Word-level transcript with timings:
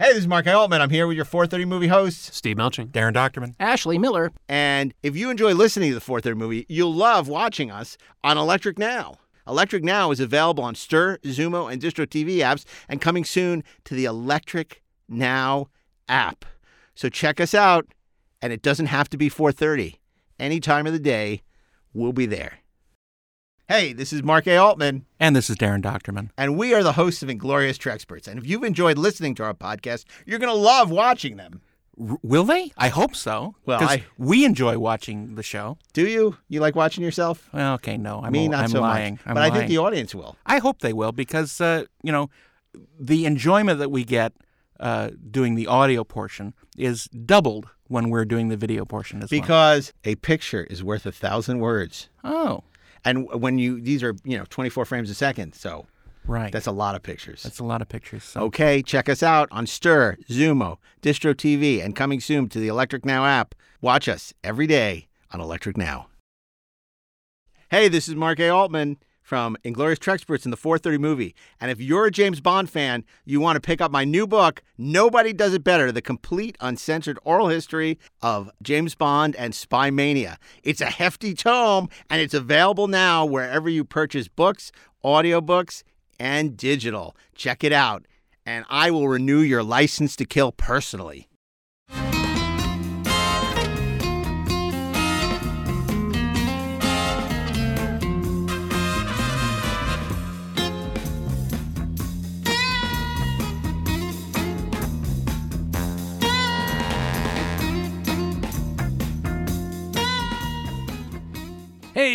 Hey, 0.00 0.10
this 0.10 0.18
is 0.18 0.28
Mark 0.28 0.46
Altman. 0.46 0.80
I'm 0.80 0.90
here 0.90 1.08
with 1.08 1.16
your 1.16 1.24
430 1.24 1.64
movie 1.64 1.88
hosts. 1.88 2.36
Steve 2.36 2.56
Melching. 2.56 2.92
Daren 2.92 3.14
Dochterman. 3.14 3.56
Ashley 3.58 3.98
Miller. 3.98 4.30
And 4.48 4.94
if 5.02 5.16
you 5.16 5.28
enjoy 5.28 5.54
listening 5.54 5.90
to 5.90 5.94
the 5.96 6.00
430 6.00 6.38
movie, 6.38 6.66
you'll 6.68 6.94
love 6.94 7.26
watching 7.26 7.72
us 7.72 7.98
on 8.22 8.38
Electric 8.38 8.78
Now. 8.78 9.16
Electric 9.48 9.82
Now 9.82 10.12
is 10.12 10.20
available 10.20 10.62
on 10.62 10.76
Stir, 10.76 11.18
Xumo, 11.24 11.72
and 11.72 11.82
Distro 11.82 12.06
TV 12.06 12.36
apps 12.36 12.64
and 12.88 13.00
coming 13.00 13.24
soon 13.24 13.64
to 13.86 13.94
the 13.94 14.04
Electric 14.04 14.84
Now 15.08 15.66
app. 16.08 16.44
So 16.94 17.08
check 17.08 17.40
us 17.40 17.52
out, 17.52 17.88
and 18.40 18.52
it 18.52 18.62
doesn't 18.62 18.86
have 18.86 19.10
to 19.10 19.16
be 19.16 19.28
430. 19.28 19.98
Any 20.38 20.60
time 20.60 20.86
of 20.86 20.92
the 20.92 21.00
day, 21.00 21.42
we'll 21.92 22.12
be 22.12 22.26
there. 22.26 22.60
Hey, 23.68 23.92
this 23.92 24.14
is 24.14 24.22
Mark 24.22 24.46
A. 24.46 24.56
Altman. 24.56 25.04
And 25.20 25.36
this 25.36 25.50
is 25.50 25.56
Daren 25.56 25.82
Dochterman. 25.82 26.30
And 26.38 26.56
we 26.56 26.72
are 26.72 26.82
the 26.82 26.92
hosts 26.94 27.22
of 27.22 27.28
Inglorious 27.28 27.76
Treksperts. 27.76 28.26
And 28.26 28.38
if 28.38 28.46
you've 28.46 28.64
enjoyed 28.64 28.96
listening 28.96 29.34
to 29.36 29.44
our 29.44 29.52
podcast, 29.52 30.06
you're 30.24 30.38
going 30.38 30.50
to 30.50 30.58
love 30.58 30.90
watching 30.90 31.36
them. 31.36 31.60
R- 32.00 32.16
will 32.22 32.44
they? 32.44 32.72
I 32.78 32.88
hope 32.88 33.14
so. 33.14 33.56
Well, 33.66 33.82
I- 33.82 34.04
we 34.16 34.46
enjoy 34.46 34.78
watching 34.78 35.34
the 35.34 35.42
show. 35.42 35.76
Do 35.92 36.08
you? 36.08 36.38
You 36.48 36.60
like 36.60 36.76
watching 36.76 37.04
yourself? 37.04 37.50
Well, 37.52 37.74
okay, 37.74 37.98
no, 37.98 38.22
I'm, 38.22 38.32
Me, 38.32 38.48
not 38.48 38.64
I'm 38.64 38.70
so 38.70 38.80
lying. 38.80 39.14
much. 39.14 39.22
I'm 39.26 39.34
but 39.34 39.42
I 39.42 39.50
think 39.50 39.68
the 39.68 39.78
audience 39.78 40.14
will. 40.14 40.36
I 40.46 40.58
hope 40.60 40.78
they 40.80 40.94
will 40.94 41.12
because 41.12 41.60
uh, 41.60 41.84
you 42.02 42.10
know 42.12 42.30
the 42.98 43.26
enjoyment 43.26 43.80
that 43.80 43.90
we 43.90 44.02
get 44.02 44.32
uh, 44.80 45.10
doing 45.30 45.56
the 45.56 45.66
audio 45.66 46.04
portion 46.04 46.54
is 46.78 47.04
doubled 47.08 47.66
when 47.88 48.08
we're 48.08 48.24
doing 48.24 48.48
the 48.48 48.56
video 48.56 48.86
portion 48.86 49.22
as 49.22 49.30
well. 49.30 49.40
Because 49.42 49.92
a 50.04 50.14
picture 50.14 50.64
is 50.70 50.82
worth 50.82 51.04
a 51.04 51.12
thousand 51.12 51.58
words. 51.58 52.08
Oh, 52.24 52.62
And 53.04 53.28
when 53.40 53.58
you, 53.58 53.80
these 53.80 54.02
are, 54.02 54.14
you 54.24 54.38
know, 54.38 54.44
24 54.48 54.84
frames 54.84 55.10
a 55.10 55.14
second. 55.14 55.54
So 55.54 55.86
right. 56.26 56.52
that's 56.52 56.66
a 56.66 56.72
lot 56.72 56.94
of 56.94 57.02
pictures. 57.02 57.42
That's 57.42 57.58
a 57.58 57.64
lot 57.64 57.82
of 57.82 57.88
pictures. 57.88 58.24
So. 58.24 58.40
Okay, 58.42 58.82
check 58.82 59.08
us 59.08 59.22
out 59.22 59.48
on 59.50 59.66
Stir, 59.66 60.16
Xumo, 60.28 60.78
Distro 61.02 61.34
TV, 61.34 61.84
and 61.84 61.94
coming 61.96 62.20
soon 62.20 62.48
to 62.50 62.58
the 62.58 62.68
Electric 62.68 63.04
Now 63.04 63.24
app. 63.24 63.54
Watch 63.80 64.08
us 64.08 64.34
every 64.42 64.66
day 64.66 65.08
on 65.32 65.40
Electric 65.40 65.76
Now. 65.76 66.08
Hey, 67.70 67.88
this 67.88 68.08
is 68.08 68.14
Mark 68.14 68.40
A. 68.40 68.48
Altman 68.48 68.96
from 69.28 69.58
Inglorious 69.62 69.98
Treksperts 69.98 70.46
in 70.46 70.50
the 70.50 70.56
430 70.56 70.96
movie. 70.96 71.34
And 71.60 71.70
if 71.70 71.82
you're 71.82 72.06
a 72.06 72.10
James 72.10 72.40
Bond 72.40 72.70
fan, 72.70 73.04
you 73.26 73.40
want 73.40 73.56
to 73.56 73.60
pick 73.60 73.78
up 73.78 73.92
my 73.92 74.02
new 74.02 74.26
book, 74.26 74.62
Nobody 74.78 75.34
Does 75.34 75.52
It 75.52 75.62
Better 75.62 75.92
The 75.92 76.00
Complete 76.00 76.56
Uncensored 76.60 77.18
Oral 77.24 77.48
History 77.48 77.98
of 78.22 78.50
James 78.62 78.94
Bond 78.94 79.36
and 79.36 79.54
Spy 79.54 79.90
Mania. 79.90 80.38
It's 80.62 80.80
a 80.80 80.86
hefty 80.86 81.34
tome, 81.34 81.90
and 82.08 82.22
it's 82.22 82.32
available 82.32 82.88
now 82.88 83.26
wherever 83.26 83.68
you 83.68 83.84
purchase 83.84 84.28
books, 84.28 84.72
audiobooks, 85.04 85.82
and 86.18 86.56
digital. 86.56 87.14
Check 87.34 87.62
it 87.62 87.72
out, 87.72 88.06
and 88.46 88.64
I 88.70 88.90
will 88.90 89.08
renew 89.08 89.40
your 89.40 89.62
license 89.62 90.16
to 90.16 90.24
kill 90.24 90.52
personally. 90.52 91.28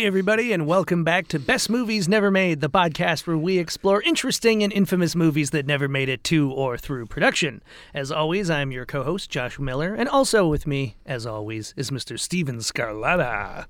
Hey, 0.04 0.08
everybody, 0.08 0.52
and 0.52 0.66
welcome 0.66 1.02
back 1.02 1.28
to 1.28 1.38
Best 1.38 1.70
Movies 1.70 2.10
Never 2.10 2.30
Made, 2.30 2.60
the 2.60 2.68
podcast 2.68 3.26
where 3.26 3.38
we 3.38 3.56
explore 3.56 4.02
interesting 4.02 4.62
and 4.62 4.70
infamous 4.70 5.16
movies 5.16 5.48
that 5.52 5.64
never 5.64 5.88
made 5.88 6.10
it 6.10 6.22
to 6.24 6.52
or 6.52 6.76
through 6.76 7.06
production. 7.06 7.62
As 7.94 8.12
always, 8.12 8.50
I'm 8.50 8.70
your 8.70 8.84
co 8.84 9.02
host, 9.02 9.30
Josh 9.30 9.58
Miller, 9.58 9.94
and 9.94 10.06
also 10.06 10.46
with 10.46 10.66
me, 10.66 10.96
as 11.06 11.24
always, 11.24 11.72
is 11.78 11.90
Mr. 11.90 12.20
Steven 12.20 12.58
Scarlatta. 12.58 13.64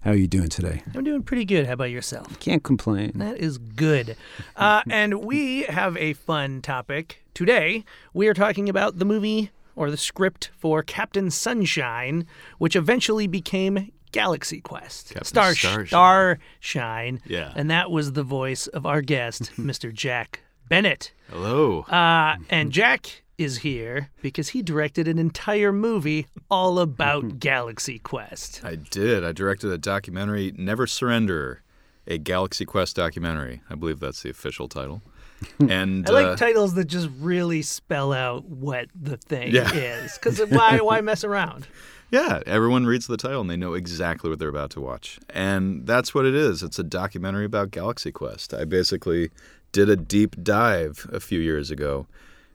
How 0.00 0.10
are 0.10 0.16
you 0.16 0.26
doing 0.26 0.48
today? 0.48 0.82
I'm 0.92 1.04
doing 1.04 1.22
pretty 1.22 1.44
good. 1.44 1.68
How 1.68 1.74
about 1.74 1.90
yourself? 1.90 2.36
Can't 2.40 2.64
complain. 2.64 3.12
That 3.14 3.36
is 3.36 3.56
good. 3.56 4.16
Uh, 4.56 4.82
and 4.90 5.24
we 5.24 5.62
have 5.66 5.96
a 5.98 6.14
fun 6.14 6.62
topic 6.62 7.22
today. 7.32 7.84
We 8.12 8.26
are 8.26 8.34
talking 8.34 8.68
about 8.68 8.98
the 8.98 9.04
movie 9.04 9.52
or 9.76 9.92
the 9.92 9.96
script 9.96 10.50
for 10.58 10.82
Captain 10.82 11.30
Sunshine, 11.30 12.26
which 12.58 12.74
eventually 12.74 13.28
became 13.28 13.92
Galaxy 14.12 14.60
Quest. 14.60 15.08
Captain 15.08 15.24
Star 15.24 15.54
Starshine. 15.54 15.86
Starshine. 15.86 17.20
Yeah. 17.26 17.52
And 17.56 17.70
that 17.70 17.90
was 17.90 18.12
the 18.12 18.22
voice 18.22 18.66
of 18.68 18.86
our 18.86 19.02
guest, 19.02 19.52
Mr. 19.56 19.92
Jack 19.92 20.40
Bennett. 20.68 21.12
Hello. 21.30 21.82
Uh, 21.82 22.36
and 22.50 22.72
Jack 22.72 23.22
is 23.38 23.58
here 23.58 24.10
because 24.22 24.48
he 24.48 24.62
directed 24.62 25.06
an 25.06 25.18
entire 25.18 25.72
movie 25.72 26.26
all 26.50 26.78
about 26.78 27.38
Galaxy 27.40 27.98
Quest. 27.98 28.64
I 28.64 28.76
did. 28.76 29.24
I 29.24 29.32
directed 29.32 29.70
a 29.70 29.78
documentary, 29.78 30.52
Never 30.56 30.86
Surrender, 30.86 31.62
a 32.06 32.18
Galaxy 32.18 32.64
Quest 32.64 32.96
documentary. 32.96 33.60
I 33.68 33.74
believe 33.74 34.00
that's 34.00 34.22
the 34.22 34.30
official 34.30 34.68
title. 34.68 35.02
And 35.68 36.08
I 36.08 36.12
like 36.12 36.26
uh, 36.26 36.36
titles 36.36 36.74
that 36.74 36.86
just 36.86 37.08
really 37.20 37.62
spell 37.62 38.12
out 38.12 38.44
what 38.46 38.88
the 38.94 39.16
thing 39.16 39.54
Yeah. 39.54 39.72
is. 39.74 40.14
Because 40.14 40.38
why, 40.50 40.80
why 40.80 41.00
mess 41.02 41.24
around? 41.24 41.66
yeah, 42.10 42.40
everyone 42.46 42.86
reads 42.86 43.06
the 43.06 43.16
title 43.16 43.40
and 43.42 43.50
they 43.50 43.56
know 43.56 43.74
exactly 43.74 44.30
what 44.30 44.38
they're 44.38 44.48
about 44.48 44.70
to 44.70 44.80
watch. 44.80 45.18
And 45.30 45.86
that's 45.86 46.14
what 46.14 46.24
it 46.24 46.34
is. 46.34 46.62
It's 46.62 46.78
a 46.78 46.82
documentary 46.84 47.44
about 47.44 47.70
Galaxy 47.70 48.12
Quest. 48.12 48.54
I 48.54 48.64
basically 48.64 49.30
did 49.72 49.90
a 49.90 49.96
deep 49.96 50.36
dive 50.42 51.06
a 51.12 51.20
few 51.20 51.40
years 51.40 51.70
ago, 51.70 52.06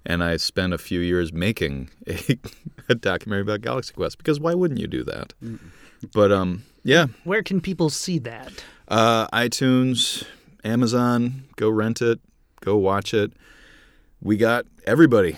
and 0.06 0.24
I 0.24 0.38
spent 0.38 0.74
a 0.74 0.78
few 0.80 1.00
years 1.02 1.32
making 1.32 1.90
a, 2.08 2.38
a 2.90 2.96
documentary 2.96 3.42
about 3.44 3.62
Galaxy 3.62 3.94
Quest 3.94 4.18
because 4.18 4.40
why 4.40 4.54
wouldn't 4.56 4.80
you 4.80 4.88
do 4.88 5.04
that? 5.04 5.34
But 6.14 6.32
um, 6.32 6.64
yeah, 6.84 7.08
Where 7.26 7.44
can 7.44 7.62
people 7.62 7.92
see 7.92 8.18
that? 8.20 8.52
Uh, 8.88 9.28
iTunes, 9.28 10.26
Amazon, 10.64 11.44
go 11.58 11.70
rent 11.70 12.02
it, 12.02 12.20
go 12.62 12.78
watch 12.78 13.14
it. 13.14 13.34
We 14.22 14.38
got 14.38 14.66
everybody. 14.86 15.38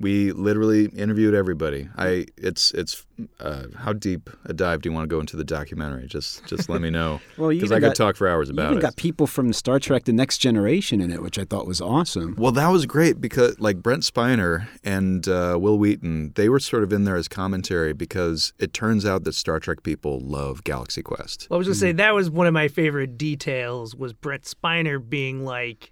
We 0.00 0.30
literally 0.30 0.84
interviewed 0.90 1.34
everybody. 1.34 1.88
I 1.96 2.26
it's 2.36 2.70
it's 2.70 3.04
uh, 3.40 3.64
how 3.76 3.92
deep 3.92 4.30
a 4.44 4.52
dive 4.52 4.82
do 4.82 4.88
you 4.88 4.94
want 4.94 5.02
to 5.10 5.12
go 5.12 5.18
into 5.18 5.36
the 5.36 5.42
documentary? 5.42 6.06
Just 6.06 6.46
just 6.46 6.68
let 6.68 6.80
me 6.80 6.88
know 6.88 7.20
Well, 7.36 7.50
you 7.52 7.58
because 7.58 7.72
even 7.72 7.82
I 7.84 7.88
could 7.88 7.96
got- 7.98 8.04
talk 8.04 8.16
for 8.16 8.28
hours 8.28 8.48
You 8.48 8.52
about 8.54 8.66
even 8.66 8.78
it. 8.78 8.82
got 8.82 8.94
people 8.94 9.26
from 9.26 9.52
Star 9.52 9.80
Trek: 9.80 10.04
The 10.04 10.12
Next 10.12 10.38
Generation 10.38 11.00
in 11.00 11.10
it, 11.10 11.20
which 11.20 11.36
I 11.36 11.42
thought 11.42 11.66
was 11.66 11.80
awesome. 11.80 12.36
Well, 12.38 12.52
that 12.52 12.68
was 12.68 12.86
great 12.86 13.20
because 13.20 13.58
like 13.58 13.78
Brent 13.82 14.04
Spiner 14.04 14.68
and 14.84 15.26
uh, 15.26 15.56
Wil 15.60 15.78
Wheaton, 15.78 16.30
they 16.36 16.48
were 16.48 16.60
sort 16.60 16.84
of 16.84 16.92
in 16.92 17.02
there 17.02 17.16
as 17.16 17.26
commentary 17.26 17.92
because 17.92 18.52
it 18.60 18.72
turns 18.72 19.04
out 19.04 19.24
that 19.24 19.32
Star 19.34 19.58
Trek 19.58 19.82
people 19.82 20.20
love 20.20 20.62
Galaxy 20.62 21.02
Quest. 21.02 21.48
Well, 21.50 21.56
I 21.56 21.58
was 21.58 21.66
going 21.66 21.74
to 21.74 21.80
say 21.80 21.90
that 21.90 22.14
was 22.14 22.30
one 22.30 22.46
of 22.46 22.54
my 22.54 22.68
favorite 22.68 23.18
details 23.18 23.96
was 23.96 24.12
Brent 24.12 24.42
Spiner 24.44 25.00
being 25.06 25.44
like, 25.44 25.90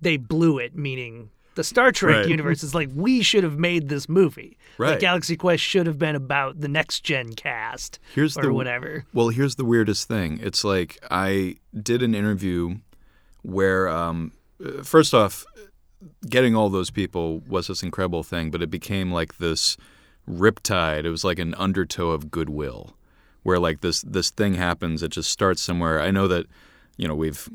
they 0.00 0.16
blew 0.16 0.58
it, 0.58 0.74
meaning 0.76 1.30
the 1.54 1.64
Star 1.64 1.92
Trek 1.92 2.16
Right. 2.16 2.28
universe 2.28 2.62
is 2.64 2.74
like, 2.74 2.88
we 2.94 3.22
should 3.22 3.44
have 3.44 3.58
made 3.58 3.88
this 3.88 4.08
movie. 4.08 4.58
Like, 4.76 4.90
Right. 4.90 5.00
Galaxy 5.00 5.36
Quest 5.36 5.62
should 5.62 5.86
have 5.86 5.98
been 5.98 6.16
about 6.16 6.60
the 6.60 6.66
next 6.68 7.04
gen 7.04 7.34
cast 7.34 8.00
Here's 8.14 8.36
or 8.36 8.42
the 8.42 8.52
whatever. 8.52 9.04
Well, 9.12 9.28
here's 9.28 9.54
the 9.54 9.64
weirdest 9.64 10.08
thing. 10.08 10.40
It's 10.42 10.64
like 10.64 10.98
I 11.10 11.56
did 11.80 12.02
an 12.02 12.14
interview 12.14 12.78
where, 13.42 13.88
um, 13.88 14.32
uh, 14.64 14.82
first 14.82 15.14
off, 15.14 15.44
getting 16.28 16.54
all 16.56 16.68
those 16.70 16.90
people 16.90 17.40
was 17.48 17.68
this 17.68 17.82
incredible 17.82 18.22
thing, 18.24 18.50
but 18.50 18.60
it 18.62 18.70
became 18.70 19.12
like 19.12 19.38
this 19.38 19.76
riptide. 20.28 21.04
It 21.04 21.10
was 21.10 21.24
like 21.24 21.38
an 21.38 21.54
undertow 21.54 22.10
of 22.10 22.30
goodwill, 22.30 22.96
where 23.42 23.58
like 23.58 23.80
this 23.80 24.02
this 24.02 24.30
thing 24.30 24.54
happens. 24.54 25.02
It 25.02 25.10
just 25.12 25.30
starts 25.30 25.62
somewhere. 25.62 26.00
I 26.00 26.10
know 26.10 26.26
that, 26.28 26.46
you 26.96 27.06
know, 27.06 27.14
we've 27.14 27.48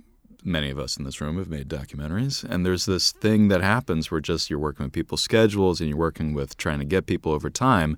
many 0.44 0.70
of 0.70 0.80
us 0.80 0.98
in 0.98 1.04
this 1.04 1.22
room 1.22 1.38
have 1.38 1.50
made 1.50 1.68
documentaries, 1.68 2.44
and 2.44 2.66
there's 2.66 2.86
this 2.86 3.12
thing 3.12 3.48
that 3.50 3.62
happens 3.62 4.10
where 4.10 4.22
just 4.22 4.50
you're 4.50 4.60
working 4.60 4.86
with 4.86 4.94
people's 4.94 5.22
schedules 5.22 5.80
and 5.80 5.90
you're 5.90 5.98
working 5.98 6.34
with 6.34 6.58
trying 6.58 6.80
to 6.80 6.86
get 6.86 7.06
people 7.06 7.32
over 7.32 7.50
time, 7.50 7.98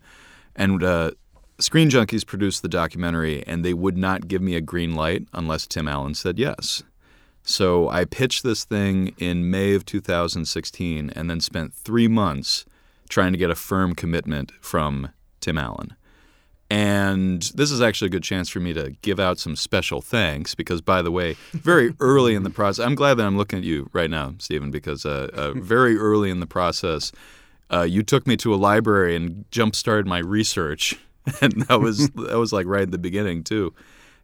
and 0.56 0.83
uh, 0.83 1.12
Screen 1.60 1.89
Junkies 1.89 2.25
produced 2.25 2.62
the 2.62 2.68
documentary, 2.68 3.45
and 3.45 3.63
they 3.63 3.74
would 3.74 3.98
not 3.98 4.27
give 4.27 4.42
me 4.42 4.56
a 4.56 4.62
green 4.62 4.95
light 4.95 5.27
unless 5.33 5.68
Tim 5.68 5.88
Allen 5.88 6.16
said 6.16 6.39
yes. 6.39 6.83
So 7.44 7.89
I 7.89 8.06
pitched 8.06 8.44
this 8.44 8.66
thing 8.66 9.13
in 9.18 9.50
May 9.50 9.74
of 9.74 9.86
2016 9.86 11.12
and 11.12 11.30
then 11.30 11.39
spent 11.39 11.74
three 11.74 12.07
months 12.07 12.66
trying 13.10 13.31
to 13.31 13.38
get 13.38 13.50
a 13.50 13.56
firm 13.56 13.94
commitment 13.94 14.51
from 14.62 15.10
Tim 15.39 15.57
Allen. 15.57 15.95
And 16.71 17.41
this 17.53 17.69
is 17.69 17.81
actually 17.81 18.06
a 18.06 18.12
good 18.12 18.23
chance 18.23 18.47
for 18.47 18.62
me 18.62 18.71
to 18.71 18.95
give 19.01 19.19
out 19.19 19.38
some 19.38 19.57
special 19.57 20.00
thanks 20.00 20.56
because, 20.56 20.79
by 20.79 21.01
the 21.01 21.12
way, 21.12 21.35
very 21.51 21.94
early 22.00 22.33
in 22.33 22.44
the 22.44 22.50
process, 22.50 22.85
I'm 22.85 22.95
glad 22.95 23.15
that 23.15 23.27
I'm 23.27 23.38
looking 23.38 23.59
at 23.59 23.65
you 23.65 23.89
right 23.91 24.09
now, 24.09 24.35
Stephen, 24.38 24.71
because 24.71 25.06
uh, 25.06 25.29
uh, 25.33 25.51
very 25.51 25.97
early 25.97 26.29
in 26.29 26.39
the 26.39 26.47
process, 26.47 27.12
uh, 27.73 27.81
you 27.81 28.03
took 28.03 28.25
me 28.25 28.38
to 28.38 28.53
a 28.53 28.56
library 28.56 29.18
and 29.18 29.44
jump 29.51 29.75
started 29.75 30.07
my 30.07 30.19
research, 30.19 30.97
and 31.41 31.51
that 31.63 31.81
was 31.81 32.09
that 32.12 32.38
was 32.38 32.53
like 32.53 32.65
right 32.68 32.83
at 32.83 32.91
the 32.91 32.97
beginning 32.97 33.44
too. 33.44 33.73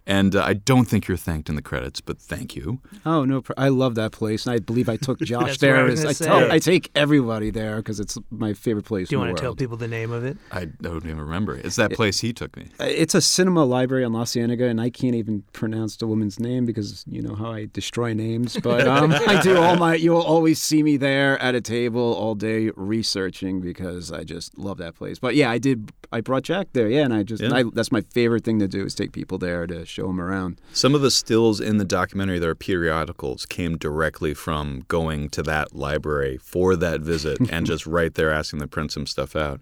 And 0.10 0.38
uh, 0.38 0.44
I 0.44 0.54
don't 0.54 0.86
think 0.86 1.08
you're 1.10 1.18
thanked 1.18 1.50
in 1.50 1.56
the 1.56 1.62
credits, 1.62 2.00
but 2.00 2.18
thank 2.18 2.56
you. 2.56 2.80
Oh 3.06 3.26
no, 3.26 3.42
pr- 3.42 3.52
I 3.58 3.68
love 3.68 3.96
that 3.96 4.14
place, 4.14 4.46
and 4.46 4.56
I 4.56 4.60
believe 4.60 4.88
I 4.88 4.96
took 4.96 5.20
Josh 5.22 5.60
That's 5.60 5.62
what 5.62 5.70
I 5.70 5.74
there. 5.74 5.84
was 5.86 6.06
as- 6.06 6.20
gonna 6.20 6.34
I, 6.36 6.40
tell, 6.40 6.52
I 6.54 6.60
take 6.60 6.90
everybody 6.96 7.52
there 7.52 7.76
because 7.76 8.00
it's 8.00 8.18
my 8.32 8.54
favorite 8.54 8.86
place. 8.86 9.10
Do 9.10 9.18
you 9.18 9.22
in 9.22 9.28
the 9.28 9.32
want 9.34 9.38
to 9.38 9.44
tell 9.44 9.54
people 9.56 9.76
the 9.76 9.88
name 9.90 10.12
of 10.12 10.24
it? 10.24 10.38
I 10.50 10.66
don't 10.66 11.04
even 11.06 11.20
remember. 11.20 11.56
It's 11.58 11.76
that 11.76 11.92
place 11.92 12.22
he 12.22 12.32
took 12.32 12.56
me. 12.56 12.70
Uh, 12.80 12.86
It's 12.86 13.16
a 13.16 13.22
cinema 13.22 13.66
library 13.66 14.06
on 14.06 14.14
La 14.14 14.24
Cienega, 14.24 14.66
and 14.68 14.80
I 14.80 14.90
can't 14.90 15.14
even 15.14 15.44
pronounce 15.52 15.98
the 15.98 16.08
woman's 16.08 16.40
name 16.40 16.66
because 16.66 17.04
you 17.06 17.22
know 17.22 17.36
how 17.36 17.52
I 17.52 17.68
destroy 17.74 18.14
names. 18.14 18.58
But 18.64 18.88
um, 18.98 19.12
I 19.12 19.42
do 19.42 19.58
all 19.58 19.76
my. 19.76 19.96
You'll 19.96 20.22
always 20.22 20.62
see 20.62 20.84
me 20.84 20.96
there 20.96 21.38
at 21.42 21.54
a 21.54 21.60
table 21.62 22.14
all 22.14 22.34
day 22.34 22.72
researching 22.78 23.60
because 23.62 24.12
I 24.12 24.24
just 24.24 24.58
love 24.58 24.78
that 24.78 24.96
place. 24.96 25.20
But 25.20 25.36
yeah, 25.36 25.52
I 25.52 25.58
did. 25.58 25.92
I 26.14 26.22
brought 26.22 26.44
Jack 26.44 26.68
there. 26.72 26.88
Yeah, 26.90 27.04
and 27.04 27.14
I 27.14 27.24
just 27.24 27.44
Yeah. 27.44 27.54
I, 27.54 27.64
that's 27.74 27.92
my 27.92 28.00
favorite 28.14 28.46
thing 28.46 28.60
to 28.60 28.68
do 28.70 28.86
is 28.86 28.96
take 28.96 29.12
people 29.12 29.38
there 29.38 29.68
to 29.68 29.84
show 29.98 30.08
them 30.08 30.22
around. 30.22 30.62
Some 30.74 30.94
of 30.94 31.02
the 31.02 31.10
stills 31.10 31.60
in 31.60 31.78
the 31.78 31.86
documentary 31.86 32.38
that 32.38 32.48
are 32.48 32.56
periodicals 32.56 33.48
came 33.48 33.78
directly 33.78 34.36
from 34.36 34.86
going 34.88 35.30
to 35.30 35.42
that 35.44 35.74
library 35.76 36.38
for 36.38 36.76
that 36.76 37.02
visit 37.02 37.40
and 37.52 37.66
just 37.74 37.88
right 37.88 38.14
there 38.14 38.32
asking 38.32 38.60
to 38.60 38.68
print 38.68 38.92
some 38.92 39.08
stuff 39.08 39.36
out. 39.36 39.60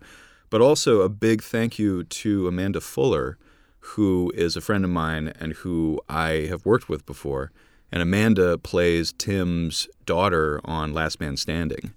But 0.49 0.61
also 0.61 1.01
a 1.01 1.09
big 1.09 1.41
thank 1.41 1.79
you 1.79 2.03
to 2.03 2.47
Amanda 2.47 2.81
Fuller, 2.81 3.37
who 3.79 4.31
is 4.35 4.57
a 4.57 4.61
friend 4.61 4.83
of 4.83 4.91
mine 4.91 5.31
and 5.39 5.53
who 5.53 6.01
I 6.09 6.47
have 6.49 6.65
worked 6.65 6.89
with 6.89 7.05
before. 7.05 7.51
And 7.91 8.01
Amanda 8.01 8.57
plays 8.57 9.13
Tim's 9.13 9.87
daughter 10.05 10.59
on 10.65 10.93
Last 10.93 11.21
Man 11.21 11.37
Standing. 11.37 11.93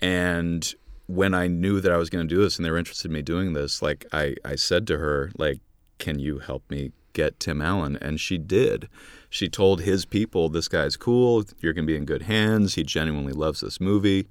And 0.00 0.74
when 1.08 1.34
I 1.34 1.46
knew 1.46 1.80
that 1.82 1.92
I 1.92 1.98
was 1.98 2.08
going 2.08 2.26
to 2.26 2.34
do 2.34 2.40
this 2.40 2.56
and 2.56 2.64
they 2.64 2.70
were 2.70 2.78
interested 2.78 3.10
in 3.10 3.14
me 3.14 3.22
doing 3.22 3.52
this, 3.52 3.82
like 3.82 4.06
I, 4.12 4.34
I 4.44 4.56
said 4.56 4.86
to 4.86 4.96
her, 4.96 5.30
like, 5.36 5.60
can 5.98 6.18
you 6.18 6.38
help 6.38 6.68
me 6.70 6.92
get 7.16 7.40
Tim 7.40 7.60
Allen? 7.62 7.96
And 8.00 8.20
she 8.20 8.38
did. 8.38 8.88
She 9.30 9.48
told 9.48 9.80
his 9.80 10.04
people, 10.04 10.48
this 10.48 10.68
guy's 10.68 10.96
cool. 10.96 11.44
You're 11.60 11.72
going 11.72 11.86
to 11.86 11.92
be 11.92 11.96
in 11.96 12.04
good 12.04 12.22
hands. 12.22 12.74
He 12.74 12.84
genuinely 12.84 13.32
loves 13.32 13.60
this 13.60 13.80
movie. 13.80 14.28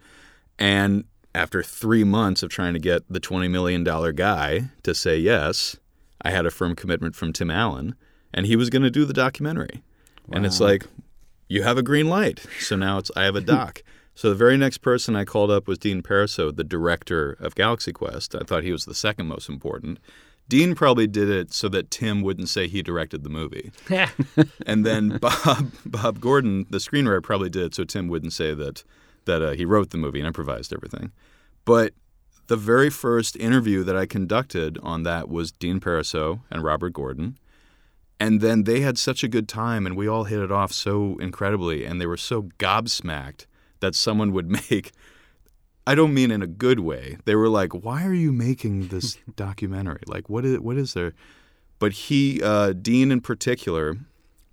And 0.58 1.04
after 1.34 1.62
three 1.62 2.04
months 2.04 2.44
of 2.44 2.50
trying 2.50 2.74
to 2.74 2.80
get 2.80 3.04
the 3.10 3.20
$20 3.20 3.50
million 3.50 3.84
guy 3.84 4.70
to 4.84 4.96
say 4.96 5.18
yes, 5.18 5.76
I 6.22 6.32
had 6.32 6.46
a 6.46 6.52
firm 6.52 6.76
commitment 6.76 7.16
from 7.16 7.34
Tim 7.34 7.52
Allen, 7.52 7.96
and 8.34 8.46
he 8.46 8.56
was 8.56 8.70
going 8.70 8.84
to 8.84 8.90
do 8.90 9.04
the 9.04 9.14
documentary. 9.14 9.84
And 10.32 10.46
it's 10.46 10.60
like, 10.60 10.88
you 11.48 11.64
have 11.64 11.78
a 11.78 11.84
green 11.84 12.08
light. 12.08 12.46
So 12.60 12.76
now 12.76 12.98
it's 12.98 13.12
I 13.16 13.24
have 13.24 13.36
a 13.36 13.42
doc. 13.56 13.84
so 14.16 14.30
the 14.30 14.36
very 14.36 14.58
next 14.58 14.80
person 14.80 15.16
I 15.16 15.26
called 15.26 15.52
up 15.52 15.68
was 15.68 15.78
Dean 15.78 16.02
Parisot, 16.02 16.56
the 16.56 16.64
director 16.64 17.34
of 17.40 17.54
Galaxy 17.54 17.92
Quest. 17.92 18.34
I 18.34 18.40
thought 18.40 18.64
he 18.64 18.72
was 18.72 18.86
the 18.86 18.96
second 18.96 19.28
most 19.28 19.50
important. 19.50 20.00
Dean 20.48 20.76
probably 20.76 21.08
did 21.08 21.30
it 21.30 21.54
so 21.54 21.68
that 21.70 21.90
Tim 21.90 22.22
wouldn't 22.22 22.50
say 22.50 22.68
he 22.68 22.82
directed 22.82 23.24
the 23.24 23.30
movie. 23.30 23.72
And 24.66 24.86
then 24.86 25.18
Bob 25.18 25.72
Bob 25.86 26.20
Gordon, 26.20 26.66
the 26.70 26.78
screenwriter, 26.78 27.24
probably 27.24 27.50
did 27.50 27.64
it 27.64 27.76
so 27.76 27.84
Tim 27.84 28.08
wouldn't 28.08 28.34
say 28.34 28.54
that 28.54 28.84
that 29.26 29.42
uh, 29.42 29.52
he 29.52 29.66
wrote 29.66 29.90
the 29.90 29.98
movie 29.98 30.20
and 30.20 30.28
improvised 30.28 30.74
everything. 30.74 31.12
But 31.66 31.94
the 32.48 32.56
very 32.56 32.90
first 32.90 33.36
interview 33.38 33.84
that 33.84 33.96
I 33.96 34.06
conducted 34.06 34.78
on 34.84 35.04
that 35.04 35.30
was 35.30 35.52
Dean 35.52 35.80
Parisot 35.80 36.42
and 36.52 36.64
Robert 36.64 36.94
Gordon. 36.94 37.38
And 38.20 38.40
then 38.40 38.64
they 38.64 38.82
had 38.82 38.98
such 38.98 39.24
a 39.24 39.28
good 39.28 39.50
time 39.50 39.86
and 39.86 39.98
we 39.98 40.08
all 40.08 40.26
hit 40.26 40.40
it 40.40 40.52
off 40.52 40.72
so 40.72 41.18
incredibly 41.20 41.86
and 41.86 42.00
they 42.00 42.06
were 42.06 42.18
so 42.18 42.44
gobsmacked 42.60 43.46
that 43.80 43.96
someone 43.96 44.32
would 44.32 44.50
make 44.72 44.92
I 45.88 45.96
don't 45.96 46.14
mean 46.14 46.32
in 46.32 46.42
a 46.42 46.48
good 46.48 46.80
way. 46.80 47.18
They 47.26 47.36
were 47.36 47.50
like, 47.50 47.74
"Why 47.74 48.06
are 48.06 48.14
you 48.14 48.32
making 48.32 48.88
this 48.88 49.18
documentary? 49.36 50.02
Like 50.08 50.30
what 50.30 50.46
is 50.46 50.60
what 50.60 50.78
is 50.78 50.94
there?" 50.94 51.14
But 51.80 51.92
he 51.92 52.42
uh, 52.42 52.74
Dean 52.74 53.12
in 53.12 53.22
particular 53.22 53.98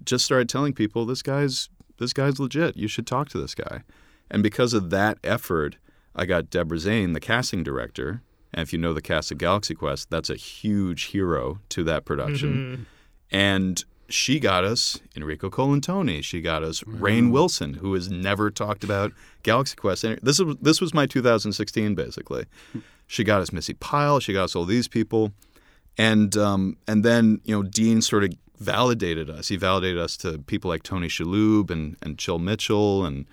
just 0.05 0.25
started 0.25 0.49
telling 0.49 0.73
people 0.73 1.06
this 1.06 1.23
guy's 1.23 1.69
this 1.99 2.12
guy's 2.12 2.38
legit. 2.38 2.76
You 2.76 2.88
should 2.88 3.06
talk 3.06 3.29
to 3.31 3.38
this 3.40 3.55
guy. 3.55 3.82
And 4.31 4.43
because 4.43 4.73
of 4.75 4.90
that 4.90 5.19
effort, 5.23 5.76
I 6.17 6.25
got 6.26 6.50
Debra 6.50 6.79
Zane, 6.79 7.12
the 7.12 7.20
casting 7.20 7.62
director. 7.62 8.23
And 8.52 8.62
if 8.62 8.73
you 8.73 8.78
know 8.78 8.93
the 8.93 9.02
cast 9.02 9.31
of 9.31 9.38
Galaxy 9.38 9.75
Quest, 9.75 10.11
that's 10.11 10.31
a 10.31 10.37
huge 10.37 11.05
hero 11.05 11.61
to 11.70 11.85
that 11.85 12.05
production. 12.05 12.87
And 13.31 13.85
she 14.12 14.38
got 14.41 14.64
us 14.64 15.00
Enrico 15.17 15.50
Colantoni. 15.50 16.23
She 16.23 16.41
got 16.41 16.62
us 16.62 16.82
Rainn 16.82 17.31
Wilson, 17.31 17.75
who 17.75 17.94
has 17.94 18.11
never 18.11 18.50
talked 18.50 18.85
about 18.85 19.12
Galaxy 19.43 19.76
Quest. 19.76 20.05
This 20.23 20.38
was 20.38 20.56
this 20.61 20.81
was 20.81 20.94
my 20.94 21.06
2016, 21.06 21.94
basically. 21.94 22.47
She 23.06 23.25
got 23.25 23.41
us 23.41 23.53
Missi 23.53 23.75
Pyle. 23.75 24.20
She 24.20 24.32
got 24.32 24.44
us 24.44 24.56
all 24.56 24.64
these 24.64 24.88
people, 24.88 25.32
and 25.99 26.37
um, 26.37 26.76
and 26.87 27.05
then 27.05 27.41
you 27.44 27.55
know 27.55 27.62
Dean 27.62 28.00
sort 28.03 28.25
of 28.25 28.32
validated 28.59 29.29
us. 29.29 29.49
He 29.49 29.56
validated 29.56 29.99
us 29.99 30.17
to 30.19 30.38
people 30.38 30.69
like 30.69 30.82
Tony 30.82 31.09
Shalhoub 31.09 31.70
and 31.70 31.97
and 32.03 32.19
Chill 32.19 32.38
Mitchell 32.38 33.05
and 33.05 33.26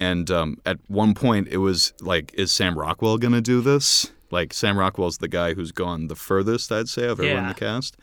and 0.00 0.30
um, 0.30 0.58
at 0.64 0.78
one 0.88 1.14
point 1.14 1.48
it 1.48 1.58
was 1.58 1.92
like, 2.00 2.32
is 2.34 2.52
Sam 2.52 2.78
Rockwell 2.78 3.18
going 3.18 3.32
to 3.34 3.40
do 3.40 3.60
this? 3.60 4.12
Like 4.30 4.52
Sam 4.52 4.78
Rockwell's 4.78 5.18
the 5.18 5.28
guy 5.28 5.54
who's 5.54 5.72
gone 5.72 6.08
the 6.08 6.14
furthest, 6.14 6.70
I'd 6.70 6.88
say, 6.88 7.06
of 7.06 7.18
everyone 7.18 7.44
in 7.44 7.48
the 7.48 7.54
cast. 7.54 7.96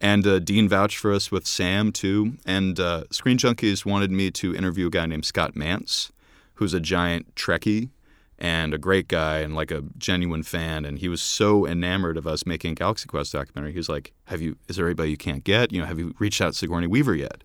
And 0.00 0.26
uh, 0.26 0.38
Dean 0.38 0.68
vouched 0.68 0.98
for 0.98 1.12
us 1.12 1.30
with 1.30 1.46
Sam 1.46 1.92
too. 1.92 2.36
And 2.46 2.78
uh, 2.78 3.04
Screen 3.10 3.36
Junkies 3.36 3.84
wanted 3.84 4.10
me 4.10 4.30
to 4.32 4.54
interview 4.54 4.86
a 4.86 4.90
guy 4.90 5.06
named 5.06 5.24
Scott 5.24 5.54
Mantz, 5.54 6.10
who's 6.54 6.72
a 6.74 6.80
giant 6.80 7.34
Trekkie 7.34 7.90
and 8.38 8.72
a 8.72 8.78
great 8.78 9.08
guy 9.08 9.38
and 9.38 9.56
like 9.56 9.70
a 9.72 9.82
genuine 9.98 10.44
fan. 10.44 10.84
And 10.84 10.98
he 10.98 11.08
was 11.08 11.20
so 11.20 11.66
enamored 11.66 12.16
of 12.16 12.26
us 12.26 12.46
making 12.46 12.74
Galaxy 12.74 13.06
Quest 13.08 13.32
documentary. 13.32 13.72
He 13.72 13.78
was 13.78 13.88
like, 13.88 14.12
"Have 14.26 14.40
you? 14.40 14.56
Is 14.68 14.76
there 14.76 14.86
anybody 14.86 15.10
you 15.10 15.16
can't 15.16 15.42
get? 15.42 15.72
You 15.72 15.80
know, 15.80 15.86
have 15.86 15.98
you 15.98 16.14
reached 16.18 16.40
out 16.40 16.52
to 16.52 16.58
Sigourney 16.58 16.86
Weaver 16.86 17.14
yet?" 17.16 17.42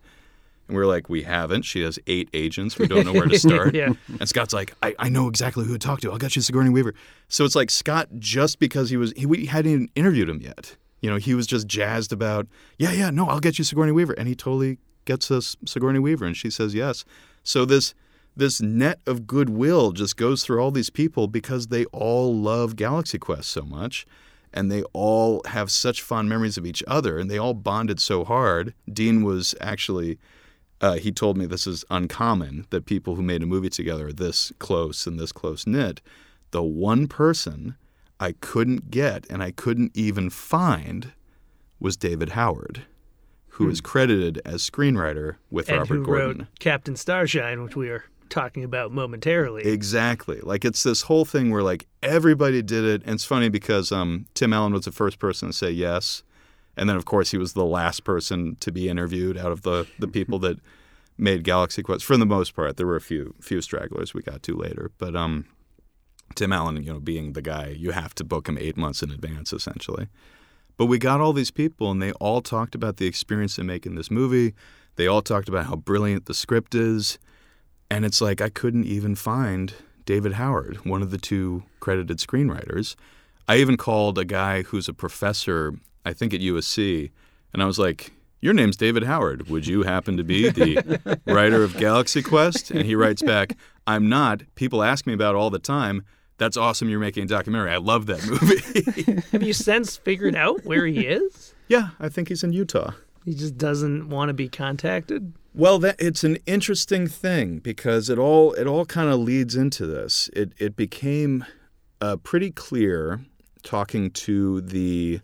And 0.68 0.76
we 0.76 0.82
are 0.82 0.86
like, 0.86 1.08
"We 1.08 1.22
haven't. 1.22 1.62
She 1.62 1.82
has 1.82 1.98
eight 2.06 2.28
agents. 2.32 2.78
We 2.78 2.86
don't 2.86 3.04
know 3.04 3.12
where 3.12 3.26
to 3.26 3.38
start." 3.40 3.74
Yeah. 3.74 3.94
And 4.20 4.28
Scott's 4.28 4.54
like, 4.54 4.74
I, 4.82 4.94
I 5.00 5.08
know 5.08 5.26
exactly 5.28 5.64
who 5.64 5.72
to 5.72 5.78
talk 5.78 6.00
to. 6.02 6.12
I'll 6.12 6.18
get 6.18 6.36
you 6.36 6.42
Sigourney 6.42 6.70
Weaver. 6.70 6.94
So 7.28 7.44
it's 7.44 7.56
like 7.56 7.70
Scott, 7.70 8.08
just 8.18 8.60
because 8.60 8.90
he 8.90 8.96
was, 8.96 9.12
he, 9.16 9.26
we 9.26 9.46
hadn't 9.46 9.72
even 9.72 9.88
interviewed 9.96 10.28
him 10.28 10.40
yet. 10.40 10.76
You 11.04 11.10
know, 11.10 11.16
he 11.16 11.34
was 11.34 11.46
just 11.46 11.66
jazzed 11.66 12.14
about, 12.14 12.46
yeah, 12.78 12.90
yeah, 12.90 13.10
no, 13.10 13.28
I'll 13.28 13.38
get 13.38 13.58
you 13.58 13.64
Sigourney 13.64 13.92
Weaver. 13.92 14.14
And 14.14 14.26
he 14.26 14.34
totally 14.34 14.78
gets 15.04 15.30
us 15.30 15.54
Sigourney 15.66 15.98
Weaver. 15.98 16.24
And 16.24 16.34
she 16.34 16.48
says 16.48 16.74
yes. 16.74 17.04
So 17.42 17.66
this, 17.66 17.92
this 18.34 18.62
net 18.62 19.00
of 19.04 19.26
goodwill 19.26 19.92
just 19.92 20.16
goes 20.16 20.42
through 20.42 20.60
all 20.60 20.70
these 20.70 20.88
people 20.88 21.26
because 21.28 21.66
they 21.66 21.84
all 21.92 22.34
love 22.34 22.74
Galaxy 22.74 23.18
Quest 23.18 23.50
so 23.50 23.64
much. 23.64 24.06
And 24.50 24.72
they 24.72 24.82
all 24.94 25.42
have 25.44 25.70
such 25.70 26.00
fond 26.00 26.30
memories 26.30 26.56
of 26.56 26.64
each 26.64 26.82
other. 26.86 27.18
And 27.18 27.30
they 27.30 27.36
all 27.36 27.52
bonded 27.52 28.00
so 28.00 28.24
hard. 28.24 28.72
Dean 28.90 29.22
was 29.22 29.54
actually 29.60 30.18
uh, 30.80 30.94
he 30.94 31.12
told 31.12 31.36
me 31.36 31.44
this 31.44 31.66
is 31.66 31.84
uncommon 31.90 32.66
that 32.70 32.86
people 32.86 33.14
who 33.14 33.22
made 33.22 33.42
a 33.42 33.46
movie 33.46 33.68
together 33.68 34.06
are 34.06 34.12
this 34.12 34.54
close 34.58 35.06
and 35.06 35.20
this 35.20 35.32
close 35.32 35.66
knit. 35.66 36.00
The 36.50 36.62
one 36.62 37.08
person 37.08 37.76
I 38.20 38.32
couldn't 38.32 38.90
get 38.90 39.26
and 39.30 39.42
I 39.42 39.50
couldn't 39.50 39.92
even 39.94 40.30
find 40.30 41.12
was 41.80 41.96
David 41.96 42.30
Howard, 42.30 42.82
who 43.48 43.68
is 43.68 43.80
credited 43.80 44.40
as 44.44 44.68
screenwriter 44.68 45.36
with 45.50 45.68
and 45.68 45.78
Robert 45.78 45.94
who 45.94 46.04
Gordon. 46.04 46.38
wrote 46.38 46.46
Captain 46.58 46.96
Starshine, 46.96 47.62
which 47.62 47.76
we 47.76 47.88
are 47.88 48.04
talking 48.28 48.64
about 48.64 48.90
momentarily. 48.92 49.62
Exactly. 49.64 50.40
Like 50.40 50.64
it's 50.64 50.82
this 50.82 51.02
whole 51.02 51.24
thing 51.24 51.50
where 51.50 51.62
like 51.62 51.86
everybody 52.02 52.62
did 52.62 52.84
it, 52.84 53.02
and 53.04 53.14
it's 53.14 53.24
funny 53.24 53.48
because 53.48 53.92
um, 53.92 54.26
Tim 54.34 54.52
Allen 54.52 54.72
was 54.72 54.84
the 54.86 54.92
first 54.92 55.18
person 55.18 55.48
to 55.48 55.52
say 55.52 55.70
yes, 55.70 56.22
and 56.76 56.88
then 56.88 56.96
of 56.96 57.04
course 57.04 57.30
he 57.30 57.38
was 57.38 57.52
the 57.52 57.64
last 57.64 58.04
person 58.04 58.56
to 58.60 58.72
be 58.72 58.88
interviewed 58.88 59.36
out 59.38 59.52
of 59.52 59.62
the 59.62 59.86
the 59.98 60.08
people 60.08 60.38
that 60.40 60.58
made 61.18 61.44
Galaxy 61.44 61.82
Quest. 61.82 62.04
For 62.04 62.16
the 62.16 62.26
most 62.26 62.56
part, 62.56 62.76
there 62.76 62.86
were 62.86 62.96
a 62.96 63.00
few 63.00 63.34
few 63.40 63.60
stragglers 63.60 64.14
we 64.14 64.22
got 64.22 64.42
to 64.44 64.56
later, 64.56 64.90
but 64.98 65.14
um, 65.14 65.46
Tim 66.34 66.52
Allen, 66.52 66.82
you 66.82 66.92
know, 66.92 67.00
being 67.00 67.32
the 67.32 67.42
guy, 67.42 67.68
you 67.68 67.92
have 67.92 68.14
to 68.16 68.24
book 68.24 68.48
him 68.48 68.58
eight 68.58 68.76
months 68.76 69.02
in 69.02 69.10
advance 69.10 69.52
essentially. 69.52 70.08
But 70.76 70.86
we 70.86 70.98
got 70.98 71.20
all 71.20 71.32
these 71.32 71.52
people, 71.52 71.90
and 71.90 72.02
they 72.02 72.12
all 72.12 72.40
talked 72.40 72.74
about 72.74 72.96
the 72.96 73.06
experience 73.06 73.58
of 73.58 73.66
making 73.66 73.94
this 73.94 74.10
movie. 74.10 74.54
They 74.96 75.06
all 75.06 75.22
talked 75.22 75.48
about 75.48 75.66
how 75.66 75.76
brilliant 75.76 76.26
the 76.26 76.34
script 76.34 76.74
is. 76.74 77.18
And 77.90 78.04
it's 78.04 78.20
like 78.20 78.40
I 78.40 78.48
couldn't 78.48 78.84
even 78.84 79.14
find 79.14 79.74
David 80.04 80.32
Howard, 80.32 80.84
one 80.84 81.02
of 81.02 81.10
the 81.10 81.18
two 81.18 81.62
credited 81.80 82.18
screenwriters. 82.18 82.96
I 83.46 83.56
even 83.58 83.76
called 83.76 84.18
a 84.18 84.24
guy 84.24 84.62
who's 84.62 84.88
a 84.88 84.94
professor, 84.94 85.74
I 86.04 86.12
think 86.12 86.34
at 86.34 86.40
USC, 86.40 87.10
and 87.52 87.62
I 87.62 87.66
was 87.66 87.78
like, 87.78 88.12
Your 88.44 88.52
name's 88.52 88.76
David 88.76 89.04
Howard. 89.04 89.48
Would 89.48 89.66
you 89.66 89.84
happen 89.84 90.18
to 90.18 90.22
be 90.22 90.50
the 90.50 91.18
writer 91.26 91.64
of 91.64 91.78
Galaxy 91.78 92.20
Quest? 92.20 92.70
And 92.70 92.84
he 92.84 92.94
writes 92.94 93.22
back, 93.22 93.56
I'm 93.86 94.10
not. 94.10 94.42
People 94.54 94.82
ask 94.82 95.06
me 95.06 95.14
about 95.14 95.34
it 95.34 95.38
all 95.38 95.48
the 95.48 95.58
time. 95.58 96.04
That's 96.36 96.58
awesome 96.58 96.90
you're 96.90 97.00
making 97.00 97.22
a 97.22 97.26
documentary. 97.26 97.70
I 97.70 97.78
love 97.78 98.04
that 98.04 98.22
movie. 98.26 99.22
Have 99.32 99.42
you 99.42 99.54
since 99.54 99.96
figured 99.96 100.36
out 100.36 100.62
where 100.66 100.84
he 100.86 101.06
is? 101.06 101.54
yeah, 101.68 101.90
I 101.98 102.10
think 102.10 102.28
he's 102.28 102.44
in 102.44 102.52
Utah. 102.52 102.90
He 103.24 103.32
just 103.32 103.56
doesn't 103.56 104.10
want 104.10 104.28
to 104.28 104.34
be 104.34 104.50
contacted. 104.50 105.32
Well, 105.54 105.78
that 105.78 105.96
it's 105.98 106.22
an 106.22 106.36
interesting 106.44 107.06
thing 107.06 107.60
because 107.60 108.10
it 108.10 108.18
all 108.18 108.52
it 108.52 108.66
all 108.66 108.84
kind 108.84 109.08
of 109.08 109.20
leads 109.20 109.56
into 109.56 109.86
this. 109.86 110.28
It 110.34 110.52
it 110.58 110.76
became 110.76 111.46
uh, 112.02 112.16
pretty 112.16 112.50
clear 112.50 113.24
talking 113.62 114.10
to 114.10 114.60
the 114.60 115.22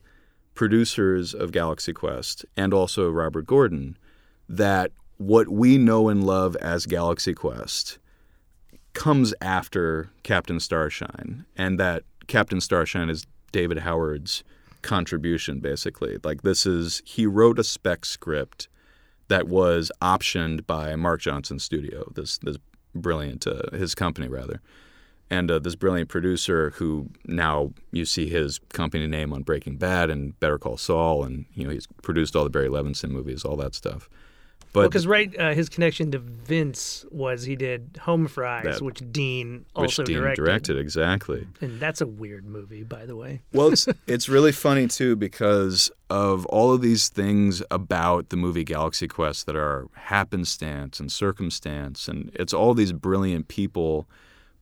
producers 0.60 1.32
of 1.32 1.52
Galaxy 1.52 1.90
Quest 1.90 2.44
and 2.54 2.74
also 2.74 3.08
Robert 3.08 3.46
Gordon 3.46 3.96
that 4.46 4.92
what 5.16 5.48
we 5.48 5.78
know 5.78 6.10
and 6.10 6.22
love 6.22 6.54
as 6.56 6.84
Galaxy 6.84 7.32
Quest 7.32 7.98
comes 8.92 9.32
after 9.40 10.10
Captain 10.22 10.60
Starshine, 10.60 11.46
and 11.56 11.80
that 11.80 12.02
Captain 12.26 12.60
Starshine 12.60 13.08
is 13.08 13.26
David 13.52 13.78
Howard's 13.78 14.44
contribution, 14.82 15.60
basically. 15.60 16.18
Like, 16.22 16.42
this 16.42 16.66
is, 16.66 17.00
he 17.06 17.24
wrote 17.24 17.58
a 17.58 17.64
spec 17.64 18.04
script 18.04 18.68
that 19.28 19.48
was 19.48 19.90
optioned 20.02 20.66
by 20.66 20.94
Mark 20.94 21.22
Johnson 21.22 21.58
studio, 21.58 22.12
this, 22.14 22.36
this 22.36 22.58
brilliant, 22.94 23.46
uh, 23.46 23.70
his 23.72 23.94
company, 23.94 24.28
rather. 24.28 24.60
And 25.30 25.48
uh, 25.50 25.60
this 25.60 25.76
brilliant 25.76 26.08
producer 26.08 26.70
who 26.76 27.08
now 27.24 27.72
you 27.92 28.04
see 28.04 28.28
his 28.28 28.58
company 28.72 29.06
name 29.06 29.32
on 29.32 29.42
Breaking 29.42 29.76
Bad 29.76 30.10
and 30.10 30.38
Better 30.40 30.58
Call 30.58 30.76
Saul, 30.76 31.22
and 31.22 31.44
you 31.54 31.64
know 31.64 31.70
he's 31.70 31.86
produced 32.02 32.34
all 32.34 32.42
the 32.44 32.50
Barry 32.50 32.68
Levinson 32.68 33.10
movies, 33.10 33.44
all 33.44 33.56
that 33.56 33.74
stuff. 33.74 34.08
But 34.72 34.82
because 34.88 35.06
right, 35.06 35.36
uh, 35.36 35.52
his 35.52 35.68
connection 35.68 36.12
to 36.12 36.18
Vince 36.20 37.04
was 37.10 37.42
he 37.44 37.56
did 37.56 37.98
Home 38.02 38.28
Fries, 38.28 38.64
That- 38.64 38.82
which 38.82 39.02
Dean 39.10 39.64
also 39.74 40.02
which 40.02 40.06
Dean 40.08 40.16
directed. 40.18 40.44
directed 40.44 40.78
exactly. 40.78 41.46
and 41.60 41.80
that's 41.80 42.00
a 42.00 42.06
weird 42.06 42.44
movie, 42.44 42.84
by 42.84 43.04
the 43.04 43.16
way. 43.16 43.42
Well, 43.52 43.72
it's 43.72 43.88
it's 44.06 44.28
really 44.28 44.52
funny 44.52 44.86
too 44.86 45.16
because 45.16 45.90
of 46.08 46.46
all 46.46 46.72
of 46.72 46.82
these 46.82 47.08
things 47.08 47.62
about 47.70 48.28
the 48.30 48.36
movie 48.36 48.62
Galaxy 48.64 49.08
Quest 49.08 49.46
that 49.46 49.56
are 49.56 49.86
happenstance 49.94 51.00
and 51.00 51.10
circumstance, 51.10 52.06
and 52.08 52.30
it's 52.34 52.52
all 52.52 52.74
these 52.74 52.92
brilliant 52.92 53.48
people, 53.48 54.08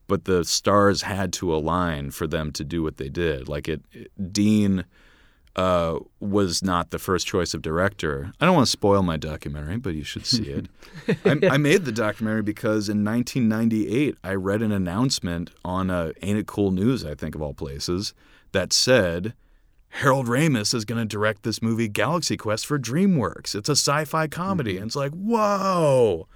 but 0.08 0.24
the 0.24 0.44
stars 0.44 1.02
had 1.02 1.32
to 1.34 1.54
align 1.54 2.10
for 2.10 2.26
them 2.26 2.50
to 2.52 2.64
do 2.64 2.82
what 2.82 2.96
they 2.96 3.08
did. 3.08 3.48
Like 3.48 3.68
it, 3.68 3.82
it- 3.92 4.32
Dean 4.32 4.84
uh, 5.56 5.98
was 6.20 6.62
not 6.62 6.90
the 6.90 6.98
first 6.98 7.26
choice 7.26 7.52
of 7.52 7.62
director. 7.62 8.32
I 8.40 8.46
don't 8.46 8.54
want 8.54 8.66
to 8.66 8.70
spoil 8.70 9.02
my 9.02 9.16
documentary, 9.16 9.76
but 9.76 9.94
you 9.94 10.04
should 10.04 10.24
see 10.26 10.44
it. 10.50 10.66
I, 11.24 11.54
I 11.54 11.56
made 11.56 11.84
the 11.84 11.90
documentary 11.92 12.42
because 12.42 12.88
in 12.88 13.04
1998 13.04 14.16
I 14.22 14.34
read 14.34 14.62
an 14.62 14.70
announcement 14.72 15.50
on 15.64 15.90
uh, 15.90 16.12
Ain't 16.22 16.38
It 16.38 16.46
Cool 16.46 16.70
News, 16.70 17.04
I 17.04 17.14
think 17.14 17.34
of 17.34 17.42
all 17.42 17.54
places, 17.54 18.14
that 18.52 18.72
said 18.72 19.34
Harold 19.88 20.26
Ramis 20.26 20.74
is 20.74 20.84
going 20.84 21.00
to 21.00 21.04
direct 21.06 21.42
this 21.42 21.60
movie 21.60 21.88
Galaxy 21.88 22.36
Quest 22.36 22.64
for 22.64 22.78
DreamWorks. 22.78 23.54
It's 23.56 23.68
a 23.68 23.72
sci-fi 23.72 24.28
comedy, 24.28 24.76
and 24.76 24.86
it's 24.86 24.96
like 24.96 25.12
whoa. 25.12 26.28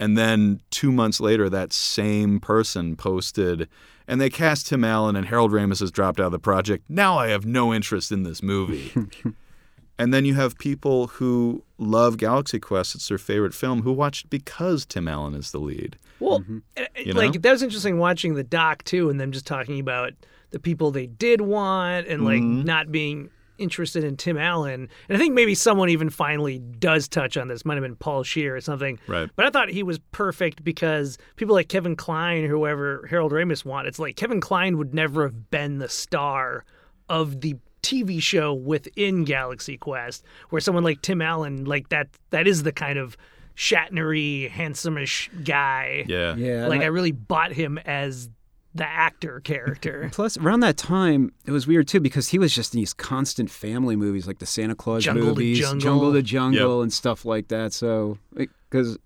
And 0.00 0.16
then 0.16 0.62
two 0.70 0.90
months 0.90 1.20
later, 1.20 1.50
that 1.50 1.72
same 1.74 2.40
person 2.40 2.96
posted, 2.96 3.68
and 4.08 4.18
they 4.20 4.30
cast 4.30 4.66
Tim 4.68 4.82
Allen, 4.82 5.14
and 5.14 5.26
Harold 5.26 5.52
Ramis 5.52 5.80
has 5.80 5.90
dropped 5.90 6.18
out 6.18 6.26
of 6.26 6.32
the 6.32 6.38
project. 6.38 6.84
Now 6.88 7.18
I 7.18 7.28
have 7.28 7.44
no 7.44 7.72
interest 7.74 8.10
in 8.10 8.22
this 8.22 8.42
movie. 8.42 8.92
and 9.98 10.14
then 10.14 10.24
you 10.24 10.34
have 10.36 10.56
people 10.58 11.08
who 11.08 11.62
love 11.76 12.16
Galaxy 12.16 12.58
Quest; 12.58 12.94
it's 12.94 13.08
their 13.08 13.18
favorite 13.18 13.52
film, 13.52 13.82
who 13.82 13.92
watch 13.92 14.24
it 14.24 14.30
because 14.30 14.86
Tim 14.86 15.06
Allen 15.06 15.34
is 15.34 15.50
the 15.52 15.58
lead. 15.60 15.96
Well, 16.18 16.42
uh, 16.78 16.84
You 16.96 17.12
like 17.12 17.40
that 17.42 17.50
was 17.52 17.62
interesting 17.62 17.98
watching 17.98 18.34
the 18.34 18.42
doc 18.42 18.84
too, 18.84 19.10
and 19.10 19.20
them 19.20 19.32
just 19.32 19.46
talking 19.46 19.78
about 19.78 20.12
the 20.50 20.58
people 20.58 20.90
they 20.90 21.06
did 21.06 21.42
want, 21.42 22.06
and 22.06 22.24
like 22.24 22.40
Mm-hmm. 22.40 22.64
not 22.64 22.90
being 22.90 23.28
interested 23.60 24.02
in 24.04 24.16
Tim 24.16 24.36
Allen. 24.38 24.88
And 25.08 25.16
I 25.16 25.18
think 25.20 25.34
maybe 25.34 25.54
someone 25.54 25.88
even 25.90 26.10
finally 26.10 26.58
does 26.58 27.08
touch 27.08 27.36
on 27.36 27.48
this. 27.48 27.64
Might 27.64 27.74
have 27.74 27.82
been 27.82 27.96
Paul 27.96 28.22
Scheer 28.22 28.56
or 28.56 28.60
something. 28.60 28.98
Right. 29.06 29.28
But 29.36 29.46
I 29.46 29.50
thought 29.50 29.68
he 29.70 29.82
was 29.82 29.98
perfect 30.12 30.64
because 30.64 31.18
people 31.36 31.54
like 31.54 31.68
Kevin 31.68 31.96
Kline, 31.96 32.46
whoever 32.46 33.06
Harold 33.08 33.32
Ramis 33.32 33.64
want, 33.64 33.86
it's 33.86 33.98
like 33.98 34.16
Kevin 34.16 34.40
Kline 34.40 34.78
would 34.78 34.94
never 34.94 35.24
have 35.24 35.50
been 35.50 35.78
the 35.78 35.88
star 35.88 36.64
of 37.08 37.40
the 37.40 37.56
TV 37.82 38.20
show 38.22 38.52
within 38.52 39.24
Galaxy 39.24 39.76
Quest, 39.78 40.22
where 40.50 40.60
someone 40.60 40.84
like 40.84 41.00
Tim 41.02 41.22
Allen, 41.22 41.64
like 41.64 41.88
that, 41.88 42.08
that 42.30 42.46
is 42.46 42.62
the 42.62 42.72
kind 42.72 42.98
of 42.98 43.16
Shatnery, 43.56 44.48
handsome-ish 44.50 45.30
guy. 45.44 46.04
Yeah, 46.08 46.34
Yeah, 46.36 46.66
Like 46.66 46.80
I 46.80 46.84
I- 46.84 46.88
really 46.88 47.12
bought 47.12 47.52
him 47.52 47.78
as 47.78 48.28
the 48.74 48.86
actor 48.86 49.40
character. 49.40 50.08
Plus, 50.12 50.38
around 50.38 50.60
that 50.60 50.76
time, 50.76 51.32
it 51.46 51.50
was 51.50 51.66
weird 51.66 51.88
too 51.88 52.00
because 52.00 52.28
he 52.28 52.38
was 52.38 52.54
just 52.54 52.74
in 52.74 52.80
these 52.80 52.92
constant 52.94 53.50
family 53.50 53.96
movies, 53.96 54.26
like 54.26 54.38
the 54.38 54.46
Santa 54.46 54.74
Clause 54.74 55.04
Jungle 55.04 55.22
to 55.24 55.28
movies, 55.30 55.58
Jungle. 55.58 56.12
to 56.12 56.22
Jungle, 56.22 56.82
and 56.82 56.92
stuff 56.92 57.24
like 57.24 57.48
that. 57.48 57.72
So, 57.72 58.18
because 58.34 58.96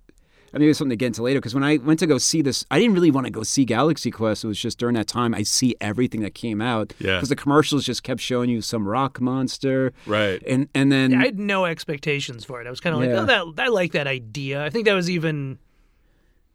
I 0.53 0.59
mean, 0.59 0.67
it 0.67 0.69
was 0.69 0.79
something 0.79 0.91
to 0.91 0.97
get 0.97 1.07
into 1.07 1.23
later. 1.23 1.41
Because 1.41 1.55
when 1.55 1.65
I 1.65 1.79
went 1.79 1.99
to 2.01 2.07
go 2.07 2.17
see 2.19 2.41
this, 2.41 2.65
I 2.71 2.79
didn't 2.79 2.95
really 2.95 3.11
want 3.11 3.27
to 3.27 3.31
go 3.33 3.43
see 3.43 3.65
Galaxy 3.65 4.11
Quest. 4.13 4.45
It 4.45 4.47
was 4.47 4.59
just 4.61 4.79
during 4.79 4.95
that 4.95 5.09
time 5.09 5.35
I 5.35 5.43
see 5.43 5.75
everything 5.81 6.21
that 6.21 6.35
came 6.35 6.61
out. 6.61 6.93
Yeah. 7.01 7.17
Because 7.17 7.29
the 7.31 7.35
commercials 7.37 7.85
just 7.85 8.05
kept 8.05 8.21
showing 8.21 8.51
you 8.51 8.61
some 8.61 8.87
rock 8.87 9.21
monster, 9.21 9.93
right. 10.07 10.41
and 10.47 10.69
and 10.75 10.93
then 10.93 11.15
I 11.15 11.25
had 11.25 11.39
no 11.41 11.65
expectations 11.65 12.45
for 12.45 12.61
it. 12.61 12.67
I 12.67 12.71
was 12.71 12.81
kind 12.81 12.95
of 12.95 13.03
Yeah. 13.03 13.21
like, 13.23 13.41
oh, 13.41 13.53
that 13.53 13.65
I 13.65 13.69
like 13.69 13.93
that 13.93 14.07
idea. 14.07 14.63
I 14.65 14.71
think 14.71 14.85
that 14.85 14.95
was 14.95 15.11
even 15.11 15.59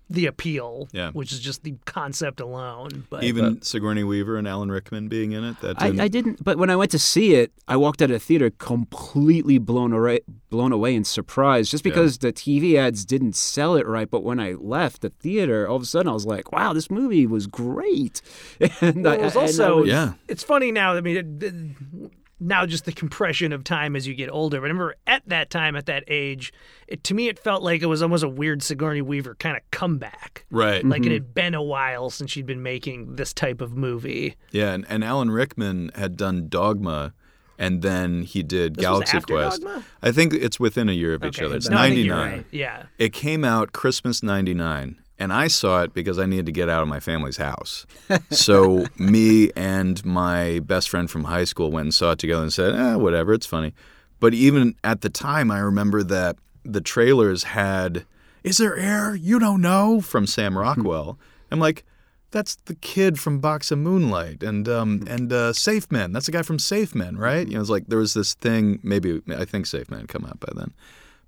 the 0.09 0.25
appeal, 0.25 0.87
Yeah. 0.91 1.11
which 1.11 1.31
is 1.31 1.39
just 1.39 1.63
the 1.63 1.75
concept 1.85 2.39
alone. 2.39 3.05
But 3.09 3.23
Even 3.23 3.61
Sigourney 3.61 4.03
Weaver 4.03 4.37
and 4.37 4.47
Alan 4.47 4.71
Rickman 4.71 5.07
being 5.07 5.33
in 5.33 5.43
it. 5.43 5.61
That 5.61 5.79
I, 5.81 5.87
didn't, 5.87 5.99
I 6.01 6.07
didn't, 6.07 6.43
but 6.43 6.57
when 6.57 6.69
I 6.71 6.75
went 6.75 6.89
to 6.91 6.99
see 6.99 7.35
it, 7.35 7.51
I 7.67 7.75
walked 7.77 8.01
out 8.01 8.05
of 8.09 8.15
the 8.15 8.19
theater 8.19 8.49
completely 8.49 9.57
blown 9.59 9.93
away, 9.93 10.21
blown 10.49 10.71
away 10.71 10.95
and 10.95 11.05
surprised, 11.05 11.69
just 11.69 11.83
because 11.83 12.17
the 12.17 12.33
TV 12.33 12.75
ads 12.75 13.05
didn't 13.05 13.35
sell 13.35 13.75
it 13.75 13.85
right. 13.85 14.09
But 14.09 14.23
when 14.23 14.39
I 14.39 14.53
left 14.53 15.01
the 15.01 15.09
theater, 15.11 15.67
all 15.67 15.75
of 15.75 15.83
a 15.83 15.85
sudden 15.85 16.09
I 16.09 16.13
was 16.13 16.25
like, 16.25 16.51
"Wow, 16.51 16.73
this 16.73 16.89
movie 16.89 17.27
was 17.27 17.45
great!" 17.47 18.21
And 18.81 19.03
Well, 19.03 19.13
I- 19.13 19.17
it 19.17 19.21
was 19.21 19.35
and 19.35 19.41
also 19.43 19.77
was- 19.81 19.87
Yeah. 19.89 20.13
It's 20.27 20.43
funny 20.43 20.71
now. 20.71 20.93
I 20.95 21.01
mean, 21.01 21.17
it, 21.17 21.43
it- 21.43 22.11
now 22.39 22.65
just 22.65 22.86
the 22.86 22.91
compression 22.91 23.51
of 23.51 23.63
time 23.63 23.96
as 23.96 24.08
you 24.08 24.13
get 24.13 24.29
older. 24.29 24.60
But 24.60 24.65
I 24.65 24.69
remember 24.69 24.96
at 25.08 25.24
that 25.27 25.50
time, 25.50 25.75
at 25.75 25.86
that 25.88 26.03
age, 26.08 26.53
it, 26.88 27.03
to 27.05 27.13
me, 27.13 27.27
it 27.27 27.38
felt 27.38 27.63
like 27.63 27.81
it 27.81 27.88
was 27.88 28.01
almost 28.01 28.24
a 28.24 28.29
weird 28.29 28.63
Sigourney 28.63 29.01
Weaver 29.01 29.36
kind 29.36 29.58
of 29.58 29.63
comeback. 29.72 30.46
right. 30.50 30.86
Like 30.86 31.01
it 31.01 31.05
mm-hmm. 31.05 31.13
had 31.13 31.34
been 31.34 31.55
a 31.55 31.63
while 31.63 32.10
since 32.10 32.31
she'd 32.31 32.46
been 32.46 32.63
making 32.63 33.15
this 33.15 33.34
type 33.34 33.62
of 33.62 33.75
movie. 33.75 34.36
Yeah, 34.51 34.72
and, 34.72 34.86
and 34.89 35.03
Alan 35.03 35.31
Rickman 35.31 35.91
had 35.96 36.15
done 36.15 36.48
Dogma, 36.48 37.13
and 37.58 37.81
then 37.81 38.24
he 38.24 38.41
did 38.43 38.75
This 38.75 38.84
was 38.88 38.91
Galaxy 38.91 39.17
after 39.17 39.34
Quest. 39.34 39.62
Dogma? 39.62 39.86
I 40.01 40.12
think 40.12 40.34
it's 40.34 40.60
within 40.60 40.89
a 40.89 40.93
year 40.93 41.13
of 41.13 41.24
each 41.25 41.41
other. 41.41 41.58
It's 41.58 41.69
No, 41.69 41.77
I 41.77 41.89
think 41.89 42.05
you're 42.05 42.15
right. 42.15 42.46
Yeah. 42.51 42.84
It 42.98 43.13
came 43.13 43.43
out 43.43 43.74
Christmas 43.74 44.24
'99, 44.24 44.98
and 45.19 45.33
I 45.33 45.47
saw 45.47 45.83
it 45.83 45.93
because 45.93 46.17
I 46.17 46.25
needed 46.25 46.45
to 46.45 46.51
get 46.51 46.69
out 46.69 46.81
of 46.81 46.88
my 46.88 46.99
family's 46.99 47.38
house. 47.38 47.85
so 48.31 48.85
me 48.97 49.51
and 49.55 50.03
my 50.05 50.59
best 50.59 50.89
friend 50.89 51.11
from 51.11 51.25
high 51.25 51.43
school 51.43 51.71
went 51.71 51.85
and 51.85 51.93
saw 51.93 52.11
it 52.11 52.19
together 52.19 52.41
and 52.41 52.53
said, 52.53 52.73
"Eh, 52.73 52.95
whatever, 52.95 53.33
it's 53.33 53.45
funny." 53.45 53.73
But 54.19 54.33
even 54.33 54.75
at 54.83 55.01
the 55.01 55.09
time, 55.09 55.51
I 55.51 55.59
remember 55.59 56.03
that 56.03 56.38
the 56.63 56.81
trailers 56.81 57.43
had 57.43 58.05
"Is 58.43 58.57
there 58.57 58.77
air? 58.77 59.13
You 59.13 59.39
don't 59.39 59.61
know" 59.61 60.01
from 60.01 60.25
Sam 60.25 60.57
Rockwell. 60.57 61.19
I'm 61.51 61.59
like. 61.59 61.83
That's 62.31 62.57
the 62.65 62.75
kid 62.75 63.19
from 63.19 63.39
Box 63.39 63.71
of 63.71 63.79
Moonlight 63.79 64.43
and 64.43 64.69
um, 64.69 65.03
and 65.09 65.33
uh, 65.33 65.51
Safe 65.51 65.91
Men. 65.91 66.11
That's 66.11 66.27
the 66.27 66.31
guy 66.31 66.43
from 66.43 66.59
Safe 66.59 66.93
Men, 66.93 67.17
right? 67.17 67.47
You 67.47 67.55
know, 67.55 67.61
it's 67.61 67.71
like 67.71 67.88
there 67.88 67.97
was 67.97 68.13
this 68.13 68.35
thing. 68.35 68.77
Maybe 68.83 69.19
I 69.35 69.45
think 69.45 69.65
Safe 69.65 69.89
Men 69.89 70.01
had 70.01 70.09
come 70.09 70.25
out 70.25 70.39
by 70.39 70.53
then, 70.55 70.71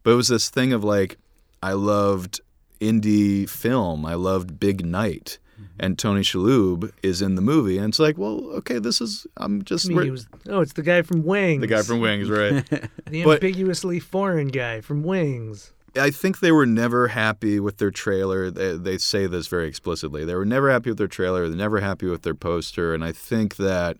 but 0.04 0.12
it 0.12 0.14
was 0.16 0.28
this 0.28 0.52
thing 0.52 0.74
of 0.74 0.84
like 0.84 1.18
I 1.64 1.74
loved 1.74 2.42
indie 2.82 3.48
film. 3.48 4.06
I 4.06 4.16
loved 4.16 4.60
Big 4.60 4.86
Night, 4.86 5.38
mm-hmm. 5.56 5.66
and 5.80 5.98
Tony 5.98 6.22
Shalhoub 6.22 6.92
is 7.02 7.22
in 7.22 7.36
the 7.36 7.42
movie, 7.42 7.78
and 7.78 7.90
it's 7.90 8.00
like, 8.00 8.18
well, 8.18 8.40
okay, 8.56 8.80
this 8.80 9.00
is 9.00 9.26
I'm 9.38 9.64
just 9.64 9.86
I 9.86 9.90
mean, 9.90 9.96
we're- 9.96 10.08
he 10.08 10.12
was, 10.12 10.28
oh, 10.50 10.62
it's 10.62 10.74
the 10.74 10.84
guy 10.84 11.02
from 11.04 11.24
Wings. 11.24 11.62
the 11.62 11.68
guy 11.68 11.84
from 11.84 12.02
Wings, 12.02 12.30
right? 12.30 12.66
the 13.10 13.24
but- 13.24 13.44
ambiguously 13.44 14.00
foreign 14.00 14.50
guy 14.50 14.82
from 14.82 15.04
Wings. 15.04 15.72
I 15.94 16.10
think 16.10 16.40
they 16.40 16.54
were 16.54 16.66
never 16.66 17.10
happy 17.10 17.60
with 17.60 17.78
their 17.78 17.92
trailer. 17.92 18.50
They, 18.50 18.78
they 18.78 18.98
say 18.98 19.28
this 19.28 19.48
very 19.48 19.68
explicitly. 19.68 20.24
They 20.24 20.36
were 20.36 20.46
never 20.46 20.72
happy 20.72 20.90
with 20.90 20.98
their 20.98 21.08
trailer. 21.10 21.50
They're 21.50 21.58
never 21.58 21.82
happy 21.82 22.08
with 22.08 22.22
their 22.22 22.34
poster. 22.34 22.94
And 22.94 23.04
I 23.04 23.12
think 23.12 23.58
that 23.58 23.98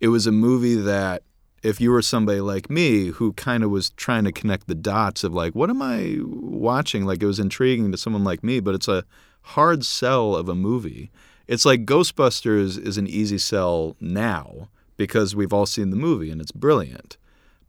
it 0.00 0.08
was 0.08 0.26
a 0.26 0.32
movie 0.32 0.74
that, 0.74 1.22
if 1.64 1.80
you 1.80 1.90
were 1.90 2.02
somebody 2.02 2.40
like 2.40 2.68
me 2.68 3.06
who 3.06 3.32
kind 3.32 3.64
of 3.64 3.70
was 3.70 3.90
trying 3.90 4.24
to 4.24 4.32
connect 4.32 4.68
the 4.68 4.74
dots 4.74 5.24
of 5.24 5.32
like, 5.32 5.54
what 5.54 5.70
am 5.70 5.80
I 5.80 6.18
watching? 6.22 7.06
Like, 7.06 7.22
it 7.22 7.26
was 7.26 7.40
intriguing 7.40 7.90
to 7.90 7.98
someone 7.98 8.22
like 8.22 8.44
me, 8.44 8.60
but 8.60 8.74
it's 8.74 8.86
a 8.86 9.04
hard 9.40 9.84
sell 9.84 10.36
of 10.36 10.48
a 10.48 10.54
movie. 10.54 11.10
It's 11.48 11.64
like 11.64 11.86
Ghostbusters 11.86 12.78
is 12.78 12.98
an 12.98 13.06
easy 13.06 13.38
sell 13.38 13.96
now 13.98 14.68
because 14.98 15.34
we've 15.34 15.52
all 15.54 15.66
seen 15.66 15.88
the 15.88 15.96
movie 15.96 16.30
and 16.30 16.40
it's 16.40 16.52
brilliant. 16.52 17.16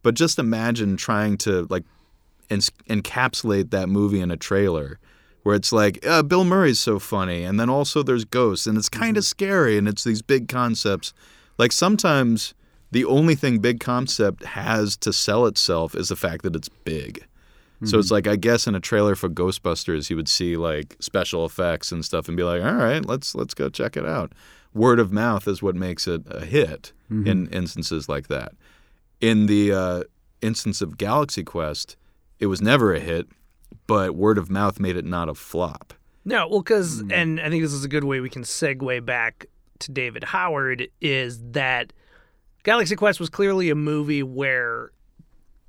But 0.02 0.14
just 0.14 0.38
imagine 0.38 0.96
trying 0.96 1.38
to 1.38 1.66
like 1.70 1.84
ens- 2.50 2.70
encapsulate 2.88 3.70
that 3.70 3.88
movie 3.88 4.20
in 4.20 4.30
a 4.30 4.36
trailer 4.36 4.98
where 5.42 5.54
it's 5.54 5.72
like 5.72 6.04
uh, 6.06 6.22
Bill 6.22 6.44
Murray's 6.44 6.80
so 6.80 6.98
funny, 6.98 7.44
and 7.44 7.58
then 7.58 7.70
also 7.70 8.02
there's 8.02 8.24
ghosts, 8.24 8.66
and 8.66 8.76
it's 8.76 8.88
kind 8.88 9.16
of 9.16 9.24
scary, 9.24 9.78
and 9.78 9.86
it's 9.86 10.02
these 10.02 10.20
big 10.20 10.48
concepts. 10.48 11.12
Like 11.56 11.70
sometimes 11.70 12.52
the 12.90 13.04
only 13.04 13.34
thing 13.34 13.58
big 13.58 13.80
concept 13.80 14.44
has 14.44 14.96
to 14.98 15.12
sell 15.12 15.46
itself 15.46 15.94
is 15.94 16.08
the 16.08 16.16
fact 16.16 16.42
that 16.44 16.54
it's 16.56 16.68
big. 16.68 17.24
So 17.84 17.98
it's 17.98 18.10
like 18.10 18.26
I 18.26 18.36
guess 18.36 18.66
in 18.66 18.74
a 18.74 18.80
trailer 18.80 19.14
for 19.14 19.28
Ghostbusters, 19.28 20.08
you 20.08 20.16
would 20.16 20.28
see 20.28 20.56
like 20.56 20.96
special 20.98 21.44
effects 21.44 21.92
and 21.92 22.02
stuff, 22.02 22.26
and 22.26 22.34
be 22.34 22.42
like, 22.42 22.62
"All 22.62 22.72
right, 22.74 23.04
let's 23.04 23.34
let's 23.34 23.52
go 23.52 23.68
check 23.68 23.98
it 23.98 24.06
out." 24.06 24.32
Word 24.72 24.98
of 24.98 25.12
mouth 25.12 25.46
is 25.46 25.62
what 25.62 25.74
makes 25.74 26.08
it 26.08 26.22
a 26.26 26.46
hit 26.46 26.92
in 27.10 27.48
instances 27.48 28.08
like 28.08 28.28
that. 28.28 28.52
In 29.20 29.44
the 29.46 29.72
uh, 29.72 30.02
instance 30.40 30.80
of 30.80 30.96
Galaxy 30.96 31.44
Quest, 31.44 31.96
it 32.40 32.46
was 32.46 32.62
never 32.62 32.94
a 32.94 32.98
hit, 33.00 33.28
but 33.86 34.16
word 34.16 34.38
of 34.38 34.48
mouth 34.50 34.80
made 34.80 34.96
it 34.96 35.04
not 35.04 35.28
a 35.28 35.34
flop. 35.34 35.92
No, 36.24 36.48
well, 36.48 36.60
because, 36.62 37.00
Hmm. 37.02 37.12
and 37.12 37.40
I 37.40 37.48
think 37.50 37.62
this 37.62 37.72
is 37.74 37.84
a 37.84 37.88
good 37.88 38.04
way 38.04 38.20
we 38.20 38.30
can 38.30 38.42
segue 38.42 39.04
back 39.04 39.46
to 39.80 39.92
David 39.92 40.24
Howard, 40.24 40.88
is 41.00 41.40
that 41.52 41.92
Galaxy 42.66 42.96
Quest 42.96 43.20
was 43.20 43.30
clearly 43.30 43.70
a 43.70 43.76
movie 43.76 44.24
where, 44.24 44.90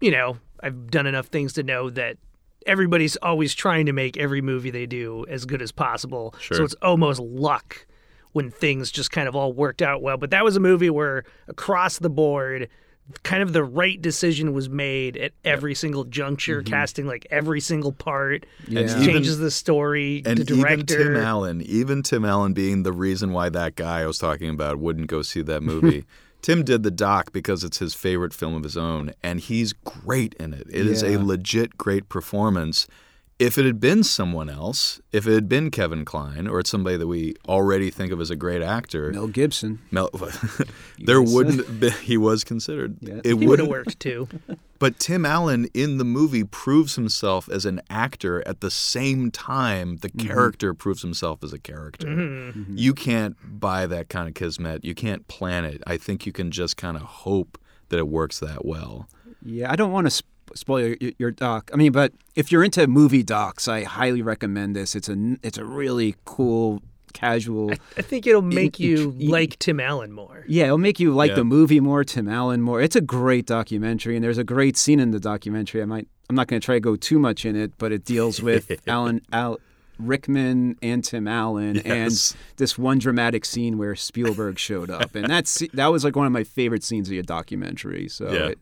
you 0.01 0.09
know, 0.09 0.37
I've 0.63 0.89
done 0.89 1.05
enough 1.05 1.27
things 1.27 1.53
to 1.53 1.61
know 1.61 1.91
that 1.91 2.17
everybody's 2.65 3.15
always 3.17 3.53
trying 3.53 3.85
to 3.85 3.93
make 3.93 4.17
every 4.17 4.41
movie 4.41 4.71
they 4.71 4.87
do 4.87 5.23
as 5.29 5.45
good 5.45 5.61
as 5.61 5.71
possible. 5.71 6.33
So 6.41 6.63
it's 6.63 6.73
almost 6.81 7.19
luck 7.19 7.85
when 8.31 8.49
things 8.49 8.89
just 8.89 9.11
kind 9.11 9.27
of 9.27 9.35
all 9.35 9.53
worked 9.53 9.83
out 9.83 10.01
well. 10.01 10.17
But 10.17 10.31
that 10.31 10.43
was 10.43 10.55
a 10.55 10.59
movie 10.59 10.89
where 10.89 11.23
across 11.47 11.99
the 11.99 12.09
board, 12.09 12.67
kind 13.21 13.43
of 13.43 13.53
the 13.53 13.63
right 13.63 14.01
decision 14.01 14.53
was 14.53 14.67
made 14.67 15.17
at 15.17 15.33
every 15.45 15.75
single 15.75 16.03
juncture, 16.03 16.63
mm-hmm. 16.63 16.73
casting 16.73 17.05
like 17.05 17.27
every 17.29 17.61
single 17.61 17.91
part. 17.91 18.47
Yeah. 18.67 18.79
And 18.79 18.89
It 18.89 18.93
even- 18.93 19.05
changes 19.05 19.37
the 19.37 19.51
story. 19.51 20.23
And 20.25 20.39
the 20.39 20.43
director. 20.43 20.99
even 20.99 21.13
Tim 21.13 21.23
Allen, 21.23 21.61
even 21.61 22.01
Tim 22.01 22.25
Allen 22.25 22.53
being 22.53 22.81
the 22.81 22.91
reason 22.91 23.33
why 23.33 23.49
that 23.49 23.75
guy 23.75 24.01
I 24.01 24.07
was 24.07 24.17
talking 24.17 24.49
about 24.49 24.79
wouldn't 24.79 25.07
go 25.07 25.21
see 25.21 25.43
that 25.43 25.61
movie. 25.61 26.03
Tim 26.41 26.63
did 26.63 26.83
the 26.83 26.91
doc 26.91 27.31
because 27.33 27.63
it's 27.63 27.79
his 27.79 27.93
favorite 27.93 28.33
film 28.33 28.53
of 28.55 28.63
his 28.63 28.77
own, 28.77 29.13
and 29.23 29.39
he's 29.39 29.73
great 29.73 30.33
in 30.35 30.53
it. 30.53 30.67
It 30.69 30.85
is 30.87 31.01
Yeah. 31.01 31.17
a 31.17 31.23
legit 31.23 31.77
great 31.77 32.07
performance. 32.09 32.87
If 33.39 33.59
it 33.59 33.65
had 33.65 33.79
been 33.79 34.03
someone 34.03 34.49
else, 34.49 34.99
if 35.11 35.27
it 35.27 35.33
had 35.33 35.47
been 35.47 35.69
Kevin 35.69 36.05
Kline 36.05 36.47
or 36.47 36.59
it's 36.59 36.71
somebody 36.71 36.97
that 36.97 37.05
we 37.05 37.35
already 37.47 37.91
think 37.91 38.11
of 38.11 38.19
as 38.19 38.31
a 38.31 38.35
great 38.35 38.63
actor, 38.63 39.11
Mel 39.11 39.27
Gibson. 39.27 39.79
Mel, 39.91 40.09
there 40.99 41.21
wouldn't 41.21 41.79
be, 41.79 41.91
he 41.91 42.17
was 42.17 42.43
considered. 42.43 42.97
Yeah. 42.99 43.21
It 43.23 43.35
would 43.35 43.59
have 43.59 43.67
worked 43.67 43.99
too. 43.99 44.27
but 44.79 44.97
Tim 44.97 45.23
Allen 45.23 45.67
in 45.75 45.99
the 45.99 46.03
movie 46.03 46.43
proves 46.43 46.95
himself 46.95 47.47
as 47.47 47.63
an 47.65 47.79
actor 47.91 48.45
at 48.47 48.61
the 48.61 48.71
same 48.71 49.29
time 49.29 49.97
the 49.97 50.09
character 50.09 50.73
proves 50.73 51.03
himself 51.03 51.43
as 51.43 51.53
a 51.53 51.59
character. 51.59 52.07
Mm-hmm. 52.07 52.75
You 52.75 52.95
can't 52.95 53.35
buy 53.43 53.85
that 53.85 54.09
kind 54.09 54.27
of 54.27 54.33
kismet. 54.33 54.83
You 54.83 54.95
can't 54.95 55.27
plan 55.27 55.63
it. 55.63 55.83
I 55.85 55.97
think 55.97 56.25
you 56.25 56.31
can 56.31 56.49
just 56.49 56.75
kind 56.75 56.97
of 56.97 57.03
hope 57.03 57.59
that 57.89 57.99
it 57.99 58.07
works 58.07 58.39
that 58.39 58.65
well. 58.65 59.07
Yeah, 59.43 59.71
I 59.71 59.75
don't 59.75 59.91
want 59.91 60.07
to 60.07 60.11
sp- 60.11 60.25
spoil 60.55 60.95
your, 60.99 61.11
your 61.17 61.31
doc. 61.31 61.69
I 61.73 61.77
mean, 61.77 61.91
but 61.91 62.13
if 62.35 62.51
you're 62.51 62.63
into 62.63 62.85
movie 62.87 63.23
docs, 63.23 63.67
I 63.67 63.83
highly 63.83 64.21
recommend 64.21 64.75
this. 64.75 64.95
It's 64.95 65.09
a 65.09 65.13
n- 65.13 65.39
it's 65.43 65.57
a 65.57 65.65
really 65.65 66.15
cool, 66.25 66.81
casual. 67.13 67.71
I 67.97 68.01
think 68.01 68.27
it'll 68.27 68.41
make 68.41 68.79
you- 68.79 68.97
you 68.97 69.13
you- 69.17 69.31
like 69.31 69.57
Tim 69.59 69.79
Allen 69.79 70.11
more. 70.11 70.43
Yeah, 70.47 70.65
it'll 70.65 70.77
make 70.77 70.99
you 70.99 71.13
like 71.13 71.29
Yeah. 71.29 71.35
the 71.35 71.43
movie 71.45 71.79
more, 71.79 72.03
Tim 72.03 72.27
Allen 72.27 72.61
more. 72.61 72.81
It's 72.81 72.95
a 72.95 73.01
great 73.01 73.45
documentary, 73.45 74.15
and 74.15 74.23
there's 74.23 74.37
a 74.37 74.43
great 74.43 74.77
scene 74.77 74.99
in 74.99 75.11
the 75.11 75.19
documentary. 75.19 75.81
I 75.81 75.85
might, 75.85 76.07
I'm 76.29 76.35
not 76.35 76.47
going 76.47 76.59
to 76.61 76.65
try 76.65 76.75
to 76.75 76.79
go 76.81 76.95
too 76.95 77.17
much 77.19 77.45
in 77.45 77.55
it, 77.55 77.71
but 77.77 77.91
it 77.91 78.03
deals 78.05 78.41
with 78.41 78.71
Alan 78.87 79.21
Al, 79.31 79.57
Rickman 79.99 80.75
and 80.83 81.03
Tim 81.03 81.27
Allen, 81.27 81.81
Yes. 81.83 82.31
and 82.31 82.39
this 82.57 82.77
one 82.77 82.99
dramatic 82.99 83.45
scene 83.45 83.77
where 83.79 83.95
Spielberg 83.95 84.59
showed 84.59 84.89
up, 84.91 85.15
and 85.15 85.27
that's 85.27 85.63
that 85.73 85.87
was 85.87 86.03
like 86.03 86.15
one 86.15 86.27
of 86.27 86.31
my 86.31 86.43
favorite 86.43 86.83
scenes 86.83 87.07
of 87.07 87.13
your 87.15 87.23
documentary. 87.23 88.07
So 88.07 88.31
Yeah. 88.31 88.47
it, 88.49 88.59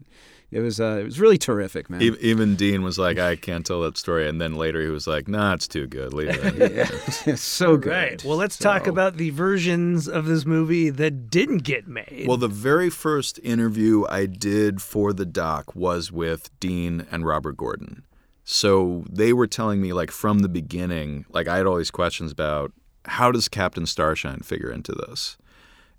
it 0.51 0.59
was 0.59 0.79
uh, 0.79 0.97
it 1.01 1.03
was 1.03 1.19
really 1.19 1.37
terrific, 1.37 1.89
man. 1.89 2.01
E- 2.01 2.15
Even 2.21 2.55
Dean 2.55 2.81
was 2.83 2.97
like, 2.97 3.17
I 3.17 3.35
can't 3.35 3.65
tell 3.65 3.81
that 3.81 3.97
story. 3.97 4.27
And 4.27 4.39
then 4.39 4.55
later 4.55 4.81
he 4.81 4.87
was 4.89 5.07
like, 5.07 5.27
nah, 5.27 5.53
it's 5.53 5.67
too 5.67 5.87
good. 5.87 6.13
Leave 6.13 6.29
it. 6.29 6.89
It's 7.25 7.41
so 7.41 7.77
good. 7.77 7.89
Right. 7.91 8.23
Well, 8.23 8.37
let's 8.37 8.57
talk 8.57 8.87
about 8.87 9.17
the 9.17 9.31
versions 9.31 10.07
of 10.07 10.25
this 10.25 10.45
movie 10.45 10.89
that 10.91 11.29
didn't 11.29 11.59
get 11.63 11.87
made. 11.87 12.25
Well, 12.27 12.37
the 12.37 12.47
very 12.47 12.89
first 12.89 13.39
interview 13.43 14.05
I 14.09 14.25
did 14.27 14.81
for 14.81 15.13
the 15.13 15.25
doc 15.25 15.75
was 15.75 16.11
with 16.11 16.57
Dean 16.59 17.05
and 17.11 17.25
Robert 17.25 17.57
Gordon. 17.57 18.03
So 18.43 19.03
they 19.09 19.33
were 19.33 19.47
telling 19.47 19.81
me, 19.81 19.91
like, 19.91 20.11
from 20.11 20.39
the 20.39 20.49
beginning, 20.49 21.25
like, 21.31 21.47
I 21.47 21.57
had 21.57 21.65
all 21.65 21.77
these 21.77 21.89
questions 21.89 22.31
about 22.31 22.71
how 23.05 23.31
does 23.31 23.49
Captain 23.49 23.87
Starshine 23.87 24.39
figure 24.41 24.71
into 24.71 24.91
this? 24.91 25.37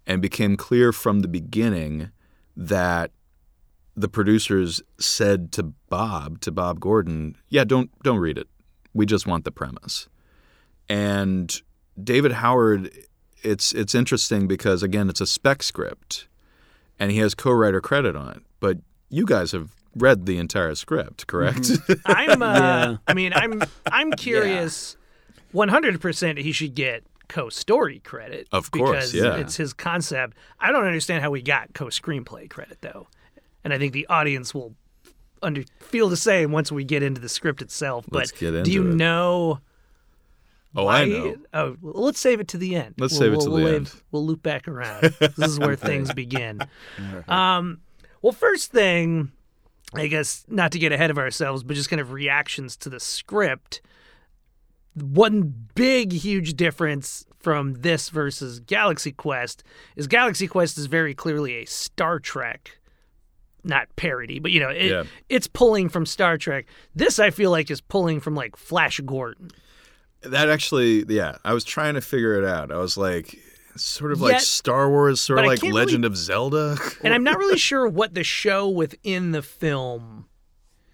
And 0.07 0.19
it 0.19 0.23
became 0.23 0.57
clear 0.57 0.93
from 0.93 1.21
the 1.21 1.29
beginning 1.29 2.13
that 2.57 3.11
the 3.97 4.09
producers 4.09 4.81
said 4.99 5.53
to 5.53 5.63
Bob, 5.89 6.41
to 6.43 6.53
Bob 6.53 6.81
Gordon, 6.81 7.37
yeah, 7.49 7.65
don't 7.65 7.91
don't 8.03 8.19
read 8.19 8.39
it. 8.39 8.49
We 8.93 9.07
just 9.07 9.27
want 9.27 9.45
the 9.45 9.53
premise. 9.53 10.09
And 10.89 11.61
David 12.03 12.33
Howard, 12.33 12.91
it's 13.43 13.73
it's 13.73 13.95
interesting 13.95 14.47
because 14.47 14.83
again, 14.83 15.09
it's 15.09 15.21
a 15.21 15.27
spec 15.27 15.63
script 15.63 16.29
and 16.99 17.11
he 17.11 17.19
has 17.19 17.35
co-writer 17.35 17.81
credit 17.81 18.17
on 18.17 18.31
it. 18.33 18.43
But 18.61 18.79
you 19.09 19.27
guys 19.27 19.53
have 19.53 19.71
read 19.95 20.27
the 20.27 20.39
entire 20.39 20.75
script, 20.75 21.27
correct? 21.27 21.71
I'm. 22.07 22.43
Uh, 22.43 22.57
Yeah. 22.57 22.97
I 23.07 23.15
mean, 23.15 23.33
I'm. 23.35 23.63
I'm 23.91 24.13
curious. 24.17 24.97
One 25.53 25.69
hundred 25.69 26.01
percent, 26.01 26.39
he 26.39 26.53
should 26.53 26.75
get 26.75 27.05
co-story 27.29 28.01
credit. 28.01 28.49
Of 28.53 28.71
course, 28.71 29.13
because 29.13 29.15
yeah. 29.15 29.37
it's 29.37 29.57
his 29.57 29.73
concept. 29.73 30.37
I 30.61 30.71
don't 30.71 30.85
understand 30.85 31.23
how 31.23 31.31
we 31.31 31.43
got 31.43 31.73
co-screenplay 31.75 32.51
credit 32.51 32.79
though, 32.81 33.09
and 33.67 33.75
I 33.75 33.79
think 33.79 33.93
the 33.93 34.07
audience 34.07 34.55
will 34.55 34.75
under 35.43 35.65
feel 35.81 36.09
the 36.09 36.17
same 36.17 36.53
once 36.53 36.71
we 36.73 36.85
get 36.85 37.03
into 37.03 37.21
the 37.21 37.29
script 37.29 37.61
itself. 37.61 38.07
But 38.09 38.19
Let's 38.19 38.31
get 38.33 38.53
do 38.53 38.57
into 38.59 38.71
you 38.71 38.89
it. 38.91 38.95
know? 38.95 39.61
oh, 40.77 40.85
why- 40.85 41.03
I 41.03 41.05
know. 41.07 41.37
Oh, 41.53 41.77
well, 41.83 42.05
let's 42.05 42.21
save 42.21 42.39
it 42.41 42.49
to 42.49 42.59
the 42.59 42.75
end. 42.77 42.95
Let's 42.99 43.13
We'll- 43.15 43.21
save 43.21 43.33
it 43.33 43.37
we'll- 43.37 43.47
to 43.47 43.51
we'll 43.51 43.59
the 43.61 43.65
leave- 43.67 43.75
end. 43.75 43.93
We'll 44.13 44.25
loop 44.27 44.43
back 44.43 44.69
around. 44.69 45.03
this 45.03 45.39
is 45.51 45.59
where 45.59 45.77
things 45.91 46.13
begin. 46.15 46.61
Um, 47.29 47.81
well, 48.23 48.33
first 48.33 48.73
thing, 48.73 49.31
I 49.95 50.07
guess 50.07 50.45
not 50.49 50.73
to 50.73 50.79
get 50.79 50.93
ahead 50.93 51.11
of 51.11 51.19
ourselves, 51.19 51.63
but 51.63 51.75
just 51.77 51.91
kind 51.91 52.01
of 52.01 52.13
reactions 52.13 52.77
to 52.79 52.89
the 52.89 53.01
script. 53.01 53.81
One 54.95 55.55
big, 55.75 56.13
huge 56.13 56.55
difference 56.55 57.27
from 57.39 57.75
this 57.83 58.09
versus 58.09 58.59
Galaxy 58.61 59.13
Quest 59.13 59.63
is 59.95 60.07
Galaxy 60.07 60.49
Quest 60.49 60.79
is 60.79 60.87
very 60.87 61.15
clearly 61.15 61.55
a 61.57 61.65
Star 61.67 62.19
Trek, 62.19 62.79
not 63.67 63.89
parody, 63.97 64.39
but 64.39 64.51
you 64.53 64.61
know, 64.61 64.71
it, 64.71 64.91
Yeah. 64.91 65.05
it's 65.29 65.47
pulling 65.47 65.89
from 65.89 66.07
Star 66.07 66.39
Trek. 66.39 66.67
This 66.95 67.19
I 67.19 67.31
feel 67.31 67.51
like 67.51 67.71
is 67.71 67.81
pulling 67.81 68.21
from 68.21 68.35
like 68.35 68.57
Flash 68.57 69.01
Gordon. 69.05 69.51
That 70.23 70.49
actually, 70.49 71.05
yeah, 71.09 71.37
I 71.45 71.53
was 71.53 71.65
trying 71.65 71.95
to 71.95 72.01
figure 72.01 72.35
it 72.41 72.45
out. 72.45 72.73
I 72.73 72.79
was 72.79 72.97
like, 72.97 73.39
sort 73.77 74.11
of 74.13 74.21
like 74.21 74.41
Star 74.41 74.89
Wars, 74.89 75.21
sort 75.21 75.39
of 75.41 75.45
like 75.47 75.63
Legend 75.63 76.05
of 76.05 76.17
Zelda. 76.17 76.77
and 77.05 77.13
I'm 77.13 77.23
not 77.23 77.39
really 77.39 77.59
sure 77.59 77.87
what 77.87 78.15
the 78.15 78.25
show 78.25 78.69
within 78.69 79.33
the 79.33 79.43
film 79.43 80.27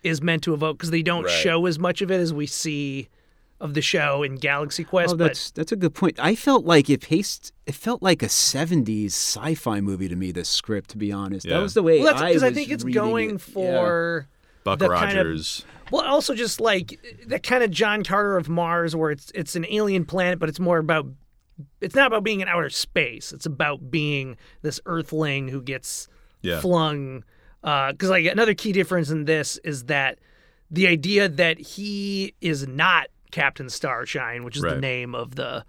is 0.02 0.20
meant 0.20 0.42
to 0.42 0.52
evoke 0.52 0.78
because 0.78 0.90
they 0.90 1.02
don't 1.02 1.24
Right. 1.24 1.32
show 1.32 1.64
as 1.66 1.78
much 1.78 2.02
of 2.02 2.11
it 2.11 2.20
as 2.20 2.35
we 2.35 2.46
see 2.46 3.08
of 3.62 3.75
the 3.75 3.81
show 3.81 4.22
in 4.22 4.35
Galaxy 4.35 4.85
Quest. 4.85 5.14
Oh, 5.14 5.16
that's 5.16 5.51
that's 5.53 5.72
a 5.72 5.77
good 5.77 5.94
point. 5.94 6.18
I 6.18 6.35
felt 6.35 6.64
like 6.66 6.90
it 6.90 7.01
paced. 7.01 7.53
It 7.66 7.75
felt 7.75 8.03
like 8.03 8.22
a 8.22 8.27
'70s 8.29 9.07
sci-fi 9.12 9.81
movie 9.81 10.09
to 10.09 10.16
me. 10.16 10.33
This 10.33 10.48
script, 10.48 10.90
to 10.90 10.98
be 10.98 11.11
honest, 11.12 11.46
Yeah. 11.46 11.57
that 11.57 11.62
was 11.62 11.75
the 11.75 11.83
way 11.83 11.98
well, 12.01 12.09
that's 12.12 12.20
I 12.22 12.29
because 12.29 12.42
I, 12.42 12.48
was 12.48 12.55
think 12.57 12.70
it's 12.70 12.85
going 12.85 13.31
it. 13.31 13.33
Yeah. 13.35 13.38
for 13.38 14.29
Buck 14.64 14.79
the 14.81 14.88
kind 14.88 15.16
of- 15.18 15.27
Rogers. 15.27 15.64
well, 15.90 16.03
also 16.03 16.35
just 16.35 16.61
like 16.61 16.98
that 17.29 17.42
kind 17.42 17.62
of 17.62 17.70
John 17.70 18.03
Carter 18.05 18.37
of 18.37 18.48
Mars, 18.48 18.94
where 18.96 19.11
it's 19.12 19.31
it's 19.35 19.57
an 19.57 19.64
alien 19.70 20.05
planet, 20.05 20.38
but 20.38 20.48
it's 20.48 20.61
more 20.61 20.79
about 20.79 21.07
it's 21.81 21.94
not 21.94 22.09
about 22.09 22.25
being 22.25 22.40
in 22.40 22.48
outer 22.48 22.70
space. 22.70 23.33
It's 23.33 23.46
about 23.46 23.90
being 23.90 24.37
this 24.62 24.81
Earthling 24.87 25.48
who 25.48 25.62
gets 25.62 26.09
Yeah. 26.42 26.61
flung. 26.61 27.25
Uh, 27.62 27.92
because 27.92 28.11
like 28.11 28.27
another 28.27 28.55
key 28.55 28.72
difference 28.72 29.09
in 29.11 29.25
this 29.25 29.57
is 29.62 29.85
that 29.85 30.18
the 30.68 30.88
idea 30.88 31.29
that 31.29 31.61
he 31.61 32.35
is 32.40 32.66
not 32.66 33.07
Captain 33.33 33.68
Starshine, 33.68 34.45
which 34.45 34.57
is 34.57 34.62
the 34.62 34.81
name 34.81 35.16
of 35.16 35.35
the 35.35 35.64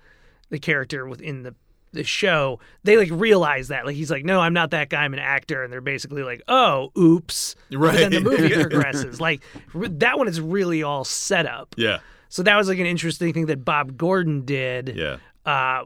the 0.49 0.60
character 0.60 1.08
within 1.08 1.41
the 1.41 1.56
the 1.93 2.04
show, 2.04 2.60
they 2.84 2.97
like 2.97 3.10
realize 3.12 3.67
that. 3.69 3.86
Like 3.86 3.95
he's 3.95 4.10
like, 4.10 4.26
no, 4.26 4.39
I'm 4.39 4.54
not 4.54 4.71
that 4.71 4.89
guy. 4.89 5.04
I'm 5.04 5.13
an 5.13 5.19
actor, 5.19 5.63
and 5.63 5.71
they're 5.71 5.80
basically 5.82 6.23
like, 6.23 6.41
oh, 6.47 6.91
oops. 6.97 7.56
Right. 7.71 7.91
But 7.93 7.99
then 7.99 8.12
the 8.12 8.21
movie 8.21 8.49
progresses. 8.62 9.21
Like 9.21 9.41
that 9.73 10.17
one 10.17 10.28
is 10.28 10.41
really 10.41 10.82
all 10.84 11.04
set 11.04 11.45
up. 11.45 11.76
yeah, 11.78 11.99
So 12.30 12.41
that 12.43 12.56
was 12.56 12.67
like 12.67 12.80
an 12.80 12.86
interesting 12.88 13.32
thing 13.34 13.45
that 13.47 13.63
Bob 13.63 13.95
Gordon 13.97 14.43
did. 14.45 14.93
yeah. 14.95 15.17
Uh, 15.45 15.84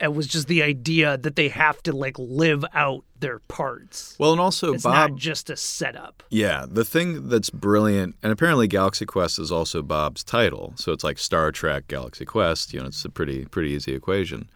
it 0.00 0.14
was 0.14 0.26
just 0.26 0.48
the 0.48 0.62
idea 0.62 1.16
that 1.18 1.36
they 1.36 1.48
have 1.48 1.82
to 1.84 1.92
like 1.92 2.18
live 2.18 2.64
out 2.74 3.04
their 3.18 3.38
parts. 3.48 4.14
Well, 4.18 4.32
and 4.32 4.40
also 4.40 4.74
It's 4.74 4.82
Bob. 4.84 5.10
not 5.12 5.18
just 5.18 5.48
a 5.50 5.56
setup. 5.56 6.22
Yeah, 6.30 6.66
the 6.68 6.84
thing 6.84 7.28
that's 7.28 7.50
brilliant, 7.50 8.16
and 8.22 8.30
apparently 8.32 8.66
Galaxy 8.68 9.06
Quest 9.06 9.38
is 9.38 9.50
also 9.50 9.82
Bob's 9.82 10.22
title, 10.22 10.74
so 10.76 10.92
it's 10.92 11.04
like 11.04 11.18
Star 11.18 11.50
Trek 11.52 11.88
Galaxy 11.88 12.24
Quest. 12.24 12.74
You 12.74 12.80
know, 12.80 12.86
it's 12.86 13.04
a 13.04 13.10
pretty 13.10 13.44
pretty 13.46 13.70
easy 13.70 13.94
equation. 13.94 14.48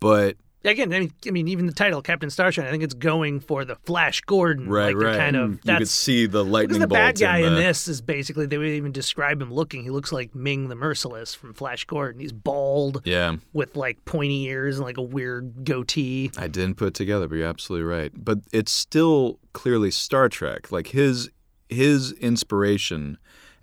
But 0.00 0.36
again, 0.64 0.92
I 0.92 1.00
mean, 1.00 1.12
I 1.26 1.30
mean, 1.30 1.48
even 1.48 1.66
the 1.66 1.72
title, 1.72 2.02
Captain 2.02 2.30
Starshine, 2.30 2.64
I 2.66 2.70
think 2.70 2.82
it's 2.82 2.94
going 2.94 3.40
for 3.40 3.64
the 3.64 3.76
Flash 3.76 4.20
Gordon, 4.22 4.68
Right, 4.68 4.94
like 4.94 5.04
right. 5.04 5.16
kind 5.16 5.36
of 5.36 5.60
you 5.64 5.78
could 5.78 5.88
see 5.88 6.26
the 6.26 6.40
because 6.44 6.52
lightning 6.52 6.80
the 6.80 6.86
bolt 6.86 6.98
bad 6.98 7.18
guy 7.18 7.38
in 7.38 7.54
the, 7.54 7.60
this 7.60 7.88
is 7.88 8.00
basically 8.00 8.46
they 8.46 8.58
would 8.58 8.66
even 8.68 8.92
describe 8.92 9.40
him 9.40 9.52
looking. 9.52 9.82
He 9.82 9.90
looks 9.90 10.12
like 10.12 10.34
Ming 10.34 10.68
the 10.68 10.74
Merciless 10.74 11.34
from 11.34 11.54
Flash 11.54 11.84
Gordon. 11.84 12.20
He's 12.20 12.32
bald 12.32 13.02
Yeah, 13.04 13.36
with 13.52 13.76
like 13.76 14.04
pointy 14.04 14.44
ears 14.44 14.76
and 14.78 14.84
like 14.86 14.98
a 14.98 15.02
weird 15.02 15.64
goatee. 15.64 16.30
I 16.36 16.48
didn't 16.48 16.74
put 16.76 16.88
it 16.88 16.94
together, 16.94 17.28
but 17.28 17.36
you're 17.36 17.46
absolutely 17.48 17.84
right. 17.88 18.12
But 18.14 18.38
it's 18.52 18.72
still 18.72 19.38
clearly 19.52 19.90
Star 19.90 20.28
Trek. 20.28 20.70
Like 20.72 20.88
his 20.88 21.30
his 21.68 22.12
inspiration, 22.12 23.16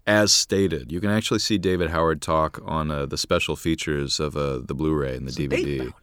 as 0.05 0.31
stated, 0.31 0.91
you 0.91 1.01
can 1.01 1.09
actually 1.09 1.39
see 1.39 1.57
David 1.57 1.89
Howard 1.89 2.21
talk 2.21 2.61
on 2.65 2.89
uh, 2.89 3.05
the 3.05 3.17
special 3.17 3.55
features 3.57 4.19
of 4.19 4.37
uh, 4.37 4.59
the 4.63 4.73
Blu-ray 4.73 5.15
and 5.17 5.27
the 5.27 5.31
DVD. 5.47 5.93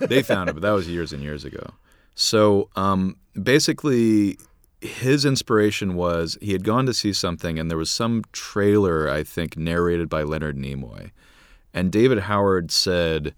They 0.00 0.22
found 0.22 0.48
it, 0.48 0.54
but 0.54 0.62
that 0.62 0.72
was 0.72 0.88
years 0.88 1.12
and 1.12 1.22
years 1.22 1.44
ago. 1.44 1.74
So 2.14 2.70
um, 2.76 3.16
basically, 3.40 4.38
his 4.80 5.24
inspiration 5.24 5.94
was 5.94 6.38
he 6.40 6.52
had 6.52 6.64
gone 6.64 6.86
to 6.86 6.94
see 6.94 7.12
something, 7.12 7.58
and 7.58 7.70
there 7.70 7.78
was 7.78 7.90
some 7.90 8.24
trailer, 8.32 9.10
I 9.10 9.22
think, 9.22 9.56
narrated 9.56 10.08
by 10.08 10.22
Leonard 10.22 10.56
Nimoy. 10.56 11.10
And 11.74 11.92
David 11.92 12.20
Howard 12.20 12.70
said, 12.70 13.34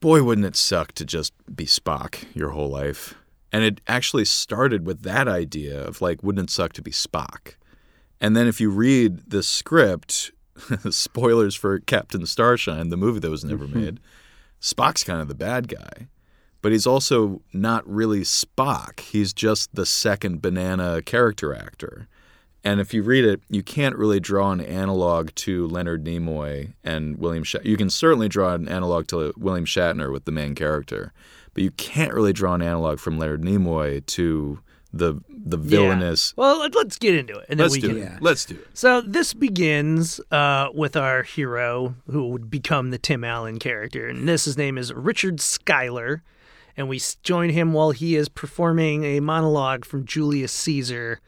Boy, 0.00 0.22
wouldn't 0.22 0.46
it 0.46 0.56
suck 0.56 0.92
to 0.92 1.04
just 1.04 1.32
be 1.54 1.66
Spock 1.66 2.24
your 2.34 2.50
whole 2.50 2.70
life? 2.70 3.14
And 3.52 3.64
it 3.64 3.80
actually 3.86 4.24
started 4.24 4.86
with 4.86 5.02
that 5.02 5.28
idea 5.28 5.80
of 5.80 6.00
like, 6.00 6.22
wouldn't 6.22 6.50
it 6.50 6.52
suck 6.52 6.72
to 6.74 6.82
be 6.82 6.90
Spock? 6.90 7.54
And 8.20 8.36
then 8.36 8.46
if 8.46 8.60
you 8.60 8.70
read 8.70 9.30
the 9.30 9.42
script, 9.42 10.32
spoilers 10.90 11.54
for 11.54 11.80
Captain 11.80 12.26
Starshine, 12.26 12.88
the 12.88 12.96
movie 12.96 13.20
that 13.20 13.30
was 13.30 13.44
never 13.44 13.66
made, 13.68 14.00
Spock's 14.60 15.04
kind 15.04 15.20
of 15.20 15.28
the 15.28 15.34
bad 15.34 15.68
guy. 15.68 16.08
But 16.62 16.72
he's 16.72 16.86
also 16.86 17.40
not 17.54 17.88
really 17.88 18.20
Spock. 18.20 19.00
He's 19.00 19.32
just 19.32 19.74
the 19.74 19.86
second 19.86 20.42
banana 20.42 21.00
character 21.00 21.54
actor. 21.54 22.06
And 22.62 22.80
if 22.80 22.92
you 22.92 23.02
read 23.02 23.24
it, 23.24 23.40
you 23.48 23.62
can't 23.62 23.96
really 23.96 24.20
draw 24.20 24.52
an 24.52 24.60
analog 24.60 25.30
to 25.36 25.66
Leonard 25.66 26.04
Nimoy 26.04 26.74
and 26.84 27.16
William 27.16 27.44
Shatner. 27.44 27.64
You 27.64 27.78
can 27.78 27.88
certainly 27.88 28.28
draw 28.28 28.52
an 28.52 28.68
analog 28.68 29.06
to 29.08 29.32
William 29.38 29.64
Shatner 29.64 30.12
with 30.12 30.26
the 30.26 30.32
main 30.32 30.54
character, 30.54 31.14
but 31.54 31.62
you 31.62 31.70
can't 31.70 32.12
really 32.12 32.34
draw 32.34 32.52
an 32.54 32.62
analog 32.62 32.98
from 32.98 33.18
Leonard 33.18 33.42
Nimoy 33.42 34.04
to 34.06 34.60
the 34.92 35.20
the 35.28 35.56
villainous. 35.56 36.34
Well, 36.36 36.58
let- 36.60 36.74
let's 36.74 36.98
get 36.98 37.14
into 37.14 37.38
it, 37.38 37.46
and 37.48 37.58
then 37.60 37.64
Let's 37.64 37.74
we 37.74 37.80
do 37.80 37.88
can. 37.88 37.96
it. 37.98 38.00
Yeah. 38.00 38.18
Let's 38.20 38.44
do 38.44 38.54
it. 38.56 38.66
So 38.74 39.00
this 39.00 39.32
begins 39.34 40.20
uh, 40.30 40.68
with 40.74 40.96
our 40.96 41.22
hero, 41.22 41.94
who 42.10 42.28
would 42.28 42.50
become 42.50 42.90
the 42.90 42.98
Tim 42.98 43.24
Allen 43.24 43.58
character, 43.58 44.08
and 44.08 44.28
this 44.28 44.44
his 44.44 44.56
name 44.58 44.76
is 44.76 44.92
Richard 44.92 45.40
Schuyler, 45.40 46.22
and 46.76 46.88
we 46.88 47.00
join 47.22 47.50
him 47.50 47.72
while 47.72 47.92
he 47.92 48.16
is 48.16 48.28
performing 48.28 49.04
a 49.04 49.20
monologue 49.20 49.84
from 49.84 50.04
Julius 50.04 50.52
Caesar, 50.52 51.20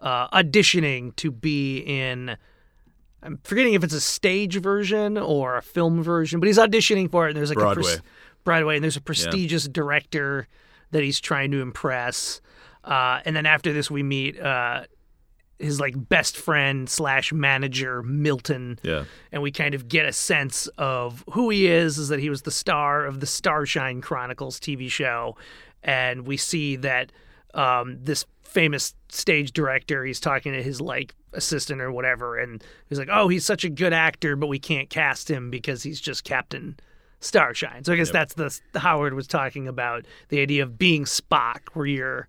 uh, 0.00 0.28
auditioning 0.28 1.14
to 1.16 1.30
be 1.30 1.78
in. 1.78 2.36
I'm 3.24 3.38
forgetting 3.44 3.74
if 3.74 3.84
it's 3.84 3.94
a 3.94 4.00
stage 4.00 4.56
version 4.56 5.16
or 5.16 5.56
a 5.56 5.62
film 5.62 6.02
version, 6.02 6.40
but 6.40 6.48
he's 6.48 6.58
auditioning 6.58 7.08
for 7.10 7.26
it. 7.26 7.30
And 7.30 7.36
there's 7.36 7.50
like 7.50 7.58
a 7.58 7.60
Broadway. 7.60 7.82
pres- 7.84 8.02
Broadway, 8.42 8.74
and 8.76 8.82
there's 8.82 8.96
a 8.96 9.00
prestigious 9.00 9.68
director 9.68 10.48
that 10.90 11.04
he's 11.04 11.20
trying 11.20 11.52
to 11.52 11.60
impress. 11.60 12.40
Uh, 12.84 13.20
and 13.24 13.34
then 13.36 13.46
after 13.46 13.72
this, 13.72 13.90
we 13.90 14.02
meet 14.02 14.40
uh, 14.40 14.84
his 15.58 15.78
like 15.80 15.94
best 16.08 16.36
friend 16.36 16.88
slash 16.88 17.32
manager 17.32 18.02
Milton, 18.02 18.78
Yeah. 18.82 19.04
and 19.30 19.42
we 19.42 19.52
kind 19.52 19.74
of 19.74 19.88
get 19.88 20.06
a 20.06 20.12
sense 20.12 20.66
of 20.78 21.24
who 21.32 21.50
he 21.50 21.66
is. 21.68 21.98
Is 21.98 22.08
that 22.08 22.18
he 22.20 22.28
was 22.30 22.42
the 22.42 22.50
star 22.50 23.04
of 23.06 23.20
the 23.20 23.26
Starshine 23.26 24.00
Chronicles 24.00 24.58
TV 24.58 24.90
show, 24.90 25.36
and 25.82 26.26
we 26.26 26.36
see 26.36 26.76
that 26.76 27.12
um, 27.54 27.98
this 28.02 28.24
famous 28.42 28.94
stage 29.08 29.52
director. 29.52 30.04
He's 30.04 30.20
talking 30.20 30.52
to 30.52 30.62
his 30.62 30.80
like 30.80 31.14
assistant 31.32 31.80
or 31.80 31.92
whatever, 31.92 32.36
and 32.38 32.62
he's 32.88 32.98
like, 32.98 33.08
"Oh, 33.10 33.28
he's 33.28 33.46
such 33.46 33.64
a 33.64 33.70
good 33.70 33.92
actor, 33.92 34.34
but 34.34 34.48
we 34.48 34.58
can't 34.58 34.90
cast 34.90 35.30
him 35.30 35.50
because 35.50 35.82
he's 35.84 36.00
just 36.00 36.24
Captain." 36.24 36.76
Starshine. 37.20 37.84
So 37.84 37.92
I 37.92 37.96
guess 37.96 38.10
that's 38.10 38.34
the 38.34 38.58
the 38.72 38.80
Howard 38.80 39.14
was 39.14 39.28
talking 39.28 39.68
about 39.68 40.06
the 40.28 40.40
idea 40.40 40.64
of 40.64 40.76
being 40.76 41.04
Spock, 41.04 41.60
where 41.74 41.86
you're 41.86 42.26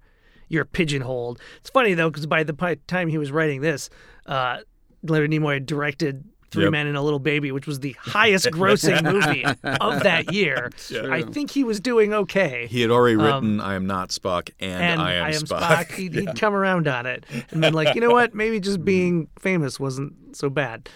you're 0.53 0.65
pigeonholed. 0.65 1.39
It's 1.57 1.69
funny 1.69 1.93
though, 1.95 2.09
because 2.09 2.25
by 2.27 2.43
the 2.43 2.53
time 2.87 3.07
he 3.09 3.17
was 3.17 3.31
writing 3.31 3.61
this, 3.61 3.89
uh, 4.27 4.59
Leonard 5.01 5.31
Nimoy 5.31 5.55
had 5.55 5.65
directed 5.65 6.23
Three 6.51 6.65
Yep. 6.65 6.71
Men 6.71 6.85
and 6.85 6.95
a 6.95 7.01
Little 7.01 7.17
Baby, 7.17 7.51
which 7.51 7.65
was 7.65 7.79
the 7.79 7.95
highest 7.99 8.45
grossing 8.51 9.01
movie 9.11 9.43
of 9.43 10.03
that 10.03 10.31
year. 10.31 10.69
I 11.09 11.23
think 11.23 11.49
he 11.49 11.63
was 11.63 11.79
doing 11.79 12.13
okay. 12.13 12.67
He 12.69 12.81
had 12.81 12.91
already 12.91 13.15
written 13.15 13.59
"I 13.59 13.73
am 13.73 13.87
not 13.87 14.09
Spock" 14.09 14.51
and, 14.59 14.71
Um, 14.71 14.81
and 14.81 15.01
"I 15.01 15.31
am, 15.31 15.41
Spock. 15.41 15.91
He'd, 15.95 16.13
he'd 16.13 16.35
come 16.39 16.53
around 16.53 16.87
on 16.87 17.07
it 17.07 17.25
and 17.49 17.59
been 17.59 17.73
like, 17.73 17.95
you 17.95 18.01
know 18.01 18.11
what? 18.11 18.35
Maybe 18.35 18.59
just 18.59 18.85
being 18.85 19.29
famous 19.39 19.79
wasn't 19.79 20.13
so 20.37 20.47
bad. 20.51 20.87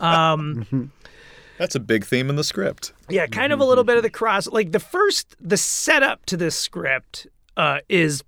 Um, 0.00 0.92
That's 1.58 1.74
a 1.74 1.80
big 1.80 2.04
theme 2.04 2.28
in 2.28 2.36
the 2.36 2.44
script. 2.44 2.92
Yeah, 3.08 3.26
kind 3.26 3.54
of 3.54 3.60
a 3.60 3.64
little 3.64 3.84
bit 3.84 3.96
of 3.96 4.02
the 4.02 4.10
cross. 4.10 4.46
Like 4.46 4.72
the 4.72 4.80
first, 4.80 5.34
the 5.40 5.56
setup 5.56 6.26
to 6.26 6.36
this 6.36 6.58
script 6.58 7.26
uh, 7.56 7.78
is 7.88 8.22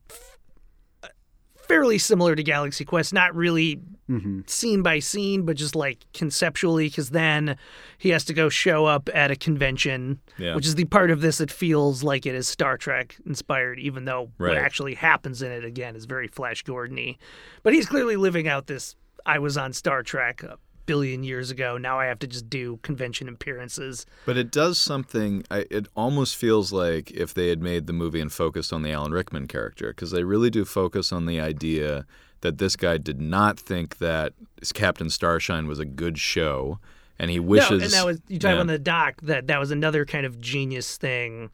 fairly 1.69 1.99
similar 1.99 2.35
to 2.35 2.43
Galaxy 2.43 2.85
Quest. 2.85 3.13
Not 3.13 3.35
really 3.35 3.81
mm-hmm. 4.09 4.41
scene 4.47 4.83
by 4.83 4.99
scene, 4.99 5.43
but 5.43 5.57
just 5.57 5.77
like 5.77 6.05
conceptually, 6.15 6.89
because 6.89 7.11
then 7.11 7.57
he 7.99 8.09
has 8.11 8.25
to 8.25 8.35
go 8.35 8.49
show 8.49 8.87
up 8.87 9.09
at 9.15 9.31
a 9.31 9.37
convention, 9.37 10.21
Yeah. 10.39 10.55
which 10.57 10.67
is 10.67 10.75
the 10.75 10.87
part 10.87 11.11
of 11.11 11.21
this 11.21 11.39
that 11.39 11.51
feels 11.51 12.03
like 12.03 12.27
it 12.27 12.35
is 12.35 12.49
Star 12.49 12.77
Trek 12.77 13.17
inspired, 13.27 13.79
even 13.79 14.05
though 14.05 14.31
what 14.39 14.57
actually 14.57 14.95
happens 14.95 15.43
in 15.43 15.53
it 15.53 15.65
again 15.65 15.95
is 15.95 16.07
very 16.07 16.27
Flash 16.27 16.63
Gordon-y. 16.63 17.17
But 17.63 17.75
he's 17.75 17.87
clearly 17.87 18.17
living 18.17 18.49
out 18.49 18.67
this. 18.67 18.97
I 19.27 19.39
was 19.39 19.59
on 19.59 19.73
Star 19.73 20.03
Trek 20.03 20.43
billion 20.89 21.23
years 21.23 21.53
ago. 21.53 21.79
Now 21.79 22.01
I 22.01 22.07
have 22.07 22.19
to 22.21 22.27
just 22.27 22.51
do 22.51 22.79
convention 22.83 23.29
appearances. 23.29 24.07
But 24.27 24.37
it 24.37 24.51
does 24.51 24.81
something. 24.81 25.45
I, 25.51 25.67
it 25.71 25.87
almost 25.95 26.35
feels 26.35 26.73
like 26.73 27.13
if 27.13 27.33
they 27.35 27.49
had 27.51 27.63
made 27.63 27.87
the 27.87 27.93
movie 27.93 28.21
and 28.21 28.33
focused 28.33 28.73
on 28.73 28.83
the 28.83 28.91
Alan 28.91 29.13
Rickman 29.13 29.47
character, 29.47 29.91
because 29.91 30.11
they 30.11 30.25
really 30.25 30.51
do 30.51 30.65
focus 30.65 31.13
on 31.13 31.27
the 31.27 31.39
idea 31.39 32.07
that 32.41 32.59
this 32.59 32.75
guy 32.75 32.97
did 32.99 33.21
not 33.21 33.61
think 33.61 33.99
that 33.99 34.33
Captain 34.75 35.11
Starshine 35.11 35.67
was 35.67 35.79
a 35.79 35.85
good 35.85 36.19
show, 36.19 36.79
and 37.19 37.31
he 37.31 37.39
wishes. 37.39 37.69
No, 37.71 37.85
and 37.85 37.93
that 37.93 38.07
was 38.07 38.21
you 38.29 38.39
talk 38.39 38.55
Yeah. 38.55 38.61
on 38.61 38.67
the 38.67 38.79
doc 38.79 39.21
that 39.23 39.47
that 39.49 39.61
was 39.61 39.71
another 39.71 40.05
kind 40.05 40.25
of 40.25 40.41
genius 40.41 40.97
thing 40.97 41.51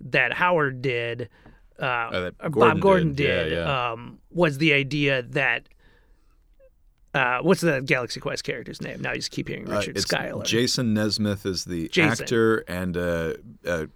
that 0.00 0.34
Howard 0.34 0.82
did. 0.82 1.28
Uh, 1.78 2.20
that 2.20 2.38
Gordon 2.38 2.52
Bob 2.76 2.80
Gordon 2.80 3.14
did. 3.14 3.50
Yeah, 3.52 3.58
yeah. 3.64 3.92
Um, 3.92 4.18
was 4.30 4.58
the 4.58 4.72
idea 4.74 5.22
that 5.22 5.68
uh, 7.14 7.38
what's 7.42 7.60
the 7.60 7.80
Galaxy 7.80 8.20
Quest 8.20 8.44
character's 8.44 8.82
name? 8.82 9.00
Now 9.00 9.10
you 9.12 9.18
just 9.18 9.30
keep 9.30 9.48
hearing 9.48 9.70
Uh, 9.70 9.76
Richard 9.78 9.96
it's 9.96 10.06
Schuyler. 10.06 10.44
Jason 10.44 10.94
Nesmith 10.94 11.46
is 11.46 11.64
the 11.64 11.88
Jason. 11.88 12.24
actor, 12.24 12.58
and 12.68 12.96
uh, 12.96 13.34
uh, 13.66 13.86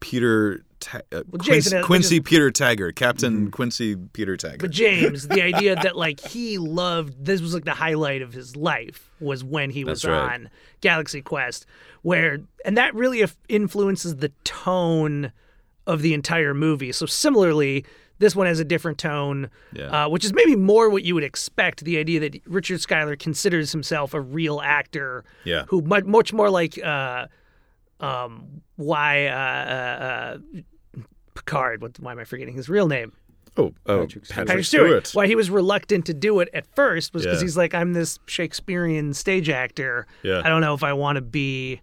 Peter 0.00 0.64
Ta- 0.80 0.98
uh, 0.98 1.22
Well, 1.30 1.40
Quincy, 1.40 1.50
Jason 1.50 1.76
has- 1.78 1.86
Quincy 1.86 2.20
Peter 2.20 2.50
Taggart, 2.52 2.94
Captain 2.94 3.50
Quincy 3.50 3.96
Peter 3.96 4.36
Taggart. 4.36 4.60
but 4.60 4.70
James, 4.70 5.26
the 5.26 5.42
idea 5.54 5.74
that 5.74 5.96
like 5.96 6.20
he 6.20 6.56
loved 6.58 7.24
this 7.24 7.40
was 7.40 7.52
like 7.52 7.64
the 7.64 7.72
highlight 7.74 8.22
of 8.22 8.32
his 8.32 8.54
life 8.54 9.10
was 9.18 9.42
when 9.42 9.70
he 9.70 9.82
was 9.84 10.04
right. 10.04 10.34
on 10.34 10.50
Galaxy 10.80 11.20
Quest, 11.20 11.66
where 12.02 12.38
and 12.64 12.76
that 12.76 12.94
really 12.94 13.24
influences 13.48 14.16
the 14.16 14.28
tone 14.44 15.32
of 15.86 16.02
the 16.02 16.14
entire 16.14 16.54
movie. 16.54 16.92
So 16.92 17.06
similarly, 17.06 17.84
this 18.18 18.34
one 18.36 18.46
has 18.46 18.58
a 18.60 18.64
different 18.64 18.98
tone, 18.98 19.50
Yeah. 19.72 20.04
uh, 20.06 20.08
which 20.08 20.24
is 20.24 20.32
maybe 20.32 20.56
more 20.56 20.88
what 20.90 21.04
you 21.04 21.14
would 21.14 21.24
expect. 21.24 21.84
The 21.84 21.98
idea 21.98 22.20
that 22.20 22.40
Richard 22.46 22.80
Schuyler 22.80 23.16
considers 23.16 23.72
himself 23.72 24.14
a 24.14 24.20
real 24.20 24.60
actor, 24.60 25.24
Yeah. 25.44 25.64
who 25.68 25.82
much 25.82 26.04
much 26.04 26.32
more 26.32 26.50
like 26.50 26.78
uh, 26.82 27.26
um, 28.00 28.62
why 28.76 29.26
uh, 29.26 29.32
uh, 29.34 30.04
uh, 30.04 30.60
Picard. 31.34 31.82
What, 31.82 31.98
why 32.00 32.12
am 32.12 32.18
I 32.18 32.24
forgetting 32.24 32.54
his 32.54 32.68
real 32.68 32.88
name? 32.88 33.12
oh, 33.56 33.72
oh, 33.86 34.00
Patrick 34.06 34.24
Stewart. 34.24 34.28
Patrick 34.28 34.46
Patrick 34.48 34.64
Stewart. 34.66 35.06
Stewart. 35.06 35.20
Why 35.22 35.26
he 35.26 35.34
was 35.34 35.50
reluctant 35.50 36.06
to 36.06 36.14
do 36.14 36.38
it 36.40 36.48
at 36.54 36.64
first 36.76 37.12
was 37.12 37.24
because 37.24 37.40
Yeah. 37.40 37.44
he's 37.44 37.56
like, 37.56 37.74
I'm 37.74 37.92
this 37.92 38.18
Shakespearean 38.26 39.14
stage 39.14 39.48
actor. 39.48 40.06
Yeah. 40.22 40.42
I 40.44 40.48
don't 40.48 40.60
know 40.60 40.74
if 40.74 40.84
I 40.84 40.92
want 40.92 41.16
to 41.16 41.22
be 41.22 41.80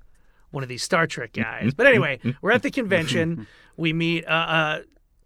one 0.51 0.63
of 0.63 0.69
these 0.69 0.83
Star 0.83 1.05
Trek 1.05 1.33
guys. 1.33 1.73
but 1.77 1.85
anyway, 1.85 2.19
we're 2.41 2.51
at 2.51 2.63
the 2.63 2.71
convention. 2.71 3.47
We 3.77 3.91
meet. 3.91 4.25
Uh, 4.25 4.29
uh, 4.31 4.79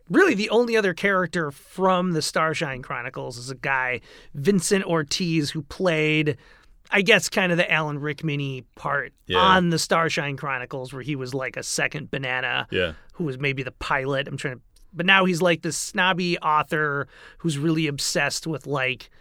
really, 0.09 0.33
the 0.33 0.49
only 0.49 0.75
other 0.77 0.93
character 0.93 1.51
from 1.51 2.11
the 2.11 2.21
Starshine 2.21 2.81
Chronicles 2.81 3.37
is 3.37 3.49
a 3.49 3.55
guy, 3.55 4.01
Vincent 4.33 4.83
Ortiz, 4.85 5.51
who 5.51 5.61
played. 5.63 6.37
I 6.91 7.03
guess 7.03 7.29
kind 7.29 7.51
of 7.51 7.59
the 7.59 7.71
Alan 7.71 7.99
Rickman 7.99 8.63
part 8.73 9.13
Yeah. 9.27 9.37
on 9.37 9.69
the 9.69 9.77
Starshine 9.77 10.37
Chronicles, 10.37 10.91
where 10.91 11.03
he 11.03 11.15
was 11.15 11.35
like 11.35 11.55
a 11.55 11.61
second 11.61 12.09
banana 12.09 12.65
Yeah. 12.71 12.93
who 13.13 13.25
was 13.25 13.37
maybe 13.37 13.61
the 13.61 13.73
pilot. 13.73 14.27
I'm 14.27 14.37
trying 14.37 14.55
to, 14.55 14.61
but 14.91 15.05
now 15.05 15.25
he's 15.25 15.39
like 15.39 15.61
this 15.61 15.77
snobby 15.77 16.39
author 16.39 17.07
who's 17.37 17.59
really 17.59 17.85
obsessed 17.85 18.47
with 18.47 18.65
like 18.65 19.11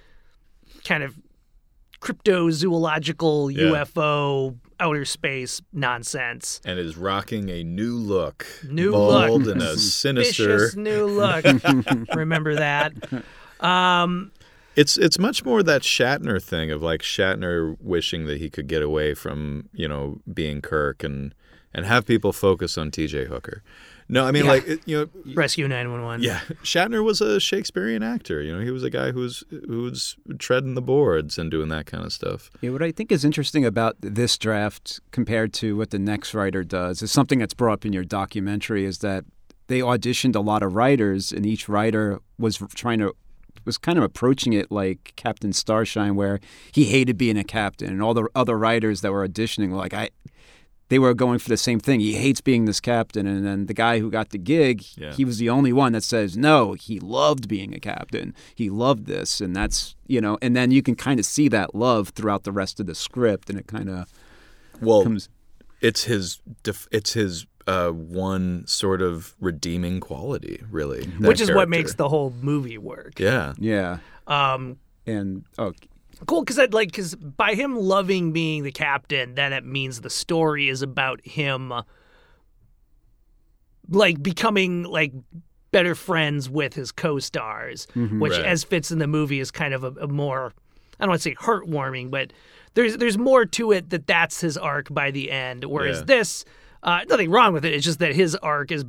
kind 0.84 1.02
of 1.02 1.14
cryptozoological 2.00 3.52
Yeah. 3.52 3.64
UFO 3.84 4.56
outer 4.80 5.04
space 5.04 5.60
nonsense. 5.72 6.60
and 6.64 6.78
is 6.78 6.96
rocking 6.96 7.48
a 7.48 7.62
new 7.64 7.94
look, 7.96 8.46
New 8.68 8.92
bald 8.92 9.42
look. 9.44 9.54
and 9.54 9.62
a 9.62 9.76
sinister. 9.78 10.70
New 10.76 11.06
look. 11.06 11.44
Remember 12.14 12.54
that? 12.54 12.92
Um, 13.60 14.30
It's 14.76 14.96
it's 14.96 15.18
much 15.18 15.44
more 15.44 15.64
that 15.64 15.82
Shatner 15.82 16.40
thing 16.40 16.70
of 16.70 16.80
like 16.80 17.02
Shatner 17.02 17.76
wishing 17.80 18.26
that 18.26 18.38
he 18.38 18.48
could 18.48 18.68
get 18.68 18.82
away 18.82 19.14
from 19.14 19.68
you 19.72 19.88
know 19.88 20.20
being 20.32 20.60
Kirk 20.62 21.02
and 21.02 21.34
and 21.74 21.84
have 21.84 22.06
people 22.06 22.32
focus 22.32 22.78
on 22.78 22.92
T.J. 22.92 23.24
Hooker. 23.24 23.64
No, 24.10 24.24
I 24.24 24.32
mean 24.32 24.44
Yeah. 24.46 24.50
like 24.50 24.66
it, 24.66 24.80
you 24.86 24.96
know. 25.00 25.34
Rescue 25.34 25.68
911. 25.68 26.22
Yeah, 26.24 26.40
Shatner 26.62 27.04
was 27.04 27.20
a 27.20 27.38
Shakespearean 27.38 28.02
actor. 28.02 28.40
You 28.42 28.56
know, 28.56 28.64
he 28.64 28.70
was 28.70 28.82
a 28.82 28.90
guy 28.90 29.10
who's 29.12 29.44
was 29.50 29.64
who 29.66 29.82
was 29.82 30.16
treading 30.38 30.74
the 30.74 30.80
boards 30.82 31.36
and 31.38 31.50
doing 31.50 31.68
that 31.68 31.84
kind 31.86 32.04
of 32.04 32.12
stuff. 32.12 32.50
Yeah, 32.62 32.70
what 32.70 32.82
I 32.82 32.90
think 32.90 33.12
is 33.12 33.24
interesting 33.24 33.64
about 33.66 33.96
this 34.00 34.38
draft 34.38 35.00
compared 35.10 35.52
to 35.54 35.76
what 35.76 35.90
the 35.90 35.98
next 35.98 36.32
writer 36.34 36.64
does 36.64 37.02
is 37.02 37.12
something 37.12 37.38
that's 37.38 37.54
brought 37.54 37.74
up 37.74 37.84
in 37.84 37.92
your 37.92 38.04
documentary 38.04 38.84
is 38.86 38.98
that 39.00 39.24
they 39.66 39.80
auditioned 39.80 40.34
a 40.34 40.40
lot 40.40 40.62
of 40.62 40.74
writers, 40.74 41.30
and 41.30 41.44
each 41.44 41.68
writer 41.68 42.20
was 42.38 42.56
trying 42.74 43.00
to 43.00 43.14
was 43.66 43.76
kind 43.76 43.98
of 43.98 44.04
approaching 44.04 44.54
it 44.54 44.70
like 44.72 45.12
Captain 45.16 45.52
Starshine, 45.52 46.14
where 46.16 46.40
he 46.72 46.84
hated 46.84 47.18
being 47.18 47.36
a 47.36 47.44
captain, 47.44 47.90
and 47.90 48.02
all 48.02 48.14
the 48.14 48.26
other 48.34 48.56
writers 48.56 49.02
that 49.02 49.12
were 49.12 49.28
auditioning 49.28 49.68
were 49.70 49.76
like, 49.76 49.92
I. 49.92 50.08
They 50.90 50.98
were 50.98 51.12
going 51.14 51.38
for 51.38 51.50
the 51.50 51.56
same 51.58 51.78
thing. 51.80 52.00
He 52.00 52.14
hates 52.14 52.40
being 52.40 52.64
this 52.64 52.80
captain, 52.80 53.26
and 53.26 53.44
then 53.46 53.66
the 53.66 53.74
guy 53.74 53.98
who 53.98 54.10
got 54.10 54.30
the 54.30 54.38
gig, 54.38 54.84
Yeah. 54.96 55.12
he 55.12 55.24
was 55.24 55.36
the 55.38 55.50
only 55.50 55.72
one 55.72 55.92
that 55.92 56.02
says 56.02 56.36
no. 56.36 56.72
He 56.72 56.98
loved 56.98 57.46
being 57.46 57.74
a 57.74 57.80
captain. 57.80 58.34
He 58.54 58.70
loved 58.70 59.06
this, 59.06 59.40
and 59.40 59.54
that's 59.54 59.94
you 60.06 60.20
know. 60.20 60.38
And 60.40 60.56
then 60.56 60.70
you 60.70 60.82
can 60.82 60.94
kind 60.94 61.20
of 61.20 61.26
see 61.26 61.48
that 61.48 61.74
love 61.74 62.08
throughout 62.10 62.44
the 62.44 62.52
rest 62.52 62.80
of 62.80 62.86
the 62.86 62.94
script, 62.94 63.50
and 63.50 63.58
it 63.58 63.66
kind 63.66 63.90
of 63.90 64.10
Well, 64.80 65.02
comes. 65.02 65.28
it's 65.82 66.04
his 66.04 66.40
def- 66.62 66.88
it's 66.90 67.12
his 67.12 67.46
uh, 67.66 67.90
one 67.90 68.66
sort 68.66 69.02
of 69.02 69.34
redeeming 69.40 70.00
quality, 70.00 70.62
really. 70.70 71.04
Which 71.20 71.38
is 71.42 71.50
what 71.52 71.68
makes 71.68 71.94
the 71.96 72.08
whole 72.08 72.32
movie 72.40 72.78
work. 72.78 73.20
yeah. 73.20 73.52
Yeah, 73.58 73.98
Um, 74.26 74.78
and 75.06 75.44
oh, 75.58 75.74
cool 76.26 76.42
because 76.42 76.58
I'd 76.58 76.74
like 76.74 76.88
because 76.90 77.14
by 77.14 77.54
him 77.54 77.76
loving 77.76 78.32
being 78.32 78.62
the 78.64 78.72
captain, 78.72 79.34
then 79.34 79.52
it 79.52 79.64
means 79.64 80.00
the 80.00 80.10
story 80.10 80.68
is 80.68 80.82
about 80.82 81.20
him, 81.26 81.72
like 83.88 84.22
becoming 84.22 84.82
like 84.84 85.12
better 85.70 85.94
friends 85.94 86.48
with 86.48 86.74
his 86.74 86.92
co-stars, 86.92 87.86
which 87.94 88.32
Right. 88.32 88.44
as 88.44 88.64
fits 88.64 88.90
in 88.90 88.98
the 88.98 89.06
movie 89.06 89.40
is 89.40 89.50
kind 89.50 89.74
of 89.74 89.84
a, 89.84 89.92
a 90.00 90.08
more 90.08 90.52
I 91.00 91.04
don't 91.04 91.10
want 91.10 91.22
to 91.22 91.30
say 91.30 91.34
heartwarming, 91.36 92.10
but 92.10 92.32
there's 92.74 92.96
there's 92.96 93.16
more 93.18 93.44
to 93.46 93.72
it 93.72 93.90
that 93.90 94.06
that's 94.06 94.40
his 94.40 94.56
arc 94.58 94.92
by 94.92 95.10
the 95.10 95.30
end. 95.30 95.64
Whereas 95.64 95.98
Yeah. 95.98 96.04
this, 96.06 96.44
uh, 96.82 97.00
nothing 97.08 97.30
wrong 97.30 97.52
with 97.52 97.64
it. 97.64 97.72
It's 97.72 97.84
just 97.84 98.00
that 98.00 98.14
his 98.16 98.34
arc 98.36 98.72
is 98.72 98.84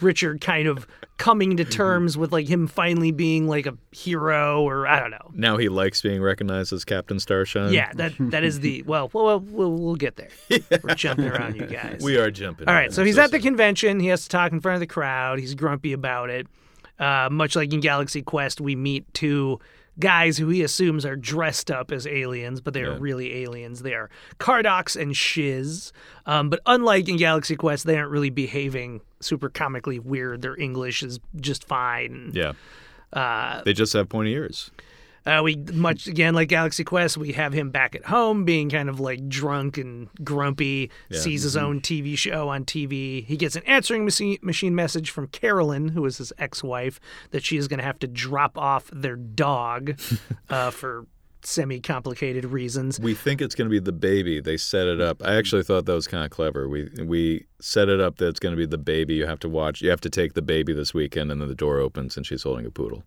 Richard 0.00 0.40
kind 0.40 0.68
of 0.68 0.86
coming 1.18 1.56
to 1.56 1.64
terms 1.64 2.18
with 2.18 2.32
like 2.32 2.46
him 2.46 2.66
finally 2.66 3.10
being 3.10 3.48
like 3.48 3.66
a 3.66 3.76
hero, 3.92 4.62
or 4.62 4.86
I 4.86 5.00
don't 5.00 5.10
know. 5.10 5.30
Now 5.32 5.56
he 5.56 5.68
likes 5.68 6.02
being 6.02 6.22
recognized 6.22 6.72
as 6.72 6.84
Captain 6.84 7.18
Starshine. 7.18 7.72
Yeah, 7.72 7.92
that 7.94 8.12
that 8.18 8.44
is 8.44 8.60
the 8.60 8.82
well. 8.82 9.10
Well, 9.12 9.40
we'll 9.40 9.72
we'll 9.72 9.96
get 9.96 10.16
there. 10.16 10.28
We're 10.82 10.94
jumping 10.94 11.28
around, 11.28 11.56
you 11.56 11.66
guys. 11.66 12.00
we 12.02 12.16
are 12.18 12.30
jumping. 12.30 12.68
All 12.68 12.74
right, 12.74 12.92
so 12.92 13.04
he's 13.04 13.18
at 13.18 13.30
the 13.30 13.40
convention. 13.40 14.00
He 14.00 14.08
has 14.08 14.24
to 14.24 14.28
talk 14.28 14.52
in 14.52 14.60
front 14.60 14.74
of 14.74 14.80
the 14.80 14.86
crowd. 14.86 15.38
He's 15.38 15.54
grumpy 15.54 15.92
about 15.92 16.30
it. 16.30 16.46
Uh, 16.98 17.28
much 17.30 17.56
like 17.56 17.72
in 17.72 17.80
Galaxy 17.80 18.22
Quest, 18.22 18.60
we 18.60 18.74
meet 18.74 19.12
two 19.12 19.60
guys 19.98 20.36
who 20.38 20.48
he 20.48 20.62
assumes 20.62 21.06
are 21.06 21.16
dressed 21.16 21.70
up 21.70 21.90
as 21.90 22.06
aliens, 22.06 22.60
but 22.60 22.74
they 22.74 22.82
are 22.82 22.92
Yeah. 22.92 22.98
really 23.00 23.42
aliens. 23.42 23.82
They 23.82 23.94
are 23.94 24.10
Cardox 24.38 25.00
and 25.00 25.16
Shiz. 25.16 25.92
Um, 26.26 26.50
but 26.50 26.60
unlike 26.66 27.08
in 27.08 27.16
Galaxy 27.16 27.56
Quest, 27.56 27.86
they 27.86 27.96
aren't 27.98 28.10
really 28.10 28.30
behaving 28.30 29.00
super 29.20 29.48
comically 29.48 29.98
weird. 29.98 30.42
Their 30.42 30.58
English 30.58 31.02
is 31.02 31.18
just 31.40 31.64
fine. 31.66 32.32
Yeah. 32.34 32.52
Uh, 33.12 33.62
They 33.64 33.72
just 33.72 33.92
have 33.94 34.08
pointy 34.08 34.32
ears. 34.32 34.70
Uh, 35.26 35.40
we 35.42 35.56
much 35.56 36.06
again 36.06 36.34
like 36.34 36.48
Galaxy 36.48 36.84
Quest, 36.84 37.16
we 37.16 37.32
have 37.32 37.52
him 37.52 37.70
back 37.70 37.94
at 37.94 38.04
home 38.04 38.44
being 38.44 38.70
kind 38.70 38.88
of 38.88 39.00
like 39.00 39.28
drunk 39.28 39.76
and 39.76 40.08
grumpy. 40.22 40.90
Yeah. 41.08 41.20
Sees 41.20 41.42
his 41.42 41.56
own 41.56 41.80
TV 41.80 42.16
show 42.16 42.48
on 42.48 42.64
TV. 42.64 43.24
He 43.24 43.36
gets 43.36 43.56
an 43.56 43.64
answering 43.64 44.04
machine 44.04 44.74
message 44.74 45.10
from 45.10 45.26
Carolyn, 45.28 45.88
who 45.88 46.04
is 46.06 46.18
his 46.18 46.32
ex-wife, 46.38 47.00
that 47.30 47.44
she 47.44 47.56
is 47.56 47.66
going 47.66 47.78
to 47.78 47.84
have 47.84 47.98
to 48.00 48.06
drop 48.06 48.56
off 48.56 48.88
their 48.92 49.16
dog 49.16 49.98
uh, 50.48 50.70
for 50.70 51.06
semi-complicated 51.42 52.44
reasons. 52.44 52.98
We 52.98 53.14
think 53.14 53.40
it's 53.40 53.54
going 53.54 53.68
to 53.68 53.70
be 53.70 53.78
the 53.78 53.92
baby. 53.92 54.40
They 54.40 54.56
set 54.56 54.86
it 54.86 55.00
up. 55.00 55.22
I 55.24 55.36
actually 55.36 55.62
thought 55.62 55.86
that 55.86 55.94
was 55.94 56.06
kind 56.06 56.24
of 56.24 56.30
clever. 56.30 56.68
We 56.68 56.88
we 57.02 57.46
set 57.60 57.88
it 57.88 58.00
up 58.00 58.18
that 58.18 58.28
it's 58.28 58.40
going 58.40 58.54
to 58.54 58.56
be 58.56 58.66
the 58.66 58.78
baby. 58.78 59.14
You 59.14 59.26
have 59.26 59.40
to 59.40 59.48
watch. 59.48 59.82
You 59.82 59.90
have 59.90 60.00
to 60.02 60.10
take 60.10 60.34
the 60.34 60.42
baby 60.42 60.72
this 60.72 60.94
weekend, 60.94 61.32
and 61.32 61.40
then 61.40 61.48
the 61.48 61.54
door 61.54 61.78
opens, 61.78 62.16
and 62.16 62.24
she's 62.24 62.44
holding 62.44 62.66
a 62.66 62.70
poodle. 62.70 63.02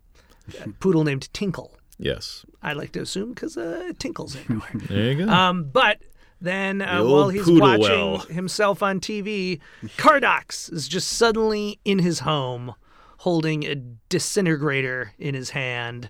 Poodle 0.80 1.04
named 1.04 1.32
Tinkle. 1.32 1.79
Yes. 2.00 2.46
I 2.62 2.72
like 2.72 2.92
to 2.92 3.00
assume 3.00 3.34
because 3.34 3.56
uh, 3.56 3.84
it 3.88 3.98
tinkles 3.98 4.34
everywhere. 4.36 4.70
There 4.88 5.12
you 5.12 5.26
go. 5.26 5.30
Um, 5.30 5.64
but 5.64 6.00
then 6.40 6.80
uh, 6.80 7.04
while 7.04 7.28
he's 7.28 7.48
watching 7.48 8.12
well. 8.12 8.18
himself 8.18 8.82
on 8.82 9.00
TV, 9.00 9.60
Cardox 9.98 10.72
is 10.72 10.88
just 10.88 11.08
suddenly 11.08 11.78
in 11.84 11.98
his 11.98 12.20
home 12.20 12.74
holding 13.18 13.64
a 13.64 13.74
disintegrator 13.74 15.12
in 15.18 15.34
his 15.34 15.50
hand. 15.50 16.08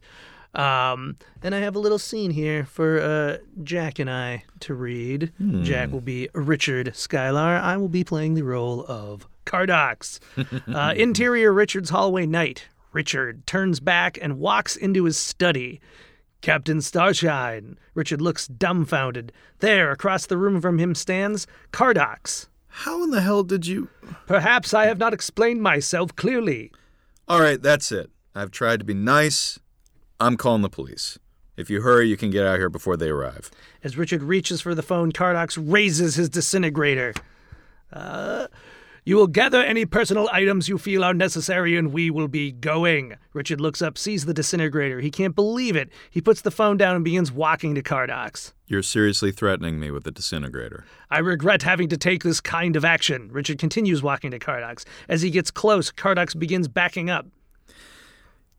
Um, 0.55 1.17
and 1.43 1.55
I 1.55 1.59
have 1.59 1.75
a 1.75 1.79
little 1.79 1.99
scene 1.99 2.31
here 2.31 2.65
for 2.65 3.01
uh, 3.01 3.39
Jack 3.63 3.99
and 3.99 4.09
I 4.09 4.45
to 4.61 4.75
read. 4.75 5.33
Hmm. 5.39 5.63
Jack 5.63 5.91
will 5.91 6.01
be 6.01 6.29
Richard 6.35 6.87
Skylar. 6.89 7.61
I 7.61 7.77
will 7.77 7.89
be 7.89 8.05
playing 8.05 8.35
the 8.35 8.43
role 8.43 8.85
of 8.87 9.27
Cardox. 9.47 10.21
uh, 10.75 10.95
interior 10.97 11.53
Richard's 11.53 11.91
hallway 11.91 12.27
night. 12.27 12.69
Richard 12.93 13.47
turns 13.47 13.81
back 13.81 14.19
and 14.21 14.39
walks 14.39 14.77
into 14.77 15.05
his 15.05 15.17
study. 15.17 15.81
Captain 16.41 16.81
Starshine. 16.81 17.79
Richard 17.95 18.21
looks 18.21 18.47
dumbfounded. 18.49 19.33
There, 19.59 19.91
across 19.91 20.27
the 20.27 20.39
room 20.39 20.61
from 20.61 20.79
him, 20.79 20.95
stands 20.95 21.47
Cardox. 21.73 22.49
How 22.69 23.03
in 23.05 23.11
the 23.11 23.21
hell 23.21 23.43
did 23.43 23.67
you? 23.67 23.89
Perhaps 24.27 24.73
I 24.73 24.87
have 24.87 24.99
not 24.99 25.13
explained 25.13 25.63
myself 25.63 26.15
clearly. 26.17 26.73
All 27.29 27.41
right, 27.41 27.61
that's 27.61 27.93
it. 27.93 28.11
I've 28.35 28.51
tried 28.51 28.79
to 28.81 28.85
be 28.85 28.95
nice. 28.95 29.59
I'm 30.19 30.37
calling 30.37 30.63
the 30.63 30.69
police. 30.71 31.19
If 31.57 31.69
you 31.69 31.83
hurry, 31.83 32.09
you 32.09 32.17
can 32.17 32.31
get 32.31 32.47
out 32.47 32.59
here 32.59 32.71
before 32.71 32.97
they 32.97 33.11
arrive. 33.11 33.51
As 33.85 33.99
Richard 33.99 34.23
reaches 34.23 34.61
for 34.61 34.75
the 34.75 34.83
phone, 34.83 35.13
Cardox 35.13 35.59
raises 35.61 36.15
his 36.15 36.29
disintegrator. 36.29 37.13
Uh, 37.93 38.47
you 39.11 39.17
will 39.17 39.27
gather 39.27 39.61
any 39.61 39.85
personal 39.85 40.29
items 40.31 40.69
you 40.69 40.79
feel 40.79 41.03
are 41.03 41.13
necessary, 41.13 41.77
and 41.77 41.93
we 41.93 42.11
will 42.11 42.29
be 42.29 42.53
going. 42.53 43.17
Richard 43.33 43.61
looks 43.61 43.83
up, 43.83 43.99
sees 43.99 44.25
the 44.25 44.33
disintegrator. 44.33 45.01
He 45.01 45.11
can't 45.11 45.35
believe 45.35 45.75
it. 45.75 45.91
He 46.11 46.21
puts 46.21 46.43
the 46.43 46.53
phone 46.53 46.77
down 46.77 46.95
and 46.95 47.05
begins 47.05 47.33
walking 47.33 47.75
to 47.75 47.83
Cardox. 47.83 48.53
You're 48.69 48.85
seriously 48.85 49.33
threatening 49.33 49.81
me 49.81 49.91
with 49.91 50.05
the 50.05 50.13
disintegrator. 50.13 50.85
I 51.11 51.19
regret 51.19 51.65
having 51.65 51.89
to 51.89 51.97
take 51.97 52.23
this 52.23 52.41
kind 52.41 52.77
of 52.77 52.85
action. 52.85 53.33
Richard 53.33 53.59
continues 53.59 54.01
walking 54.01 54.31
to 54.31 54.39
Cardox. 54.39 54.85
As 55.09 55.23
he 55.23 55.31
gets 55.31 55.51
close, 55.51 55.91
Cardox 55.91 56.39
begins 56.39 56.69
backing 56.69 57.11
up. 57.11 57.27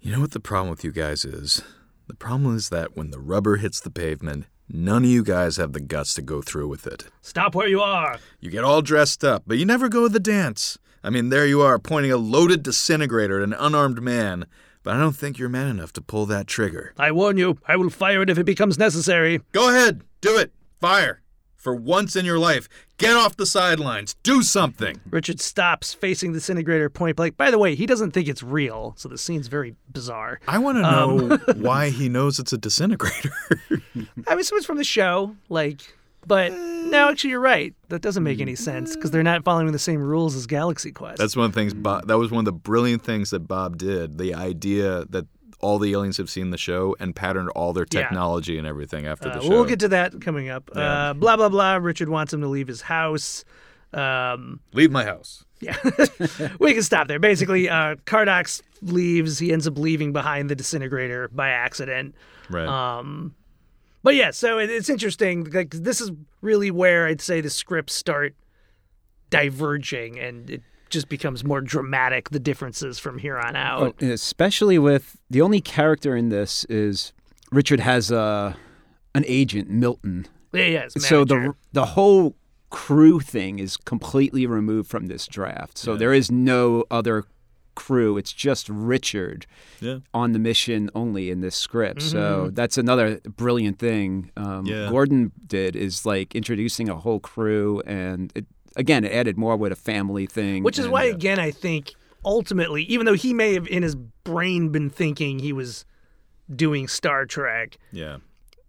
You 0.01 0.11
know 0.11 0.19
what 0.19 0.31
the 0.31 0.41
problem 0.41 0.69
with 0.69 0.83
you 0.83 0.91
guys 0.91 1.23
is? 1.23 1.63
The 2.07 2.13
problem 2.13 2.53
is 2.57 2.67
that 2.67 2.97
when 2.97 3.11
the 3.11 3.21
rubber 3.21 3.55
hits 3.55 3.79
the 3.79 3.89
pavement, 3.89 4.47
none 4.73 5.03
of 5.03 5.09
you 5.09 5.23
guys 5.23 5.57
have 5.57 5.73
the 5.73 5.79
guts 5.79 6.13
to 6.15 6.21
go 6.21 6.41
through 6.41 6.67
with 6.67 6.87
it. 6.87 7.05
Stop 7.21 7.55
where 7.55 7.67
you 7.67 7.81
are. 7.81 8.17
You 8.39 8.49
get 8.49 8.63
all 8.63 8.81
dressed 8.81 9.23
up, 9.23 9.43
but 9.45 9.57
you 9.57 9.65
never 9.65 9.89
go 9.89 10.03
to 10.03 10.09
the 10.09 10.19
dance. 10.19 10.77
I 11.03 11.09
mean, 11.09 11.29
there 11.29 11.45
you 11.45 11.61
are, 11.61 11.79
pointing 11.79 12.11
a 12.11 12.17
loaded 12.17 12.63
disintegrator 12.63 13.39
at 13.39 13.43
an 13.43 13.53
unarmed 13.53 14.01
man, 14.01 14.45
but 14.83 14.95
I 14.95 14.99
don't 14.99 15.15
think 15.15 15.37
you're 15.37 15.49
man 15.49 15.67
enough 15.67 15.93
to 15.93 16.01
pull 16.01 16.25
that 16.27 16.47
trigger. 16.47 16.93
I 16.97 17.11
warn 17.11 17.37
you, 17.37 17.57
I 17.67 17.75
will 17.75 17.89
fire 17.89 18.21
it 18.21 18.29
if 18.29 18.37
it 18.37 18.45
becomes 18.45 18.77
necessary. 18.77 19.41
Go 19.51 19.69
ahead, 19.69 20.01
do 20.21 20.37
it. 20.37 20.51
Fire. 20.79 21.21
For 21.61 21.75
once 21.75 22.15
in 22.15 22.25
your 22.25 22.39
life, 22.39 22.67
get 22.97 23.15
off 23.15 23.37
the 23.37 23.45
sidelines. 23.45 24.15
Do 24.23 24.41
something. 24.41 24.99
Richard 25.11 25.39
stops, 25.39 25.93
facing 25.93 26.31
the 26.31 26.39
disintegrator 26.39 26.89
point 26.89 27.17
blank. 27.17 27.37
By 27.37 27.51
the 27.51 27.59
way, 27.59 27.75
he 27.75 27.85
doesn't 27.85 28.11
think 28.11 28.27
it's 28.27 28.41
real, 28.41 28.95
so 28.97 29.07
the 29.07 29.17
scene's 29.19 29.45
very 29.45 29.75
bizarre. 29.87 30.39
I 30.47 30.57
want 30.57 30.79
to 30.79 30.83
um, 30.83 31.27
know 31.27 31.37
why 31.57 31.91
he 31.91 32.09
knows 32.09 32.39
it's 32.39 32.51
a 32.51 32.57
disintegrator. 32.57 33.29
I 34.27 34.33
mean, 34.33 34.43
so 34.43 34.55
it's 34.55 34.65
from 34.65 34.77
the 34.77 34.83
show, 34.83 35.35
like, 35.49 35.81
but 36.25 36.51
no, 36.51 37.09
actually, 37.09 37.29
you're 37.29 37.39
right. 37.39 37.75
That 37.89 38.01
doesn't 38.01 38.23
make 38.23 38.41
any 38.41 38.55
sense 38.55 38.95
because 38.95 39.11
they're 39.11 39.21
not 39.21 39.43
following 39.43 39.71
the 39.71 39.77
same 39.77 40.01
rules 40.01 40.35
as 40.35 40.47
Galaxy 40.47 40.91
Quest. 40.91 41.19
That's 41.19 41.35
one 41.35 41.45
of 41.45 41.51
the 41.53 41.59
things. 41.59 41.75
Bob, 41.75 42.07
that 42.07 42.17
was 42.17 42.31
one 42.31 42.39
of 42.39 42.45
the 42.45 42.59
brilliant 42.59 43.03
things 43.03 43.29
that 43.29 43.41
Bob 43.41 43.77
did. 43.77 44.17
The 44.17 44.33
idea 44.33 45.05
that 45.11 45.27
all 45.61 45.79
the 45.79 45.91
aliens 45.93 46.17
have 46.17 46.29
seen 46.29 46.49
the 46.49 46.57
show 46.57 46.95
and 46.99 47.15
patterned 47.15 47.49
all 47.49 47.73
their 47.73 47.85
Yeah. 47.91 48.01
technology 48.01 48.57
and 48.57 48.67
everything 48.67 49.05
after 49.07 49.29
Uh, 49.29 49.35
the 49.35 49.41
show. 49.41 49.49
we'll 49.49 49.65
get 49.65 49.79
to 49.79 49.87
that 49.89 50.19
coming 50.21 50.49
up. 50.49 50.69
Yeah. 50.75 51.09
Uh, 51.09 51.13
blah 51.13 51.35
blah 51.37 51.49
blah. 51.49 51.75
Richard 51.75 52.09
wants 52.09 52.33
him 52.33 52.41
to 52.41 52.47
leave 52.47 52.67
his 52.67 52.81
house. 52.81 53.43
Um, 53.93 54.59
Leave 54.73 54.91
my 54.91 55.03
house. 55.03 55.43
Yeah, 55.59 55.75
we 56.59 56.73
can 56.73 56.81
stop 56.81 57.07
there. 57.07 57.19
Basically, 57.19 57.69
uh, 57.69 57.95
Cardox 58.05 58.61
leaves. 58.81 59.37
He 59.37 59.51
ends 59.53 59.67
up 59.67 59.77
leaving 59.77 60.11
behind 60.13 60.49
the 60.49 60.55
disintegrator 60.55 61.27
by 61.27 61.49
accident. 61.49 62.15
Right. 62.49 62.67
Um, 62.67 63.35
But 64.03 64.15
yeah, 64.15 64.31
so 64.31 64.57
it, 64.57 64.69
it's 64.71 64.89
interesting. 64.89 65.43
Like 65.51 65.69
this 65.71 66.01
is 66.01 66.11
really 66.41 66.71
where 66.71 67.05
I'd 67.05 67.21
say 67.21 67.41
the 67.41 67.49
scripts 67.51 67.93
start 67.93 68.33
diverging, 69.29 70.19
and 70.19 70.49
it 70.49 70.63
just 70.91 71.09
becomes 71.09 71.43
more 71.43 71.61
dramatic. 71.61 72.29
The 72.29 72.39
differences 72.39 72.99
from 72.99 73.17
here 73.17 73.37
on 73.39 73.55
out. 73.55 73.95
Oh, 74.01 74.05
especially 74.07 74.77
with 74.77 75.17
the 75.29 75.41
only 75.41 75.61
character 75.61 76.15
in 76.15 76.29
this 76.29 76.65
is 76.65 77.13
Richard 77.51 77.79
has 77.79 78.11
a 78.11 78.55
an 79.15 79.25
agent, 79.27 79.69
Milton. 79.69 80.27
yeah, 80.53 80.65
yeah. 80.65 80.87
So 80.89 81.25
the 81.25 81.53
the 81.73 81.85
whole 81.87 82.35
crew 82.69 83.19
thing 83.19 83.59
is 83.59 83.75
completely 83.75 84.45
removed 84.45 84.89
from 84.89 85.07
this 85.07 85.27
draft. 85.27 85.77
So 85.77 85.97
there 85.97 86.13
is 86.13 86.31
no 86.31 86.85
other 86.89 87.25
crew. 87.75 88.17
It's 88.17 88.31
just 88.33 88.69
Richard 88.69 89.45
Yeah. 89.79 89.99
on 90.13 90.31
the 90.33 90.39
mission 90.39 90.89
only 90.95 91.31
in 91.31 91.41
this 91.41 91.55
script. 91.55 92.01
So 92.01 92.49
that's 92.51 92.77
another 92.77 93.19
brilliant 93.35 93.79
thing 93.79 94.29
um, 94.37 94.65
Yeah. 94.65 94.89
Gordon 94.89 95.31
did 95.47 95.75
is 95.75 96.05
like 96.05 96.35
introducing 96.35 96.89
a 96.89 96.95
whole 96.95 97.19
crew 97.19 97.81
and 97.85 98.31
it, 98.35 98.45
again 98.75 99.03
it 99.03 99.11
added 99.11 99.37
more 99.37 99.55
with 99.57 99.71
a 99.71 99.75
family 99.75 100.25
thing. 100.25 100.63
Which 100.63 100.79
is 100.79 100.85
and- 100.85 100.93
why, 100.93 101.05
again, 101.05 101.39
I 101.39 101.51
think 101.51 101.93
ultimately, 102.23 102.83
even 102.83 103.05
though 103.05 103.13
he 103.13 103.33
may 103.33 103.53
have 103.53 103.67
in 103.67 103.83
his 103.83 103.95
brain 103.95 104.69
been 104.69 104.89
thinking 104.89 105.39
he 105.39 105.53
was 105.53 105.85
doing 106.53 106.87
Star 106.87 107.25
Trek, 107.25 107.77
Yeah. 107.91 108.17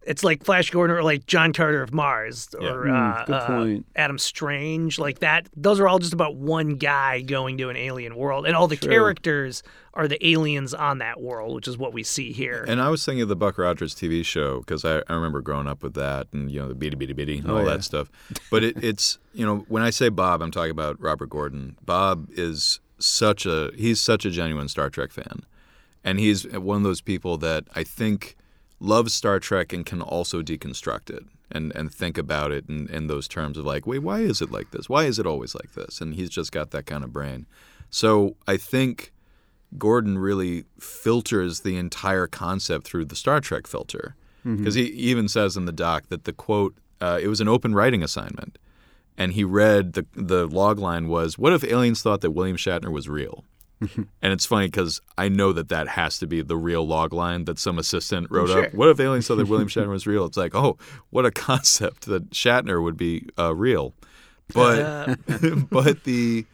It's 0.04 0.24
like 0.24 0.44
Flash 0.44 0.70
Gordon 0.70 0.96
or 0.96 1.02
like 1.02 1.26
John 1.26 1.52
Carter 1.52 1.82
of 1.82 1.92
Mars 1.92 2.48
or 2.60 2.86
Hmm, 2.86 3.32
uh, 3.32 3.36
uh. 3.36 3.76
Adam 3.96 4.18
Strange, 4.18 4.98
like 4.98 5.20
that. 5.20 5.48
Those 5.56 5.80
are 5.80 5.88
all 5.88 5.98
just 5.98 6.12
about 6.12 6.36
one 6.36 6.76
guy 6.76 7.20
going 7.20 7.58
to 7.58 7.68
an 7.68 7.76
alien 7.76 8.16
world, 8.16 8.46
and 8.46 8.56
all 8.56 8.68
the 8.68 8.76
characters 8.76 9.62
are 9.94 10.08
the 10.08 10.26
aliens 10.26 10.72
on 10.72 10.98
that 10.98 11.20
world, 11.20 11.54
which 11.54 11.68
is 11.68 11.76
what 11.76 11.92
we 11.92 12.02
see 12.02 12.32
here. 12.32 12.64
And 12.66 12.80
I 12.80 12.88
was 12.88 13.04
thinking 13.04 13.22
of 13.22 13.28
the 13.28 13.36
Buck 13.36 13.58
Rogers 13.58 13.94
TV 13.94 14.24
show 14.24 14.60
because 14.60 14.84
I, 14.84 15.02
I 15.08 15.14
remember 15.14 15.40
growing 15.40 15.66
up 15.66 15.82
with 15.82 15.94
that 15.94 16.28
and 16.32 16.50
you 16.50 16.60
know 16.60 16.68
the 16.68 16.74
bitty 16.74 16.96
bitty 16.96 17.12
bitty 17.12 17.38
and 17.38 17.50
all 17.50 17.58
yeah. 17.58 17.76
that 17.76 17.84
stuff. 17.84 18.10
But 18.50 18.64
it, 18.64 18.82
it's 18.82 19.18
you 19.32 19.44
know 19.44 19.64
when 19.68 19.82
I 19.82 19.90
say 19.90 20.08
Bob, 20.08 20.42
I'm 20.42 20.50
talking 20.50 20.70
about 20.70 21.00
Robert 21.00 21.30
Gordon. 21.30 21.76
Bob 21.84 22.28
is 22.32 22.80
such 22.98 23.46
a 23.46 23.70
he's 23.76 24.00
such 24.00 24.24
a 24.24 24.30
genuine 24.30 24.68
Star 24.68 24.90
Trek 24.90 25.12
fan, 25.12 25.42
and 26.02 26.18
he's 26.18 26.46
one 26.48 26.78
of 26.78 26.82
those 26.82 27.00
people 27.00 27.36
that 27.38 27.64
I 27.74 27.84
think 27.84 28.36
loves 28.83 29.14
Star 29.14 29.38
Trek 29.38 29.73
and 29.73 29.87
can 29.87 30.03
also 30.03 30.42
deconstruct 30.42 31.09
it 31.11 31.25
and 31.51 31.75
and 31.75 31.92
think 31.92 32.18
about 32.18 32.53
it 32.53 32.68
in, 32.68 32.88
in 32.88 33.07
those 33.07 33.29
terms 33.29 33.57
of 33.57 33.64
like, 33.64 33.87
wait, 33.87 34.01
why 34.01 34.21
is 34.21 34.42
it 34.42 34.51
like 34.51 34.71
this? 34.73 34.88
Why 34.88 35.05
is 35.05 35.18
it 35.18 35.27
always 35.27 35.55
like 35.55 35.73
this? 35.75 36.01
And 36.01 36.14
he's 36.14 36.31
just 36.31 36.53
got 36.53 36.71
that 36.73 36.87
kind 36.87 37.05
of 37.05 37.12
brain. 37.12 37.47
So 37.90 38.37
I 38.47 38.57
think 38.57 39.12
Gordon 39.79 40.18
really 40.18 40.64
filters 40.81 41.61
the 41.61 41.77
entire 41.77 42.27
concept 42.27 42.87
through 42.87 43.07
the 43.07 43.16
Star 43.16 43.40
Trek 43.40 43.66
filter. 43.66 44.16
Because 44.57 44.75
he 44.75 44.85
even 44.87 45.29
says 45.29 45.57
in 45.57 45.66
the 45.66 45.73
doc 45.73 46.09
that 46.09 46.25
the 46.25 46.33
quote, 46.33 46.75
uh, 47.01 47.18
it 47.23 47.29
was 47.29 47.40
an 47.40 47.49
open 47.49 47.75
writing 47.75 48.03
assignment. 48.03 48.59
And 49.16 49.35
he 49.35 49.45
read 49.45 49.92
the, 49.92 50.07
the 50.14 50.47
log 50.47 50.79
line 50.79 51.07
was, 51.07 51.38
What 51.38 51.53
if 51.53 51.62
aliens 51.62 52.03
thought 52.03 52.23
that 52.23 52.33
William 52.33 52.57
Shatner 52.57 52.90
was 52.90 53.09
real? 53.09 53.45
And 54.23 54.33
it's 54.33 54.47
funny 54.47 54.66
because 54.66 55.01
I 55.18 55.29
know 55.29 55.53
that 55.53 55.68
that 55.71 55.88
has 55.88 56.18
to 56.21 56.27
be 56.27 56.42
the 56.42 56.57
real 56.57 56.87
log 56.87 57.12
line 57.12 57.45
that 57.47 57.59
some 57.59 57.79
assistant 57.79 58.29
wrote 58.31 58.49
Sure. 58.51 58.66
up. 58.66 58.75
What 58.75 58.88
if 58.88 59.01
aliens 59.01 59.27
thought 59.27 59.37
that 59.37 59.49
William 59.49 59.68
Shatner 59.68 59.88
was 59.88 60.07
real? 60.07 60.25
It's 60.27 60.37
like, 60.37 60.55
oh, 60.55 60.79
what 61.11 61.27
a 61.27 61.31
concept 61.49 62.07
that 62.07 62.31
Shatner 62.31 62.83
would 62.83 62.97
be 62.97 63.27
uh, 63.38 63.55
real. 63.55 63.95
But 64.55 65.18
but 65.71 66.05
the 66.05 66.45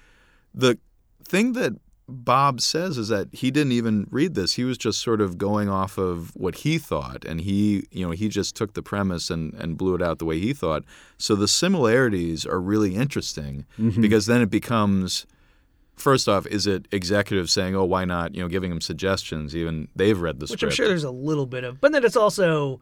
the 0.55 0.79
thing 1.25 1.53
that 1.55 1.75
Bob 2.11 2.63
says 2.63 2.97
is 2.97 3.09
that 3.09 3.29
he 3.33 3.51
didn't 3.51 3.73
even 3.73 4.07
read 4.11 4.35
this. 4.35 4.55
He 4.55 4.65
was 4.65 4.79
just 4.79 5.01
sort 5.03 5.21
of 5.21 5.37
going 5.37 5.69
off 5.69 5.99
of 5.99 6.35
what 6.35 6.55
he 6.57 6.79
thought, 6.79 7.23
and 7.27 7.39
he, 7.43 7.87
you 7.91 8.07
know, 8.07 8.13
he 8.13 8.29
just 8.31 8.57
took 8.57 8.73
the 8.73 8.83
premise 8.83 9.29
and, 9.29 9.53
and 9.55 9.77
blew 9.77 9.95
it 9.95 10.01
out 10.01 10.19
the 10.19 10.25
way 10.25 10.39
he 10.39 10.55
thought. 10.55 10.85
So 11.19 11.35
the 11.35 11.47
similarities 11.49 12.47
are 12.47 12.61
really 12.63 12.95
interesting 12.95 13.67
because 14.01 14.25
then 14.25 14.41
it 14.41 14.49
becomes, 14.49 15.27
first 15.99 16.29
off, 16.29 16.47
is 16.47 16.67
it 16.67 16.87
executives 16.93 17.53
saying, 17.53 17.75
"Oh, 17.77 17.85
why 17.85 18.05
not?" 18.05 18.35
You 18.35 18.43
know, 18.43 18.49
giving 18.49 18.71
them 18.71 18.81
suggestions. 18.81 19.55
Even 19.55 19.89
they've 19.97 20.19
read 20.19 20.41
the 20.41 20.45
which 20.45 20.61
script. 20.61 20.73
I'm 20.73 20.77
sure 20.77 20.89
there's 20.89 21.05
a 21.05 21.11
little 21.11 21.47
bit 21.47 21.65
of, 21.65 21.81
but 21.81 21.93
then 21.93 22.05
it's 22.05 22.17
also 22.17 22.81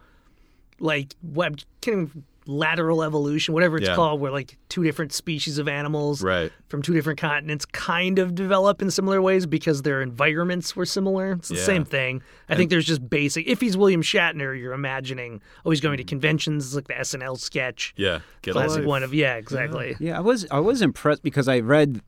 like 0.78 1.14
web 1.22 1.58
kind 1.82 2.00
of 2.02 2.16
lateral 2.48 3.02
evolution, 3.02 3.54
whatever 3.54 3.76
it's 3.76 3.88
Yeah. 3.88 3.96
called, 3.96 4.20
where 4.20 4.30
like 4.30 4.56
two 4.68 4.84
different 4.84 5.12
species 5.12 5.58
of 5.58 5.66
animals 5.66 6.22
Right. 6.22 6.52
from 6.68 6.80
two 6.80 6.92
different 6.94 7.18
continents 7.18 7.64
kind 7.64 8.20
of 8.20 8.36
develop 8.36 8.80
in 8.80 8.88
similar 8.92 9.20
ways 9.20 9.46
because 9.46 9.82
their 9.82 10.00
environments 10.00 10.76
were 10.76 10.86
similar. 10.86 11.32
It's 11.32 11.48
the 11.48 11.56
Yeah. 11.56 11.62
same 11.64 11.84
thing. 11.84 12.22
I 12.48 12.54
think 12.54 12.70
there's 12.70 12.84
just 12.86 13.10
basic. 13.10 13.48
If 13.48 13.60
he's 13.60 13.76
William 13.76 14.00
Shatner, 14.00 14.56
you're 14.56 14.74
imagining, 14.74 15.40
oh, 15.64 15.70
he's 15.70 15.80
going 15.80 15.96
to 15.96 16.04
conventions, 16.04 16.76
like 16.76 16.86
the 16.86 16.94
SNL 16.96 17.34
sketch, 17.34 17.92
Yeah. 17.96 18.20
Get 18.42 18.52
a 18.52 18.52
classic 18.52 18.78
life. 18.78 18.86
one 18.86 19.02
of 19.02 19.12
yeah, 19.12 19.34
exactly. 19.34 19.96
Yeah, 19.98 20.16
I 20.16 20.20
was 20.20 20.46
I 20.48 20.60
was 20.60 20.82
impressed 20.82 21.24
because 21.24 21.48
I 21.48 21.58
read 21.58 22.00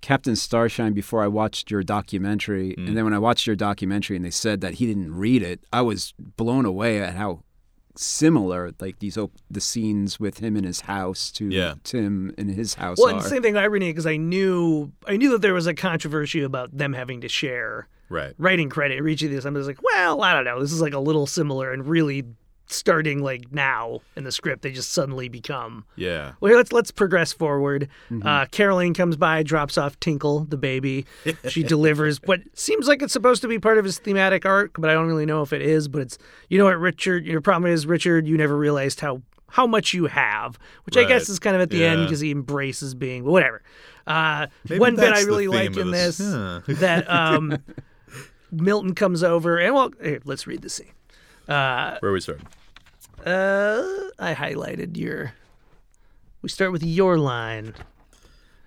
Captain 0.00 0.36
Starshine 0.36 0.92
before 0.92 1.22
I 1.22 1.26
watched 1.26 1.70
your 1.70 1.82
documentary, 1.82 2.74
Mm. 2.78 2.88
and 2.88 2.96
then 2.96 3.04
when 3.04 3.12
I 3.14 3.18
watched 3.18 3.46
your 3.46 3.56
documentary 3.56 4.16
and 4.16 4.24
they 4.24 4.30
said 4.30 4.60
that 4.60 4.74
he 4.74 4.86
didn't 4.86 5.12
read 5.14 5.42
it, 5.42 5.60
I 5.72 5.82
was 5.82 6.14
blown 6.18 6.64
away 6.64 7.00
at 7.00 7.14
how 7.14 7.42
similar 7.94 8.72
like 8.80 8.98
these 9.00 9.18
op- 9.18 9.32
the 9.50 9.60
scenes 9.60 10.18
with 10.18 10.38
him 10.38 10.56
in 10.56 10.64
his 10.64 10.82
house 10.82 11.30
to 11.32 11.48
Yeah. 11.48 11.74
Tim 11.84 12.32
in 12.38 12.48
his 12.48 12.74
house 12.74 12.96
Well, 12.98 13.08
are. 13.08 13.16
and 13.16 13.20
the 13.24 13.28
same 13.28 13.42
thing 13.42 13.56
I 13.56 13.64
read 13.64 13.80
because 13.80 14.06
I 14.06 14.16
knew 14.16 14.92
I 15.06 15.16
knew 15.18 15.30
that 15.32 15.42
there 15.42 15.52
was 15.54 15.66
a 15.66 15.74
controversy 15.74 16.42
about 16.42 16.76
them 16.76 16.94
having 16.94 17.20
to 17.20 17.28
share 17.28 17.88
Right. 18.08 18.32
writing 18.38 18.68
credit. 18.70 19.02
Reaching 19.02 19.30
this, 19.30 19.44
I 19.44 19.50
was 19.50 19.66
like, 19.66 19.82
well, 19.82 20.22
I 20.22 20.32
don't 20.32 20.44
know. 20.44 20.60
This 20.60 20.72
is 20.72 20.80
like 20.80 20.94
a 20.94 20.98
little 20.98 21.26
similar, 21.26 21.70
and 21.72 21.86
really 21.86 22.24
starting 22.72 23.22
like 23.22 23.52
now 23.52 24.00
in 24.16 24.24
the 24.24 24.32
script, 24.32 24.62
they 24.62 24.72
just 24.72 24.92
suddenly 24.92 25.28
become. 25.28 25.84
Yeah. 25.96 26.32
Well, 26.40 26.50
here, 26.50 26.56
let's 26.56 26.72
let's 26.72 26.90
progress 26.90 27.32
forward. 27.32 27.88
Mm-hmm. 28.10 28.26
Uh, 28.26 28.46
Caroline 28.46 28.94
comes 28.94 29.16
by, 29.16 29.42
drops 29.42 29.78
off 29.78 29.98
Tinkle, 30.00 30.44
the 30.44 30.56
baby. 30.56 31.06
She 31.48 31.62
delivers 31.64 32.20
what 32.24 32.40
seems 32.54 32.86
like 32.88 33.02
it's 33.02 33.12
supposed 33.12 33.42
to 33.42 33.48
be 33.48 33.58
part 33.58 33.78
of 33.78 33.84
his 33.84 33.98
thematic 33.98 34.44
arc, 34.46 34.72
but 34.78 34.90
I 34.90 34.94
don't 34.94 35.06
really 35.06 35.26
know 35.26 35.42
if 35.42 35.52
it 35.52 35.62
is. 35.62 35.88
But 35.88 36.02
it's 36.02 36.18
you 36.48 36.58
know 36.58 36.64
what, 36.64 36.78
Richard. 36.78 37.26
Your 37.26 37.40
problem 37.40 37.70
is 37.70 37.86
Richard. 37.86 38.26
You 38.26 38.36
never 38.36 38.56
realized 38.56 39.00
how 39.00 39.22
how 39.48 39.66
much 39.66 39.92
you 39.92 40.06
have, 40.06 40.58
which 40.84 40.96
I 40.96 41.04
guess 41.04 41.28
is 41.28 41.38
kind 41.38 41.54
of 41.54 41.62
at 41.62 41.70
the 41.70 41.84
end 41.84 42.06
because 42.06 42.20
he 42.20 42.30
embraces 42.30 42.94
being. 42.94 43.24
Whatever. 43.24 43.62
Uh, 44.06 44.46
Maybe 44.68 44.80
one 44.80 44.96
bit 44.96 45.04
I 45.04 45.10
that's 45.10 45.20
the 45.22 45.26
really 45.26 45.48
like 45.48 45.76
in 45.76 45.90
this. 45.90 46.18
this 46.18 46.32
Huh. 46.32 46.60
that 46.66 47.08
um, 47.10 47.58
Milton 48.50 48.94
comes 48.94 49.22
over 49.22 49.58
and 49.58 49.74
well, 49.74 49.90
here, 50.02 50.20
let's 50.24 50.46
read 50.46 50.62
the 50.62 50.70
scene. 50.70 50.92
Uh, 51.48 51.98
Where 52.00 52.12
we 52.12 52.20
start? 52.20 52.40
Uh, 53.26 53.82
I 54.18 54.34
highlighted 54.34 54.96
your. 54.96 55.32
We 56.42 56.48
start 56.48 56.72
with 56.72 56.82
your 56.82 57.18
line. 57.18 57.74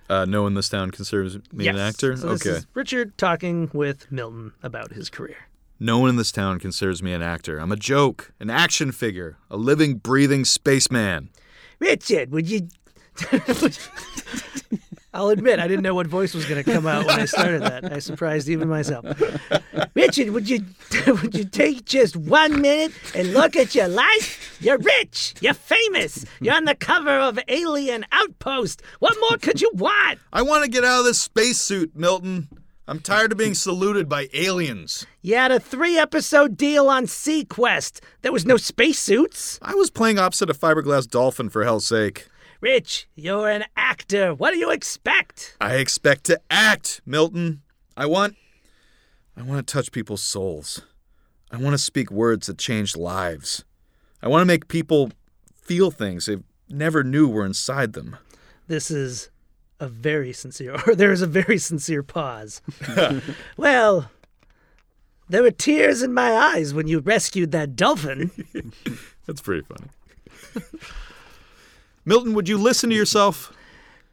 Uh, 0.10 0.26
no 0.26 0.44
one 0.44 0.52
in 0.52 0.56
this 0.56 0.70
town 0.70 0.92
considers 0.92 1.38
me 1.52 1.68
an 1.68 1.78
actor. 1.78 2.16
So 2.16 2.30
this 2.30 2.46
okay. 2.46 2.66
Richard 2.74 3.18
talking 3.18 3.70
with 3.74 4.12
Milton 4.12 4.54
about 4.62 4.94
his 4.94 5.10
career. 5.10 5.38
No 5.80 6.00
one 6.00 6.10
in 6.10 6.16
this 6.16 6.32
town 6.32 6.60
considers 6.60 7.04
me 7.04 7.12
an 7.12 7.22
actor. 7.22 7.60
I'm 7.60 7.72
a 7.72 7.76
joke, 7.76 8.32
an 8.40 8.50
action 8.50 8.92
figure, 8.92 9.38
a 9.50 9.58
living, 9.58 9.96
breathing 9.96 10.46
spaceman. 10.46 11.30
Richard, 11.80 12.32
would 12.32 12.50
you? 12.50 12.70
I'll 15.16 15.30
admit 15.30 15.60
I 15.60 15.68
didn't 15.70 15.84
know 15.84 15.96
what 15.96 16.08
voice 16.08 16.34
was 16.34 16.46
going 16.46 16.62
to 16.62 16.70
come 16.70 16.86
out 16.86 17.06
when 17.06 17.18
I 17.18 17.24
started 17.24 17.62
that. 17.62 17.90
I 17.94 18.00
surprised 18.00 18.50
even 18.50 18.68
myself. 18.68 19.06
Richard, 19.96 20.32
would 20.32 20.50
you 20.50 20.66
would 21.08 21.34
you 21.34 21.46
take 21.46 21.86
just 21.86 22.18
one 22.18 22.62
minute 22.62 22.92
and 23.16 23.34
look 23.34 23.56
at 23.56 23.74
your 23.74 23.88
life? 23.88 24.58
You're 24.60 24.78
rich. 24.78 25.34
You're 25.40 25.54
famous. 25.54 26.26
You're 26.42 26.56
on 26.56 26.66
the 26.66 26.76
cover 26.76 27.18
of 27.18 27.40
Alien 27.48 28.06
Outpost. 28.12 28.82
What 29.00 29.16
more 29.22 29.38
could 29.38 29.62
you 29.62 29.72
want? 29.74 30.20
I 30.34 30.42
want 30.42 30.66
to 30.66 30.70
get 30.70 30.84
out 30.84 31.00
of 31.00 31.06
this 31.06 31.22
spacesuit, 31.22 31.96
Milton. 31.96 32.50
I'm 32.86 33.00
tired 33.00 33.32
of 33.32 33.38
being 33.38 33.54
saluted 33.54 34.10
by 34.10 34.28
aliens. 34.34 35.08
You 35.22 35.36
had 35.36 35.52
a 35.52 35.62
three 35.62 35.98
episode 35.98 36.58
deal 36.58 36.90
on 36.90 37.06
SeaQuest. 37.06 38.02
There 38.22 38.34
was 38.34 38.46
no 38.46 38.58
spacesuits. 38.58 39.60
I 39.62 39.76
was 39.76 39.90
playing 39.90 40.20
opposite 40.20 40.50
a 40.50 40.54
fiberglass 40.54 41.10
dolphin 41.10 41.50
for 41.50 41.64
hell's 41.64 41.88
sake. 41.88 42.28
Rich, 42.66 43.08
you're 43.14 43.48
an 43.48 43.66
actor. 43.78 44.34
What 44.34 44.52
do 44.52 44.58
you 44.58 44.72
expect? 44.72 45.56
I 45.62 45.76
expect 45.76 46.24
to 46.24 46.42
act, 46.50 47.00
Milton. 47.06 47.62
I 47.96 48.08
want 48.08 48.38
I 49.38 49.44
want 49.44 49.68
to 49.68 49.72
touch 49.72 49.92
people's 49.92 50.24
souls. 50.24 50.82
I 51.52 51.58
want 51.58 51.76
to 51.76 51.78
speak 51.78 52.10
words 52.10 52.48
that 52.48 52.58
change 52.58 52.96
lives. 52.96 53.64
I 54.20 54.30
want 54.30 54.42
to 54.42 54.48
make 54.48 54.68
people 54.68 55.12
feel 55.62 55.92
things 55.92 56.26
they 56.26 56.38
never 56.68 57.04
knew 57.04 57.28
were 57.28 57.46
inside 57.46 57.94
them. 57.94 58.18
This 58.66 58.90
is 58.90 59.30
a 59.80 59.88
very 59.88 60.34
sincere, 60.34 60.76
or 60.88 60.96
there 60.96 61.12
is 61.12 61.22
a 61.22 61.28
very 61.28 61.60
sincere 61.60 62.02
pause. 62.02 62.64
well, 63.58 64.10
there 65.30 65.44
were 65.44 65.52
tears 65.52 66.02
in 66.02 66.16
my 66.16 66.32
eyes 66.32 66.74
when 66.74 66.88
you 66.88 66.98
rescued 66.98 67.52
that 67.52 67.76
dolphin. 67.76 68.32
That's 69.28 69.42
pretty 69.42 69.68
funny. 69.68 69.92
Milton, 72.08 72.36
would 72.36 72.48
you 72.48 72.60
listen 72.60 72.92
to 72.92 72.96
yourself? 72.96 73.52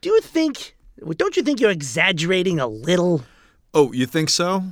Do 0.01 0.09
you 0.09 0.21
think, 0.23 0.75
don't 1.17 1.37
you 1.37 1.43
think 1.43 1.61
you're 1.61 1.71
exaggerating 1.71 2.59
a 2.59 2.67
little? 2.67 3.23
Oh, 3.75 3.93
you 3.93 4.07
think 4.07 4.31
so? 4.31 4.65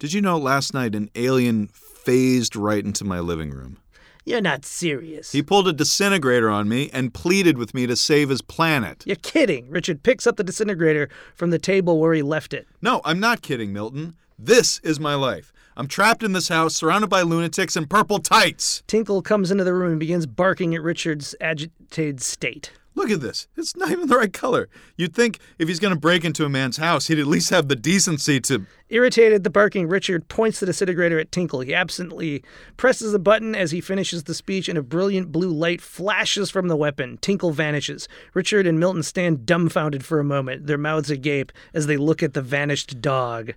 Did 0.00 0.12
you 0.12 0.20
know 0.20 0.36
last 0.36 0.74
night 0.74 0.96
an 0.96 1.08
alien 1.14 1.68
phased 1.68 2.56
right 2.56 2.84
into 2.84 3.04
my 3.04 3.20
living 3.20 3.50
room? 3.50 3.78
You're 4.24 4.40
not 4.40 4.64
serious. 4.64 5.30
He 5.30 5.40
pulled 5.40 5.68
a 5.68 5.72
disintegrator 5.72 6.50
on 6.50 6.68
me 6.68 6.90
and 6.92 7.14
pleaded 7.14 7.58
with 7.58 7.74
me 7.74 7.86
to 7.86 7.94
save 7.94 8.28
his 8.28 8.42
planet. 8.42 9.04
You're 9.06 9.16
kidding. 9.16 9.70
Richard 9.70 10.02
picks 10.02 10.26
up 10.26 10.36
the 10.36 10.44
disintegrator 10.44 11.08
from 11.34 11.50
the 11.50 11.60
table 11.60 12.00
where 12.00 12.12
he 12.12 12.22
left 12.22 12.52
it. 12.52 12.66
No, 12.82 13.00
I'm 13.04 13.20
not 13.20 13.40
kidding, 13.40 13.72
Milton. 13.72 14.16
This 14.36 14.80
is 14.80 14.98
my 14.98 15.14
life. 15.14 15.52
I'm 15.78 15.86
trapped 15.86 16.24
in 16.24 16.32
this 16.32 16.48
house, 16.48 16.74
surrounded 16.74 17.06
by 17.06 17.22
lunatics 17.22 17.76
in 17.76 17.86
purple 17.86 18.18
tights. 18.18 18.82
Tinkle 18.88 19.22
comes 19.22 19.52
into 19.52 19.62
the 19.62 19.72
room 19.72 19.92
and 19.92 20.00
begins 20.00 20.26
barking 20.26 20.74
at 20.74 20.82
Richard's 20.82 21.36
agitated 21.40 22.20
state. 22.20 22.72
Look 22.96 23.12
at 23.12 23.20
this. 23.20 23.46
It's 23.56 23.76
not 23.76 23.92
even 23.92 24.08
the 24.08 24.16
right 24.16 24.32
color. 24.32 24.68
You'd 24.96 25.14
think 25.14 25.38
if 25.56 25.68
he's 25.68 25.78
going 25.78 25.94
to 25.94 26.00
break 26.00 26.24
into 26.24 26.44
a 26.44 26.48
man's 26.48 26.78
house, 26.78 27.06
he'd 27.06 27.20
at 27.20 27.28
least 27.28 27.50
have 27.50 27.68
the 27.68 27.76
decency 27.76 28.40
to. 28.40 28.66
Irritated, 28.88 29.44
the 29.44 29.50
barking 29.50 29.86
Richard 29.86 30.26
points 30.26 30.58
the 30.58 30.66
disintegrator 30.66 31.20
at 31.20 31.30
Tinkle. 31.30 31.60
He 31.60 31.72
absently 31.72 32.42
presses 32.76 33.14
a 33.14 33.20
button 33.20 33.54
as 33.54 33.70
he 33.70 33.80
finishes 33.80 34.24
the 34.24 34.34
speech, 34.34 34.68
and 34.68 34.76
a 34.76 34.82
brilliant 34.82 35.30
blue 35.30 35.52
light 35.52 35.80
flashes 35.80 36.50
from 36.50 36.66
the 36.66 36.74
weapon. 36.74 37.18
Tinkle 37.18 37.52
vanishes. 37.52 38.08
Richard 38.34 38.66
and 38.66 38.80
Milton 38.80 39.04
stand 39.04 39.46
dumbfounded 39.46 40.04
for 40.04 40.18
a 40.18 40.24
moment, 40.24 40.66
their 40.66 40.76
mouths 40.76 41.08
agape 41.08 41.52
as 41.72 41.86
they 41.86 41.96
look 41.96 42.20
at 42.20 42.34
the 42.34 42.42
vanished 42.42 43.00
dog. 43.00 43.52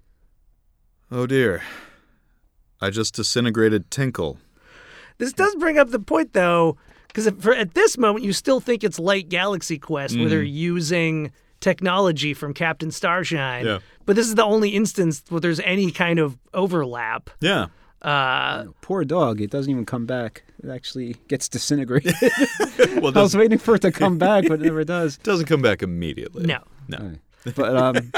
Oh 1.12 1.26
dear. 1.26 1.64
I 2.82 2.90
just 2.90 3.16
disintegrated 3.16 3.90
Tinkle. 3.92 4.38
This 5.18 5.34
does 5.34 5.54
bring 5.56 5.78
up 5.78 5.90
the 5.90 6.00
point, 6.00 6.34
though, 6.34 6.78
because 7.08 7.28
at 7.28 7.74
this 7.74 7.98
moment 7.98 8.26
you 8.26 8.34
still 8.34 8.60
think 8.60 8.84
it's 8.84 8.98
Light 8.98 9.30
Galaxy 9.30 9.78
Quest, 9.78 10.18
where 10.18 10.28
they're 10.30 10.42
using 10.42 11.32
technology 11.60 12.34
from 12.34 12.54
Captain 12.56 12.90
Starshine. 12.90 13.66
Yeah. 13.66 13.80
But 14.06 14.16
this 14.16 14.28
is 14.28 14.34
the 14.36 14.44
only 14.44 14.70
instance 14.70 15.22
where 15.30 15.40
there's 15.40 15.60
any 15.60 15.92
kind 15.92 16.18
of 16.18 16.38
overlap. 16.56 17.30
Yeah. 17.40 17.68
Uh, 18.02 18.66
Poor 18.82 19.06
dog. 19.06 19.42
It 19.42 19.52
doesn't 19.52 19.70
even 19.70 19.86
come 19.86 20.08
back. 20.08 20.44
It 20.64 20.70
actually 20.70 21.16
gets 21.28 21.48
disintegrated. 21.48 22.16
Well, 23.00 23.16
I 23.18 23.22
was 23.22 23.38
waiting 23.38 23.58
for 23.60 23.76
it 23.76 23.82
to 23.84 23.92
come 23.92 24.18
back, 24.28 24.46
but 24.48 24.60
it 24.60 24.64
never 24.64 24.84
does. 24.84 25.18
doesn't 25.18 25.46
come 25.46 25.62
back 25.62 25.84
immediately. 25.84 26.46
no. 26.46 26.60
No. 26.88 27.14
But 27.56 27.76
um, 27.78 28.12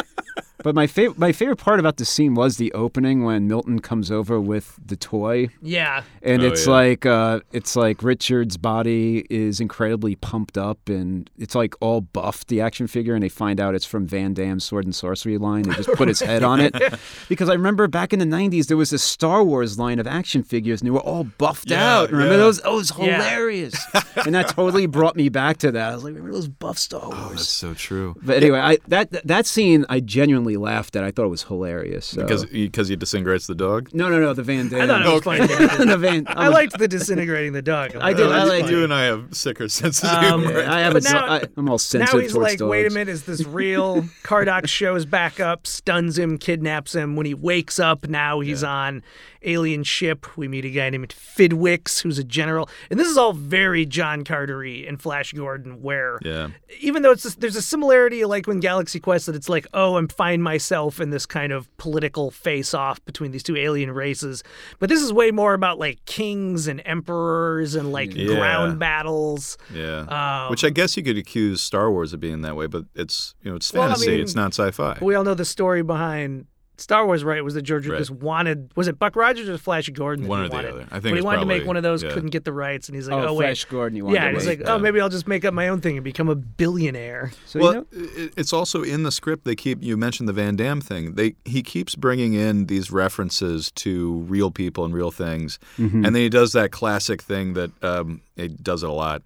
but 0.63 0.75
my 0.75 0.87
favorite 0.87 1.17
my 1.17 1.31
favorite 1.31 1.57
part 1.57 1.79
about 1.79 1.97
the 1.97 2.05
scene 2.05 2.35
was 2.35 2.57
the 2.57 2.71
opening 2.73 3.23
when 3.23 3.47
Milton 3.47 3.79
comes 3.79 4.11
over 4.11 4.39
with 4.39 4.77
the 4.85 4.95
toy, 4.95 5.49
Yeah. 5.61 6.03
and 6.21 6.41
Oh, 6.43 6.47
it's 6.47 6.65
yeah. 6.65 6.71
like 6.73 7.05
uh, 7.05 7.39
it's 7.51 7.75
like 7.75 8.03
Richard's 8.03 8.57
body 8.57 9.25
is 9.29 9.59
incredibly 9.59 10.15
pumped 10.15 10.57
up, 10.57 10.87
and 10.89 11.29
it's 11.37 11.55
like 11.55 11.73
all 11.81 12.01
buffed 12.01 12.47
the 12.49 12.61
action 12.61 12.87
figure, 12.87 13.13
and 13.15 13.23
they 13.23 13.29
find 13.29 13.59
out 13.59 13.73
it's 13.75 13.85
from 13.85 14.05
Van 14.05 14.33
Damme's 14.33 14.63
Sword 14.63 14.85
and 14.85 14.95
Sorcery 14.95 15.37
line. 15.37 15.63
They 15.63 15.73
just 15.73 15.89
put 15.93 16.07
his 16.07 16.19
head 16.19 16.43
on 16.43 16.59
it 16.59 16.73
because 17.29 17.49
I 17.49 17.53
remember 17.53 17.87
back 17.87 18.13
in 18.13 18.19
the 18.19 18.25
'90s 18.25 18.67
there 18.67 18.77
was 18.77 18.93
a 18.93 18.99
Star 18.99 19.43
Wars 19.43 19.79
line 19.79 19.99
of 19.99 20.07
action 20.07 20.43
figures, 20.43 20.81
and 20.81 20.87
they 20.87 20.91
were 20.91 20.99
all 20.99 21.23
buffed 21.23 21.71
Yeah, 21.71 21.97
out. 21.99 22.11
Remember 22.11 22.33
yeah. 22.33 22.37
those? 22.37 22.61
Oh, 22.63 22.73
it 22.73 22.77
was 22.77 22.93
Yeah. 22.99 23.15
hilarious, 23.17 23.75
and 24.25 24.35
that 24.35 24.49
totally 24.49 24.85
brought 24.85 25.15
me 25.15 25.29
back 25.29 25.57
to 25.57 25.71
that. 25.71 25.91
I 25.91 25.95
was 25.95 26.03
like, 26.03 26.13
remember 26.13 26.33
those 26.33 26.47
buff 26.47 26.77
Star 26.77 27.01
Wars? 27.01 27.13
Oh, 27.17 27.29
that's 27.29 27.47
so 27.47 27.73
true. 27.73 28.15
But 28.21 28.37
anyway, 28.37 28.59
I 28.59 28.77
that 28.87 29.09
that 29.27 29.45
scene 29.45 29.85
I 29.89 29.99
genuinely 29.99 30.42
laughed 30.45 30.95
at. 30.95 31.03
I 31.03 31.11
thought 31.11 31.25
it 31.25 31.29
was 31.29 31.43
hilarious. 31.43 32.05
So. 32.07 32.21
Because 32.21 32.45
because 32.45 32.87
he 32.87 32.95
disintegrates 32.95 33.47
the 33.47 33.55
dog. 33.55 33.89
no, 33.93 34.09
no, 34.09 34.19
no, 34.19 34.33
the 34.33 34.43
Van 34.43 34.69
Damme. 34.69 34.81
I 34.81 34.87
thought 34.87 35.05
it 35.05 35.13
was 35.13 35.23
funny. 35.23 35.85
the 35.85 35.97
Van. 35.97 36.25
I 36.27 36.49
liked 36.49 36.77
the 36.77 36.87
disintegrating 36.87 37.53
the 37.53 37.61
dog. 37.61 37.95
I 37.95 38.13
did, 38.13 38.31
I 38.31 38.43
like- 38.43 38.69
you 38.69 38.83
and 38.83 38.93
I 38.93 39.03
have 39.05 39.35
sicker 39.35 39.67
senses 39.69 40.03
of 40.09 40.09
Um, 40.23 40.41
humor. 40.43 40.63
I 40.67 40.79
have 40.81 40.93
But 40.93 41.05
a, 41.09 41.13
now- 41.13 41.25
I, 41.27 41.43
am 41.57 41.69
all 41.69 41.77
sensitive. 41.77 42.13
now 42.13 42.19
he's 42.21 42.35
like, 42.35 42.57
dogs. 42.59 42.69
wait 42.69 42.85
a 42.85 42.89
minute, 42.89 43.09
is 43.09 43.23
this 43.23 43.45
real? 43.45 44.01
Kardak 44.23 44.67
shows 44.67 45.05
back 45.05 45.39
up, 45.39 45.65
stuns 45.65 46.17
him, 46.17 46.37
kidnaps 46.37 46.93
him. 46.93 47.15
When 47.15 47.25
he 47.25 47.33
wakes 47.33 47.79
up, 47.79 48.07
now 48.07 48.39
he's 48.39 48.63
on 48.63 49.03
alien 49.43 49.83
ship. 49.83 50.37
We 50.37 50.47
meet 50.47 50.65
a 50.65 50.69
guy 50.69 50.89
named 50.89 51.09
Fidwicks, 51.09 52.01
who's 52.01 52.17
a 52.17 52.23
general, 52.23 52.69
and 52.89 52.99
this 52.99 53.07
is 53.07 53.17
all 53.17 53.33
very 53.33 53.85
John 53.85 54.23
Cartery 54.23 54.87
and 54.87 55.01
Flash 55.01 55.33
Gordon. 55.33 55.81
Where 55.81 56.19
yeah. 56.21 56.49
even 56.79 57.01
though 57.01 57.11
it's 57.11 57.35
there's 57.35 57.55
a 57.55 57.61
similarity, 57.61 58.23
like 58.25 58.47
when 58.47 58.59
Galaxy 58.59 58.99
Quest, 58.99 59.25
that 59.25 59.35
it's 59.35 59.49
like, 59.49 59.67
oh, 59.73 59.97
I'm 59.97 60.07
find 60.33 60.43
myself 60.43 60.99
in 60.99 61.11
this 61.11 61.25
kind 61.27 61.51
of 61.53 61.69
political 61.77 62.31
face-off 62.31 63.03
between 63.05 63.31
these 63.31 63.43
two 63.43 63.55
alien 63.55 63.91
races. 63.91 64.43
But 64.79 64.89
this 64.89 64.99
is 65.01 65.13
way 65.13 65.29
more 65.31 65.53
about 65.53 65.77
like 65.77 66.03
kings 66.05 66.67
and 66.67 66.81
emperors 66.85 67.75
and 67.75 67.91
like 67.91 68.15
Yeah. 68.15 68.33
ground 68.35 68.79
battles. 68.79 69.57
Yeah. 69.73 70.05
Um, 70.45 70.49
Which 70.49 70.63
I 70.63 70.71
guess 70.71 70.97
you 70.97 71.03
could 71.03 71.17
accuse 71.17 71.61
Star 71.61 71.91
Wars 71.91 72.13
of 72.13 72.19
being 72.19 72.41
that 72.41 72.55
way, 72.55 72.65
but 72.67 72.85
it's 72.95 73.35
you 73.43 73.51
know 73.51 73.57
it's 73.57 73.71
Well, 73.71 73.83
I 73.83 73.87
fantasy. 73.89 74.07
mean- 74.11 74.19
it's 74.21 74.35
not 74.35 74.53
sci-fi. 74.53 74.97
We 75.01 75.13
all 75.13 75.23
know 75.23 75.35
the 75.35 75.45
story 75.45 75.83
behind 75.83 76.47
Star 76.77 77.05
Wars, 77.05 77.23
right? 77.23 77.43
Was 77.43 77.53
that 77.53 77.61
George 77.61 77.87
Lucas 77.87 78.09
wanted 78.09 78.71
was 78.75 78.87
it 78.87 78.97
Buck 78.97 79.15
Rogers 79.15 79.47
or 79.47 79.57
Flash 79.59 79.89
Gordon? 79.89 80.23
that 80.23 80.29
One 80.29 80.39
he 80.39 80.45
or 80.45 80.49
the 80.49 80.55
wanted? 80.55 80.71
other. 80.71 80.81
I 80.83 80.85
think 80.85 81.03
but 81.03 81.09
he 81.11 81.15
it's 81.17 81.25
wanted 81.25 81.39
to 81.41 81.45
make 81.45 81.65
one 81.67 81.77
of 81.77 81.83
those, 81.83 82.01
yeah. 82.03 82.11
couldn't 82.11 82.31
get 82.31 82.45
the 82.45 82.51
rights, 82.53 82.89
and 82.89 82.95
he's 82.95 83.07
like, 83.07 83.23
oh, 83.23 83.27
oh, 83.27 83.33
wait. 83.33 83.45
Flash 83.45 83.65
Gordon, 83.65 83.95
you 83.95 84.05
want 84.05 84.15
Yeah, 84.15 84.21
to 84.23 84.27
and 84.29 84.37
he's 84.37 84.47
like, 84.47 84.61
oh, 84.65 84.79
maybe 84.79 84.99
I'll 84.99 85.09
just 85.09 85.27
make 85.27 85.45
up 85.45 85.53
my 85.53 85.67
own 85.67 85.81
thing 85.81 85.97
and 85.97 86.03
become 86.03 86.29
a 86.29 86.35
billionaire. 86.35 87.31
so, 87.45 87.59
well, 87.59 87.73
you 87.91 88.01
know, 88.25 88.29
it's 88.35 88.51
also 88.53 88.81
in 88.81 89.03
the 89.03 89.11
script. 89.11 89.45
They 89.45 89.55
keep 89.55 89.83
you 89.83 89.95
mentioned 89.97 90.27
the 90.27 90.33
Van 90.33 90.55
Damme 90.55 90.81
thing. 90.81 91.13
They 91.13 91.35
he 91.45 91.61
keeps 91.61 91.95
bringing 91.95 92.33
in 92.33 92.65
these 92.65 92.89
references 92.91 93.71
to 93.71 94.13
real 94.27 94.49
people 94.51 94.83
and 94.85 94.93
real 94.93 95.11
things, 95.11 95.59
Mm-hmm. 95.77 96.05
and 96.05 96.15
then 96.15 96.21
he 96.23 96.29
does 96.29 96.53
that 96.53 96.71
classic 96.71 97.21
thing 97.21 97.53
that 97.53 97.71
um, 97.83 98.21
he 98.35 98.47
does 98.47 98.81
it 98.83 98.89
a 98.89 98.93
lot. 98.93 99.21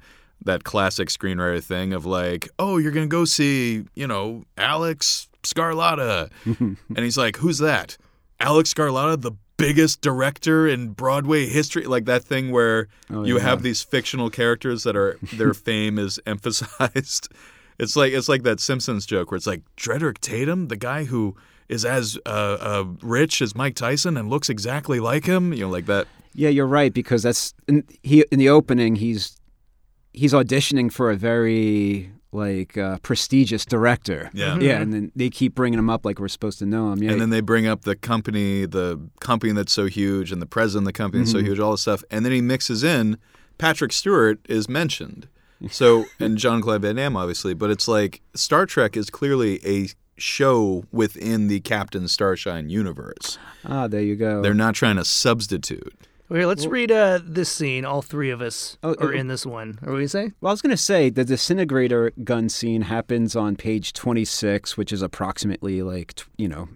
That 0.46 0.64
classic 0.64 1.10
screenwriter 1.10 1.64
thing 1.64 1.94
of 1.94 2.06
like, 2.06 2.48
oh, 2.60 2.78
you're 2.78 2.92
gonna 2.92 3.08
go 3.08 3.26
see, 3.26 3.84
you 3.96 4.08
know, 4.08 4.44
Alex 4.58 5.28
Scarlata, 5.44 6.30
and 6.46 6.78
he's 6.98 7.18
like, 7.18 7.38
who's 7.38 7.58
that? 7.60 7.98
Alex 8.40 8.74
Scarlata, 8.74 9.20
the 9.22 9.32
biggest 9.58 10.02
director 10.02 10.68
in 10.68 10.90
Broadway 10.90 11.48
history. 11.48 11.86
Like 11.86 12.06
that 12.06 12.24
thing 12.24 12.52
where 12.52 12.88
Oh, 13.10 13.24
you 13.24 13.38
yeah. 13.38 13.42
have 13.44 13.64
these 13.64 13.82
fictional 13.82 14.30
characters 14.30 14.84
that 14.84 14.96
are 14.96 15.18
their 15.34 15.54
fame 15.68 15.98
is 15.98 16.20
emphasized. 16.28 17.30
It's 17.80 17.96
like 17.96 18.14
it's 18.14 18.30
like 18.30 18.44
that 18.44 18.60
Simpsons 18.60 19.06
joke 19.06 19.32
where 19.32 19.36
it's 19.38 19.48
like 19.48 19.62
Drederick 19.76 20.20
Tatum, 20.22 20.68
the 20.68 20.76
guy 20.78 21.04
who 21.06 21.36
is 21.70 21.84
as 21.84 22.18
uh, 22.26 22.30
uh, 22.30 22.86
rich 23.02 23.42
as 23.42 23.56
Mike 23.56 23.76
Tyson 23.76 24.16
and 24.18 24.30
looks 24.30 24.50
exactly 24.50 25.00
like 25.00 25.26
him. 25.26 25.52
You 25.54 25.62
know, 25.66 25.70
like 25.70 25.86
that. 25.88 26.08
yeah, 26.34 26.50
you're 26.50 26.68
right 26.68 26.94
because 26.94 27.24
that's 27.24 27.54
in, 27.68 27.84
he 28.04 28.24
in 28.32 28.40
the 28.40 28.50
opening. 28.50 28.96
He's 28.96 29.36
he's 30.18 30.34
auditioning 30.34 30.92
for 30.92 31.12
a 31.12 31.16
very 31.16 32.12
like 32.32 32.78
uh, 32.78 32.98
prestigious 33.00 33.66
director. 33.66 34.30
Yeah. 34.34 34.60
yeah, 34.60 34.80
and 34.80 34.94
then 34.94 35.12
they 35.16 35.30
keep 35.30 35.56
bringing 35.56 35.80
him 35.80 35.90
up 35.90 36.06
like 36.06 36.20
we're 36.20 36.28
supposed 36.28 36.60
to 36.60 36.66
know 36.66 36.92
him. 36.92 37.02
Yeah, 37.02 37.12
And 37.12 37.22
then 37.22 37.30
they 37.30 37.42
bring 37.42 37.68
up 37.68 37.84
the 37.84 37.96
company, 37.96 38.66
the 38.66 39.00
company 39.22 39.54
that's 39.54 39.72
so 39.72 39.86
huge, 39.86 40.32
and 40.32 40.42
the 40.42 40.46
president 40.46 40.84
of 40.84 40.94
the 40.94 40.98
company 40.98 41.24
that's 41.24 41.32
so 41.32 41.40
huge, 41.40 41.60
all 41.60 41.72
this 41.72 41.82
stuff. 41.82 42.04
And 42.12 42.26
then 42.26 42.32
he 42.34 42.42
mixes 42.42 42.84
in 42.84 43.18
Patrick 43.58 43.94
Stewart 43.94 44.40
is 44.50 44.68
mentioned. 44.68 45.28
So 45.70 46.06
and 46.20 46.38
Jean 46.38 46.62
Claude 46.62 46.82
Van 46.82 46.96
Damme, 46.96 47.16
obviously, 47.16 47.54
but 47.54 47.70
it's 47.70 47.88
like 47.88 48.22
Star 48.36 48.66
Trek 48.66 48.98
is 48.98 49.10
clearly 49.10 49.60
a 49.66 49.88
show 50.18 50.84
within 50.92 51.48
the 51.48 51.60
Captain 51.62 52.08
Starshine 52.08 52.70
universe. 52.70 53.38
ah, 53.66 53.88
there 53.88 54.02
you 54.02 54.16
go. 54.16 54.42
They're 54.42 54.54
not 54.54 54.76
trying 54.76 54.98
to 54.98 55.06
substitute. 55.06 55.94
Okay, 56.30 56.46
let's 56.46 56.66
read 56.66 56.92
uh, 56.92 57.20
this 57.24 57.50
scene. 57.50 57.86
All 57.86 58.02
three 58.02 58.32
of 58.32 58.42
us 58.42 58.78
Oh, 58.84 58.96
are 59.00 59.14
oh. 59.14 59.18
in 59.18 59.28
this 59.28 59.46
one. 59.46 59.80
What 59.82 59.94
do 59.94 60.00
say? 60.08 60.34
Well, 60.42 60.50
I 60.50 60.54
was 60.54 60.62
going 60.62 60.72
to 60.72 60.78
say 60.78 61.10
the 61.10 61.24
disintegrator 61.24 62.12
gun 62.24 62.50
scene 62.50 62.82
happens 62.82 63.36
on 63.36 63.56
page 63.56 63.94
26, 63.94 64.76
which 64.76 64.92
is 64.92 65.02
approximately 65.02 65.82
like, 65.82 66.22
you 66.38 66.50
know, 66.50 66.68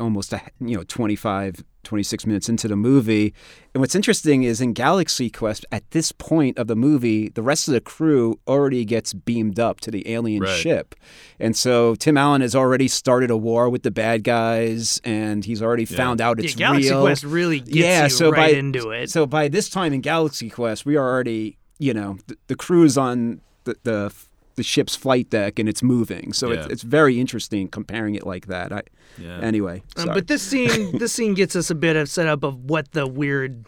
almost, 0.00 0.32
a, 0.32 0.40
you 0.60 0.76
know, 0.76 0.82
25, 0.84 1.62
26 1.82 2.26
minutes 2.26 2.48
into 2.48 2.68
the 2.68 2.76
movie. 2.76 3.32
And 3.74 3.80
what's 3.80 3.94
interesting 3.94 4.42
is 4.42 4.60
in 4.60 4.72
Galaxy 4.72 5.30
Quest, 5.30 5.64
at 5.70 5.88
this 5.92 6.12
point 6.12 6.58
of 6.58 6.66
the 6.66 6.76
movie, 6.76 7.28
the 7.28 7.42
rest 7.42 7.68
of 7.68 7.74
the 7.74 7.80
crew 7.80 8.38
already 8.46 8.84
gets 8.84 9.12
beamed 9.12 9.58
up 9.60 9.80
to 9.80 9.90
the 9.90 10.10
alien 10.10 10.42
Right. 10.42 10.58
ship. 10.58 10.94
And 11.38 11.56
so 11.56 11.94
Tim 11.94 12.16
Allen 12.16 12.40
has 12.40 12.54
already 12.54 12.88
started 12.88 13.30
a 13.30 13.36
war 13.36 13.68
with 13.70 13.82
the 13.82 13.90
bad 13.90 14.24
guys, 14.24 15.00
and 15.04 15.44
he's 15.44 15.62
already 15.62 15.84
found 15.84 16.20
out 16.20 16.38
it's 16.40 16.54
yeah, 16.54 16.68
Galaxy 16.68 16.90
real. 16.90 17.02
Quest 17.02 17.24
really 17.24 17.60
gets 17.60 17.76
yeah, 17.76 18.04
you 18.04 18.10
so 18.10 18.30
right 18.30 18.52
by, 18.54 18.58
into 18.58 18.90
it. 18.90 19.10
So 19.10 19.26
by 19.26 19.48
this 19.48 19.68
time 19.70 19.92
in 19.92 20.00
Galaxy 20.00 20.50
Quest, 20.50 20.84
we 20.84 20.96
are 20.96 21.08
already, 21.08 21.56
you 21.78 21.94
know, 21.94 22.18
the, 22.26 22.36
the 22.48 22.56
crew's 22.56 22.98
on 22.98 23.40
the, 23.64 23.76
the 23.84 24.12
the 24.60 24.64
ship's 24.64 24.94
flight 24.94 25.30
deck 25.30 25.58
and 25.58 25.68
it's 25.68 25.82
moving. 25.82 26.34
So 26.34 26.50
it's, 26.50 26.66
Yeah. 26.66 26.72
it's 26.72 26.82
very 26.82 27.18
interesting 27.18 27.66
comparing 27.68 28.14
it 28.14 28.26
like 28.26 28.46
that. 28.48 28.72
I, 28.72 28.82
Yeah. 29.18 29.38
Anyway, 29.40 29.82
Um, 29.96 30.08
but 30.08 30.26
this 30.26 30.42
scene, 30.42 30.98
this 30.98 31.12
scene 31.14 31.32
gets 31.34 31.56
us 31.56 31.70
a 31.70 31.74
bit 31.74 31.96
of 31.96 32.08
setup 32.10 32.42
of 32.44 32.64
what 32.70 32.92
the 32.92 33.06
weird 33.06 33.64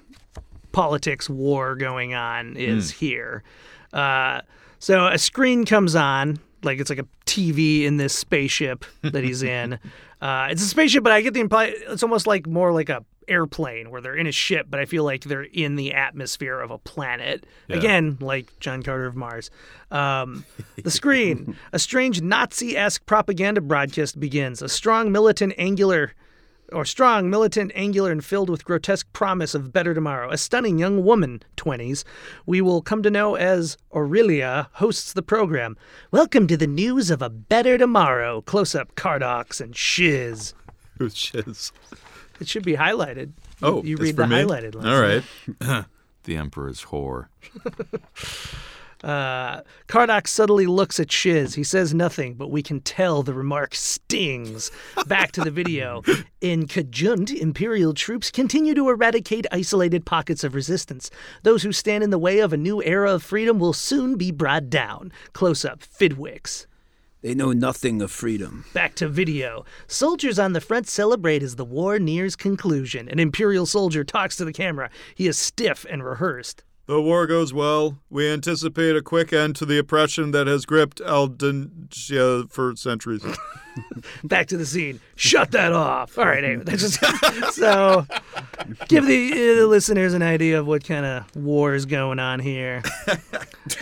politics 0.73 1.29
war 1.31 1.75
going 1.77 2.15
on 2.15 2.57
is 2.57 2.91
here. 2.91 3.43
Uh, 3.93 4.41
so 4.79 5.07
a 5.07 5.19
screen 5.19 5.65
comes 5.65 5.95
on, 5.95 6.39
like 6.63 6.79
it's 6.81 6.91
like 6.91 6.99
a 6.99 7.07
TV 7.27 7.85
in 7.85 7.97
this 7.97 8.15
spaceship 8.15 8.85
that 9.03 9.25
he's 9.25 9.43
in. 9.43 9.79
Uh, 10.23 10.47
it's 10.53 10.63
a 10.63 10.67
spaceship, 10.67 11.03
but 11.03 11.13
I 11.13 11.21
get 11.21 11.35
the 11.35 11.41
imply 11.41 11.75
it's 11.89 12.05
almost 12.05 12.29
like 12.29 12.47
more 12.47 12.73
like 12.73 12.89
a 12.89 13.05
airplane 13.29 13.91
where 13.91 14.01
they're 14.01 14.17
in 14.17 14.27
a 14.27 14.33
ship, 14.33 14.67
but 14.69 14.81
I 14.81 14.85
feel 14.85 15.05
like 15.05 15.25
they're 15.25 15.43
in 15.43 15.77
the 15.77 15.93
atmosphere 15.95 16.61
of 16.61 16.71
a 16.71 16.79
planet. 16.79 17.47
Yeah. 17.69 17.77
Again, 17.77 18.19
like 18.21 18.59
John 18.61 18.83
Carter 18.83 19.07
of 19.07 19.17
Mars. 19.17 19.51
Um, 19.91 20.45
the 20.83 20.91
screen, 20.91 21.57
a 21.73 21.79
strange 21.79 22.21
Nazi-esque 22.21 23.05
propaganda 23.07 23.61
broadcast 23.61 24.19
begins. 24.19 24.63
A 24.63 24.69
strong 24.69 25.13
militant 25.13 25.55
angular 25.59 26.13
or 26.73 26.85
strong, 26.85 27.29
militant, 27.29 27.71
angular, 27.75 28.11
and 28.11 28.25
filled 28.25 28.49
with 28.49 28.65
grotesque 28.65 29.13
promise 29.13 29.55
of 29.55 29.73
better 29.73 29.95
tomorrow. 29.95 30.31
A 30.31 30.39
stunning 30.39 30.79
young 30.79 31.05
woman, 31.05 31.43
20s, 31.57 32.05
we 32.47 32.61
will 32.61 32.83
come 32.83 33.03
to 33.03 33.11
know 33.11 33.35
as 33.35 33.77
Aurelia, 33.95 34.69
hosts 34.75 35.13
the 35.13 35.23
program. 35.23 35.77
Welcome 36.11 36.47
to 36.47 36.57
the 36.57 36.67
news 36.67 37.11
of 37.11 37.23
a 37.23 37.29
better 37.31 37.79
tomorrow. 37.79 38.41
Close 38.43 38.75
up 38.75 38.95
Cardox 38.95 39.61
and 39.61 39.77
Shiz. 39.77 40.55
Who's 40.99 41.17
shiz? 41.17 41.73
It 42.43 42.49
should 42.49 42.65
be 42.65 42.75
highlighted. 42.75 43.27
You- 43.29 43.33
Oh, 43.69 43.83
you 43.85 43.95
it's 43.95 44.03
read 44.03 44.17
the 44.17 44.27
me? 44.27 44.37
highlighted 44.37 44.75
lines. 44.75 44.87
All 44.89 45.01
right. 45.01 45.85
the 46.25 46.37
Emperor's 46.37 46.85
whore. 46.87 47.27
Uh, 49.05 49.63
Kardak 49.89 50.29
subtly 50.29 50.65
looks 50.67 51.01
at 51.01 51.11
Shiz. 51.11 51.57
He 51.57 51.65
says 51.65 51.93
nothing, 51.93 52.35
but 52.35 52.53
we 52.53 52.63
can 52.63 52.81
tell 52.81 53.25
the 53.25 53.35
remark 53.35 53.75
stings. 53.75 54.71
Back 55.09 55.33
to 55.33 55.41
the 55.41 55.51
video. 55.51 56.03
In 56.41 56.69
Kajunt, 56.69 57.35
Imperial 57.35 57.95
troops 57.95 58.31
continue 58.31 58.75
to 58.77 58.89
eradicate 58.89 59.45
isolated 59.51 60.07
pockets 60.07 60.45
of 60.45 60.55
resistance. 60.55 61.11
Those 61.43 61.65
who 61.65 61.73
stand 61.73 62.05
in 62.05 62.11
the 62.11 62.19
way 62.19 62.39
of 62.39 62.53
a 62.53 62.57
new 62.57 62.81
era 62.81 63.13
of 63.15 63.25
freedom 63.25 63.59
will 63.59 63.73
soon 63.73 64.17
be 64.17 64.31
brought 64.31 64.71
down. 64.71 65.11
Close 65.33 65.65
up, 65.65 65.81
Fidwicks. 65.81 66.67
They 67.23 67.35
know 67.35 67.53
nothing 67.53 68.03
of 68.03 68.11
freedom. 68.11 68.65
Back 68.75 68.97
to 68.97 69.09
video. 69.09 69.65
Soldiers 69.87 70.41
on 70.41 70.55
the 70.55 70.61
front 70.61 70.89
celebrate 70.89 71.43
as 71.43 71.55
the 71.55 71.65
war 71.65 72.01
nears 72.01 72.35
conclusion. 72.35 73.09
An 73.09 73.21
Imperial 73.21 73.65
soldier 73.65 74.03
talks 74.03 74.37
to 74.37 74.45
the 74.45 74.53
camera. 74.53 74.91
He 75.15 75.29
is 75.29 75.39
stiff 75.39 75.87
and 75.89 76.05
rehearsed. 76.05 76.65
The 76.93 77.01
war 77.01 77.27
goes 77.27 77.55
well. 77.55 77.97
We 78.11 78.29
anticipate 78.29 78.97
a 78.97 79.01
quick 79.01 79.33
end 79.33 79.57
to 79.57 79.65
the 79.65 79.79
oppression 79.79 80.33
that 80.33 80.47
has 80.47 80.67
gripped 80.67 80.99
Aldensia 80.99 82.53
for 82.53 82.77
centuries. 82.77 83.25
back 84.25 84.47
to 84.49 84.59
the 84.59 84.67
scene. 84.67 85.01
Shut 85.17 85.53
that 85.53 85.73
off. 85.73 86.19
All 86.19 86.27
right, 86.27 86.45
anyway, 86.45 86.65
that's 86.65 86.83
just 86.99 87.55
so 87.55 88.07
give 88.89 89.07
the, 89.07 89.33
uh, 89.33 89.61
the 89.61 89.67
listeners 89.69 90.13
an 90.13 90.21
idea 90.21 90.61
of 90.61 90.67
what 90.67 90.85
kind 90.85 91.07
of 91.07 91.35
war 91.35 91.73
is 91.73 91.87
going 91.87 92.19
on 92.19 92.41
here. 92.41 92.83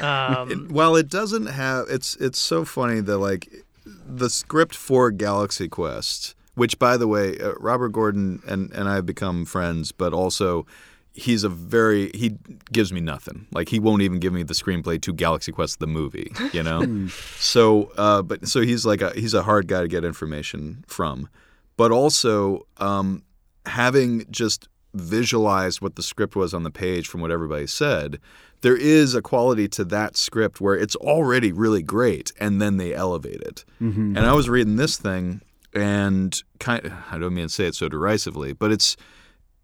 Um, 0.00 0.68
Well, 0.70 0.94
it 0.94 1.08
doesn't 1.08 1.46
have. 1.46 1.86
It's 1.88 2.14
it's 2.16 2.38
so 2.38 2.64
funny 2.64 3.00
that 3.00 3.18
like 3.18 3.50
the 3.84 4.30
script 4.30 4.76
for 4.76 5.10
Galaxy 5.10 5.68
Quest, 5.68 6.36
which 6.54 6.78
by 6.78 6.96
the 6.96 7.08
way, 7.08 7.38
uh, 7.38 7.54
Robert 7.58 7.88
Gordon 7.88 8.40
and 8.46 8.70
and 8.72 8.88
I 8.88 8.96
have 8.96 9.06
become 9.06 9.44
friends, 9.46 9.90
but 9.90 10.12
also 10.12 10.64
he's 11.12 11.44
a 11.44 11.48
very 11.48 12.10
he 12.14 12.36
gives 12.72 12.92
me 12.92 13.00
nothing. 13.00 13.46
Like 13.52 13.68
he 13.68 13.78
won't 13.78 14.02
even 14.02 14.18
give 14.18 14.32
me 14.32 14.42
the 14.42 14.54
screenplay 14.54 15.00
to 15.02 15.12
Galaxy 15.12 15.52
Quest 15.52 15.78
the 15.78 15.86
movie. 15.86 16.32
You 16.52 16.62
know. 16.62 17.08
so, 17.38 17.92
uh, 17.96 18.22
but 18.22 18.46
so 18.48 18.60
he's 18.60 18.86
like 18.86 19.02
a 19.02 19.10
he's 19.10 19.34
a 19.34 19.42
hard 19.42 19.66
guy 19.66 19.82
to 19.82 19.88
get 19.88 20.04
information 20.04 20.84
from, 20.86 21.28
but 21.76 21.90
also 21.90 22.66
um, 22.78 23.22
having 23.66 24.24
just 24.30 24.68
visualized 24.94 25.80
what 25.80 25.96
the 25.96 26.02
script 26.02 26.34
was 26.34 26.52
on 26.52 26.62
the 26.64 26.70
page 26.70 27.06
from 27.06 27.20
what 27.20 27.30
everybody 27.30 27.66
said, 27.66 28.18
there 28.62 28.76
is 28.76 29.14
a 29.14 29.22
quality 29.22 29.68
to 29.68 29.84
that 29.84 30.16
script 30.16 30.60
where 30.60 30.74
it's 30.74 30.96
already 30.96 31.52
really 31.52 31.82
great 31.82 32.32
and 32.40 32.60
then 32.60 32.76
they 32.76 32.92
elevate 32.92 33.40
it. 33.40 33.64
And 34.16 34.26
I 34.26 34.32
was 34.32 34.48
reading 34.48 34.76
this 34.76 34.98
thing 34.98 35.42
and 35.72 36.42
kind 36.58 36.92
I 37.10 37.18
don't 37.18 37.34
mean 37.34 37.46
to 37.46 37.48
say 37.48 37.66
it 37.66 37.74
so 37.74 37.88
derisively, 37.88 38.52
but 38.52 38.72
it's 38.72 38.96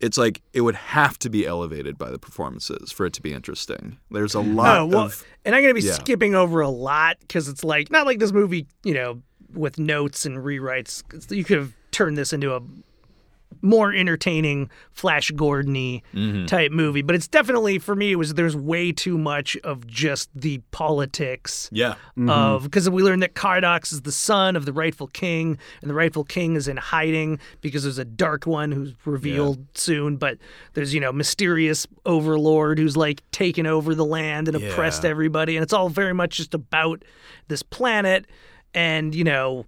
it's 0.00 0.18
like 0.18 0.42
it 0.52 0.60
would 0.60 0.74
have 0.74 1.18
to 1.20 1.30
be 1.30 1.46
elevated 1.46 1.96
by 1.96 2.10
the 2.10 2.18
performances 2.18 2.92
for 2.92 3.06
it 3.06 3.12
to 3.14 3.22
be 3.22 3.32
interesting. 3.32 3.98
There's 4.10 4.34
a 4.34 4.40
lot 4.40 4.78
oh, 4.78 4.86
well, 4.86 5.04
of 5.06 5.24
and 5.44 5.54
I'm 5.54 5.62
going 5.62 5.74
to 5.74 5.80
be 5.80 5.86
yeah. 5.86 5.94
skipping 5.94 6.34
over 6.34 6.60
a 6.60 6.68
lot 6.68 7.16
because 7.20 7.48
it's 7.48 7.64
like 7.64 7.90
not 7.90 8.06
like 8.06 8.18
this 8.18 8.32
movie, 8.32 8.66
you 8.84 8.94
know, 8.94 9.22
with 9.54 9.78
notes 9.78 10.26
and 10.26 10.38
rewrites. 10.38 11.02
You 11.34 11.44
could 11.44 11.58
have 11.58 11.72
turned 11.90 12.18
this 12.18 12.32
into 12.32 12.54
a 12.54 12.60
more 13.66 13.92
entertaining 13.92 14.70
Flash 14.92 15.30
Gordon-y 15.32 16.02
Mm-hmm. 16.14 16.46
type 16.46 16.72
movie, 16.72 17.02
but 17.02 17.14
it's 17.14 17.28
definitely 17.28 17.78
for 17.78 17.94
me. 17.94 18.12
It 18.12 18.16
was 18.16 18.34
there's 18.34 18.56
way 18.56 18.92
too 18.92 19.18
much 19.18 19.56
of 19.58 19.86
just 19.86 20.30
the 20.34 20.60
politics 20.70 21.68
yeah. 21.72 21.94
of 22.28 22.62
because 22.64 22.88
we 22.88 23.02
learned 23.02 23.22
that 23.22 23.34
Cardox 23.34 23.92
is 23.92 24.02
the 24.02 24.12
son 24.12 24.56
of 24.56 24.64
the 24.64 24.72
rightful 24.72 25.08
king, 25.08 25.58
and 25.80 25.90
the 25.90 25.94
rightful 25.94 26.24
king 26.24 26.56
is 26.56 26.68
in 26.68 26.76
hiding 26.76 27.38
because 27.60 27.82
there's 27.82 27.98
a 27.98 28.04
dark 28.04 28.46
one 28.46 28.72
who's 28.72 28.94
revealed 29.04 29.58
soon. 29.74 30.16
But 30.16 30.38
there's 30.74 30.94
you 30.94 31.00
know 31.00 31.12
mysterious 31.12 31.86
overlord 32.06 32.78
who's 32.78 32.96
like 32.96 33.22
taken 33.30 33.66
over 33.66 33.94
the 33.94 34.04
land 34.04 34.48
and 34.48 34.56
oppressed 34.56 35.04
everybody, 35.04 35.56
and 35.56 35.62
it's 35.62 35.72
all 35.72 35.88
very 35.88 36.14
much 36.14 36.36
just 36.36 36.54
about 36.54 37.04
this 37.48 37.62
planet, 37.62 38.26
and 38.74 39.14
you 39.14 39.24
know. 39.24 39.66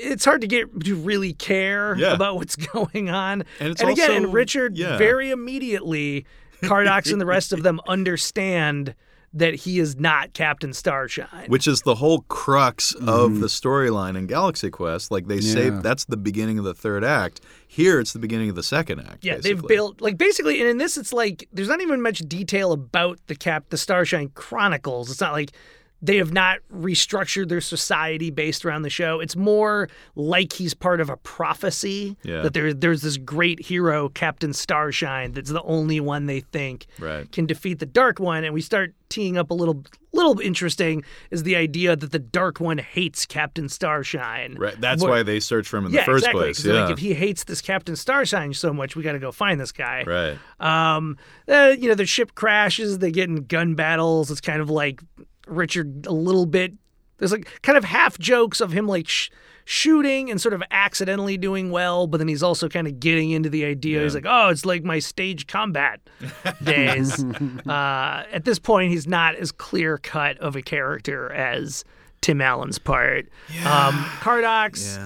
It's 0.00 0.24
hard 0.24 0.40
to 0.42 0.46
get 0.46 0.84
to 0.84 0.94
really 0.96 1.32
care 1.32 1.96
Yeah. 1.96 2.14
about 2.14 2.36
what's 2.36 2.56
going 2.72 3.10
on. 3.10 3.44
And 3.60 3.70
it's 3.70 3.82
again, 3.82 4.10
and 4.12 4.32
Richard 4.32 4.76
yeah. 4.76 4.96
very 4.96 5.30
immediately, 5.30 6.26
Cardox 6.62 7.12
and 7.12 7.20
the 7.20 7.26
rest 7.26 7.52
of 7.52 7.62
them 7.62 7.80
understand 7.88 8.94
that 9.34 9.54
he 9.54 9.78
is 9.78 9.96
not 9.96 10.32
Captain 10.32 10.72
Starshine. 10.72 11.48
Which 11.48 11.68
is 11.68 11.82
the 11.82 11.96
whole 11.96 12.22
crux 12.28 12.94
of 12.94 13.32
mm-hmm. 13.32 13.40
the 13.40 13.46
storyline 13.46 14.16
in 14.16 14.26
Galaxy 14.26 14.70
Quest. 14.70 15.10
Like 15.10 15.26
they 15.26 15.40
say, 15.40 15.68
that's 15.68 16.06
the 16.06 16.16
beginning 16.16 16.58
of 16.58 16.64
the 16.64 16.72
third 16.72 17.04
act. 17.04 17.42
Here, 17.66 18.00
it's 18.00 18.14
the 18.14 18.18
beginning 18.18 18.48
of 18.48 18.56
the 18.56 18.62
second 18.62 19.00
act. 19.00 19.24
yeah, 19.24 19.36
they've 19.36 19.62
built 19.62 20.00
like 20.00 20.16
basically, 20.16 20.60
and 20.60 20.68
in 20.68 20.78
this, 20.78 20.96
it's 20.96 21.12
like 21.12 21.46
there's 21.52 21.68
not 21.68 21.82
even 21.82 22.00
much 22.00 22.20
detail 22.20 22.72
about 22.72 23.18
the 23.26 23.34
Cap, 23.34 23.66
the 23.68 23.76
Starshine 23.76 24.30
Chronicles. 24.30 25.10
It's 25.10 25.20
not 25.20 25.32
like 25.32 25.52
they 26.00 26.16
have 26.18 26.32
not 26.32 26.58
restructured 26.72 27.48
their 27.48 27.60
society 27.60 28.30
based 28.30 28.64
around 28.64 28.82
the 28.82 28.90
show. 28.90 29.18
It's 29.20 29.34
more 29.34 29.88
like 30.14 30.52
he's 30.52 30.72
part 30.74 31.00
of 31.00 31.10
a 31.10 31.16
prophecy 31.16 32.16
Yeah. 32.22 32.42
that 32.42 32.54
there, 32.54 32.72
there's 32.72 33.02
this 33.02 33.16
great 33.16 33.60
hero, 33.60 34.08
Captain 34.08 34.52
Starshine, 34.52 35.32
that's 35.32 35.50
the 35.50 35.62
only 35.62 35.98
one 36.00 36.26
they 36.26 36.40
think 36.40 36.86
Right. 37.00 37.30
can 37.32 37.46
defeat 37.46 37.80
the 37.80 37.86
Dark 37.86 38.20
One. 38.20 38.44
And 38.44 38.54
we 38.54 38.60
start 38.60 38.94
teeing 39.08 39.36
up 39.38 39.50
a 39.50 39.54
little, 39.54 39.82
little 40.12 40.38
interesting 40.38 41.02
is 41.30 41.42
the 41.42 41.56
idea 41.56 41.96
that 41.96 42.12
the 42.12 42.18
Dark 42.18 42.60
One 42.60 42.78
hates 42.78 43.26
Captain 43.26 43.68
Starshine. 43.68 44.54
Right. 44.58 44.80
That's 44.80 45.02
What- 45.02 45.10
why 45.10 45.22
they 45.24 45.40
search 45.40 45.66
for 45.66 45.78
him 45.78 45.86
in 45.86 45.92
yeah, 45.92 46.02
the 46.02 46.04
first 46.04 46.24
exactly. 46.24 46.42
place. 46.44 46.64
Yeah. 46.64 46.82
Like 46.84 46.92
if 46.92 46.98
he 46.98 47.14
hates 47.14 47.42
this 47.44 47.60
Captain 47.60 47.96
Starshine 47.96 48.54
so 48.54 48.72
much, 48.72 48.94
we 48.94 49.02
got 49.02 49.12
to 49.12 49.18
go 49.18 49.32
find 49.32 49.58
this 49.58 49.72
guy. 49.72 50.04
right. 50.06 50.38
Um, 50.60 51.16
uh, 51.48 51.74
you 51.78 51.88
know, 51.88 51.94
the 51.94 52.06
ship 52.06 52.34
crashes. 52.34 52.98
They 52.98 53.10
get 53.10 53.28
in 53.28 53.46
gun 53.46 53.74
battles. 53.74 54.30
It's 54.30 54.40
kind 54.40 54.60
of 54.60 54.68
like 54.70 55.00
Richard 55.48 56.06
a 56.06 56.12
little 56.12 56.46
bit. 56.46 56.74
There's 57.18 57.32
like 57.32 57.60
kind 57.62 57.76
of 57.76 57.84
half 57.84 58.18
jokes 58.18 58.60
of 58.60 58.72
him 58.72 58.86
like 58.86 59.08
sh- 59.08 59.30
shooting 59.64 60.30
and 60.30 60.40
sort 60.40 60.54
of 60.54 60.62
accidentally 60.70 61.36
doing 61.36 61.70
well, 61.70 62.06
but 62.06 62.18
then 62.18 62.28
he's 62.28 62.42
also 62.42 62.68
kind 62.68 62.86
of 62.86 63.00
getting 63.00 63.32
into 63.32 63.50
the 63.50 63.64
idea. 63.64 64.02
He's 64.02 64.14
like, 64.14 64.24
oh, 64.26 64.48
it's 64.48 64.64
like 64.64 64.82
my 64.84 64.98
stage 64.98 65.46
combat 65.46 66.00
days. 66.64 67.22
uh, 67.66 68.24
at 68.32 68.44
this 68.44 68.58
point, 68.58 68.90
he's 68.90 69.06
not 69.06 69.34
as 69.34 69.52
clear 69.52 69.98
cut 69.98 70.38
of 70.38 70.56
a 70.56 70.62
character 70.62 71.30
as 71.32 71.84
Tim 72.20 72.40
Allen's 72.40 72.78
part. 72.78 73.28
Um, 73.64 73.94
Cardox 74.20 74.98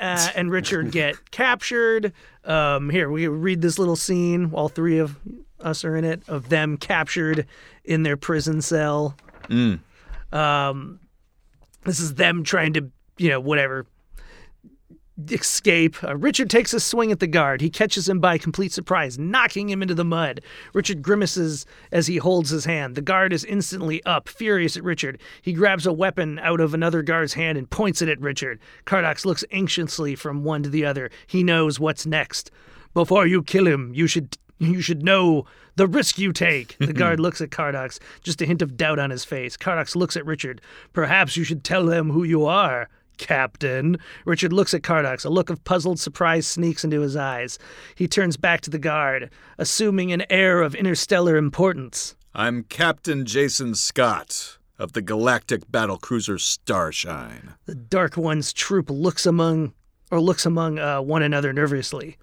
uh, 0.00 0.30
and 0.34 0.50
Richard 0.50 0.92
get 0.92 1.30
captured. 1.30 2.12
Um, 2.44 2.90
here, 2.90 3.10
we 3.10 3.26
read 3.28 3.60
this 3.60 3.78
little 3.78 3.96
scene. 3.96 4.50
All 4.54 4.68
three 4.68 4.98
of 4.98 5.16
us 5.60 5.84
are 5.84 5.96
in 5.96 6.04
it, 6.04 6.22
of 6.28 6.48
them 6.48 6.76
captured 6.76 7.46
in 7.84 8.02
their 8.02 8.16
prison 8.16 8.62
cell. 8.62 9.14
Um, 10.32 11.00
this 11.84 12.00
is 12.00 12.14
them 12.14 12.42
trying 12.44 12.72
to, 12.74 12.90
you 13.18 13.28
know, 13.28 13.40
whatever, 13.40 13.86
escape. 15.30 16.02
Uh, 16.04 16.16
Richard 16.16 16.50
takes 16.50 16.74
a 16.74 16.80
swing 16.80 17.10
at 17.10 17.20
the 17.20 17.26
guard. 17.26 17.60
He 17.60 17.70
catches 17.70 18.08
him 18.08 18.20
by 18.20 18.38
complete 18.38 18.72
surprise, 18.72 19.18
knocking 19.18 19.68
him 19.70 19.82
into 19.82 19.94
the 19.94 20.04
mud. 20.04 20.42
Richard 20.74 21.02
grimaces 21.02 21.64
as 21.90 22.06
he 22.06 22.18
holds 22.18 22.50
his 22.50 22.64
hand. 22.64 22.94
The 22.94 23.02
guard 23.02 23.32
is 23.32 23.44
instantly 23.44 24.04
up, 24.04 24.28
furious 24.28 24.76
at 24.76 24.84
Richard. 24.84 25.20
He 25.40 25.52
grabs 25.52 25.86
a 25.86 25.92
weapon 25.92 26.38
out 26.40 26.60
of 26.60 26.74
another 26.74 27.02
guard's 27.02 27.34
hand 27.34 27.56
and 27.56 27.70
points 27.70 28.02
it 28.02 28.08
at 28.08 28.20
Richard. 28.20 28.60
Cardox 28.84 29.24
looks 29.24 29.44
anxiously 29.50 30.14
from 30.14 30.44
one 30.44 30.62
to 30.62 30.68
the 30.68 30.84
other. 30.84 31.10
He 31.26 31.42
knows 31.42 31.80
what's 31.80 32.04
next. 32.04 32.50
Before 32.92 33.26
you 33.26 33.42
kill 33.42 33.66
him, 33.66 33.92
you 33.94 34.06
should 34.06 34.36
you 34.58 34.80
should 34.80 35.02
know 35.02 35.44
the 35.76 35.86
risk 35.86 36.18
you 36.18 36.32
take. 36.32 36.76
The 36.78 36.92
guard 36.92 37.20
looks 37.20 37.40
at 37.40 37.50
Cardox, 37.50 37.98
just 38.22 38.40
a 38.42 38.46
hint 38.46 38.62
of 38.62 38.76
doubt 38.76 38.98
on 38.98 39.10
his 39.10 39.24
face. 39.24 39.56
Cardox 39.56 39.94
looks 39.94 40.16
at 40.16 40.26
Richard. 40.26 40.60
Perhaps 40.92 41.36
you 41.36 41.44
should 41.44 41.64
tell 41.64 41.84
them 41.84 42.10
who 42.10 42.24
you 42.24 42.46
are. 42.46 42.88
Captain. 43.18 43.98
Richard 44.24 44.52
looks 44.52 44.74
at 44.74 44.82
Cardox. 44.82 45.24
A 45.24 45.30
look 45.30 45.50
of 45.50 45.64
puzzled 45.64 45.98
surprise 45.98 46.46
sneaks 46.46 46.84
into 46.84 47.00
his 47.00 47.16
eyes. 47.16 47.58
He 47.94 48.06
turns 48.06 48.36
back 48.36 48.60
to 48.62 48.70
the 48.70 48.78
guard, 48.78 49.30
assuming 49.58 50.12
an 50.12 50.24
air 50.30 50.62
of 50.62 50.74
interstellar 50.74 51.36
importance. 51.36 52.14
I'm 52.34 52.64
Captain 52.64 53.24
Jason 53.24 53.74
Scott 53.74 54.58
of 54.78 54.92
the 54.92 55.00
Galactic 55.00 55.70
Battlecruiser 55.70 56.38
Starshine. 56.38 57.54
The 57.64 57.74
Dark 57.74 58.16
One's 58.16 58.52
troop 58.52 58.90
looks 58.90 59.24
among, 59.24 59.72
or 60.10 60.20
looks 60.20 60.44
among 60.44 60.78
uh, 60.78 61.00
one 61.00 61.22
another 61.22 61.54
nervously. 61.54 62.18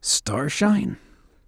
Starshine? 0.00 0.96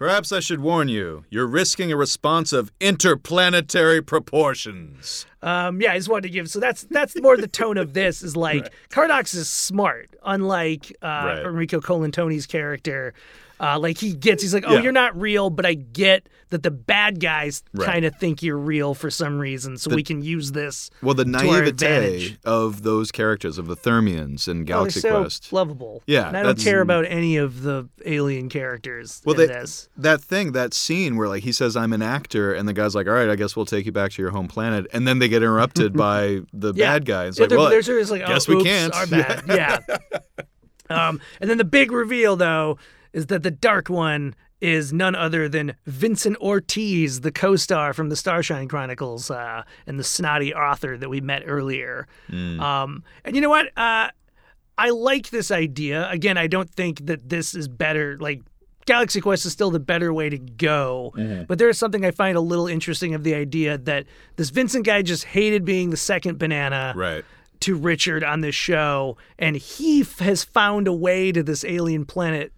Perhaps 0.03 0.32
I 0.32 0.40
should 0.40 0.59
warn 0.59 0.88
you. 0.88 1.24
You're 1.30 1.46
risking 1.46 1.92
a 1.92 1.96
response 1.96 2.53
of 2.53 2.72
interplanetary 2.80 4.03
proportions. 4.03 5.26
Um, 5.42 5.80
yeah, 5.80 5.92
I 5.92 5.96
just 5.96 6.09
wanted 6.09 6.22
to 6.22 6.30
give. 6.30 6.50
So 6.50 6.59
that's 6.59 6.82
that's 6.90 7.14
more 7.22 7.36
the 7.36 7.46
tone 7.46 7.78
of 7.78 7.92
this. 7.92 8.20
Is 8.20 8.36
like 8.36 8.72
Cardox 8.90 9.32
is 9.32 9.48
smart, 9.48 10.11
unlike 10.24 10.92
uh, 11.03 11.07
Right. 11.07 11.38
Enrico 11.46 11.78
Colantoni's 11.80 12.46
character. 12.48 13.14
Uh, 13.63 13.79
like 13.79 13.97
he 13.97 14.13
gets, 14.13 14.43
he's 14.43 14.53
like, 14.53 14.65
oh, 14.67 14.73
Yeah. 14.75 14.83
you're 14.83 14.91
not 14.93 15.17
real, 15.19 15.49
but 15.49 15.65
I 15.65 15.75
get 15.75 16.29
that 16.51 16.65
the 16.65 16.71
bad 16.73 17.21
guys 17.21 17.63
Right. 17.73 17.87
kind 17.87 18.05
of 18.05 18.13
think 18.17 18.43
you're 18.43 18.59
real 18.59 18.93
for 18.93 19.09
some 19.09 19.39
reason, 19.39 19.77
so 19.79 19.95
we 19.95 20.03
can 20.03 20.21
use 20.21 20.51
this. 20.51 20.91
Well, 21.01 21.15
the 21.15 21.25
naivete 21.25 22.39
of 22.45 22.83
those 22.83 23.13
characters, 23.13 23.59
of 23.59 23.69
the 23.69 23.77
Thermians 23.77 24.49
in 24.49 24.63
Oh, 24.63 24.65
Galaxy 24.65 24.99
so 25.01 25.21
Quest. 25.21 25.53
lovable. 25.53 26.03
Yeah, 26.09 26.27
and 26.27 26.37
I 26.37 26.43
don't 26.43 26.59
care 26.59 26.81
about 26.81 27.05
any 27.07 27.37
of 27.37 27.63
the 27.63 27.89
alien 28.05 28.49
characters 28.49 29.23
Well, 29.25 29.39
in 29.41 29.47
they, 29.47 29.55
this. 29.55 29.89
that 29.97 30.21
thing, 30.21 30.51
that 30.53 30.75
scene 30.75 31.17
where 31.17 31.29
like 31.29 31.45
he 31.45 31.53
says, 31.53 31.77
"I'm 31.77 31.93
an 31.93 32.03
actor," 32.03 32.53
and 32.53 32.69
the 32.69 32.73
guy's 32.73 32.97
like, 32.97 33.07
"All 33.07 33.15
right, 33.15 33.29
I 33.31 33.37
guess 33.37 33.55
we'll 33.55 33.65
take 33.67 33.87
you 33.87 33.93
back 33.93 34.11
to 34.13 34.23
your 34.23 34.33
home 34.33 34.49
planet," 34.49 34.89
and 34.93 35.07
then 35.07 35.21
they 35.21 35.29
get 35.29 35.43
interrupted 35.43 35.93
by 35.97 36.41
the 36.53 36.73
Yeah. 36.75 36.95
bad 36.95 37.05
guy. 37.07 37.27
It's 37.27 37.39
Yeah, 37.39 37.45
like, 37.47 37.57
well, 37.57 37.71
they're 37.71 37.83
sort 37.83 38.11
like, 38.11 38.27
guess 38.27 38.49
oh, 38.49 38.55
we 38.55 38.61
oops, 38.61 38.65
can't. 38.69 38.95
Our 38.95 39.07
bad. 39.19 39.45
Yeah. 39.47 39.79
um, 40.91 41.21
and 41.41 41.49
then 41.49 41.59
the 41.59 41.65
big 41.65 41.93
reveal, 41.93 42.35
though, 42.37 42.79
is 43.13 43.27
that 43.27 43.43
the 43.43 43.51
dark 43.51 43.89
one 43.89 44.35
is 44.61 44.93
none 44.93 45.15
other 45.17 45.49
than 45.49 45.75
Vincent 45.87 46.37
Ortiz, 46.37 47.23
the 47.23 47.33
co-star 47.33 47.93
from 47.93 48.09
the 48.09 48.17
Starshine 48.17 48.69
Chronicles 48.69 49.31
uh, 49.31 49.65
and 49.87 49.99
the 49.99 50.05
snotty 50.05 50.55
author 50.55 50.97
that 50.97 51.09
we 51.09 51.21
met 51.21 51.43
earlier. 51.47 52.07
Hmm. 52.29 52.61
Um, 52.61 53.05
and 53.25 53.35
you 53.35 53.43
know 53.43 53.51
what? 53.51 53.67
Uh, 53.77 54.11
I 54.79 54.91
like 54.91 55.31
this 55.31 55.51
idea. 55.51 56.09
Again, 56.11 56.39
I 56.39 56.47
don't 56.47 56.71
think 56.71 57.07
that 57.07 57.29
this 57.29 57.55
is 57.55 57.67
better. 57.67 58.17
Like 58.21 58.43
Galaxy 58.87 59.21
Quest 59.21 59.47
is 59.47 59.53
still 59.53 59.71
the 59.71 59.81
better 59.81 60.13
way 60.13 60.29
to 60.29 60.39
go. 60.39 61.13
But 61.47 61.59
there 61.59 61.69
is 61.69 61.79
something 61.79 62.05
I 62.05 62.11
find 62.11 62.37
a 62.37 62.41
little 62.41 62.67
interesting 62.67 63.15
of 63.15 63.25
the 63.25 63.35
idea 63.35 63.79
that 63.79 64.07
this 64.37 64.51
Vincent 64.51 64.85
guy 64.87 65.03
just 65.03 65.25
hated 65.25 65.65
being 65.65 65.91
the 65.91 65.97
second 65.97 66.39
banana 66.39 66.95
right. 66.97 67.25
to 67.61 67.77
Richard 67.77 68.25
on 68.25 68.41
this 68.41 68.55
show, 68.55 69.17
and 69.39 69.57
he 69.57 70.01
f- 70.03 70.19
has 70.19 70.45
found 70.45 70.89
a 70.89 70.93
way 70.93 71.33
to 71.33 71.43
this 71.43 71.65
alien 71.65 72.05
planet. 72.05 72.53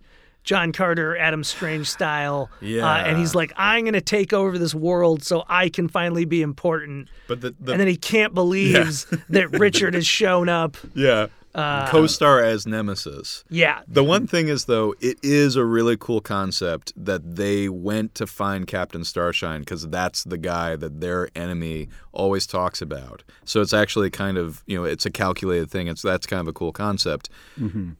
John 0.45 0.73
Carter, 0.73 1.17
Adam 1.17 1.43
Strange 1.43 1.89
style. 1.91 2.51
Uh, 2.85 3.03
and 3.07 3.19
he's 3.19 3.35
like, 3.35 3.53
I'm 3.57 3.85
going 3.85 3.95
to 3.95 4.01
take 4.01 4.33
over 4.33 4.59
this 4.59 4.75
world 4.75 5.23
so 5.23 5.45
I 5.49 5.69
can 5.69 5.89
finally 5.89 6.25
be 6.25 6.43
important. 6.43 7.09
But 7.29 7.41
the, 7.41 7.55
the 7.59 7.73
and 7.73 7.81
then 7.81 7.89
he 7.89 7.97
can't 7.97 8.35
believes 8.35 9.07
that 9.29 9.51
Richard 9.53 9.95
has 9.95 10.07
shown 10.21 10.49
up. 10.49 10.77
yeah, 10.95 11.29
Uh, 11.55 11.89
co-star 11.89 12.43
as 12.43 12.67
Nemesis. 12.67 13.45
Yeah. 13.49 13.83
The 13.87 14.03
one 14.03 14.27
thing 14.27 14.49
is, 14.49 14.65
though, 14.65 14.95
it 15.01 15.19
is 15.23 15.55
a 15.55 15.65
really 15.65 15.97
cool 15.97 16.21
concept 16.21 16.93
that 16.97 17.37
they 17.37 17.69
went 17.69 18.15
to 18.17 18.27
find 18.27 18.67
Captain 18.67 19.05
Starshine 19.05 19.61
because 19.61 19.87
that's 19.89 20.25
the 20.25 20.37
guy 20.39 20.75
that 20.75 21.01
their 21.01 21.29
enemy 21.37 21.89
always 22.13 22.47
talks 22.47 22.83
about. 22.83 23.23
So 23.45 23.61
it's 23.61 23.73
actually 23.73 24.11
kind 24.11 24.37
of, 24.37 24.65
you 24.67 24.77
know, 24.77 24.85
it's 24.85 25.07
a 25.07 25.11
calculated 25.11 25.71
thing. 25.71 25.87
It's 25.87 26.03
that's 26.03 26.27
kind 26.27 26.41
of 26.41 26.49
a 26.49 26.53
cool 26.53 26.73
concept. 26.73 27.29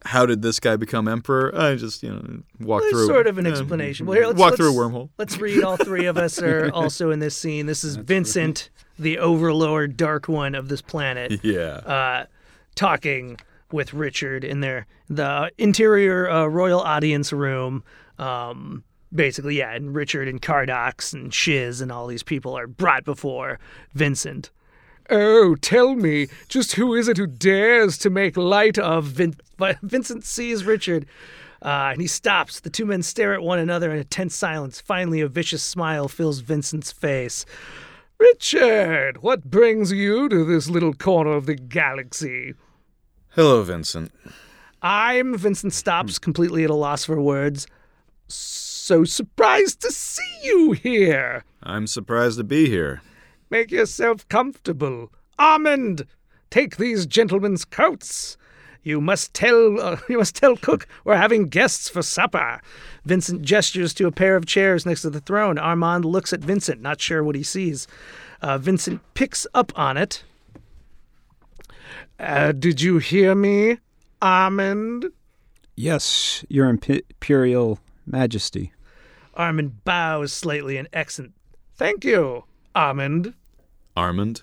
How 0.05 0.25
did 0.25 0.41
this 0.41 0.59
guy 0.59 0.75
become 0.75 1.07
emperor? 1.07 1.53
I 1.57 1.75
just, 1.75 2.03
you 2.03 2.09
know, 2.09 2.39
walk 2.59 2.81
There's 2.81 2.91
through. 2.93 3.07
sort 3.07 3.27
of 3.27 3.37
an 3.37 3.45
yeah, 3.45 3.51
explanation. 3.51 4.05
Well, 4.05 4.17
here, 4.17 4.27
let's, 4.27 4.37
walk 4.39 4.51
let's, 4.51 4.57
through 4.57 4.71
a 4.71 4.89
wormhole. 4.89 5.09
Let's 5.17 5.37
read. 5.37 5.63
All 5.63 5.77
three 5.77 6.05
of 6.07 6.17
us 6.17 6.41
are 6.41 6.69
also 6.73 7.09
in 7.11 7.19
this 7.19 7.37
scene. 7.37 7.65
This 7.67 7.83
is 7.85 7.95
Vincent, 7.95 8.69
the 8.99 9.17
Overlord, 9.17 9.95
Dark 9.95 10.27
One 10.27 10.55
of 10.55 10.67
this 10.67 10.81
planet, 10.81 11.39
Yeah. 11.43 11.77
uh, 11.85 12.25
talking 12.75 13.37
with 13.71 13.93
Richard 13.93 14.43
in 14.43 14.59
their 14.59 14.85
the 15.09 15.51
interior 15.57 16.29
uh, 16.29 16.45
royal 16.45 16.81
audience 16.81 17.33
room. 17.33 17.83
Um, 18.17 18.83
basically, 19.13 19.57
yeah, 19.57 19.73
and 19.73 19.95
Richard 19.95 20.27
and 20.27 20.41
Cardox 20.41 21.13
and 21.13 21.33
Shiz 21.33 21.81
and 21.81 21.91
all 21.91 22.07
these 22.07 22.23
people 22.23 22.57
are 22.57 22.67
brought 22.67 23.03
before 23.03 23.59
Vincent. 23.93 24.51
Oh, 25.09 25.55
tell 25.55 25.93
me, 25.95 26.27
just 26.47 26.73
who 26.73 26.95
is 26.95 27.07
it 27.07 27.17
who 27.17 27.27
dares 27.27 27.97
to 27.99 28.09
make 28.09 28.35
light 28.35 28.77
of 28.79 29.05
Vin- 29.05 29.35
Vincent 29.83 30.25
sees 30.25 30.63
Richard, 30.63 31.05
uh, 31.61 31.89
and 31.91 32.01
he 32.01 32.07
stops. 32.07 32.59
The 32.59 32.71
two 32.71 32.85
men 32.85 33.03
stare 33.03 33.33
at 33.33 33.43
one 33.43 33.59
another 33.59 33.91
in 33.91 33.99
a 33.99 34.03
tense 34.03 34.35
silence. 34.35 34.81
Finally, 34.81 35.21
a 35.21 35.27
vicious 35.27 35.63
smile 35.63 36.07
fills 36.07 36.39
Vincent's 36.39 36.91
face. 36.91 37.45
Richard, 38.17 39.21
what 39.21 39.49
brings 39.49 39.91
you 39.91 40.29
to 40.29 40.43
this 40.43 40.69
little 40.69 40.93
corner 40.93 41.33
of 41.33 41.45
the 41.45 41.55
galaxy? 41.55 42.53
Hello, 43.35 43.61
Vincent. 43.63 44.13
I'm 44.81 45.37
Vincent 45.37 45.73
stops, 45.73 46.17
completely 46.17 46.63
at 46.63 46.69
a 46.69 46.73
loss 46.73 47.03
for 47.03 47.19
words. 47.19 47.67
So 48.29 49.03
surprised 49.03 49.81
to 49.81 49.91
see 49.91 50.39
you 50.41 50.71
here. 50.71 51.43
I'm 51.61 51.85
surprised 51.85 52.37
to 52.37 52.45
be 52.45 52.69
here. 52.69 53.01
Make 53.49 53.71
yourself 53.71 54.25
comfortable. 54.29 55.11
Armand, 55.37 56.05
take 56.49 56.77
these 56.77 57.05
gentlemen's 57.05 57.65
coats. 57.65 58.37
You 58.83 59.01
must 59.01 59.33
tell 59.33 59.81
uh, 59.81 59.97
you 60.07 60.17
must 60.17 60.37
tell 60.37 60.55
cook 60.55 60.87
we're 61.03 61.17
having 61.17 61.49
guests 61.49 61.89
for 61.89 62.01
supper. 62.01 62.61
Vincent 63.03 63.41
gestures 63.41 63.93
to 63.95 64.07
a 64.07 64.13
pair 64.13 64.37
of 64.37 64.45
chairs 64.45 64.85
next 64.85 65.01
to 65.01 65.09
the 65.09 65.19
throne. 65.19 65.57
Armand 65.57 66.05
looks 66.05 66.31
at 66.31 66.39
Vincent, 66.39 66.81
not 66.81 67.01
sure 67.01 67.21
what 67.21 67.35
he 67.35 67.43
sees. 67.43 67.85
Uh, 68.41 68.57
Vincent 68.57 69.01
picks 69.13 69.45
up 69.53 69.77
on 69.77 69.97
it. 69.97 70.23
Uh, 72.19 72.51
did 72.51 72.81
you 72.81 72.97
hear 72.97 73.35
me, 73.35 73.77
Armand? 74.21 75.05
Yes, 75.75 76.45
Your 76.49 76.69
Imperial 76.69 77.79
Majesty. 78.05 78.71
Armand 79.33 79.83
bows 79.83 80.31
slightly 80.31 80.77
in 80.77 80.87
accent. 80.93 81.33
Thank 81.75 82.05
you, 82.05 82.45
Armand. 82.73 83.33
Armand? 83.97 84.41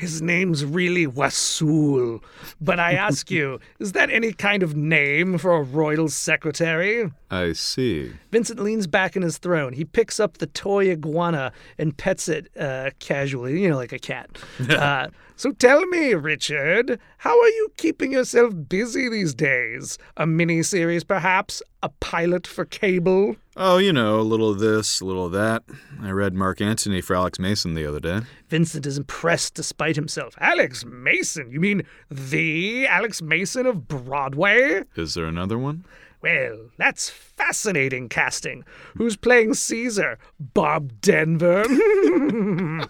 His 0.00 0.22
name's 0.22 0.64
really 0.64 1.06
Wasul. 1.06 2.22
But 2.58 2.80
I 2.80 2.92
ask 3.06 3.30
you, 3.30 3.60
is 3.78 3.92
that 3.92 4.08
any 4.08 4.32
kind 4.32 4.62
of 4.62 4.74
name 4.74 5.36
for 5.36 5.52
a 5.52 5.62
royal 5.62 6.08
secretary? 6.08 7.12
I 7.30 7.52
see. 7.52 8.14
Vincent 8.32 8.60
leans 8.60 8.86
back 8.86 9.14
in 9.14 9.20
his 9.20 9.36
throne. 9.36 9.74
He 9.74 9.84
picks 9.84 10.18
up 10.18 10.38
the 10.38 10.46
toy 10.46 10.90
iguana 10.90 11.52
and 11.76 11.94
pets 11.94 12.28
it 12.28 12.48
uh, 12.58 12.92
casually, 12.98 13.60
you 13.60 13.68
know, 13.68 13.76
like 13.76 13.92
a 13.92 13.98
cat. 13.98 14.30
uh, 14.70 15.08
so 15.36 15.52
tell 15.52 15.84
me, 15.86 16.14
Richard, 16.14 16.98
how 17.18 17.38
are 17.38 17.48
you 17.48 17.68
keeping 17.76 18.12
yourself 18.12 18.54
busy 18.70 19.06
these 19.10 19.34
days? 19.34 19.98
A 20.16 20.26
mini 20.26 20.62
series, 20.62 21.04
perhaps? 21.04 21.62
A 21.82 21.90
pilot 22.00 22.46
for 22.46 22.64
cable? 22.64 23.36
Oh, 23.62 23.76
you 23.76 23.92
know, 23.92 24.18
a 24.18 24.22
little 24.22 24.48
of 24.48 24.58
this, 24.58 25.02
a 25.02 25.04
little 25.04 25.26
of 25.26 25.32
that. 25.32 25.64
I 26.00 26.08
read 26.12 26.32
Mark 26.32 26.62
Antony 26.62 27.02
for 27.02 27.14
Alex 27.14 27.38
Mason 27.38 27.74
the 27.74 27.84
other 27.84 28.00
day. 28.00 28.20
Vincent 28.48 28.86
is 28.86 28.96
impressed 28.96 29.52
despite 29.52 29.96
himself. 29.96 30.34
Alex 30.38 30.82
Mason? 30.86 31.50
You 31.50 31.60
mean 31.60 31.82
the 32.10 32.86
Alex 32.86 33.20
Mason 33.20 33.66
of 33.66 33.86
Broadway? 33.86 34.84
Is 34.96 35.12
there 35.12 35.26
another 35.26 35.58
one? 35.58 35.84
Well, 36.22 36.70
that's 36.78 37.10
fascinating 37.10 38.08
casting. 38.08 38.64
Who's 38.96 39.18
playing 39.18 39.52
Caesar? 39.52 40.18
Bob 40.38 40.98
Denver. 41.02 41.64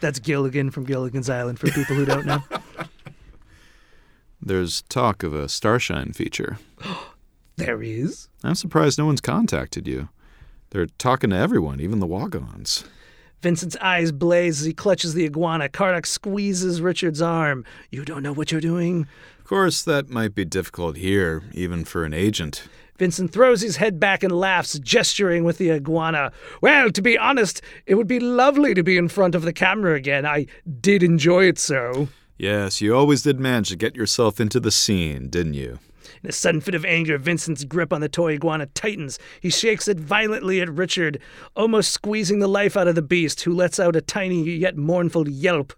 that's 0.00 0.20
Gilligan 0.20 0.70
from 0.70 0.84
Gilligan's 0.84 1.28
Island 1.28 1.58
for 1.58 1.66
people 1.66 1.96
who 1.96 2.06
don't 2.06 2.24
know. 2.24 2.42
There's 4.40 4.80
talk 4.88 5.22
of 5.22 5.34
a 5.34 5.50
Starshine 5.50 6.14
feature. 6.14 6.56
There 7.58 7.82
is. 7.82 8.28
I'm 8.44 8.54
surprised 8.54 8.98
no 8.98 9.06
one's 9.06 9.20
contacted 9.20 9.86
you. 9.86 10.08
They're 10.70 10.86
talking 10.86 11.30
to 11.30 11.36
everyone, 11.36 11.80
even 11.80 11.98
the 11.98 12.06
Wagons. 12.06 12.84
Vincent's 13.40 13.76
eyes 13.80 14.12
blaze 14.12 14.60
as 14.60 14.66
he 14.66 14.72
clutches 14.72 15.14
the 15.14 15.24
iguana. 15.24 15.68
Karnak 15.68 16.06
squeezes 16.06 16.80
Richard's 16.80 17.22
arm. 17.22 17.64
You 17.90 18.04
don't 18.04 18.22
know 18.22 18.32
what 18.32 18.50
you're 18.50 18.60
doing? 18.60 19.06
Of 19.38 19.44
course, 19.44 19.82
that 19.82 20.08
might 20.08 20.34
be 20.34 20.44
difficult 20.44 20.96
here, 20.96 21.42
even 21.52 21.84
for 21.84 22.04
an 22.04 22.12
agent. 22.14 22.64
Vincent 22.98 23.32
throws 23.32 23.60
his 23.60 23.76
head 23.76 24.00
back 24.00 24.24
and 24.24 24.32
laughs, 24.32 24.78
gesturing 24.80 25.44
with 25.44 25.58
the 25.58 25.70
iguana. 25.70 26.32
Well, 26.60 26.90
to 26.90 27.00
be 27.00 27.16
honest, 27.16 27.62
it 27.86 27.94
would 27.94 28.08
be 28.08 28.18
lovely 28.18 28.74
to 28.74 28.82
be 28.82 28.96
in 28.96 29.08
front 29.08 29.36
of 29.36 29.42
the 29.42 29.52
camera 29.52 29.94
again. 29.94 30.26
I 30.26 30.46
did 30.80 31.04
enjoy 31.04 31.44
it 31.44 31.58
so. 31.58 32.08
Yes, 32.38 32.80
you 32.80 32.94
always 32.94 33.22
did 33.22 33.38
manage 33.38 33.68
to 33.68 33.76
get 33.76 33.94
yourself 33.94 34.40
into 34.40 34.58
the 34.58 34.72
scene, 34.72 35.28
didn't 35.28 35.54
you? 35.54 35.78
In 36.22 36.28
a 36.28 36.32
sudden 36.32 36.60
fit 36.60 36.74
of 36.74 36.84
anger, 36.84 37.18
Vincent's 37.18 37.64
grip 37.64 37.92
on 37.92 38.00
the 38.00 38.08
toy 38.08 38.34
iguana 38.34 38.66
tightens. 38.66 39.18
He 39.40 39.50
shakes 39.50 39.88
it 39.88 40.00
violently 40.00 40.60
at 40.60 40.68
Richard, 40.68 41.20
almost 41.54 41.92
squeezing 41.92 42.38
the 42.40 42.48
life 42.48 42.76
out 42.76 42.88
of 42.88 42.94
the 42.94 43.02
beast, 43.02 43.42
who 43.42 43.54
lets 43.54 43.78
out 43.78 43.96
a 43.96 44.00
tiny 44.00 44.42
yet 44.42 44.76
mournful 44.76 45.28
yelp. 45.28 45.72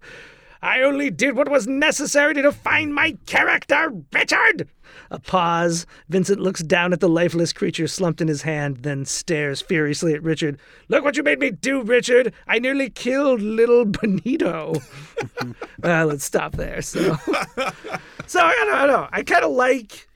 I 0.62 0.82
only 0.82 1.10
did 1.10 1.36
what 1.36 1.48
was 1.48 1.66
necessary 1.66 2.34
to 2.34 2.42
define 2.42 2.92
my 2.92 3.16
character, 3.24 3.92
Richard! 4.12 4.68
A 5.10 5.18
pause. 5.18 5.86
Vincent 6.10 6.38
looks 6.38 6.62
down 6.62 6.92
at 6.92 7.00
the 7.00 7.08
lifeless 7.08 7.52
creature 7.52 7.86
slumped 7.86 8.20
in 8.20 8.28
his 8.28 8.42
hand, 8.42 8.78
then 8.78 9.06
stares 9.06 9.62
furiously 9.62 10.12
at 10.12 10.22
Richard. 10.22 10.58
Look 10.88 11.02
what 11.02 11.16
you 11.16 11.22
made 11.22 11.38
me 11.38 11.50
do, 11.50 11.82
Richard! 11.82 12.34
I 12.46 12.58
nearly 12.58 12.90
killed 12.90 13.40
little 13.40 13.86
Benito. 13.86 14.74
let's 15.82 16.24
stop 16.24 16.52
there. 16.52 16.82
So, 16.82 17.16
so 18.26 18.40
I 18.40 18.54
don't 18.66 18.88
know. 18.88 19.08
I 19.10 19.22
kind 19.22 19.44
of 19.44 19.52
like 19.52 20.09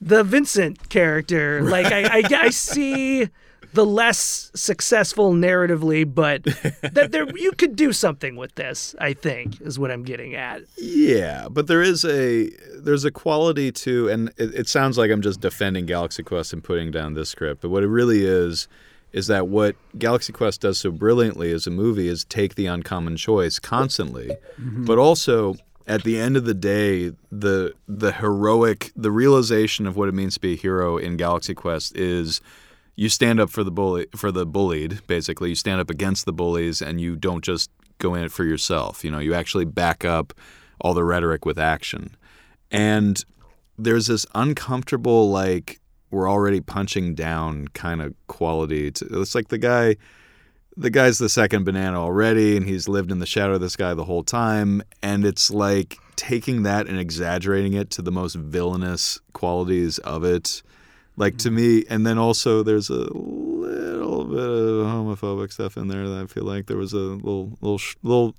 the 0.00 0.24
Vincent 0.24 0.88
character. 0.88 1.62
Like 1.62 1.86
I, 1.86 2.20
I, 2.20 2.22
I 2.42 2.50
see 2.50 3.28
the 3.72 3.84
less 3.84 4.52
successful 4.54 5.32
narratively, 5.32 6.12
but 6.12 6.44
that 6.44 7.08
there 7.10 7.26
you 7.36 7.52
could 7.52 7.74
do 7.74 7.92
something 7.92 8.36
with 8.36 8.54
this. 8.54 8.94
I 9.00 9.14
think 9.14 9.60
is 9.60 9.78
what 9.78 9.90
I'm 9.90 10.04
getting 10.04 10.34
at. 10.34 10.62
Yeah, 10.76 11.48
but 11.50 11.66
there 11.66 11.82
is 11.82 12.04
a 12.04 12.50
there's 12.76 13.04
a 13.04 13.10
quality 13.10 13.72
to, 13.72 14.08
and 14.08 14.28
it, 14.36 14.54
it 14.54 14.68
sounds 14.68 14.96
like 14.96 15.10
I'm 15.10 15.22
just 15.22 15.40
defending 15.40 15.86
Galaxy 15.86 16.22
Quest 16.22 16.52
and 16.52 16.62
putting 16.62 16.90
down 16.90 17.14
this 17.14 17.30
script, 17.30 17.62
but 17.62 17.70
what 17.70 17.82
it 17.82 17.88
really 17.88 18.24
is 18.24 18.68
is 19.12 19.28
that 19.28 19.46
what 19.46 19.76
Galaxy 19.96 20.32
Quest 20.32 20.60
does 20.60 20.78
so 20.78 20.90
brilliantly 20.90 21.52
as 21.52 21.68
a 21.68 21.70
movie 21.70 22.08
is 22.08 22.24
take 22.24 22.56
the 22.56 22.66
uncommon 22.66 23.16
choice 23.16 23.60
constantly, 23.60 24.36
mm-hmm. 24.60 24.84
but 24.84 24.98
also 24.98 25.54
at 25.86 26.02
the 26.02 26.18
end 26.18 26.36
of 26.36 26.44
the 26.44 26.54
day, 26.54 27.12
the 27.30 27.74
the 27.86 28.12
heroic, 28.12 28.92
the 28.96 29.10
realization 29.10 29.86
of 29.86 29.96
what 29.96 30.08
it 30.08 30.12
means 30.12 30.34
to 30.34 30.40
be 30.40 30.54
a 30.54 30.56
hero 30.56 30.96
in 30.96 31.16
Galaxy 31.16 31.54
Quest 31.54 31.96
is 31.96 32.40
you 32.96 33.08
stand 33.08 33.40
up 33.40 33.50
for 33.50 33.64
the 33.64 33.70
bully 33.70 34.06
for 34.16 34.32
the 34.32 34.46
bullied 34.46 35.06
basically. 35.06 35.50
You 35.50 35.54
stand 35.54 35.80
up 35.80 35.90
against 35.90 36.24
the 36.24 36.32
bullies 36.32 36.80
and 36.80 37.00
you 37.00 37.16
don't 37.16 37.44
just 37.44 37.70
go 37.98 38.14
in 38.14 38.24
it 38.24 38.32
for 38.32 38.44
yourself. 38.44 39.04
You 39.04 39.10
know 39.10 39.18
you 39.18 39.34
actually 39.34 39.66
back 39.66 40.04
up 40.04 40.32
all 40.80 40.94
the 40.94 41.04
rhetoric 41.04 41.44
with 41.44 41.58
action. 41.58 42.16
And 42.70 43.22
there's 43.78 44.06
this 44.06 44.26
uncomfortable 44.34 45.30
like 45.30 45.80
we're 46.10 46.30
already 46.30 46.60
punching 46.60 47.14
down 47.14 47.68
kind 47.68 48.00
of 48.00 48.14
quality 48.28 48.90
to 48.92 49.20
it's 49.20 49.34
like 49.34 49.48
the 49.48 49.58
guy 49.58 49.96
the 50.76 50.90
guy's 50.90 51.18
the 51.18 51.28
second 51.28 51.64
banana 51.64 52.00
already 52.00 52.56
and 52.56 52.66
he's 52.66 52.88
lived 52.88 53.12
in 53.12 53.18
the 53.18 53.26
shadow 53.26 53.54
of 53.54 53.60
this 53.60 53.76
guy 53.76 53.94
the 53.94 54.04
whole 54.04 54.24
time 54.24 54.82
and 55.02 55.24
it's 55.24 55.50
like 55.50 55.98
taking 56.16 56.62
that 56.64 56.86
and 56.86 56.98
exaggerating 56.98 57.74
it 57.74 57.90
to 57.90 58.02
the 58.02 58.12
most 58.12 58.34
villainous 58.34 59.20
qualities 59.32 59.98
of 59.98 60.24
it. 60.24 60.62
Like 61.16 61.36
to 61.38 61.48
mm-hmm. 61.48 61.56
me 61.56 61.84
and 61.88 62.06
then 62.06 62.18
also 62.18 62.62
there's 62.62 62.90
a 62.90 62.94
little 62.94 64.24
bit 64.24 64.38
of 64.38 64.86
homophobic 64.86 65.52
stuff 65.52 65.76
in 65.76 65.88
there 65.88 66.08
that 66.08 66.24
i 66.24 66.26
feel 66.26 66.44
like 66.44 66.66
there 66.66 66.76
was 66.76 66.92
a 66.92 66.96
little 66.96 67.56
little 67.60 67.80
little 68.02 68.34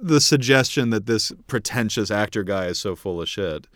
the 0.00 0.20
suggestion 0.20 0.90
that 0.90 1.06
this 1.06 1.32
pretentious 1.46 2.10
actor 2.10 2.42
guy 2.42 2.66
is 2.66 2.78
so 2.78 2.94
full 2.94 3.20
of 3.20 3.28
shit. 3.28 3.66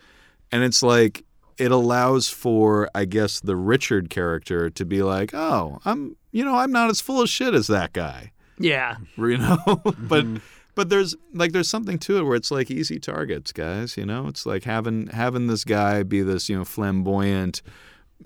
And 0.51 0.63
it's 0.63 0.83
like 0.83 1.23
it 1.61 1.71
allows 1.71 2.27
for 2.27 2.89
i 2.95 3.05
guess 3.05 3.39
the 3.39 3.55
richard 3.55 4.09
character 4.09 4.69
to 4.69 4.83
be 4.83 5.03
like 5.03 5.33
oh 5.33 5.79
i'm 5.85 6.15
you 6.31 6.43
know 6.43 6.55
i'm 6.55 6.71
not 6.71 6.89
as 6.89 6.99
full 6.99 7.21
of 7.21 7.29
shit 7.29 7.53
as 7.53 7.67
that 7.67 7.93
guy. 7.93 8.31
Yeah, 8.57 8.97
you 9.17 9.37
know? 9.37 9.57
But 9.97 10.25
mm-hmm. 10.25 10.37
but 10.75 10.89
there's 10.89 11.15
like 11.33 11.51
there's 11.51 11.69
something 11.69 11.97
to 11.99 12.17
it 12.17 12.23
where 12.23 12.35
it's 12.35 12.51
like 12.51 12.71
easy 12.71 12.99
targets 12.99 13.51
guys 13.51 13.97
you 13.97 14.05
know? 14.05 14.27
It's 14.27 14.45
like 14.45 14.63
having 14.63 15.07
having 15.07 15.47
this 15.47 15.63
guy 15.63 16.03
be 16.03 16.21
this 16.21 16.49
you 16.49 16.57
know 16.57 16.65
flamboyant 16.65 17.61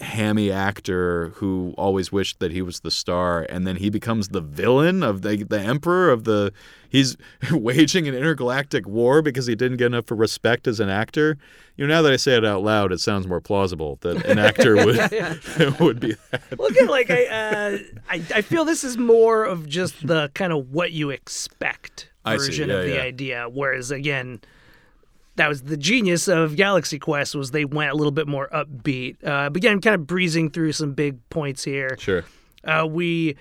hammy 0.01 0.51
actor 0.51 1.29
who 1.35 1.73
always 1.77 2.11
wished 2.11 2.39
that 2.39 2.51
he 2.51 2.61
was 2.61 2.81
the 2.81 2.91
star 2.91 3.45
and 3.49 3.65
then 3.65 3.77
he 3.77 3.89
becomes 3.89 4.29
the 4.29 4.41
villain 4.41 5.03
of 5.03 5.21
the 5.21 5.43
the 5.43 5.59
emperor 5.59 6.09
of 6.09 6.23
the 6.23 6.51
he's 6.89 7.15
waging 7.51 8.07
an 8.07 8.13
intergalactic 8.13 8.87
war 8.87 9.21
because 9.21 9.47
he 9.47 9.55
didn't 9.55 9.77
get 9.77 9.87
enough 9.87 10.05
respect 10.09 10.67
as 10.67 10.79
an 10.79 10.89
actor 10.89 11.37
you 11.77 11.85
know 11.85 11.93
now 11.93 12.01
that 12.01 12.11
i 12.11 12.15
say 12.15 12.35
it 12.35 12.45
out 12.45 12.61
loud 12.63 12.91
it 12.91 12.99
sounds 12.99 13.27
more 13.27 13.41
plausible 13.41 13.97
that 14.01 14.25
an 14.25 14.37
actor 14.39 14.75
would 14.85 14.97
would 15.79 15.99
be 15.99 16.15
that 16.31 16.41
Well, 16.57 16.67
again, 16.67 16.87
like 16.87 17.09
I, 17.09 17.25
uh, 17.25 17.77
I, 18.09 18.15
I 18.35 18.41
feel 18.41 18.65
this 18.65 18.83
is 18.83 18.97
more 18.97 19.43
of 19.43 19.67
just 19.67 20.05
the 20.05 20.29
kind 20.33 20.53
of 20.53 20.71
what 20.71 20.91
you 20.91 21.09
expect 21.09 22.09
I 22.23 22.37
see, 22.37 22.47
version 22.47 22.69
yeah, 22.69 22.75
of 22.75 22.85
the 22.85 22.95
yeah. 22.95 23.01
idea. 23.01 23.47
Whereas 23.51 23.91
again, 23.91 24.41
that 25.35 25.49
was 25.49 25.63
the 25.63 25.77
genius 25.77 26.27
of 26.27 26.55
Galaxy 26.55 26.99
Quest 26.99 27.35
was 27.35 27.51
they 27.51 27.65
went 27.65 27.91
a 27.91 27.95
little 27.95 28.11
bit 28.11 28.27
more 28.27 28.49
upbeat. 28.53 29.17
Uh, 29.23 29.49
but 29.49 29.57
again, 29.57 29.81
kind 29.81 29.95
of 29.95 30.07
breezing 30.07 30.49
through 30.49 30.71
some 30.71 30.93
big 30.93 31.17
points 31.29 31.63
here. 31.63 31.97
sure 31.99 32.23
Uh, 32.63 32.87
we 32.89 33.35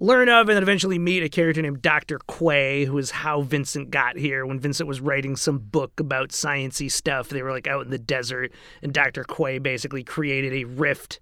learn 0.00 0.28
of 0.28 0.48
and 0.48 0.56
then 0.56 0.62
eventually 0.62 0.98
meet 0.98 1.22
a 1.22 1.28
character 1.28 1.60
named 1.60 1.82
Dr. 1.82 2.20
Quay, 2.28 2.84
who 2.84 2.96
is 2.98 3.10
how 3.10 3.42
Vincent 3.42 3.90
got 3.90 4.16
here. 4.16 4.46
When 4.46 4.60
Vincent 4.60 4.88
was 4.88 5.00
writing 5.00 5.36
some 5.36 5.58
book 5.58 5.98
about 6.00 6.30
sciency 6.30 6.90
stuff, 6.90 7.28
they 7.28 7.42
were 7.42 7.50
like 7.50 7.66
out 7.66 7.84
in 7.84 7.90
the 7.90 7.98
desert, 7.98 8.52
and 8.82 8.92
Dr. 8.92 9.24
Quay 9.24 9.58
basically 9.58 10.04
created 10.04 10.52
a 10.52 10.64
rift 10.64 11.20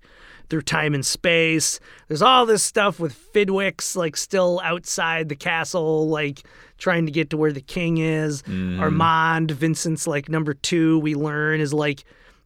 through 0.49 0.63
time 0.63 0.95
and 0.95 1.05
space. 1.05 1.81
There's 2.09 2.23
all 2.23 2.47
this 2.47 2.63
stuff 2.63 3.01
with 3.01 3.15
Fidwix, 3.33 3.97
like 3.97 4.17
still 4.17 4.61
outside 4.65 5.29
the 5.29 5.37
castle, 5.37 6.09
like 6.09 6.43
trying 6.79 7.07
to 7.07 7.13
get 7.13 7.31
to 7.31 7.37
where 7.37 7.53
the 7.53 7.61
king 7.61 7.99
is. 7.99 8.43
Armand, 8.81 9.51
Vincent's 9.51 10.07
like 10.07 10.29
number 10.29 10.55
two, 10.55 10.99
we 11.01 11.15
learn 11.15 11.61
is 11.61 11.73
like 11.73 12.05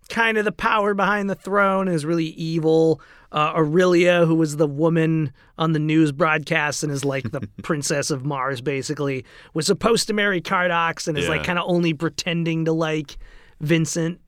kind 0.08 0.38
of 0.38 0.44
the 0.44 0.52
power 0.52 0.92
behind 0.94 1.30
the 1.30 1.34
throne 1.34 1.88
is 1.88 2.04
really 2.04 2.26
evil. 2.26 3.00
Uh, 3.32 3.52
Aurelia, 3.54 4.26
who 4.26 4.34
was 4.34 4.56
the 4.56 4.66
woman 4.66 5.32
on 5.56 5.70
the 5.70 5.78
news 5.78 6.10
broadcast 6.10 6.82
and 6.82 6.90
is 6.92 7.04
like 7.04 7.30
the 7.30 7.40
princess 7.62 8.10
of 8.10 8.24
Mars, 8.24 8.60
basically, 8.60 9.24
was 9.54 9.66
supposed 9.66 10.08
to 10.08 10.12
marry 10.12 10.40
Cardox 10.40 11.06
and 11.06 11.16
is 11.16 11.28
like 11.28 11.44
kind 11.44 11.58
of 11.58 11.64
only 11.68 11.94
pretending 11.94 12.64
to 12.64 12.72
like 12.72 13.18
Vincent. 13.60 14.20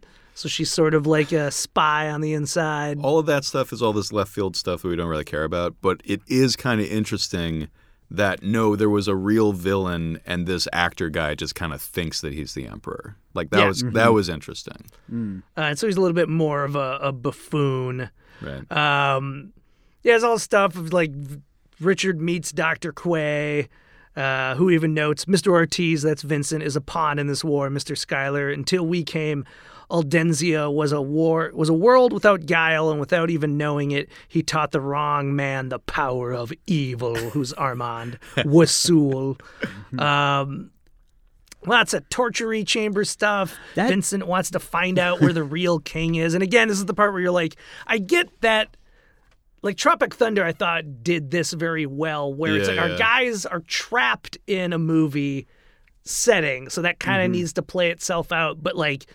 So 0.43 0.49
she's 0.49 0.73
sort 0.73 0.93
of 0.95 1.07
like 1.07 1.31
a 1.31 1.53
spy 1.53 2.11
on 2.11 2.21
the 2.21 2.33
inside. 2.35 2.99
all 3.01 3.19
of 3.21 3.27
that 3.27 3.45
stuff 3.45 3.73
is 3.73 3.81
all 3.81 3.93
this 3.93 4.13
left 4.13 4.33
field 4.33 4.57
stuff 4.57 4.83
that 4.83 4.89
we 4.89 4.97
don't 4.97 5.07
really 5.09 5.23
care 5.25 5.45
about, 5.45 5.77
but 5.81 6.01
it 6.05 6.21
is 6.27 6.57
kind 6.57 6.81
of 6.81 6.87
interesting 6.89 7.69
that 8.11 8.43
no, 8.43 8.75
there 8.75 8.91
was 8.91 9.07
a 9.07 9.15
real 9.15 9.53
villain 9.53 10.19
and 10.27 10.47
this 10.49 10.67
actor 10.73 11.09
guy 11.09 11.35
just 11.37 11.55
kind 11.55 11.73
of 11.73 11.81
thinks 11.81 12.21
that 12.23 12.33
he's 12.35 12.55
the 12.55 12.67
emperor. 12.67 13.17
Like 13.35 13.51
that 13.51 13.61
Yeah. 13.61 13.69
was 13.69 13.83
that 13.93 14.13
was 14.13 14.29
interesting. 14.29 14.85
Uh, 15.11 15.41
and 15.57 15.79
so 15.79 15.87
he's 15.87 15.97
a 15.97 16.01
little 16.01 16.13
bit 16.15 16.29
more 16.29 16.65
of 16.65 16.75
a, 16.75 16.99
a 17.01 17.13
buffoon. 17.13 18.11
Right. 18.43 18.71
Um, 18.73 19.53
yeah, 20.03 20.17
it's 20.17 20.25
all 20.25 20.39
stuff 20.41 20.75
of 20.77 20.93
like 20.93 21.13
Richard 21.81 22.21
meets 22.21 22.51
Dr. 22.53 22.93
Quay, 22.93 23.69
uh, 24.17 24.57
who 24.57 24.71
even 24.71 24.93
notes 24.93 25.25
Mr. 25.27 25.53
Ortiz, 25.53 26.03
that's 26.03 26.23
Vincent, 26.23 26.63
is 26.65 26.75
a 26.77 26.81
pawn 26.81 27.19
in 27.21 27.29
this 27.29 27.45
war, 27.45 27.71
Mr. 27.71 27.97
Schuyler. 27.97 28.51
Until 28.51 28.85
we 28.85 29.05
came, 29.05 29.45
Aldenzia 29.93 30.73
was 30.73 30.91
a 30.93 31.03
war 31.03 31.51
was 31.55 31.69
a 31.69 31.75
world 31.75 32.13
without 32.13 32.47
guile, 32.47 32.91
and 32.91 32.99
without 32.99 33.29
even 33.31 33.59
knowing 33.59 33.91
it, 33.91 34.09
he 34.27 34.43
taught 34.43 34.73
the 34.73 34.81
wrong 34.81 35.37
man 35.37 35.69
the 35.69 35.79
power 35.79 36.33
of 36.33 36.53
evil, 36.67 37.15
who's 37.15 37.53
Armand 37.53 38.19
Wasul. 38.39 39.39
Um, 39.99 40.71
Lots 41.65 41.95
of 41.95 42.09
tortury 42.09 42.65
chamber 42.65 43.05
stuff. 43.05 43.57
That- 43.77 43.89
Vincent 43.89 44.27
wants 44.27 44.51
to 44.51 44.59
find 44.59 44.99
out 44.99 45.21
where 45.21 45.33
the 45.33 45.45
real 45.45 45.79
king 45.95 46.17
is. 46.17 46.35
And 46.35 46.43
again, 46.43 46.67
this 46.67 46.79
is 46.79 46.87
the 46.87 46.95
part 46.95 47.13
where 47.13 47.21
you're 47.23 47.31
like, 47.31 47.55
I 47.87 47.99
get 47.99 48.29
that. 48.41 48.77
Like 49.65 49.77
Tropic 49.77 50.13
Thunder, 50.13 50.43
I 50.45 50.51
thought 50.51 51.05
did 51.05 51.31
this 51.31 51.53
very 51.53 51.87
well, 51.87 52.35
where 52.35 52.57
it's 52.57 52.69
Yeah, 52.69 52.75
like 52.83 52.91
our 52.91 52.99
guys 52.99 53.47
are 53.47 53.61
trapped 53.61 54.37
in 54.49 54.73
a 54.73 54.79
movie 54.79 55.47
setting, 56.03 56.69
so 56.69 56.83
that 56.83 56.99
kind 56.99 57.23
of 57.23 57.27
Mm-hmm. 57.27 57.33
needs 57.33 57.53
to 57.53 57.63
play 57.63 57.91
itself 57.93 58.33
out. 58.33 58.61
But 58.61 58.75
like, 58.75 59.07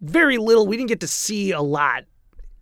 very 0.00 0.38
little. 0.38 0.66
We 0.66 0.76
didn't 0.76 0.88
get 0.88 1.00
to 1.00 1.08
see 1.08 1.52
a 1.52 1.60
lot 1.62 2.04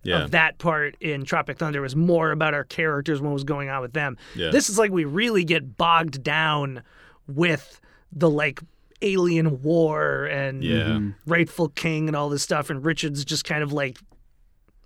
Yeah. 0.03 0.23
of 0.23 0.31
that 0.31 0.57
part 0.57 0.95
in 1.01 1.23
Tropic 1.25 1.57
Thunder. 1.57 1.79
It 1.79 1.83
was 1.83 1.95
more 1.95 2.31
about 2.31 2.53
our 2.53 2.63
characters, 2.63 3.21
what 3.21 3.33
was 3.33 3.43
going 3.43 3.69
on 3.69 3.81
with 3.81 3.93
them. 3.93 4.17
Yeah. 4.35 4.49
This 4.51 4.69
is 4.69 4.77
like 4.77 4.91
we 4.91 5.05
really 5.05 5.43
get 5.43 5.77
bogged 5.77 6.23
down 6.23 6.83
with 7.27 7.79
the 8.11 8.29
like 8.29 8.59
alien 9.01 9.61
war 9.61 10.25
and 10.25 10.63
Yeah. 10.63 10.83
Mm-hmm. 10.83 11.09
rightful 11.25 11.69
king 11.69 12.07
and 12.07 12.15
all 12.15 12.29
this 12.29 12.43
stuff, 12.43 12.69
and 12.69 12.83
Richard's 12.85 13.25
just 13.25 13.43
kind 13.45 13.63
of 13.63 13.73
like 13.73 13.97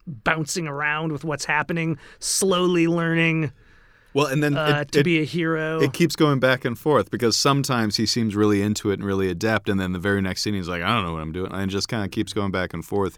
bouncing 0.06 0.68
around 0.68 1.12
with 1.12 1.24
what's 1.24 1.46
happening, 1.46 1.98
slowly 2.20 2.88
learning 2.88 3.52
Well, 4.14 4.28
and 4.28 4.42
then 4.42 4.58
uh, 4.58 4.80
it, 4.82 4.92
to 4.94 5.00
it- 5.00 5.04
be 5.04 5.20
a 5.20 5.24
hero. 5.26 5.80
it 5.82 5.94
keeps 5.94 6.16
going 6.16 6.40
back 6.40 6.66
and 6.66 6.78
forth 6.78 7.12
because 7.12 7.38
sometimes 7.38 7.98
he 7.98 8.06
seems 8.06 8.36
really 8.36 8.62
into 8.62 8.90
it 8.92 8.96
and 8.96 9.06
really 9.06 9.30
adept, 9.30 9.70
and 9.70 9.80
then 9.80 9.92
the 9.94 10.00
very 10.00 10.22
next 10.22 10.42
scene 10.42 10.54
he's 10.54 10.68
like, 10.70 10.82
I 10.82 10.88
don't 10.96 11.06
know 11.06 11.14
what 11.14 11.22
I'm 11.22 11.32
doing, 11.32 11.52
and 11.52 11.62
it 11.64 11.68
just 11.68 11.88
kind 11.88 12.04
of 12.04 12.12
keeps 12.12 12.34
going 12.34 12.52
back 12.52 12.74
and 12.74 12.84
forth. 12.84 13.18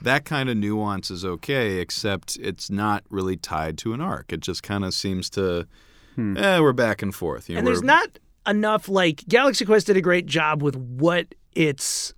That 0.00 0.24
kind 0.24 0.48
of 0.48 0.56
nuance 0.56 1.10
is 1.10 1.24
okay, 1.24 1.78
except 1.80 2.36
it's 2.40 2.70
not 2.70 3.02
really 3.10 3.36
tied 3.36 3.76
to 3.78 3.92
an 3.94 4.00
arc. 4.00 4.32
It 4.32 4.40
just 4.40 4.62
kind 4.62 4.84
of 4.84 4.94
seems 4.94 5.28
to, 5.30 5.66
eh, 6.16 6.60
we're 6.60 6.72
back 6.72 7.02
and 7.02 7.12
forth. 7.14 7.48
You 7.48 7.56
know, 7.56 7.58
and 7.58 7.66
there's 7.66 7.82
not 7.82 8.18
enough 8.46 8.88
like 8.88 9.24
Galaxy 9.28 9.64
Quest 9.64 9.88
did 9.88 9.96
a 9.96 10.00
great 10.00 10.26
job 10.26 10.62
with 10.62 10.76
what 10.76 11.34
its 11.54 12.14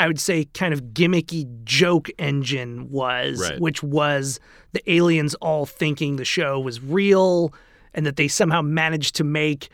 I 0.00 0.06
would 0.06 0.18
say 0.20 0.46
kind 0.46 0.72
of 0.74 0.82
gimmicky 0.94 1.46
joke 1.64 2.08
engine 2.18 2.90
was, 2.90 3.40
Right. 3.40 3.60
which 3.60 3.82
was 3.82 4.40
the 4.72 4.82
aliens 4.92 5.34
all 5.36 5.66
thinking 5.66 6.16
the 6.16 6.24
show 6.24 6.58
was 6.58 6.80
real 6.82 7.52
and 7.94 8.06
that 8.06 8.16
they 8.16 8.28
somehow 8.28 8.62
managed 8.62 9.14
to 9.16 9.24
make 9.24 9.68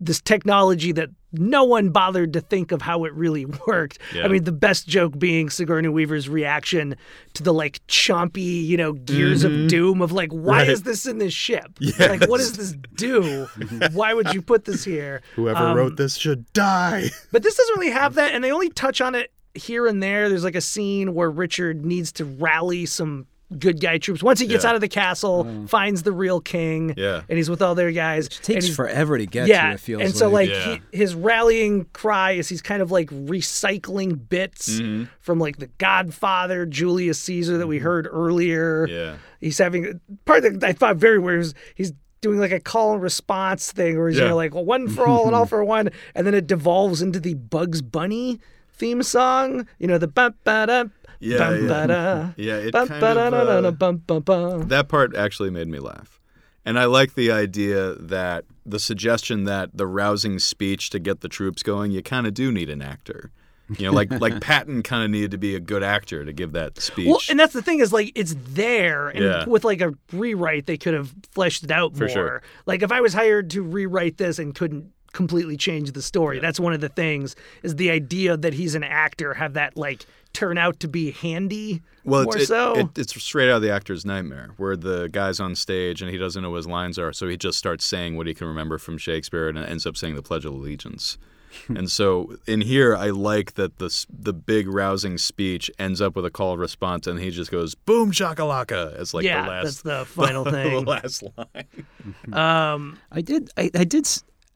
this 0.00 0.20
technology 0.20 0.92
that 0.92 1.10
no 1.32 1.64
one 1.64 1.90
bothered 1.90 2.32
to 2.32 2.40
think 2.40 2.70
of 2.70 2.80
how 2.80 3.04
it 3.04 3.12
really 3.14 3.44
worked. 3.66 3.98
Yeah. 4.14 4.24
I 4.24 4.28
mean, 4.28 4.44
the 4.44 4.52
best 4.52 4.86
joke 4.86 5.18
being 5.18 5.50
Sigourney 5.50 5.88
Weaver's 5.88 6.28
reaction 6.28 6.94
to 7.34 7.42
the 7.42 7.52
like 7.52 7.84
chompy, 7.88 8.64
you 8.64 8.76
know, 8.76 8.92
gears 8.92 9.42
of 9.44 9.66
doom 9.66 10.00
of 10.00 10.12
like, 10.12 10.30
why 10.30 10.58
Right. 10.60 10.68
is 10.68 10.84
this 10.84 11.04
in 11.04 11.18
this 11.18 11.34
ship? 11.34 11.78
Like, 11.98 12.28
what 12.28 12.38
does 12.38 12.52
this 12.52 12.74
do? 12.94 13.46
why 13.92 14.14
would 14.14 14.32
you 14.32 14.40
put 14.40 14.64
this 14.66 14.84
here? 14.84 15.20
whoever 15.34 15.58
Um, 15.58 15.76
wrote 15.76 15.96
this 15.96 16.14
should 16.16 16.50
die. 16.52 17.10
But 17.32 17.42
this 17.42 17.56
doesn't 17.56 17.76
really 17.78 17.90
have 17.92 18.14
that, 18.14 18.32
and 18.32 18.42
they 18.44 18.52
only 18.52 18.70
touch 18.70 19.00
on 19.00 19.14
it 19.16 19.32
here 19.58 19.86
and 19.86 20.02
there, 20.02 20.28
there's 20.28 20.44
like 20.44 20.54
a 20.56 20.60
scene 20.60 21.14
where 21.14 21.30
Richard 21.30 21.84
needs 21.84 22.12
to 22.12 22.24
rally 22.24 22.86
some 22.86 23.26
good 23.58 23.80
guy 23.80 23.96
troops. 23.96 24.22
Once 24.22 24.40
he 24.40 24.46
gets 24.46 24.62
Yeah. 24.64 24.70
out 24.70 24.74
of 24.74 24.82
the 24.82 24.88
castle, 24.88 25.64
finds 25.68 26.02
the 26.02 26.12
real 26.12 26.38
king, 26.38 26.92
Yeah. 26.98 27.22
and 27.30 27.38
he's 27.38 27.48
with 27.48 27.62
all 27.62 27.74
their 27.74 27.90
guys. 27.92 28.26
It 28.26 28.40
takes 28.42 28.68
forever 28.68 29.16
to 29.16 29.24
get 29.24 29.46
yeah, 29.48 29.68
to. 29.68 29.74
It 29.74 29.80
feels 29.80 30.02
and 30.02 30.14
so 30.14 30.28
like 30.28 30.50
Yeah. 30.50 30.76
he, 30.92 30.98
his 30.98 31.14
rallying 31.14 31.86
cry 31.94 32.32
is 32.32 32.50
he's 32.50 32.60
kind 32.60 32.82
of 32.82 32.90
like 32.90 33.08
recycling 33.52 34.28
bits 34.28 34.78
Mm-hmm. 34.80 35.04
from 35.20 35.38
like 35.38 35.56
the 35.58 35.68
Godfather, 35.78 36.66
Julius 36.66 37.18
Caesar 37.20 37.58
that 37.58 37.66
we 37.66 37.78
heard 37.78 38.06
earlier. 38.10 38.86
Mm-hmm. 38.86 38.94
Yeah. 38.94 39.16
He's 39.40 39.58
having 39.58 40.00
part 40.26 40.42
that 40.42 40.62
I 40.62 40.72
thought 40.72 40.96
very 40.96 41.18
weird 41.18 41.38
was 41.38 41.54
he's 41.74 41.92
doing 42.20 42.38
like 42.40 42.50
a 42.52 42.60
call 42.60 42.92
and 42.94 43.02
response 43.02 43.70
thing 43.72 43.96
where 43.96 44.08
he's 44.08 44.18
you 44.18 44.24
know 44.26 44.36
like 44.36 44.52
well, 44.54 44.64
one 44.64 44.88
for 44.88 45.06
all 45.06 45.26
and 45.26 45.34
all 45.34 45.46
for 45.54 45.64
one, 45.64 45.88
and 46.14 46.26
then 46.26 46.34
it 46.34 46.46
devolves 46.46 47.00
into 47.00 47.20
the 47.20 47.34
Bugs 47.34 47.80
Bunny 47.80 48.40
theme 48.78 49.02
song. 49.02 49.66
You 49.78 49.86
know 49.86 49.98
the 49.98 50.08
bum 50.08 50.34
ba 50.44 50.66
da 50.66 50.84
Yeah, 51.20 51.38
bum 51.38 51.62
yeah. 51.62 51.68
ba 51.68 51.86
da 51.86 52.30
Yeah, 52.42 52.56
it 52.56 52.72
bum 52.72 52.88
kind 52.88 53.00
ba 53.00 53.10
of, 53.26 53.64
uh, 53.64 53.70
bum 53.72 53.96
bum 53.98 54.22
bum. 54.22 54.68
That 54.68 54.88
part 54.88 55.14
actually 55.16 55.50
made 55.50 55.68
me 55.68 55.78
laugh. 55.78 56.20
And 56.64 56.78
I 56.78 56.84
like 56.84 57.14
the 57.14 57.30
idea 57.32 57.94
that 57.94 58.44
the 58.66 58.78
suggestion 58.78 59.44
that 59.44 59.70
the 59.76 59.86
rousing 59.86 60.38
speech 60.38 60.90
to 60.90 60.98
get 60.98 61.20
the 61.20 61.28
troops 61.28 61.62
going, 61.62 61.92
you 61.92 62.02
kind 62.02 62.26
of 62.26 62.34
do 62.34 62.52
need 62.52 62.68
an 62.68 62.82
actor. 62.82 63.30
You 63.78 63.86
know, 63.86 63.92
like 63.92 64.10
like 64.10 64.40
Patton 64.42 64.82
kind 64.82 65.02
of 65.04 65.10
needed 65.10 65.30
to 65.32 65.38
be 65.38 65.54
a 65.54 65.60
good 65.60 65.82
actor 65.82 66.24
to 66.24 66.32
give 66.32 66.52
that 66.52 66.78
speech. 66.80 67.06
Well, 67.08 67.20
and 67.30 67.38
that's 67.38 67.52
the 67.52 67.62
thing 67.62 67.80
is 67.80 67.92
like 67.92 68.12
it's 68.14 68.34
there, 68.38 69.08
and 69.08 69.24
Yeah. 69.24 69.44
with 69.46 69.64
like 69.64 69.80
a 69.82 69.92
rewrite, 70.12 70.66
they 70.66 70.76
could 70.78 70.94
have 70.94 71.14
fleshed 71.32 71.64
it 71.64 71.70
out 71.70 71.94
For 71.94 72.04
more. 72.04 72.08
sure. 72.08 72.42
Like 72.66 72.82
if 72.82 72.90
I 72.92 73.00
was 73.02 73.12
hired 73.14 73.50
to 73.50 73.62
rewrite 73.62 74.16
this 74.18 74.38
and 74.38 74.54
couldn't 74.54 74.90
completely 75.12 75.56
change 75.56 75.92
the 75.92 76.02
story, 76.02 76.38
that's 76.38 76.60
one 76.60 76.72
of 76.72 76.80
the 76.80 76.88
things 76.88 77.34
is 77.62 77.76
the 77.76 77.90
idea 77.90 78.36
that 78.36 78.54
he's 78.54 78.74
an 78.74 78.84
actor 78.84 79.34
have 79.34 79.54
that 79.54 79.76
like 79.76 80.04
turn 80.32 80.58
out 80.58 80.78
to 80.80 80.88
be 80.88 81.10
handy 81.10 81.80
well, 82.04 82.24
more 82.24 82.34
it's, 82.36 82.44
it- 82.44 82.48
so. 82.48 82.74
it, 82.78 82.98
it's 82.98 83.22
straight 83.22 83.50
out 83.50 83.56
of 83.56 83.62
the 83.62 83.72
actor's 83.72 84.04
nightmare, 84.04 84.50
where 84.56 84.76
the 84.76 85.08
guy's 85.08 85.40
on 85.40 85.54
stage 85.54 86.00
and 86.02 86.10
he 86.10 86.16
doesn't 86.18 86.42
know 86.42 86.50
what 86.50 86.56
his 86.58 86.66
lines 86.66 86.98
are, 86.98 87.12
so 87.12 87.28
he 87.28 87.36
just 87.36 87.58
starts 87.58 87.84
saying 87.84 88.16
what 88.16 88.26
he 88.26 88.34
can 88.34 88.46
remember 88.46 88.78
from 88.78 88.98
Shakespeare 88.98 89.48
and 89.48 89.58
ends 89.58 89.86
up 89.86 89.96
saying 89.96 90.14
the 90.14 90.22
Pledge 90.22 90.44
of 90.44 90.52
Allegiance. 90.54 91.18
and 91.68 91.90
so 91.90 92.36
in 92.46 92.60
here, 92.60 92.94
I 92.94 93.08
like 93.08 93.54
that 93.54 93.78
the 93.78 94.06
the 94.10 94.34
big 94.34 94.68
rousing 94.68 95.16
speech 95.16 95.70
ends 95.78 96.00
up 96.00 96.14
with 96.14 96.26
a 96.26 96.30
call 96.30 96.52
and 96.52 96.60
response, 96.60 97.06
and 97.06 97.18
he 97.18 97.30
just 97.30 97.50
goes 97.50 97.74
"boom 97.74 98.12
shakalaka" 98.12 98.94
as 98.94 99.14
like 99.14 99.24
yeah, 99.24 99.42
the 99.42 99.48
last 99.48 99.64
that's 99.64 99.82
the 99.82 100.04
final 100.06 100.44
thing, 100.44 100.84
the 100.84 100.90
last 100.90 101.24
line. 101.38 102.34
um, 102.34 102.98
I 103.10 103.22
did. 103.22 103.50
I, 103.56 103.70
I 103.74 103.84
did. 103.84 104.06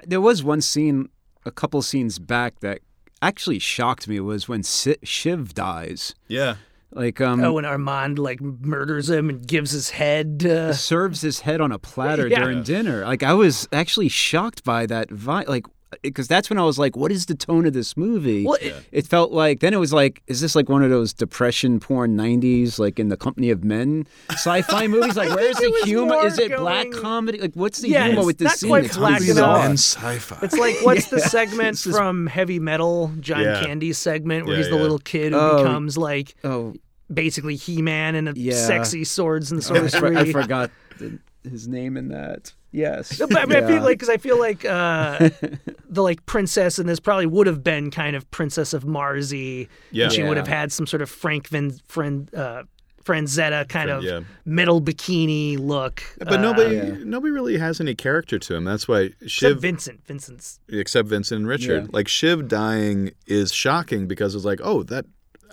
S- 0.03 0.09
There 0.09 0.21
was 0.21 0.43
one 0.45 0.61
scene, 0.61 1.09
a 1.45 1.51
couple 1.51 1.81
scenes 1.83 2.19
back 2.19 2.61
that 2.61 2.81
actually 3.21 3.59
shocked 3.59 4.09
me. 4.09 4.21
Was 4.21 4.49
when 4.49 4.63
Si- 4.63 4.97
Shiv 5.03 5.55
dies. 5.55 6.15
Yeah. 6.29 6.57
Like 6.95 7.23
um, 7.23 7.43
oh, 7.43 7.57
and 7.57 7.67
Armand 7.67 8.19
like 8.19 8.41
murders 8.43 9.09
him 9.09 9.31
and 9.31 9.47
gives 9.47 9.71
his 9.71 9.91
head. 9.91 10.45
Uh, 10.45 10.75
serves 10.75 11.23
his 11.23 11.41
head 11.41 11.61
on 11.63 11.73
a 11.73 11.79
platter 11.79 12.29
Yeah. 12.29 12.41
during 12.41 12.63
dinner. 12.63 13.05
Like 13.07 13.23
I 13.23 13.33
was 13.33 13.67
actually 13.73 14.09
shocked 14.09 14.63
by 14.63 14.85
that. 14.87 15.11
Vi- 15.11 15.45
like 15.45 15.65
because 16.01 16.27
that's 16.29 16.49
when 16.49 16.59
I 16.59 16.65
was 16.65 16.79
like, 16.79 16.97
what 16.97 17.13
is 17.13 17.27
the 17.27 17.35
tone 17.35 17.67
of 17.67 17.73
this 17.75 17.97
movie? 17.97 18.45
well, 18.45 18.57
it- 18.61 18.75
It 18.93 19.07
felt 19.07 19.33
like 19.33 19.61
then 19.61 19.75
it 19.75 19.79
was 19.79 19.93
like, 19.93 20.23
is 20.27 20.41
this 20.41 20.55
like 20.57 20.69
one 20.69 20.83
of 20.83 20.91
those 20.91 21.13
depression 21.13 21.81
porn 21.81 22.17
'90s, 22.17 22.79
like 22.79 22.99
in 22.99 23.09
the 23.09 23.17
company 23.17 23.51
of 23.51 23.63
men 23.65 24.07
sci-fi 24.31 24.87
movies? 24.95 25.17
Like, 25.17 25.29
where's 25.35 25.57
the 25.57 25.81
humor? 25.85 26.25
Is 26.27 26.39
it 26.39 26.57
black 26.57 26.91
going- 26.91 27.03
comedy? 27.03 27.39
Like, 27.39 27.55
what's 27.55 27.81
the 27.81 27.89
Yeah, 27.89 28.07
humor 28.07 28.25
with 28.25 28.39
this 28.39 28.47
not 28.47 28.59
scene? 28.59 28.71
quite 28.71 28.85
It's 28.87 28.97
black 28.97 29.19
bizarre. 29.21 29.67
enough. 29.67 29.79
sci-fi. 29.79 30.39
It's 30.43 30.57
like 30.57 30.77
what's 30.83 31.07
the 31.09 31.17
Yeah. 31.21 31.27
segment 31.27 31.77
just- 31.79 31.97
from 31.97 32.27
Heavy 32.27 32.59
Metal, 32.59 33.11
John 33.21 33.43
Yeah. 33.43 33.63
Candy's 33.65 33.99
segment, 33.99 34.47
where 34.47 34.55
Yeah, 34.57 34.63
he's 34.63 34.71
the 34.71 34.77
little 34.77 34.99
kid 34.99 35.33
who 35.33 35.39
Oh. 35.39 35.63
becomes 35.63 35.99
like 35.99 36.35
Oh, 36.45 36.75
basically 37.13 37.57
He-Man 37.57 38.15
and 38.15 38.29
a 38.29 38.33
Yeah. 38.35 38.55
sexy 38.55 39.05
swords 39.05 39.53
and 39.53 39.63
oh, 39.71 39.75
I, 39.75 39.79
for- 39.81 39.89
sorcery. 39.91 40.17
I 40.17 40.33
forgot 40.33 40.71
the, 40.99 41.19
his 41.49 41.69
name 41.69 41.97
in 41.97 42.09
that. 42.09 42.53
Yes, 42.73 43.19
but 43.19 43.37
I, 43.37 43.45
mean, 43.45 43.63
I 43.63 43.67
feel 43.67 43.83
like 43.83 43.99
because 43.99 44.09
I 44.09 44.17
feel 44.17 44.39
like 44.39 44.65
uh, 44.65 45.29
the 45.89 46.03
like 46.03 46.25
princess 46.27 46.79
in 46.79 46.87
this 46.87 46.99
probably 47.01 47.27
would 47.27 47.47
have 47.47 47.63
been 47.63 47.91
kind 47.91 48.17
of 48.17 48.29
Princess 48.31 48.73
of 48.73 48.85
Marzi. 48.85 49.69
Yeah. 49.91 50.05
and 50.05 50.13
she 50.13 50.23
would 50.23 50.39
have 50.39 50.49
had 50.49 50.73
some 50.73 50.87
sort 50.87 51.03
of 51.03 51.11
Frank 51.11 51.49
Vin, 51.49 51.79
friend, 51.87 52.35
uh, 52.35 52.63
Frazetta 53.05 53.69
kind 53.69 53.91
of 53.91 54.03
yeah. 54.05 54.21
middle 54.45 54.81
bikini 54.81 55.59
look. 55.59 56.03
But 56.19 56.35
uh, 56.35 56.37
nobody, 56.41 56.77
Yeah. 56.77 56.95
nobody 57.05 57.33
really 57.33 57.59
has 57.59 57.81
any 57.81 57.95
character 57.95 58.39
to 58.39 58.55
him. 58.55 58.65
That's 58.65 58.87
why 58.89 59.01
except 59.21 59.31
Shiv, 59.31 59.61
Vincent. 59.61 60.07
Vincent's 60.07 60.61
except 60.69 61.09
Vincent 61.09 61.41
and 61.41 61.49
Richard, 61.49 61.85
Yeah. 61.85 61.91
like 61.93 62.09
Shiv 62.09 62.49
dying 62.49 63.11
is 63.27 63.53
shocking 63.53 64.07
because 64.07 64.35
it's 64.35 64.45
like, 64.45 64.61
oh, 64.63 64.83
that. 64.85 65.05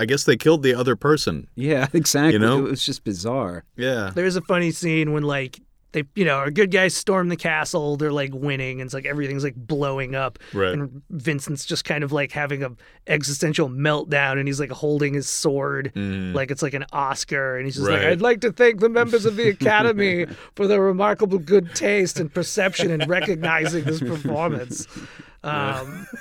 I 0.01 0.05
guess 0.05 0.23
they 0.23 0.37
killed 0.37 0.63
the 0.63 0.73
other 0.75 0.95
person. 0.95 1.49
yeah, 1.55 1.87
exactly. 1.93 2.31
You 2.33 2.39
know? 2.39 2.59
it 2.59 2.69
was 2.69 2.85
just 2.85 3.03
bizarre. 3.03 3.65
Yeah. 3.75 4.11
There's 4.15 4.37
a 4.37 4.41
funny 4.41 4.71
scene 4.71 5.11
when 5.11 5.23
like 5.23 5.59
they, 5.91 6.03
you 6.15 6.23
know, 6.25 6.35
our 6.35 6.51
good 6.51 6.71
guys 6.71 6.95
storm 6.95 7.29
the 7.29 7.35
castle. 7.35 7.97
They're 7.97 8.11
like 8.11 8.31
winning, 8.33 8.79
and 8.81 8.87
it's 8.87 8.93
like 8.93 9.05
everything's 9.05 9.43
like 9.43 9.55
blowing 9.55 10.13
up. 10.15 10.37
Right. 10.53 10.73
And 10.73 11.01
Vincent's 11.09 11.65
just 11.65 11.83
kind 11.85 12.03
of 12.03 12.11
like 12.11 12.31
having 12.31 12.63
a 12.63 12.71
existential 13.07 13.69
meltdown, 13.69 14.37
and 14.37 14.47
he's 14.47 14.59
like 14.59 14.71
holding 14.71 15.13
his 15.13 15.27
sword, 15.27 15.91
like 15.95 16.51
it's 16.51 16.61
like 16.61 16.73
an 16.75 16.85
Oscar, 16.93 17.57
and 17.57 17.65
he's 17.65 17.75
just 17.75 17.87
like, 17.89 18.01
Mm. 18.01 18.11
"I'd 18.11 18.21
like 18.21 18.41
to 18.41 18.51
thank 18.51 18.79
the 18.81 18.89
members 18.89 19.25
of 19.25 19.35
the 19.35 19.49
Academy 19.55 20.25
for 20.55 20.67
their 20.67 20.81
remarkable 20.81 21.39
good 21.39 21.73
taste 21.75 22.19
and 22.19 22.31
perception 22.33 22.91
in 22.91 23.07
recognizing 23.09 23.83
this 23.83 23.99
performance." 23.99 24.87
Um, 25.43 26.07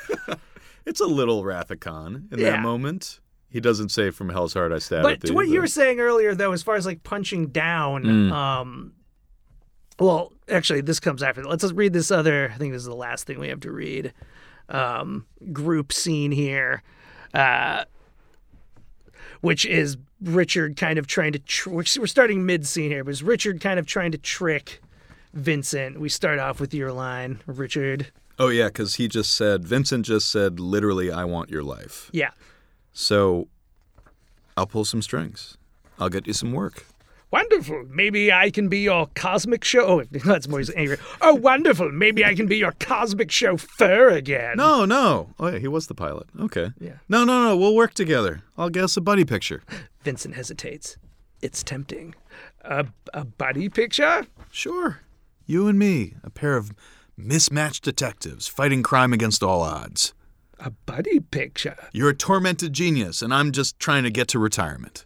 It's 0.87 1.01
a 1.01 1.07
little 1.07 1.45
Khan 1.81 2.29
in 2.33 2.39
Yeah. 2.39 2.53
that 2.53 2.63
moment. 2.63 3.21
He 3.51 3.61
doesn't 3.61 3.91
say 3.91 4.11
from 4.11 4.31
Hell's 4.31 4.55
Heart 4.55 4.73
I 4.73 4.79
stab 4.79 5.03
but 5.03 5.21
to 5.23 5.33
what 5.35 5.49
you 5.49 5.61
were 5.61 5.67
saying 5.67 6.01
earlier, 6.01 6.35
though, 6.35 6.53
as 6.53 6.63
far 6.63 6.77
as 6.77 6.87
like 6.87 7.03
punching 7.03 7.49
down, 7.49 8.05
Mm. 8.05 8.33
um, 8.33 8.93
well, 9.99 10.33
actually, 10.49 10.81
this 10.81 11.01
comes 11.01 11.23
after. 11.23 11.43
Let's 11.45 11.63
just 11.63 11.75
read 11.75 11.93
this 11.93 12.11
other. 12.11 12.51
I 12.55 12.59
think 12.59 12.73
this 12.73 12.81
is 12.81 12.87
the 12.87 12.95
last 12.95 13.27
thing 13.27 13.39
we 13.39 13.49
have 13.49 13.61
to 13.61 13.73
read. 13.73 14.13
Um, 14.69 15.27
group 15.53 15.93
scene 15.93 16.31
here, 16.31 16.83
uh, 17.33 17.85
which 19.41 19.65
is 19.65 19.97
Richard 20.21 20.77
kind 20.77 20.99
of 20.99 21.07
trying 21.07 21.33
to. 21.33 21.39
Tr- 21.39 21.71
we're 21.71 21.85
we're 21.99 22.07
starting 22.07 22.45
mid 22.45 22.67
scene 22.67 22.91
here, 22.91 23.03
but 23.03 23.11
it's 23.11 23.23
Richard 23.23 23.61
kind 23.61 23.79
of 23.79 23.87
trying 23.87 24.13
to 24.13 24.19
trick 24.19 24.81
Vincent. 25.33 25.99
We 25.99 26.09
start 26.09 26.39
off 26.39 26.61
with 26.61 26.75
your 26.75 26.93
line, 26.93 27.41
Richard. 27.47 28.09
Oh 28.39 28.49
yeah, 28.49 28.67
because 28.67 28.97
he 28.97 29.09
just 29.09 29.35
said 29.35 29.65
Vincent 29.65 30.07
just 30.07 30.31
said 30.31 30.61
literally, 30.61 31.11
"I 31.11 31.25
want 31.25 31.51
your 31.51 31.63
life." 31.63 32.11
Yeah. 32.13 32.31
So 32.93 33.49
I'll 34.57 34.67
pull 34.67 34.85
some 34.85 35.03
strings. 35.03 35.57
I'll 35.99 36.09
get 36.09 36.27
you 36.27 36.33
some 36.33 36.53
work. 36.53 36.85
Wonderful. 37.31 37.85
Maybe 37.91 38.33
I 38.33 38.51
can 38.51 38.69
be 38.69 38.81
your 38.81 39.09
cosmic 39.15 39.63
show. 39.63 39.85
Oh, 39.85 40.03
that's 40.11 40.49
more 40.49 40.63
angry. 40.77 40.97
Oh, 41.21 41.35
wonderful. 41.35 41.91
Maybe 41.93 42.25
I 42.25 42.35
can 42.35 42.47
be 42.47 42.57
your 42.57 42.73
cosmic 42.73 43.31
chauffeur 43.31 44.09
again. 44.09 44.57
No, 44.57 44.85
no. 44.85 45.35
Oh 45.39 45.49
yeah, 45.49 45.59
he 45.59 45.69
was 45.69 45.87
the 45.89 45.95
pilot. 45.95 46.27
Okay. 46.41 46.73
Yeah. 46.81 46.95
No, 47.09 47.25
no, 47.25 47.45
no. 47.45 47.57
We'll 47.57 47.75
work 47.75 47.95
together. 47.95 48.43
I'll 48.57 48.71
get 48.71 48.85
us 48.85 48.97
a 48.97 49.01
buddy 49.03 49.25
picture. 49.25 49.63
Vincent 50.03 50.35
hesitates. 50.35 50.97
It's 51.43 51.63
tempting. 51.63 52.15
A, 52.63 52.87
a 53.13 53.25
buddy 53.25 53.69
picture? 53.69 54.27
Sure. 54.51 55.01
You 55.47 55.67
and 55.69 55.79
me, 55.79 56.15
a 56.25 56.31
pair 56.31 56.57
of 56.57 56.73
mismatched 57.17 57.85
detectives 57.85 58.49
fighting 58.49 58.83
crime 58.83 59.13
against 59.13 59.43
all 59.43 59.63
odds. 59.63 60.15
A 60.59 60.71
buddy 60.71 61.21
picture? 61.21 61.77
You're 61.93 62.11
a 62.11 62.15
tormented 62.17 62.73
genius, 62.73 63.23
and 63.23 63.33
I'm 63.33 63.53
just 63.53 63.79
trying 63.79 64.03
to 64.03 64.11
get 64.11 64.29
to 64.29 64.39
retirement. 64.39 65.05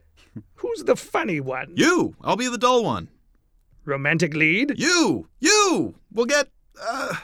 Who's 0.63 0.85
the 0.85 0.95
funny 0.97 1.41
one? 1.41 1.73
You! 1.75 2.15
I'll 2.23 2.37
be 2.37 2.49
the 2.49 2.57
dull 2.57 2.85
one. 2.85 3.09
Romantic 3.85 4.33
lead? 4.33 4.75
You! 4.79 5.27
You! 5.41 5.97
We'll 6.13 6.27
get. 6.27 6.49
Uh, 6.81 7.15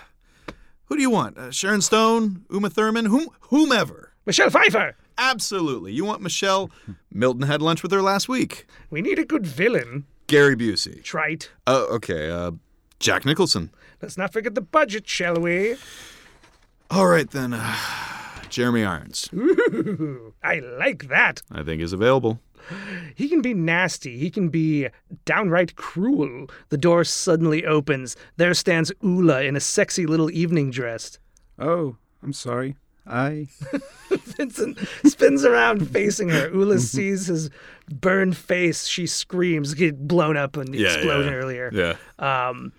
who 0.87 0.97
do 0.97 1.03
you 1.03 1.11
want? 1.11 1.39
Uh, 1.39 1.53
Sharon 1.53 1.81
Stone? 1.81 2.45
Uma 2.51 2.69
Thurman? 2.69 3.05
Whom, 3.07 3.29
whomever. 3.43 4.13
Michelle 4.27 4.51
Pfeiffer. 4.51 4.97
Absolutely. 5.17 5.93
You 5.93 6.05
want 6.05 6.21
Michelle? 6.21 6.71
Milton 7.13 7.43
had 7.43 7.63
lunch 7.63 7.83
with 7.85 7.93
her 7.93 8.03
last 8.03 8.29
week. 8.29 8.67
We 8.91 9.03
need 9.03 9.19
a 9.21 9.25
good 9.25 9.47
villain. 9.47 10.07
Gary 10.27 10.57
Busey. 10.57 11.03
Trite. 11.05 11.51
Oh, 11.67 11.87
okay. 11.95 12.31
Uh, 12.31 12.53
Jack 12.99 13.25
Nicholson. 13.25 13.71
Let's 14.03 14.19
not 14.19 14.33
forget 14.33 14.55
the 14.57 14.61
budget, 14.61 15.09
shall 15.09 15.37
we? 15.37 15.77
All 16.91 17.07
right, 17.07 17.31
then. 17.31 17.55
Uh, 17.55 17.77
Jeremy 18.49 18.85
Irons. 18.85 19.29
Ooh, 19.33 20.35
I 20.43 20.59
like 20.59 21.09
that. 21.09 21.43
I 21.53 21.63
think 21.63 21.83
is 21.83 21.93
available. 21.93 22.41
He 23.15 23.29
can 23.29 23.41
be 23.43 23.55
nasty. 23.55 24.19
He 24.19 24.31
can 24.31 24.49
be 24.49 24.89
downright 25.25 25.77
cruel. 25.77 26.49
The 26.69 26.79
door 26.79 27.05
suddenly 27.05 27.65
opens. 27.67 28.17
There 28.37 28.55
stands 28.55 28.93
Ula 29.03 29.43
in 29.43 29.57
a 29.57 29.61
sexy 29.61 30.07
little 30.07 30.31
evening 30.31 30.71
dress. 30.71 31.19
Oh, 31.59 31.97
I'm 32.23 32.33
sorry. 32.33 32.77
I 33.07 33.49
Vincent 34.11 34.79
spins 35.05 35.45
around 35.45 35.89
facing 35.91 36.29
her. 36.29 36.51
Ula 36.53 36.79
sees 36.95 37.27
his 37.27 37.49
burned 37.91 38.37
face. 38.37 38.87
She 38.87 39.07
screams, 39.07 39.73
get 39.75 40.07
blown 40.07 40.37
up 40.37 40.57
in 40.59 40.71
the 40.73 40.85
explosion 40.85 41.33
earlier. 41.35 41.71
Yeah. 41.73 41.97
Um, 42.19 42.73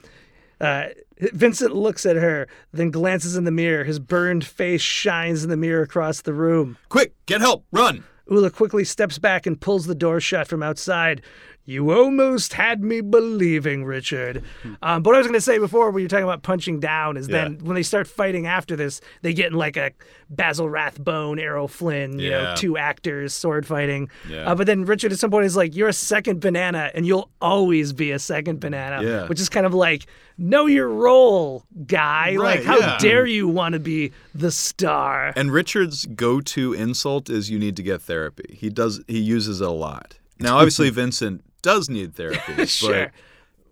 Uh, 0.61 0.89
Vincent 1.33 1.73
looks 1.75 2.05
at 2.05 2.15
her, 2.17 2.47
then 2.73 2.91
glances 2.91 3.35
in 3.37 3.43
the 3.45 3.51
mirror. 3.51 3.83
His 3.85 3.97
burned 3.99 4.45
face 4.45 4.81
shines 4.81 5.43
in 5.43 5.49
the 5.49 5.57
mirror 5.57 5.81
across 5.81 6.21
the 6.21 6.33
room. 6.33 6.77
Quick, 6.89 7.13
get 7.25 7.41
help, 7.41 7.65
run! 7.71 8.03
Ula 8.29 8.51
quickly 8.51 8.83
steps 8.83 9.17
back 9.17 9.45
and 9.45 9.59
pulls 9.59 9.85
the 9.85 9.95
door 9.95 10.19
shut 10.19 10.47
from 10.47 10.61
outside. 10.61 11.21
You 11.69 11.91
almost 11.91 12.53
had 12.53 12.83
me 12.83 13.01
believing, 13.01 13.85
Richard. 13.85 14.43
Um, 14.81 15.03
but 15.03 15.11
what 15.11 15.15
I 15.15 15.19
was 15.19 15.27
going 15.27 15.35
to 15.35 15.41
say 15.41 15.59
before, 15.59 15.91
when 15.91 16.01
you're 16.01 16.09
talking 16.09 16.23
about 16.23 16.41
punching 16.41 16.79
down, 16.79 17.15
is 17.15 17.27
then 17.27 17.59
when 17.59 17.75
they 17.75 17.83
start 17.83 18.07
fighting 18.07 18.47
after 18.47 18.75
this, 18.75 19.01
they 19.21 19.33
get 19.35 19.51
in 19.51 19.53
like 19.53 19.77
a 19.77 19.91
Basil 20.31 20.67
Rathbone, 20.67 21.37
Errol 21.37 21.67
Flynn, 21.67 22.17
you 22.17 22.31
know, 22.31 22.55
two 22.57 22.75
actors 22.75 23.35
sword 23.35 23.67
fighting. 23.67 24.09
Yeah. 24.27 24.49
Uh, 24.49 24.55
but 24.55 24.65
then 24.65 24.83
Richard 24.85 25.11
at 25.11 25.19
some 25.19 25.29
point 25.29 25.45
is 25.45 25.55
like, 25.55 25.75
"You're 25.75 25.89
a 25.89 25.93
second 25.93 26.39
banana, 26.39 26.89
and 26.95 27.05
you'll 27.05 27.29
always 27.39 27.93
be 27.93 28.11
a 28.11 28.19
second 28.19 28.59
banana," 28.59 29.03
Yeah. 29.03 29.27
which 29.27 29.39
is 29.39 29.47
kind 29.47 29.67
of 29.67 29.73
like, 29.75 30.07
"Know 30.39 30.65
your 30.65 30.89
role, 30.89 31.65
guy. 31.85 32.31
like, 32.31 32.63
how 32.63 32.79
yeah. 32.79 32.97
dare 32.99 33.27
you 33.27 33.47
want 33.47 33.73
to 33.73 33.79
be 33.79 34.11
the 34.33 34.49
star?" 34.49 35.33
And 35.35 35.51
Richard's 35.51 36.07
go-to 36.07 36.73
insult 36.73 37.29
is 37.29 37.51
you 37.51 37.59
need 37.59 37.75
to 37.75 37.83
get 37.83 38.01
therapy. 38.01 38.55
He 38.57 38.69
does 38.71 39.01
he 39.07 39.19
uses 39.19 39.61
it 39.61 39.67
a 39.67 39.71
lot. 39.71 40.17
Now 40.39 40.57
obviously 40.57 40.89
Vincent 41.01 41.43
does 41.61 41.89
need 41.89 42.15
therapy, 42.15 42.65
Sure. 42.65 43.05
but 43.05 43.11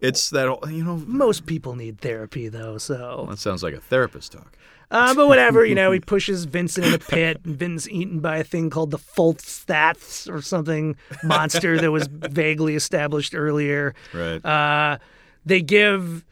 it's 0.02 0.30
that 0.32 0.48
whole- 0.48 0.70
you 0.70 0.84
know 0.84 0.98
Most 1.08 1.46
people 1.46 1.76
need 1.76 2.00
therapy, 2.00 2.50
though, 2.50 2.78
so. 2.78 3.28
that 3.30 3.40
sounds 3.40 3.64
like 3.64 3.74
a 3.74 3.80
therapist 3.82 4.32
talk. 4.34 4.58
Uh, 4.90 5.14
but 5.14 5.28
whatever, 5.28 5.66
you 5.66 5.76
know, 5.76 5.92
he 5.92 6.00
pushes 6.00 6.46
Vincent 6.46 6.86
in 6.88 6.94
a 6.94 6.98
pit, 7.00 7.42
and 7.44 7.58
Vin's 7.58 7.90
eaten 7.90 8.22
by 8.22 8.38
a 8.38 8.44
thing 8.46 8.70
called 8.70 8.92
the 8.92 8.98
Folstats 8.98 10.32
or 10.34 10.42
something 10.42 10.96
monster 11.26 11.78
that 11.78 11.92
was 11.92 12.08
vaguely 12.08 12.76
established 12.76 13.36
earlier. 13.36 13.94
Right. 14.14 14.44
Uh, 14.46 14.98
they 15.46 15.62
give 15.62 16.24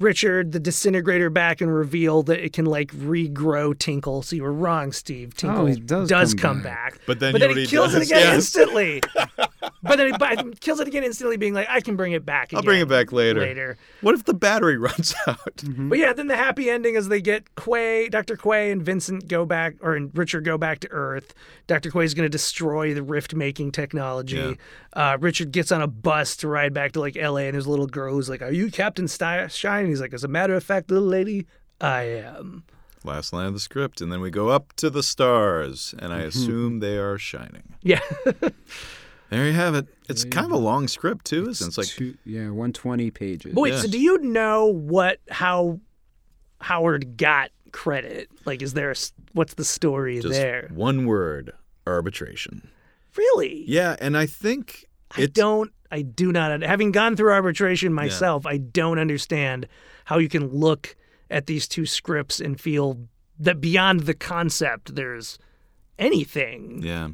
Richard 0.00 0.52
the 0.52 0.58
disintegrator 0.60 1.30
back 1.30 1.60
and 1.60 1.72
reveal 1.74 2.22
that 2.24 2.42
it 2.44 2.52
can 2.52 2.64
like 2.64 2.90
regrow 2.92 3.78
Tinkle. 3.78 4.22
So 4.22 4.34
you 4.34 4.42
were 4.42 4.52
wrong, 4.52 4.92
Steve. 4.92 5.34
Tinkle 5.34 5.62
Oh, 5.62 5.66
he 5.66 5.76
does 5.78 6.08
come, 6.34 6.38
come 6.56 6.62
back. 6.62 6.98
But 7.06 7.20
then 7.20 7.32
but 7.32 7.40
you 7.42 7.48
then 7.48 7.50
know 7.50 7.54
he 7.54 7.60
what 7.62 7.70
he 7.70 7.76
kills 7.76 7.94
it 7.94 8.02
again 8.02 8.20
Yes. 8.20 8.34
instantly. 8.36 9.02
but 9.82 9.96
then 9.96 10.06
he 10.06 10.12
but 10.18 10.60
kills 10.60 10.80
it 10.80 10.88
again 10.88 11.04
instantly, 11.04 11.36
being 11.36 11.52
like, 11.54 11.66
"I 11.68 11.80
can 11.80 11.96
bring 11.96 12.12
it 12.12 12.24
back." 12.24 12.52
I'll 12.54 12.62
bring 12.62 12.80
it 12.80 12.88
back 12.88 13.12
later. 13.12 13.40
Later. 13.40 13.76
What 14.00 14.14
if 14.14 14.24
the 14.24 14.34
battery 14.34 14.76
runs 14.78 15.14
out? 15.26 15.62
But 15.66 15.98
yeah, 15.98 16.12
then 16.14 16.28
the 16.28 16.36
happy 16.36 16.70
ending 16.70 16.94
is 16.94 17.08
they 17.08 17.20
get 17.20 17.54
Quay, 17.56 18.08
Dr. 18.08 18.36
Quay, 18.36 18.70
and 18.72 18.82
Vincent 18.82 19.28
go 19.28 19.44
back, 19.44 19.74
or 19.82 19.94
and 19.94 20.10
Richard 20.16 20.44
go 20.44 20.56
back 20.56 20.80
to 20.80 20.88
Earth. 20.90 21.34
Dr. 21.66 21.90
Quay 21.90 22.04
is 22.04 22.14
going 22.14 22.24
to 22.24 22.30
destroy 22.30 22.94
the 22.94 23.02
rift 23.02 23.34
making 23.34 23.72
technology. 23.72 24.56
Uh, 24.92 25.16
Richard 25.20 25.52
gets 25.52 25.70
on 25.70 25.82
a 25.82 25.86
bus 25.86 26.36
to 26.36 26.48
ride 26.48 26.72
back 26.74 26.92
to 26.92 27.00
like 27.00 27.16
LA, 27.16 27.36
and 27.42 27.54
there's 27.54 27.66
a 27.66 27.70
little 27.70 27.86
girl 27.86 28.14
who's 28.14 28.28
like, 28.28 28.42
Are 28.42 28.50
you 28.50 28.70
Captain 28.70 29.06
Sti- 29.06 29.46
Shine? 29.48 29.89
And 29.90 29.96
he's 29.96 30.00
like, 30.00 30.14
As 30.14 30.24
a 30.24 30.28
matter 30.28 30.54
of 30.54 30.62
fact, 30.62 30.90
little 30.90 31.08
lady, 31.08 31.46
I 31.80 32.02
am. 32.02 32.62
Last 33.02 33.32
line 33.32 33.46
of 33.46 33.54
the 33.54 33.60
script, 33.60 34.00
and 34.00 34.12
then 34.12 34.20
we 34.20 34.30
go 34.30 34.50
up 34.50 34.72
to 34.76 34.90
the 34.90 35.02
stars, 35.02 35.94
and 35.98 36.12
I 36.12 36.18
mm-hmm. 36.18 36.28
assume 36.28 36.80
they 36.80 36.98
are 36.98 37.18
shining. 37.18 37.74
Yeah. 37.82 38.00
There 39.30 39.46
you 39.46 39.52
have 39.52 39.76
it. 39.76 39.86
It's 40.08 40.24
kind 40.24 40.44
of 40.44 40.50
a 40.50 40.56
long 40.56 40.88
script 40.88 41.24
too, 41.24 41.48
isn't 41.48 41.64
it? 41.64 41.68
It's 41.68 41.78
like 41.78 41.86
Two, 41.86 42.18
yeah, 42.24 42.46
120 42.46 43.12
pages. 43.12 43.54
but 43.54 43.60
wait, 43.60 43.70
Yes. 43.74 43.82
so 43.82 43.88
do 43.88 44.00
you 44.00 44.18
know 44.18 44.66
what, 44.66 45.20
how 45.30 45.78
Howard 46.60 47.16
got 47.16 47.52
credit? 47.70 48.28
Like, 48.44 48.60
is 48.60 48.74
there, 48.74 48.88
a 48.88 48.90
s 48.90 49.12
what's 49.32 49.54
the 49.54 49.64
story 49.64 50.18
just 50.18 50.30
there? 50.34 50.68
one 50.74 51.06
word: 51.06 51.52
arbitration. 51.86 52.68
Really? 53.16 53.64
Yeah, 53.68 53.94
and 54.00 54.16
I 54.16 54.26
think 54.26 54.86
I 55.16 55.22
it's 55.22 55.32
don't. 55.32 55.70
I 55.90 56.02
do 56.02 56.32
not. 56.32 56.62
Having 56.62 56.92
gone 56.92 57.16
through 57.16 57.32
arbitration 57.32 57.92
myself, 57.92 58.46
I 58.46 58.58
don't 58.58 58.98
understand 58.98 59.66
how 60.04 60.18
you 60.18 60.28
can 60.28 60.48
look 60.48 60.96
at 61.30 61.46
these 61.46 61.66
two 61.66 61.86
scripts 61.86 62.40
and 62.40 62.60
feel 62.60 63.08
that 63.38 63.60
beyond 63.60 64.00
the 64.00 64.14
concept, 64.14 64.94
there's 64.94 65.38
anything. 65.98 66.80
Yeah. 66.82 67.10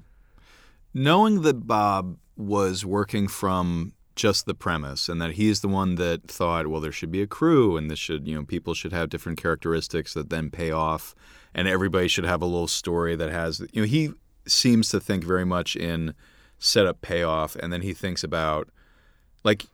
Knowing 0.92 1.42
that 1.42 1.66
Bob 1.66 2.18
was 2.36 2.84
working 2.84 3.28
from 3.28 3.92
just 4.14 4.46
the 4.46 4.54
premise 4.54 5.08
and 5.08 5.20
that 5.20 5.32
he's 5.32 5.60
the 5.60 5.68
one 5.68 5.96
that 5.96 6.26
thought, 6.26 6.66
well, 6.66 6.80
there 6.80 6.92
should 6.92 7.12
be 7.12 7.22
a 7.22 7.26
crew 7.26 7.76
and 7.76 7.90
this 7.90 7.98
should, 7.98 8.26
you 8.26 8.34
know, 8.34 8.44
people 8.44 8.72
should 8.72 8.92
have 8.92 9.10
different 9.10 9.40
characteristics 9.40 10.14
that 10.14 10.30
then 10.30 10.50
pay 10.50 10.70
off 10.70 11.14
and 11.54 11.68
everybody 11.68 12.08
should 12.08 12.24
have 12.24 12.42
a 12.42 12.46
little 12.46 12.66
story 12.66 13.14
that 13.14 13.30
has, 13.30 13.60
you 13.72 13.82
know, 13.82 13.86
he 13.86 14.10
seems 14.46 14.88
to 14.88 15.00
think 15.00 15.22
very 15.22 15.44
much 15.44 15.76
in 15.76 16.14
setup 16.58 17.00
payoff 17.00 17.54
and 17.56 17.72
then 17.72 17.82
he 17.82 17.92
thinks 17.92 18.24
about 18.24 18.68
like 19.44 19.66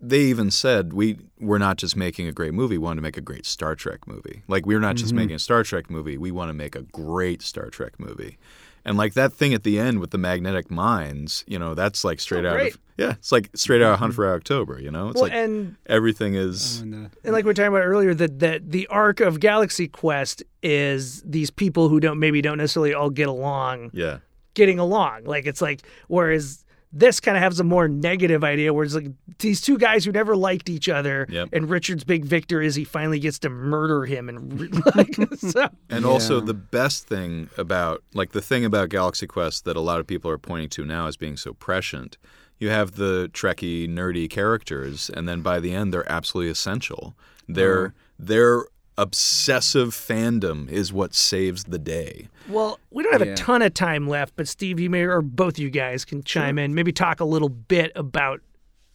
they 0.00 0.20
even 0.20 0.50
said 0.50 0.92
we 0.92 1.18
we're 1.40 1.58
not 1.58 1.76
just 1.76 1.96
making 1.96 2.28
a 2.28 2.32
great 2.32 2.54
movie, 2.54 2.78
we 2.78 2.84
want 2.84 2.98
to 2.98 3.02
make 3.02 3.16
a 3.16 3.20
great 3.20 3.44
Star 3.46 3.74
Trek 3.74 4.06
movie. 4.06 4.42
Like 4.46 4.64
we're 4.64 4.80
not 4.80 4.96
just 4.96 5.12
making 5.12 5.34
a 5.34 5.38
Star 5.40 5.64
Trek 5.64 5.90
movie, 5.90 6.16
we 6.16 6.30
want 6.30 6.50
to 6.50 6.54
make 6.54 6.76
a 6.76 6.82
great 6.82 7.42
Star 7.42 7.68
Trek 7.68 7.98
movie. 7.98 8.38
And 8.84 8.96
like 8.96 9.14
that 9.14 9.32
thing 9.32 9.52
at 9.52 9.64
the 9.64 9.78
end 9.78 9.98
with 9.98 10.12
the 10.12 10.18
magnetic 10.18 10.70
mines, 10.70 11.44
you 11.46 11.58
know, 11.58 11.74
that's 11.74 12.04
like 12.04 12.20
straight 12.20 12.44
Oh, 12.44 12.50
out 12.50 12.60
of 12.60 12.78
yeah, 12.96 13.10
it's 13.12 13.32
like 13.32 13.50
straight 13.54 13.82
out 13.82 13.94
of 13.94 13.98
Hunt 13.98 14.14
for 14.14 14.32
October, 14.32 14.80
you 14.80 14.90
know? 14.90 15.08
It's 15.08 15.16
Well, 15.16 15.24
like 15.24 15.32
and 15.32 15.76
everything 15.86 16.34
is 16.34 16.80
And, 16.80 16.94
uh, 17.06 17.08
and 17.24 17.32
like 17.32 17.44
we 17.44 17.50
were 17.50 17.54
talking 17.54 17.68
about 17.68 17.82
earlier, 17.84 18.14
that 18.14 18.38
that 18.38 18.70
the 18.70 18.86
arc 18.86 19.20
of 19.20 19.40
Galaxy 19.40 19.88
Quest 19.88 20.42
is 20.62 21.22
these 21.22 21.50
people 21.50 21.88
who 21.88 21.98
don't 22.00 22.18
maybe 22.20 22.40
don't 22.40 22.58
necessarily 22.58 22.94
all 22.94 23.10
get 23.10 23.28
along, 23.28 23.90
yeah. 23.92 24.18
Getting 24.58 24.78
along. 24.78 25.24
Like 25.24 25.46
it's 25.46 25.62
like 25.62 25.80
whereas. 26.08 26.64
This 26.90 27.20
kind 27.20 27.36
of 27.36 27.42
has 27.42 27.60
a 27.60 27.64
more 27.64 27.86
negative 27.86 28.42
idea 28.42 28.72
where 28.72 28.82
it's 28.82 28.94
like 28.94 29.08
these 29.40 29.60
two 29.60 29.76
guys 29.76 30.06
who 30.06 30.10
never 30.10 30.34
liked 30.34 30.70
each 30.70 30.88
other, 30.88 31.26
Yep. 31.28 31.50
and 31.52 31.68
Richard's 31.68 32.02
big 32.02 32.24
victor 32.24 32.62
is 32.62 32.76
he 32.76 32.84
finally 32.84 33.18
gets 33.18 33.38
to 33.40 33.50
murder 33.50 34.06
him, 34.06 34.26
and 34.30 34.58
re- 34.58 34.70
like 34.96 35.14
so. 35.36 35.68
And 35.90 36.06
also 36.06 36.40
the 36.40 36.54
best 36.54 37.06
thing 37.06 37.50
about 37.58 38.02
like 38.14 38.32
the 38.32 38.40
thing 38.40 38.64
about 38.64 38.88
Galaxy 38.88 39.26
Quest 39.26 39.66
that 39.66 39.76
a 39.76 39.82
lot 39.82 40.00
of 40.00 40.06
people 40.06 40.30
are 40.30 40.38
pointing 40.38 40.70
to 40.70 40.86
now 40.86 41.06
as 41.08 41.18
being 41.18 41.36
so 41.36 41.52
prescient. 41.52 42.16
You 42.58 42.70
have 42.70 42.92
the 42.92 43.28
Trekkie 43.34 43.86
nerdy 43.86 44.26
characters, 44.30 45.10
and 45.10 45.28
then 45.28 45.42
by 45.42 45.60
the 45.60 45.74
end 45.74 45.92
they're 45.92 46.10
absolutely 46.10 46.50
essential. 46.50 47.14
Their 47.46 47.78
uh-huh. 47.88 47.94
their 48.18 48.64
obsessive 48.98 49.90
fandom 49.90 50.68
is 50.68 50.92
what 50.92 51.14
saves 51.14 51.64
the 51.64 51.78
day. 51.78 52.28
Well, 52.48 52.78
we 52.90 53.02
don't 53.02 53.12
have 53.12 53.22
a 53.22 53.34
ton 53.34 53.62
of 53.62 53.72
time 53.72 54.06
left, 54.08 54.34
but 54.36 54.46
Steve, 54.48 54.78
you 54.80 54.90
may 54.90 55.02
or 55.04 55.22
both 55.22 55.58
you 55.58 55.70
guys 55.70 56.04
can 56.04 56.22
chime 56.22 56.58
in, 56.58 56.74
maybe 56.74 56.92
talk 56.92 57.20
a 57.20 57.24
little 57.24 57.48
bit 57.48 57.92
about 57.96 58.40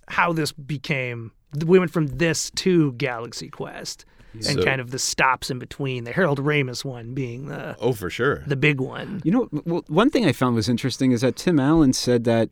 how 0.09 0.33
this 0.33 0.51
became. 0.51 1.31
We 1.65 1.79
went 1.79 1.91
from 1.91 2.07
this 2.07 2.51
to 2.51 2.91
Galaxy 2.93 3.49
Quest, 3.49 4.05
and 4.33 4.43
So- 4.43 4.63
kind 4.63 4.81
of 4.81 4.91
the 4.91 4.99
stops 4.99 5.49
in 5.49 5.59
between. 5.59 6.03
The 6.03 6.11
Harold 6.11 6.39
Ramis 6.39 6.83
one 6.83 7.13
being 7.13 7.47
the 7.47 7.75
Oh, 7.79 7.93
for 7.93 8.09
sure. 8.09 8.43
the 8.45 8.55
big 8.55 8.81
one. 8.81 9.21
You 9.23 9.31
know, 9.31 9.49
well, 9.65 9.83
one 9.87 10.09
thing 10.09 10.25
I 10.25 10.31
found 10.31 10.55
was 10.55 10.67
interesting 10.67 11.11
is 11.11 11.21
that 11.21 11.35
Tim 11.35 11.59
Allen 11.59 11.93
said 11.93 12.23
that 12.25 12.49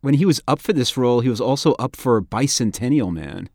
when 0.00 0.14
he 0.14 0.24
was 0.24 0.40
up 0.46 0.60
for 0.60 0.72
this 0.72 0.96
role, 0.96 1.20
he 1.20 1.28
was 1.28 1.40
also 1.40 1.72
up 1.74 1.96
for 1.96 2.22
Bicentennial 2.22 3.12
Man. 3.12 3.48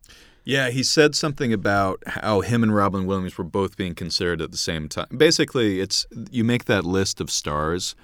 Yeah, 0.44 0.70
he 0.70 0.82
said 0.82 1.14
something 1.14 1.52
about 1.52 2.02
how 2.06 2.40
him 2.40 2.64
and 2.64 2.74
Robin 2.74 3.06
Williams 3.06 3.38
were 3.38 3.44
both 3.44 3.76
being 3.76 3.94
considered 3.94 4.42
at 4.42 4.50
the 4.50 4.56
same 4.58 4.88
time. 4.88 5.06
Basically, 5.16 5.80
it's 5.80 6.04
you 6.30 6.42
make 6.42 6.64
that 6.64 6.84
list 6.84 7.20
of 7.20 7.30
stars, 7.30 7.94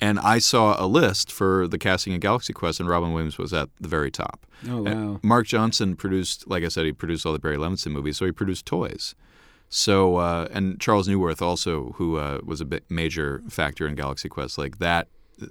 and 0.00 0.18
I 0.20 0.38
saw 0.38 0.82
a 0.82 0.86
list 0.86 1.30
for 1.30 1.68
the 1.68 1.78
casting 1.78 2.14
of 2.14 2.20
Galaxy 2.20 2.52
Quest, 2.54 2.80
and 2.80 2.88
Robin 2.88 3.12
Williams 3.12 3.36
was 3.36 3.52
at 3.52 3.68
the 3.78 3.88
very 3.88 4.10
top. 4.10 4.46
Oh, 4.68 4.86
And 4.86 5.10
wow. 5.12 5.20
Mark 5.22 5.46
Johnson 5.46 5.94
produced, 5.96 6.48
like 6.48 6.64
I 6.64 6.68
said, 6.68 6.86
he 6.86 6.92
produced 6.92 7.26
all 7.26 7.32
the 7.34 7.38
Barry 7.38 7.58
Levinson 7.58 7.92
movies, 7.92 8.16
so 8.16 8.24
he 8.24 8.32
produced 8.32 8.64
Toys. 8.64 9.14
So, 9.68 10.16
uh, 10.16 10.48
and 10.50 10.80
Charles 10.80 11.08
Newirth 11.08 11.40
also, 11.42 11.92
who 11.96 12.16
uh, 12.16 12.40
was 12.44 12.60
a 12.60 12.66
major 12.88 13.42
factor 13.48 13.86
in 13.86 13.94
Galaxy 13.96 14.28
Quest, 14.28 14.56
like 14.58 14.78
that. 14.78 15.08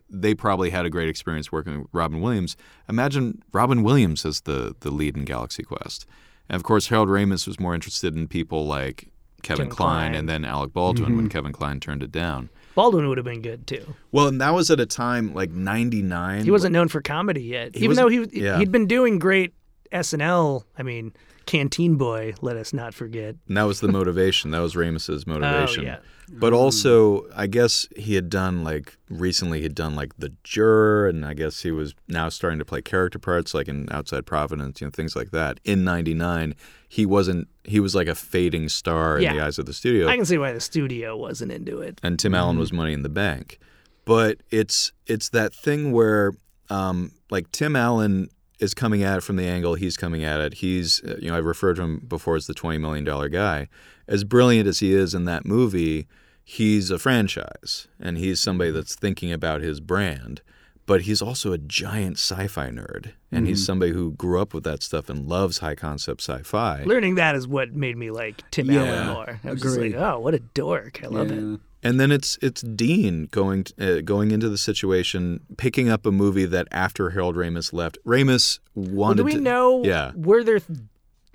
They 0.09 0.33
probably 0.35 0.69
had 0.69 0.85
a 0.85 0.89
great 0.89 1.09
experience 1.09 1.51
working 1.51 1.79
with 1.81 1.87
Robin 1.91 2.21
Williams. 2.21 2.55
Imagine 2.87 3.41
Robin 3.51 3.83
Williams 3.83 4.25
as 4.25 4.41
the 4.41 4.75
the 4.79 4.91
lead 4.91 5.17
in 5.17 5.25
Galaxy 5.25 5.63
Quest, 5.63 6.05
and 6.51 6.57
of 6.57 6.63
course 6.63 6.87
Harold 6.87 7.07
Ramis 7.07 7.47
was 7.47 7.59
more 7.61 7.73
interested 7.73 8.13
in 8.13 8.27
people 8.27 8.67
like 8.67 9.07
Kevin, 9.41 9.69
Klein, 9.69 9.75
Kline, 9.75 10.11
Kline. 10.11 10.15
and 10.15 10.29
then 10.29 10.43
Alec 10.43 10.73
Baldwin 10.73 11.15
when 11.15 11.25
mm-hmm. 11.25 11.31
Kevin 11.31 11.53
Kline 11.53 11.79
turned 11.79 12.03
it 12.03 12.11
down. 12.11 12.49
Baldwin 12.75 13.07
would 13.07 13.17
have 13.17 13.25
been 13.25 13.41
good 13.41 13.65
too. 13.65 13.95
Well, 14.11 14.27
and 14.27 14.39
that 14.41 14.53
was 14.53 14.69
at 14.69 14.79
a 14.79 14.85
time 14.85 15.33
like 15.33 15.49
'99. 15.49 16.43
He 16.43 16.51
wasn't 16.51 16.73
known 16.73 16.89
for 16.89 17.01
comedy 17.01 17.43
yet, 17.43 17.75
even 17.77 17.95
though 17.95 18.09
he 18.09 18.27
yeah. 18.33 18.59
he'd 18.59 18.71
been 18.71 18.85
doing 18.85 19.17
great 19.17 19.53
SNL. 19.93 20.63
I 20.77 20.83
mean, 20.83 21.13
Canteen 21.45 21.95
Boy. 21.95 22.33
Let 22.41 22.55
us 22.57 22.73
not 22.73 22.93
forget. 22.93 23.35
And 23.47 23.57
that 23.57 23.63
was 23.63 23.79
the 23.79 23.87
motivation. 23.87 24.51
that 24.51 24.59
was 24.59 24.75
Ramis's 24.75 25.25
motivation. 25.27 25.83
Oh, 25.85 25.87
yeah. 25.87 25.97
But 26.33 26.53
also, 26.53 27.25
I 27.35 27.47
guess 27.47 27.87
he 27.97 28.15
had 28.15 28.29
done 28.29 28.63
like 28.63 28.97
recently. 29.09 29.61
He'd 29.61 29.75
done 29.75 29.95
like 29.95 30.13
The 30.17 30.31
Juror, 30.45 31.09
and 31.09 31.25
I 31.25 31.33
guess 31.33 31.61
he 31.61 31.71
was 31.71 31.93
now 32.07 32.29
starting 32.29 32.57
to 32.59 32.63
play 32.65 32.81
character 32.81 33.19
parts, 33.19 33.53
like 33.53 33.67
in 33.67 33.89
Outside 33.91 34.25
Providence, 34.25 34.79
you 34.79 34.87
know, 34.87 34.91
things 34.91 35.13
like 35.13 35.31
that. 35.31 35.59
In 35.65 35.83
'99, 35.83 36.55
he 36.87 37.05
wasn't. 37.05 37.49
He 37.65 37.81
was 37.81 37.93
like 37.95 38.07
a 38.07 38.15
fading 38.15 38.69
star 38.69 39.17
in 39.17 39.23
Yeah. 39.23 39.33
the 39.35 39.41
eyes 39.43 39.59
of 39.59 39.65
the 39.65 39.73
studio. 39.73 40.07
I 40.07 40.15
can 40.15 40.23
see 40.25 40.37
why 40.37 40.53
the 40.53 40.61
studio 40.61 41.17
wasn't 41.17 41.51
into 41.51 41.81
it. 41.81 41.99
and 42.01 42.17
Tim 42.17 42.33
Allen 42.33 42.57
was 42.57 42.71
Money 42.71 42.93
in 42.93 43.01
the 43.03 43.09
Bank. 43.09 43.59
But 44.05 44.37
it's 44.51 44.93
it's 45.07 45.27
that 45.29 45.53
thing 45.53 45.91
where 45.91 46.31
um, 46.69 47.11
like 47.29 47.51
Tim 47.51 47.75
Allen 47.75 48.29
is 48.62 48.74
coming 48.74 49.03
at 49.03 49.18
it 49.18 49.22
from 49.22 49.36
the 49.36 49.45
angle 49.45 49.76
he's 49.76 49.97
coming 49.97 50.24
at 50.24 50.39
it. 50.39 50.55
He's, 50.55 51.03
uh, 51.03 51.18
you 51.20 51.30
know, 51.30 51.38
I've 51.38 51.45
referred 51.45 51.76
to 51.78 51.82
him 51.82 52.05
before 52.07 52.36
as 52.36 52.47
the 52.47 52.53
$20 52.53 52.80
million 52.80 53.03
guy. 53.32 53.68
As 54.07 54.24
brilliant 54.24 54.68
as 54.68 54.80
he 54.80 54.93
is 54.93 55.14
in 55.14 55.26
that 55.26 55.45
movie, 55.45 56.07
he's 56.43 56.91
a 56.91 56.99
franchise 56.99 57.88
and 57.99 58.18
he's 58.18 58.39
somebody 58.39 58.72
that's 58.72 58.95
thinking 58.95 59.32
about 59.32 59.62
his 59.62 59.80
brand. 59.80 60.41
But 60.86 61.01
he's 61.01 61.22
also 61.22 61.53
a 61.53 61.57
giant 61.57 62.18
sci 62.18 62.47
fi 62.47 62.70
nerd. 62.70 63.14
And 63.32 63.47
he's 63.47 63.66
somebody 63.66 63.93
who 63.93 64.12
grew 64.12 64.41
up 64.41 64.53
with 64.53 64.66
that 64.66 64.84
stuff 64.84 65.09
and 65.09 65.26
loves 65.28 65.59
high 65.59 65.76
concept 65.76 66.22
sci 66.22 66.41
fi. 66.43 66.84
Learning 66.84 67.16
that 67.16 67.36
is 67.36 67.47
what 67.47 67.74
made 67.74 67.95
me 67.95 68.12
like 68.12 68.43
Tim 68.51 68.70
Yeah, 68.70 68.84
Allen 68.84 69.07
more. 69.07 69.39
I 69.43 69.51
was 69.51 69.62
just 69.62 69.80
like, 69.80 69.93
oh, 69.93 70.20
what 70.20 70.34
a 70.34 70.39
dork! 70.39 71.01
I 71.03 71.07
love 71.07 71.32
it. 71.32 71.59
And 71.84 71.99
then 71.99 72.11
it's 72.11 72.38
it's 72.41 72.61
Dean 72.61 73.27
going 73.32 73.65
uh, 73.79 74.01
going 74.01 74.32
into 74.32 74.49
the 74.49 74.57
situation, 74.57 75.39
picking 75.57 75.89
up 75.89 76.05
a 76.05 76.11
movie 76.11 76.45
that 76.45 76.67
after 76.71 77.09
Harold 77.11 77.36
Ramis 77.36 77.73
left, 77.73 77.97
Ramis 78.05 78.59
wanted 78.75 78.95
Well, 78.95 79.13
do 79.15 79.23
we 79.23 79.32
to. 79.34 79.41
know? 79.41 79.84
Yeah. 79.84 80.11
Were 80.15 80.43
there 80.43 80.59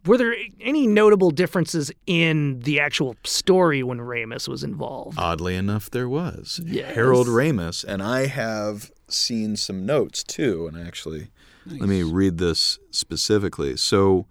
were 0.05 0.16
there 0.16 0.36
any 0.61 0.86
notable 0.86 1.32
differences 1.32 1.90
in 2.07 2.61
the 2.61 2.78
actual 2.78 3.16
story 3.24 3.82
when 3.82 3.99
Ramis 3.99 4.47
was 4.47 4.62
involved? 4.62 5.18
Oddly 5.18 5.57
enough, 5.57 5.90
there 5.90 6.09
was 6.09 6.61
Yes. 6.64 6.94
Harold 6.94 7.26
Ramis, 7.26 7.82
and 7.84 8.01
I 8.01 8.26
have 8.26 8.92
seen 9.09 9.57
some 9.57 9.84
notes 9.84 10.22
too. 10.22 10.68
And 10.68 10.78
actually, 10.78 11.26
let 11.66 11.88
me 11.88 12.05
read 12.05 12.38
this 12.38 12.78
specifically. 12.92 13.76
So, 13.76 14.26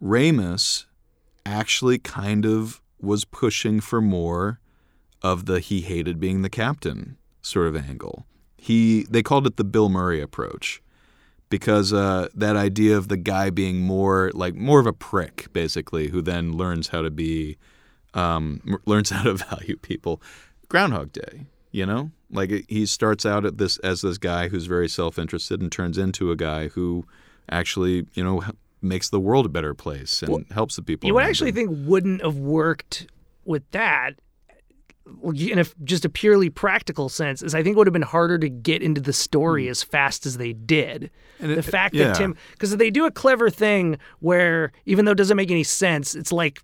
Ramis 0.00 0.84
actually 1.44 1.98
kind 1.98 2.46
of 2.46 2.80
was 3.00 3.24
pushing 3.24 3.80
for 3.80 4.00
more 4.00 4.60
of 5.22 5.46
the 5.46 5.60
he 5.60 5.80
hated 5.80 6.20
being 6.20 6.42
the 6.42 6.50
captain 6.50 7.16
sort 7.42 7.66
of 7.66 7.76
angle. 7.76 8.26
He 8.56 9.06
they 9.10 9.22
called 9.22 9.46
it 9.46 9.56
the 9.56 9.64
Bill 9.64 9.88
Murray 9.88 10.20
approach 10.20 10.82
because 11.48 11.92
uh, 11.92 12.28
that 12.34 12.56
idea 12.56 12.96
of 12.96 13.08
the 13.08 13.16
guy 13.16 13.50
being 13.50 13.80
more 13.80 14.30
like 14.34 14.54
more 14.54 14.80
of 14.80 14.86
a 14.86 14.92
prick 14.92 15.52
basically 15.52 16.08
who 16.08 16.20
then 16.20 16.52
learns 16.52 16.88
how 16.88 17.02
to 17.02 17.10
be 17.10 17.56
um, 18.14 18.60
learns 18.86 19.10
how 19.10 19.22
to 19.24 19.34
value 19.34 19.76
people. 19.76 20.20
Groundhog 20.68 21.12
Day, 21.12 21.46
you 21.70 21.86
know, 21.86 22.10
like 22.30 22.66
he 22.68 22.84
starts 22.86 23.24
out 23.24 23.44
at 23.44 23.58
this 23.58 23.78
as 23.78 24.02
this 24.02 24.18
guy 24.18 24.48
who's 24.48 24.66
very 24.66 24.88
self-interested 24.88 25.60
and 25.60 25.72
turns 25.72 25.96
into 25.96 26.30
a 26.30 26.36
guy 26.36 26.68
who 26.68 27.06
actually, 27.50 28.06
you 28.14 28.22
know, 28.22 28.42
makes 28.82 29.08
the 29.08 29.20
world 29.20 29.46
a 29.46 29.48
better 29.48 29.74
place 29.74 30.22
and 30.22 30.46
helps 30.52 30.76
the 30.76 30.82
people. 30.82 31.06
You 31.06 31.14
would 31.14 31.24
actually 31.24 31.50
him. 31.50 31.56
think 31.56 31.70
wouldn't 31.86 32.22
have 32.22 32.36
worked 32.36 33.06
with 33.44 33.68
that 33.70 34.12
in 35.34 35.58
a, 35.58 35.64
just 35.84 36.04
a 36.04 36.08
purely 36.08 36.50
practical 36.50 37.08
sense 37.08 37.42
is 37.42 37.54
I 37.54 37.62
think 37.62 37.74
it 37.74 37.78
would 37.78 37.86
have 37.86 37.92
been 37.92 38.02
harder 38.02 38.38
to 38.38 38.48
get 38.48 38.82
into 38.82 39.00
the 39.00 39.12
story 39.12 39.68
as 39.68 39.82
fast 39.82 40.26
as 40.26 40.36
they 40.36 40.52
did. 40.52 41.10
Hmm. 41.38 41.44
And 41.44 41.54
the 41.54 41.58
it- 41.58 41.62
fact 41.64 41.94
yeah. 41.94 42.08
that 42.08 42.16
Tim, 42.16 42.36
because 42.52 42.76
they 42.76 42.90
do 42.90 43.06
a 43.06 43.10
clever 43.10 43.50
thing 43.50 43.98
where 44.20 44.72
even 44.86 45.04
though 45.04 45.12
it 45.12 45.18
doesn't 45.18 45.36
make 45.36 45.50
any 45.50 45.64
sense, 45.64 46.14
it's 46.14 46.32
like 46.32 46.60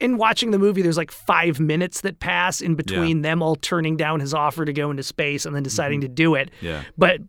in 0.00 0.16
watching 0.16 0.50
the 0.50 0.58
movie, 0.58 0.82
there's 0.82 0.96
like 0.96 1.12
five 1.12 1.60
minutes 1.60 2.00
that 2.00 2.18
pass 2.18 2.60
in 2.60 2.74
between 2.74 3.22
them 3.22 3.40
all 3.42 3.54
turning 3.54 3.96
down 3.96 4.18
his 4.18 4.34
offer 4.34 4.64
to 4.64 4.72
go 4.72 4.90
into 4.90 5.02
space 5.04 5.46
and 5.46 5.54
then 5.54 5.62
deciding 5.62 6.00
Mm-hmm. 6.00 6.08
to 6.08 6.14
do 6.14 6.34
it. 6.34 6.50
Yeah. 6.60 6.82
But 6.98 7.20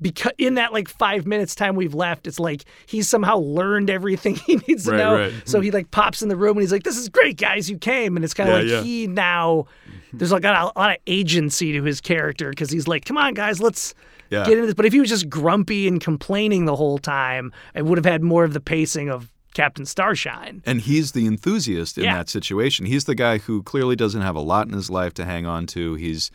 because 0.00 0.32
in 0.38 0.54
that 0.54 0.72
like 0.72 0.88
five 0.88 1.26
minutes 1.26 1.54
time 1.54 1.76
we've 1.76 1.94
left, 1.94 2.26
it's 2.26 2.40
like 2.40 2.64
he's 2.86 3.08
somehow 3.08 3.36
learned 3.38 3.90
everything 3.90 4.34
he 4.46 4.56
needs 4.68 4.84
to 4.84 4.90
Right, 4.92 4.98
know. 4.98 5.14
right. 5.18 5.32
So 5.44 5.60
he 5.60 5.70
like 5.70 5.90
pops 5.90 6.22
in 6.22 6.28
the 6.28 6.36
room 6.36 6.56
and 6.56 6.62
he's 6.62 6.72
like, 6.72 6.84
"This 6.84 6.96
is 6.96 7.08
great, 7.08 7.36
guys, 7.36 7.68
you 7.70 7.78
came." 7.78 8.16
And 8.16 8.24
it's 8.24 8.34
kind 8.34 8.48
of 8.50 8.66
Yeah, 8.66 8.76
like 8.76 8.84
yeah. 8.84 8.88
he 8.88 9.06
now 9.06 9.66
there's 10.12 10.32
like 10.32 10.44
a, 10.44 10.48
a 10.48 10.72
lot 10.78 10.90
of 10.90 10.96
agency 11.06 11.72
to 11.72 11.82
his 11.82 12.00
character 12.00 12.50
because 12.50 12.70
he's 12.70 12.88
like, 12.88 13.04
"Come 13.04 13.16
on, 13.16 13.34
guys, 13.34 13.60
let's." 13.60 13.94
Yeah. 14.30 14.44
Get 14.44 14.52
into 14.52 14.66
this, 14.66 14.74
but 14.74 14.86
if 14.86 14.92
he 14.92 15.00
was 15.00 15.08
just 15.08 15.28
grumpy 15.28 15.88
and 15.88 16.00
complaining 16.00 16.64
the 16.64 16.76
whole 16.76 16.98
time, 16.98 17.52
I 17.74 17.82
would 17.82 17.98
have 17.98 18.04
had 18.04 18.22
more 18.22 18.44
of 18.44 18.52
the 18.52 18.60
pacing 18.60 19.10
of 19.10 19.28
Captain 19.54 19.84
Starshine. 19.84 20.62
And 20.64 20.80
he's 20.80 21.10
the 21.10 21.26
enthusiast 21.26 21.98
in 21.98 22.04
that 22.04 22.28
situation. 22.28 22.86
He's 22.86 23.06
the 23.06 23.16
guy 23.16 23.38
who 23.38 23.64
clearly 23.64 23.96
doesn't 23.96 24.20
have 24.22 24.36
a 24.36 24.40
lot 24.40 24.68
in 24.68 24.72
his 24.72 24.88
life 24.88 25.14
to 25.14 25.24
hang 25.24 25.46
on 25.46 25.66
to. 25.66 25.94
He's 25.94 26.30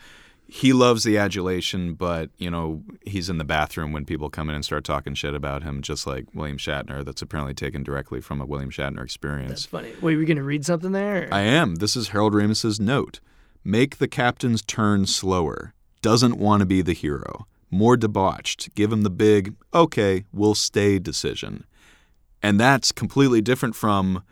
he 0.48 0.72
loves 0.72 1.02
the 1.02 1.18
adulation, 1.18 1.94
but 1.94 2.30
you 2.38 2.50
know 2.50 2.82
he's 3.04 3.28
in 3.28 3.38
the 3.38 3.44
bathroom 3.44 3.92
when 3.92 4.04
people 4.04 4.30
come 4.30 4.48
in 4.48 4.54
and 4.54 4.64
start 4.64 4.84
talking 4.84 5.14
shit 5.14 5.34
about 5.34 5.62
him, 5.62 5.82
just 5.82 6.06
like 6.06 6.26
William 6.34 6.56
Shatner. 6.56 7.04
That's 7.04 7.22
apparently 7.22 7.54
taken 7.54 7.82
directly 7.82 8.20
from 8.20 8.40
a 8.40 8.46
William 8.46 8.70
Shatner 8.70 9.02
experience. 9.02 9.50
That's 9.50 9.66
funny. 9.66 9.90
Wait, 10.00 10.02
were 10.02 10.20
you 10.20 10.26
going 10.26 10.36
to 10.36 10.42
read 10.42 10.64
something 10.64 10.92
there? 10.92 11.28
I 11.32 11.40
am. 11.40 11.76
This 11.76 11.96
is 11.96 12.08
Harold 12.08 12.32
Ramis's 12.32 12.78
note. 12.78 13.20
Make 13.64 13.98
the 13.98 14.08
captain's 14.08 14.62
turn 14.62 15.06
slower. 15.06 15.74
Doesn't 16.00 16.38
want 16.38 16.60
to 16.60 16.66
be 16.66 16.82
the 16.82 16.92
hero. 16.92 17.46
More 17.70 17.96
debauched. 17.96 18.72
Give 18.76 18.92
him 18.92 19.02
the 19.02 19.10
big, 19.10 19.54
okay, 19.74 20.24
we'll 20.32 20.54
stay 20.54 21.00
decision. 21.00 21.64
And 22.40 22.60
that's 22.60 22.92
completely 22.92 23.40
different 23.40 23.74
from 23.74 24.22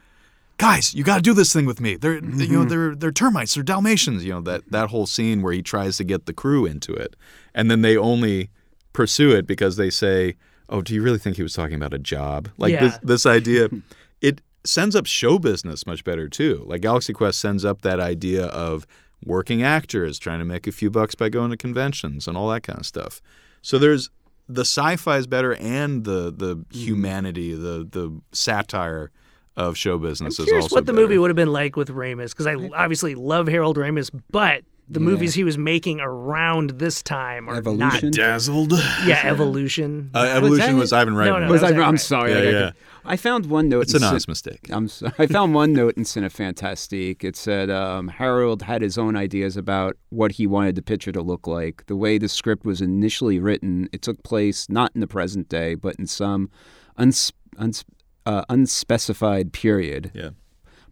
guys, 0.59 0.95
you 0.95 1.05
got 1.05 1.17
to 1.17 1.23
do 1.23 1.35
this 1.35 1.53
thing 1.53 1.67
with 1.67 1.81
me. 1.81 1.97
They're 1.97 2.17
you 2.25 2.53
know 2.59 2.65
they're 2.65 2.95
they're 2.95 3.13
termites, 3.13 3.55
they're 3.55 3.63
Dalmatians, 3.65 4.25
you 4.25 4.33
know 4.33 4.41
that 4.43 4.63
that 4.71 4.91
whole 4.91 5.07
scene 5.07 5.43
where 5.43 5.53
he 5.53 5.63
tries 5.63 5.97
to 5.99 6.05
get 6.05 6.27
the 6.27 6.33
crew 6.33 6.67
into 6.67 6.93
it. 6.95 7.17
And 7.55 7.71
then 7.71 7.83
they 7.83 7.97
only 7.97 8.51
pursue 8.93 9.33
it 9.33 9.47
because 9.47 9.77
they 9.77 9.91
say, 9.91 10.37
"Oh, 10.69 10.81
do 10.83 10.95
you 10.95 11.03
really 11.03 11.19
think 11.19 11.37
he 11.37 11.43
was 11.43 11.55
talking 11.55 11.77
about 11.77 11.93
a 11.95 11.99
job?" 11.99 12.49
Like 12.59 12.79
this 12.79 12.93
Yeah. 12.95 12.99
this 13.03 13.27
idea 13.27 13.69
it 14.21 14.41
sends 14.65 14.97
up 14.97 15.07
show 15.07 15.39
business 15.39 15.87
much 15.87 16.05
better 16.05 16.29
too. 16.29 16.65
Like 16.67 16.81
Galaxy 16.83 17.13
Quest 17.13 17.39
sends 17.41 17.65
up 17.65 17.83
that 17.83 18.01
idea 18.01 18.47
of 18.47 18.87
working 19.27 19.63
actors 19.63 20.19
trying 20.19 20.39
to 20.39 20.45
make 20.45 20.67
a 20.67 20.73
few 20.73 20.91
bucks 20.91 21.15
by 21.15 21.29
going 21.31 21.51
to 21.51 21.57
conventions 21.57 22.29
and 22.29 22.37
all 22.37 22.49
that 22.51 22.63
kind 22.63 22.79
of 22.79 22.87
stuff. 22.87 23.21
So 23.63 23.79
there's 23.79 24.11
the 24.49 24.61
sci-fi 24.63 25.17
is 25.17 25.27
better 25.27 25.55
and 25.55 26.05
the 26.05 26.31
the 26.31 26.57
Mm-hmm. 26.57 26.79
humanity, 26.79 27.55
the 27.55 27.87
the 27.91 28.21
satire 28.33 29.11
of 29.57 29.77
show 29.77 29.99
business 29.99 30.39
I'm 30.39 30.43
is 30.43 30.47
curious 30.49 30.65
also 30.65 30.77
what 30.77 30.87
the 30.87 30.93
better. 30.93 31.03
movie 31.03 31.19
would 31.19 31.31
have 31.31 31.37
been 31.37 31.53
like 31.53 31.77
with 31.77 31.89
Ramis 31.89 32.31
because 32.31 32.47
I 32.47 32.55
obviously 32.77 33.15
love 33.15 33.47
Harold 33.49 33.77
Ramis, 33.77 34.11
but 34.31 34.63
the 34.87 35.01
movies 35.01 35.33
he 35.33 35.45
was 35.45 35.57
making 35.57 36.01
around 36.01 36.71
this 36.73 37.03
time 37.03 37.49
are 37.49 37.55
Evolution? 37.57 38.11
dazzled. 38.11 38.73
Yeah, 39.07 39.23
Evolution. 39.25 40.11
Uh, 40.13 40.25
Evolution 40.35 40.75
that 40.75 40.79
was? 40.79 40.93
Ivan 40.93 41.15
Reitman. 41.15 41.27
No, 41.27 41.39
no, 41.39 41.51
Was 41.51 41.61
that 41.63 41.73
I, 41.75 41.79
was 41.79 41.87
I'm 41.87 41.97
sorry. 41.99 42.33
Yeah, 42.33 42.39
I, 42.39 42.43
got 42.45 42.51
yeah. 42.53 42.61
conf- 42.61 42.77
I 43.07 43.17
found 43.17 43.47
one 43.47 43.69
note. 43.71 43.81
It's 43.83 43.93
in 43.93 43.97
an 43.99 44.01
Cin- 44.03 44.09
honest 44.11 44.29
mistake. 44.29 44.61
I'm 44.71 44.89
sorry. 44.89 45.13
I 45.19 45.27
found 45.27 45.55
one 45.55 45.73
note 45.73 45.95
in 45.97 46.05
Cinefantastique. 46.05 47.25
It 47.25 47.35
said 47.37 47.71
um, 47.71 48.09
Harold 48.09 48.61
had 48.63 48.83
his 48.83 48.99
own 48.99 49.17
ideas 49.17 49.57
about 49.57 49.97
what 50.11 50.33
he 50.33 50.47
wanted 50.47 50.75
the 50.75 50.83
picture 50.83 51.13
to 51.13 51.23
look 51.23 51.47
like. 51.47 51.87
The 51.87 51.97
way 51.97 52.19
the 52.19 52.29
script 52.29 52.67
was 52.67 52.81
initially 52.83 53.39
written, 53.39 53.89
it 53.93 54.03
took 54.03 54.23
place 54.23 54.69
not 54.69 54.91
in 54.95 55.01
the 55.01 55.07
present 55.07 55.49
day, 55.49 55.75
but 55.77 55.97
in 55.97 56.07
some 56.07 56.51
uns- 56.99 57.33
uns- 57.57 57.85
uh, 58.27 58.45
unspecified 58.49 59.53
period. 59.53 60.11
Yeah. 60.15 60.31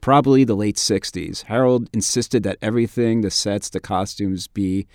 Probably 0.01 0.45
the 0.45 0.57
late 0.57 0.77
60s. 0.77 1.45
Harold 1.45 1.89
insisted 1.93 2.43
that 2.43 2.59
everything, 2.61 3.21
the 3.21 3.31
sets, 3.31 3.71
the 3.71 3.81
costumes, 3.81 4.49
be 4.49 4.87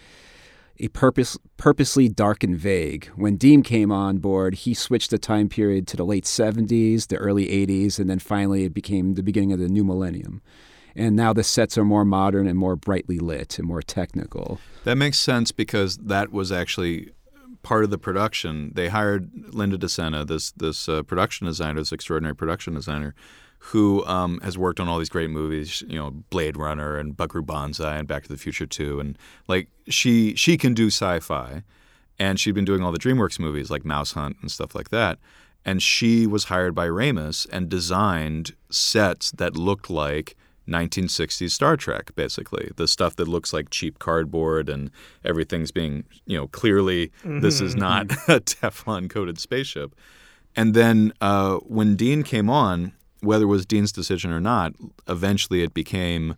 a 0.79 0.89
purpose, 0.89 1.37
purposely 1.57 2.07
dark 2.07 2.43
and 2.43 2.55
vague. 2.55 3.07
When 3.15 3.37
Dean 3.37 3.63
came 3.63 3.91
on 3.91 4.17
board, 4.17 4.55
he 4.55 4.73
switched 4.73 5.11
the 5.11 5.17
time 5.17 5.49
period 5.49 5.87
to 5.87 5.97
the 5.97 6.05
late 6.05 6.25
70s, 6.25 7.07
the 7.07 7.17
early 7.17 7.47
80s, 7.47 7.99
and 7.99 8.09
then 8.09 8.19
finally 8.19 8.65
it 8.65 8.73
became 8.73 9.13
the 9.13 9.23
beginning 9.23 9.53
of 9.53 9.59
the 9.59 9.69
new 9.69 9.83
millennium. 9.83 10.41
And 10.95 11.15
now 11.15 11.31
the 11.31 11.43
sets 11.43 11.77
are 11.77 11.85
more 11.85 12.05
modern 12.05 12.47
and 12.47 12.57
more 12.57 12.75
brightly 12.75 13.19
lit 13.19 13.59
and 13.59 13.67
more 13.67 13.81
technical. 13.81 14.59
That 14.83 14.95
makes 14.95 15.19
sense 15.19 15.51
because 15.51 15.97
that 15.97 16.31
was 16.31 16.51
actually 16.51 17.11
part 17.63 17.83
of 17.83 17.89
the 17.89 17.97
production. 17.97 18.71
They 18.75 18.89
hired 18.89 19.29
Linda 19.53 19.77
DeScenna, 19.77 20.27
this 20.27 20.51
this 20.51 20.87
uh, 20.89 21.03
production 21.03 21.47
designer, 21.47 21.79
this 21.79 21.91
extraordinary 21.91 22.35
production 22.35 22.73
designer, 22.73 23.15
who 23.59 24.05
um, 24.05 24.39
has 24.41 24.57
worked 24.57 24.79
on 24.79 24.87
all 24.87 24.99
these 24.99 25.09
great 25.09 25.29
movies, 25.29 25.83
you 25.87 25.97
know, 25.97 26.11
Blade 26.29 26.57
Runner 26.57 26.97
and 26.97 27.17
Buckaroo 27.17 27.43
Banzai 27.43 27.97
and 27.97 28.07
Back 28.07 28.23
to 28.23 28.29
the 28.29 28.37
Future 28.37 28.65
2. 28.65 28.99
And 28.99 29.17
like 29.47 29.67
she 29.87 30.35
she 30.35 30.57
can 30.57 30.73
do 30.73 30.87
sci-fi, 30.87 31.63
and 32.19 32.39
she'd 32.39 32.55
been 32.55 32.65
doing 32.65 32.83
all 32.83 32.91
the 32.91 32.99
DreamWorks 32.99 33.39
movies 33.39 33.69
like 33.69 33.85
Mouse 33.85 34.13
Hunt 34.13 34.37
and 34.41 34.51
stuff 34.51 34.75
like 34.75 34.89
that. 34.89 35.19
And 35.65 35.83
she 35.83 36.25
was 36.25 36.45
hired 36.45 36.73
by 36.73 36.87
Ramis 36.87 37.45
and 37.51 37.67
designed 37.67 38.55
sets 38.69 39.31
that 39.31 39.57
looked 39.57 39.89
like 39.89 40.37
1960s 40.67 41.51
Star 41.51 41.77
Trek, 41.77 42.13
basically. 42.15 42.71
The 42.75 42.87
stuff 42.87 43.15
that 43.15 43.27
looks 43.27 43.53
like 43.53 43.69
cheap 43.69 43.99
cardboard 43.99 44.69
and 44.69 44.91
everything's 45.23 45.71
being, 45.71 46.05
you 46.25 46.37
know, 46.37 46.47
clearly 46.47 47.11
this 47.23 47.61
is 47.61 47.75
not 47.75 48.11
a 48.27 48.39
Teflon 48.39 49.09
coated 49.09 49.39
spaceship. 49.39 49.95
And 50.55 50.73
then 50.73 51.13
uh, 51.21 51.57
when 51.57 51.95
Dean 51.95 52.23
came 52.23 52.49
on, 52.49 52.93
whether 53.21 53.43
it 53.43 53.47
was 53.47 53.65
Dean's 53.65 53.91
decision 53.91 54.31
or 54.31 54.39
not, 54.39 54.73
eventually 55.07 55.63
it 55.63 55.73
became 55.73 56.35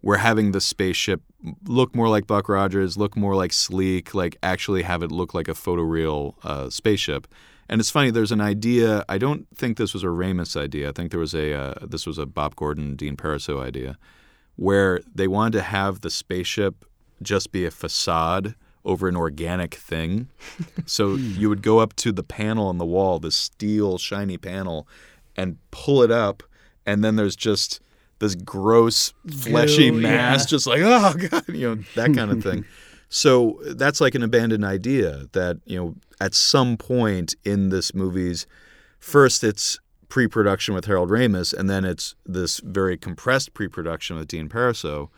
we're 0.00 0.18
having 0.18 0.52
the 0.52 0.60
spaceship 0.60 1.22
look 1.64 1.94
more 1.94 2.08
like 2.08 2.26
Buck 2.26 2.48
Rogers, 2.48 2.96
look 2.96 3.16
more 3.16 3.34
like 3.34 3.52
sleek, 3.52 4.14
like 4.14 4.36
actually 4.42 4.82
have 4.82 5.02
it 5.02 5.10
look 5.10 5.34
like 5.34 5.48
a 5.48 5.54
photoreal 5.54 6.34
uh, 6.44 6.70
spaceship. 6.70 7.26
And 7.68 7.80
it's 7.80 7.90
funny. 7.90 8.10
There's 8.10 8.32
an 8.32 8.40
idea. 8.40 9.04
I 9.08 9.18
don't 9.18 9.46
think 9.54 9.76
this 9.76 9.92
was 9.92 10.02
a 10.02 10.06
Ramis 10.06 10.56
idea. 10.56 10.88
I 10.88 10.92
think 10.92 11.10
there 11.10 11.20
was 11.20 11.34
a 11.34 11.52
uh, 11.52 11.74
this 11.86 12.06
was 12.06 12.18
a 12.18 12.26
Bob 12.26 12.56
Gordon, 12.56 12.96
Dean 12.96 13.16
Parisot 13.16 13.62
idea, 13.62 13.98
where 14.56 15.00
they 15.14 15.28
wanted 15.28 15.58
to 15.58 15.62
have 15.62 16.00
the 16.00 16.10
spaceship 16.10 16.84
just 17.20 17.52
be 17.52 17.66
a 17.66 17.70
facade 17.70 18.54
over 18.84 19.06
an 19.06 19.16
organic 19.16 19.74
thing. 19.74 20.28
so 20.86 21.14
you 21.14 21.48
would 21.48 21.62
go 21.62 21.78
up 21.78 21.94
to 21.96 22.12
the 22.12 22.22
panel 22.22 22.68
on 22.68 22.78
the 22.78 22.86
wall, 22.86 23.18
the 23.18 23.30
steel 23.30 23.98
shiny 23.98 24.38
panel, 24.38 24.88
and 25.36 25.58
pull 25.70 26.02
it 26.02 26.10
up, 26.10 26.42
and 26.86 27.04
then 27.04 27.16
there's 27.16 27.36
just 27.36 27.80
this 28.18 28.34
gross 28.34 29.12
fleshy 29.30 29.90
Goo, 29.90 30.00
mass, 30.00 30.40
yeah. 30.40 30.46
just 30.46 30.66
like 30.66 30.80
oh 30.82 31.14
god, 31.28 31.44
you 31.48 31.74
know 31.74 31.82
that 31.96 32.14
kind 32.14 32.30
of 32.30 32.42
thing. 32.42 32.64
So 33.08 33.60
that's 33.64 34.00
like 34.00 34.14
an 34.14 34.22
abandoned 34.22 34.64
idea 34.64 35.26
that 35.32 35.58
you 35.64 35.78
know 35.78 35.94
at 36.20 36.34
some 36.34 36.76
point 36.76 37.34
in 37.44 37.70
this 37.70 37.94
movie's 37.94 38.46
first 38.98 39.42
it's 39.42 39.78
pre-production 40.08 40.74
with 40.74 40.86
Harold 40.86 41.10
Ramis, 41.10 41.52
and 41.52 41.68
then 41.68 41.84
it's 41.84 42.14
this 42.24 42.60
very 42.60 42.96
compressed 42.96 43.54
pre-production 43.54 44.16
with 44.16 44.28
Dean 44.28 44.48
Parisot. 44.48 45.08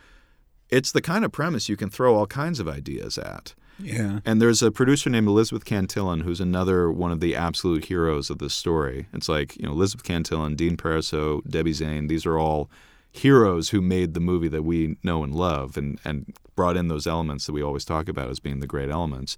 It's 0.69 0.91
the 0.91 1.01
kind 1.01 1.25
of 1.25 1.31
premise 1.31 1.69
you 1.69 1.77
can 1.77 1.89
throw 1.89 2.15
all 2.15 2.27
kinds 2.27 2.59
of 2.59 2.67
ideas 2.67 3.17
at. 3.17 3.53
Yeah. 3.79 4.19
And 4.25 4.41
there's 4.41 4.61
a 4.61 4.71
producer 4.71 5.09
named 5.09 5.27
Elizabeth 5.27 5.65
Cantillon 5.65 6.21
who's 6.21 6.39
another 6.39 6.91
one 6.91 7.11
of 7.11 7.19
the 7.19 7.35
absolute 7.35 7.85
heroes 7.85 8.29
of 8.29 8.37
this 8.37 8.53
story. 8.53 9.07
It's 9.13 9.27
like, 9.27 9.57
you 9.57 9.65
know, 9.65 9.71
Elizabeth 9.71 10.03
Cantillon, 10.03 10.55
Dean 10.55 10.77
Parisot, 10.77 11.49
Debbie 11.49 11.73
Zane, 11.73 12.07
these 12.07 12.25
are 12.25 12.37
all 12.37 12.69
heroes 13.11 13.69
who 13.69 13.81
made 13.81 14.13
the 14.13 14.19
movie 14.19 14.47
that 14.47 14.63
we 14.63 14.95
know 15.03 15.23
and 15.23 15.35
love 15.35 15.77
and, 15.77 15.99
and 16.05 16.33
brought 16.55 16.77
in 16.77 16.87
those 16.87 17.05
elements 17.05 17.45
that 17.45 17.53
we 17.53 17.61
always 17.61 17.85
talk 17.85 18.07
about 18.07 18.29
as 18.29 18.39
being 18.39 18.59
the 18.59 18.67
great 18.67 18.89
elements. 18.89 19.37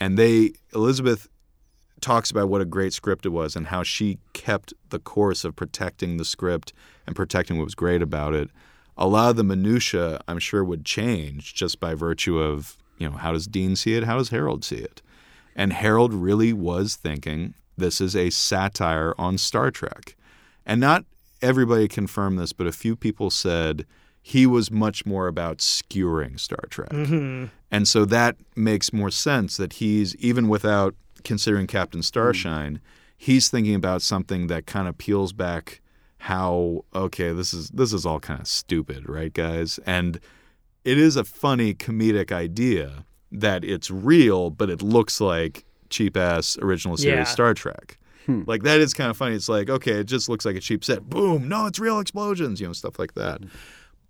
And 0.00 0.18
they, 0.18 0.52
Elizabeth 0.74 1.28
talks 2.00 2.30
about 2.30 2.48
what 2.48 2.60
a 2.60 2.66
great 2.66 2.92
script 2.92 3.24
it 3.24 3.30
was 3.30 3.56
and 3.56 3.68
how 3.68 3.82
she 3.82 4.18
kept 4.32 4.74
the 4.90 4.98
course 4.98 5.44
of 5.44 5.56
protecting 5.56 6.16
the 6.16 6.24
script 6.24 6.72
and 7.06 7.16
protecting 7.16 7.56
what 7.58 7.64
was 7.64 7.74
great 7.74 8.02
about 8.02 8.34
it. 8.34 8.50
A 8.98 9.06
lot 9.06 9.30
of 9.30 9.36
the 9.36 9.44
minutia, 9.44 10.20
I'm 10.26 10.38
sure, 10.38 10.64
would 10.64 10.84
change 10.84 11.54
just 11.54 11.80
by 11.80 11.94
virtue 11.94 12.38
of 12.38 12.76
you 12.98 13.08
know 13.08 13.16
how 13.16 13.32
does 13.32 13.46
Dean 13.46 13.76
see 13.76 13.94
it, 13.94 14.04
how 14.04 14.16
does 14.16 14.30
Harold 14.30 14.64
see 14.64 14.76
it, 14.76 15.02
and 15.54 15.72
Harold 15.72 16.14
really 16.14 16.52
was 16.52 16.96
thinking 16.96 17.54
this 17.76 18.00
is 18.00 18.16
a 18.16 18.30
satire 18.30 19.14
on 19.18 19.36
Star 19.36 19.70
Trek, 19.70 20.16
and 20.64 20.80
not 20.80 21.04
everybody 21.46 21.86
confirmed 21.88 22.38
this, 22.38 22.52
but 22.52 22.66
a 22.66 22.72
few 22.72 22.96
people 22.96 23.30
said 23.30 23.86
he 24.20 24.44
was 24.46 24.70
much 24.70 25.06
more 25.06 25.28
about 25.28 25.60
skewering 25.60 26.36
Star 26.36 26.64
Trek. 26.68 26.90
Mm-hmm. 26.90 27.46
And 27.70 27.86
so 27.86 28.04
that 28.04 28.36
makes 28.56 28.92
more 28.92 29.10
sense 29.10 29.56
that 29.56 29.74
he's, 29.74 30.16
even 30.16 30.48
without 30.48 30.94
considering 31.22 31.66
Captain 31.66 32.00
mm-hmm. 32.00 32.06
Starshine, 32.06 32.80
he's 33.16 33.48
thinking 33.48 33.76
about 33.76 34.02
something 34.02 34.48
that 34.48 34.66
kind 34.66 34.88
of 34.88 34.98
peels 34.98 35.32
back 35.32 35.80
how, 36.18 36.84
okay, 36.92 37.32
this 37.32 37.54
is 37.54 37.70
this 37.70 37.92
is 37.92 38.04
all 38.04 38.18
kind 38.18 38.40
of 38.40 38.48
stupid, 38.48 39.08
right, 39.08 39.32
guys? 39.32 39.78
And 39.86 40.18
it 40.84 40.98
is 40.98 41.14
a 41.14 41.24
funny 41.24 41.72
comedic 41.72 42.32
idea 42.32 43.04
that 43.30 43.64
it's 43.64 43.90
real, 43.90 44.50
but 44.50 44.70
it 44.70 44.82
looks 44.82 45.20
like 45.20 45.64
cheap 45.88 46.16
ass 46.16 46.58
original 46.60 46.96
series 46.96 47.18
Yeah. 47.18 47.24
Star 47.24 47.54
Trek. 47.54 47.98
Hmm. 48.26 48.42
Like 48.46 48.62
that 48.64 48.80
is 48.80 48.92
kind 48.92 49.10
of 49.10 49.16
funny. 49.16 49.34
It's 49.34 49.48
like, 49.48 49.70
okay, 49.70 49.92
it 49.92 50.04
just 50.04 50.28
looks 50.28 50.44
like 50.44 50.56
a 50.56 50.60
cheap 50.60 50.84
set. 50.84 51.08
Boom, 51.08 51.48
no, 51.48 51.66
it's 51.66 51.78
real 51.78 52.00
explosions, 52.00 52.60
you 52.60 52.66
know, 52.66 52.72
stuff 52.72 52.98
like 52.98 53.14
that. 53.14 53.40
Hmm. 53.40 53.48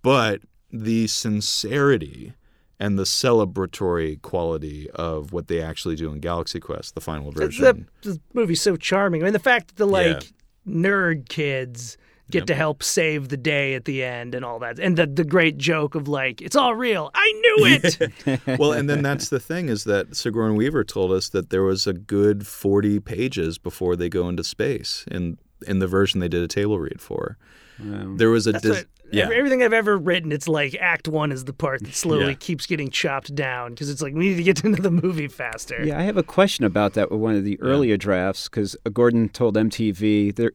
But 0.01 0.41
the 0.71 1.07
sincerity 1.07 2.33
and 2.79 2.99
the 2.99 3.03
celebratory 3.03 4.21
quality 4.21 4.89
of 4.91 5.33
what 5.33 5.47
they 5.47 5.61
actually 5.61 5.95
do 5.95 6.11
in 6.11 6.19
Galaxy 6.19 6.59
Quest, 6.59 6.95
the 6.95 7.01
final 7.01 7.31
version. 7.31 7.87
the, 8.01 8.11
the 8.11 8.19
movie's 8.33 8.61
so 8.61 8.75
charming. 8.75 9.21
I 9.21 9.25
mean, 9.25 9.33
the 9.33 9.39
fact 9.39 9.69
that 9.69 9.77
the 9.77 9.87
like 9.87 10.31
nerd 10.67 11.29
kids 11.29 11.97
get 12.31 12.39
Yep. 12.39 12.45
to 12.47 12.55
help 12.55 12.83
save 12.83 13.29
the 13.29 13.37
day 13.37 13.73
at 13.75 13.85
the 13.85 14.03
end 14.03 14.35
and 14.35 14.43
all 14.43 14.59
that, 14.59 14.79
and 14.79 14.97
the 14.97 15.07
the 15.07 15.23
great 15.23 15.57
joke 15.57 15.95
of 15.95 16.07
like, 16.07 16.41
it's 16.41 16.55
all 16.55 16.75
real. 16.75 17.09
I 17.15 17.31
knew 17.31 17.65
it. 17.65 18.41
well, 18.59 18.73
and 18.73 18.89
then 18.89 19.01
that's 19.01 19.29
the 19.29 19.39
thing 19.39 19.69
is 19.69 19.83
that 19.85 20.15
Sigourney 20.15 20.55
Weaver 20.55 20.83
told 20.83 21.11
us 21.11 21.29
that 21.29 21.49
there 21.49 21.63
was 21.63 21.87
a 21.87 21.93
good 21.93 22.45
40 22.45 22.99
pages 22.99 23.57
before 23.57 23.95
they 23.95 24.09
go 24.09 24.27
into 24.29 24.43
space 24.43 25.05
in 25.09 25.37
in 25.67 25.79
the 25.79 25.87
version 25.87 26.19
they 26.19 26.27
did 26.27 26.43
a 26.43 26.47
table 26.47 26.79
read 26.79 27.01
for. 27.01 27.37
There 27.79 28.29
was 28.29 28.47
a 28.47 28.53
That's 28.53 28.63
dis- 28.63 28.77
what, 28.77 28.85
yeah. 29.11 29.29
Everything 29.31 29.61
I've 29.63 29.71
ever 29.71 29.97
written, 29.97 30.31
it's 30.31 30.47
like 30.47 30.75
Act 30.79 31.07
One 31.07 31.31
is 31.31 31.45
the 31.45 31.53
part 31.53 31.83
that 31.83 31.93
slowly 31.95 32.29
Yeah. 32.29 32.33
keeps 32.33 32.65
getting 32.65 32.89
chopped 32.89 33.33
down 33.35 33.71
because 33.71 33.89
it's 33.89 34.01
like 34.01 34.13
we 34.15 34.29
need 34.29 34.35
to 34.37 34.43
get 34.43 34.63
into 34.65 34.81
the 34.81 34.91
movie 34.91 35.27
faster. 35.27 35.83
Yeah, 35.85 35.97
I 35.99 36.01
have 36.03 36.17
a 36.17 36.23
question 36.23 36.65
about 36.65 36.93
that 36.95 37.09
with 37.11 37.19
one 37.21 37.35
of 37.35 37.43
the 37.45 37.59
earlier 37.61 37.95
drafts 37.95 38.49
because 38.49 38.75
Gordon 38.93 39.29
told 39.29 39.55
MTV 39.55 40.35
there 40.35 40.51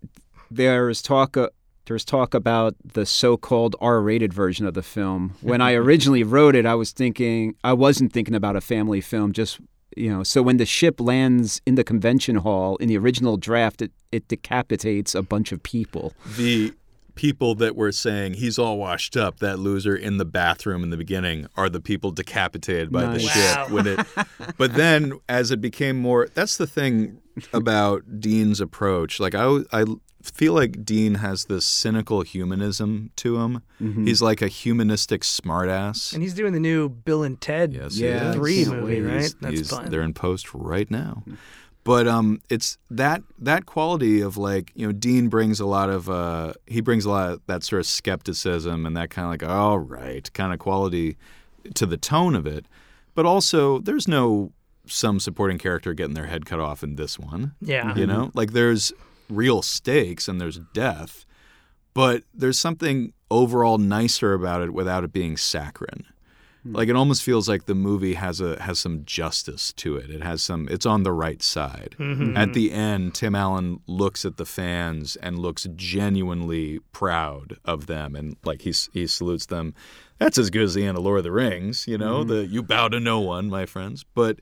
there 0.50 0.90
is 0.90 1.00
talk 1.00 1.36
uh, 1.36 1.48
there's 1.86 2.04
talk 2.04 2.34
about 2.34 2.74
the 2.84 3.04
so-called 3.04 3.76
R-rated 3.80 4.32
version 4.32 4.66
of 4.66 4.74
the 4.74 4.82
film. 4.82 5.34
When 5.40 5.60
I 5.60 5.72
originally 5.82 6.22
wrote 6.22 6.54
it, 6.54 6.66
I 6.66 6.74
was 6.74 6.92
thinking 6.92 7.54
I 7.64 7.72
wasn't 7.72 8.12
thinking 8.12 8.34
about 8.34 8.56
a 8.56 8.60
family 8.60 9.00
film. 9.00 9.32
Just 9.32 9.60
you 9.96 10.10
know, 10.10 10.22
so 10.22 10.42
when 10.42 10.56
the 10.56 10.66
ship 10.66 11.00
lands 11.00 11.60
in 11.66 11.74
the 11.74 11.84
convention 11.84 12.36
hall 12.36 12.76
in 12.76 12.88
the 12.88 12.96
original 12.96 13.36
draft, 13.36 13.82
it, 13.82 13.92
it 14.10 14.26
decapitates 14.28 15.14
a 15.14 15.22
bunch 15.22 15.52
of 15.52 15.62
people. 15.62 16.14
the 16.36 16.72
people 17.14 17.54
that 17.56 17.76
were 17.76 17.92
saying 17.92 18.34
he's 18.34 18.58
all 18.58 18.78
washed 18.78 19.16
up, 19.16 19.38
that 19.40 19.58
loser 19.58 19.94
in 19.94 20.16
the 20.16 20.24
bathroom 20.24 20.82
in 20.82 20.90
the 20.90 20.96
beginning, 20.96 21.46
are 21.56 21.68
the 21.68 21.80
people 21.80 22.10
decapitated 22.10 22.90
by 22.90 23.04
the 23.04 23.20
ship. 23.20 23.34
Wow. 23.34 23.66
When 23.70 23.86
it, 23.86 24.06
but 24.56 24.74
then 24.74 25.20
as 25.28 25.50
it 25.50 25.60
became 25.60 25.98
more, 25.98 26.28
that's 26.32 26.56
the 26.56 26.66
thing 26.66 27.20
about 27.52 28.20
Dean's 28.20 28.60
approach. 28.60 29.20
Like 29.20 29.34
I, 29.34 29.58
I 29.72 29.84
feel 30.22 30.52
like 30.54 30.84
Dean 30.84 31.16
has 31.16 31.44
this 31.46 31.66
cynical 31.66 32.22
humanism 32.22 33.10
to 33.16 33.38
him. 33.38 33.62
He's 33.78 34.22
like 34.22 34.40
a 34.42 34.48
humanistic 34.48 35.22
smartass. 35.22 36.12
And 36.12 36.22
he's 36.22 36.34
doing 36.34 36.52
the 36.52 36.60
new 36.60 36.88
Bill 36.88 37.22
and 37.24 37.40
Ted 37.40 37.72
Yes, 37.74 37.96
Yeah, 37.98 38.32
three 38.32 38.64
can't 38.64 38.80
movie, 38.80 39.00
wait. 39.02 39.08
right? 39.08 39.16
He's- 39.20 39.34
That's 39.40 39.54
he's- 39.54 39.70
fun. 39.70 39.90
They're 39.90 40.02
in 40.02 40.14
post 40.14 40.54
right 40.54 40.90
now. 40.90 41.24
But 41.84 42.06
um, 42.06 42.40
it's 42.48 42.78
that 42.92 43.22
that 43.40 43.66
quality 43.66 44.20
of 44.20 44.36
like 44.36 44.70
you 44.76 44.86
know 44.86 44.92
Dean 44.92 45.26
brings 45.28 45.58
a 45.58 45.66
lot 45.66 45.90
of 45.90 46.08
uh, 46.08 46.52
he 46.68 46.80
brings 46.80 47.04
a 47.04 47.10
lot 47.10 47.30
of 47.32 47.40
that 47.48 47.64
sort 47.64 47.80
of 47.80 47.86
skepticism 47.86 48.86
and 48.86 48.96
that 48.96 49.10
kind 49.10 49.24
of 49.26 49.30
like 49.32 49.42
all 49.42 49.80
right 49.80 50.32
kind 50.32 50.52
of 50.52 50.60
quality 50.60 51.16
to 51.74 51.84
the 51.84 51.96
tone 51.96 52.36
of 52.36 52.46
it. 52.46 52.66
But 53.16 53.26
also 53.26 53.80
there's 53.80 54.06
no 54.06 54.52
some 54.86 55.18
supporting 55.18 55.58
character 55.58 55.92
getting 55.92 56.14
their 56.14 56.26
head 56.26 56.46
cut 56.46 56.60
off 56.60 56.84
in 56.84 56.94
this 56.94 57.18
one. 57.18 57.54
Yeah. 57.60 57.96
You 57.96 58.06
know, 58.06 58.30
like 58.34 58.52
there's 58.52 58.92
real 59.34 59.62
stakes 59.62 60.28
and 60.28 60.40
there's 60.40 60.58
death, 60.72 61.24
but 61.94 62.24
there's 62.34 62.58
something 62.58 63.12
overall 63.30 63.78
nicer 63.78 64.34
about 64.34 64.62
it 64.62 64.72
without 64.72 65.04
it 65.04 65.12
being 65.12 65.36
saccharine. 65.36 66.06
Hmm. 66.62 66.76
Like 66.76 66.88
it 66.88 66.96
almost 66.96 67.22
feels 67.22 67.48
like 67.48 67.66
the 67.66 67.74
movie 67.74 68.14
has 68.14 68.40
a 68.40 68.60
has 68.62 68.78
some 68.78 69.04
justice 69.04 69.72
to 69.74 69.96
it. 69.96 70.10
It 70.10 70.22
has 70.22 70.42
some. 70.42 70.68
It's 70.70 70.86
on 70.86 71.02
the 71.02 71.12
right 71.12 71.42
side. 71.42 71.96
Mm-hmm. 71.98 72.36
At 72.36 72.52
the 72.52 72.68
mm-hmm. 72.68 72.78
end, 72.78 73.14
Tim 73.14 73.34
Allen 73.34 73.80
looks 73.86 74.24
at 74.24 74.36
the 74.36 74.46
fans 74.46 75.16
and 75.16 75.38
looks 75.38 75.66
genuinely 75.74 76.78
proud 76.92 77.56
of 77.64 77.86
them, 77.86 78.14
and 78.14 78.36
like 78.44 78.62
he 78.62 78.72
he 78.92 79.06
salutes 79.06 79.46
them. 79.46 79.74
That's 80.18 80.38
as 80.38 80.50
good 80.50 80.62
as 80.62 80.74
the 80.74 80.86
end 80.86 80.96
of 80.96 81.02
Lord 81.02 81.18
of 81.18 81.24
the 81.24 81.32
Rings, 81.32 81.88
you 81.88 81.98
know. 81.98 82.20
Mm-hmm. 82.20 82.28
The 82.28 82.46
you 82.46 82.62
bow 82.62 82.88
to 82.88 83.00
no 83.00 83.18
one, 83.18 83.48
my 83.48 83.66
friends. 83.66 84.04
But 84.14 84.38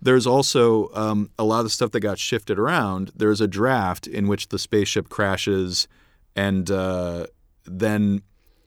there's 0.00 0.26
also 0.26 0.90
um, 0.94 1.30
a 1.38 1.44
lot 1.44 1.64
of 1.64 1.72
stuff 1.72 1.90
that 1.92 2.00
got 2.00 2.18
shifted 2.18 2.58
around. 2.58 3.12
There's 3.16 3.40
a 3.40 3.48
draft 3.48 4.06
in 4.06 4.28
which 4.28 4.48
the 4.48 4.58
spaceship 4.58 5.08
crashes, 5.08 5.88
and 6.34 6.70
uh, 6.70 7.26
then 7.64 8.22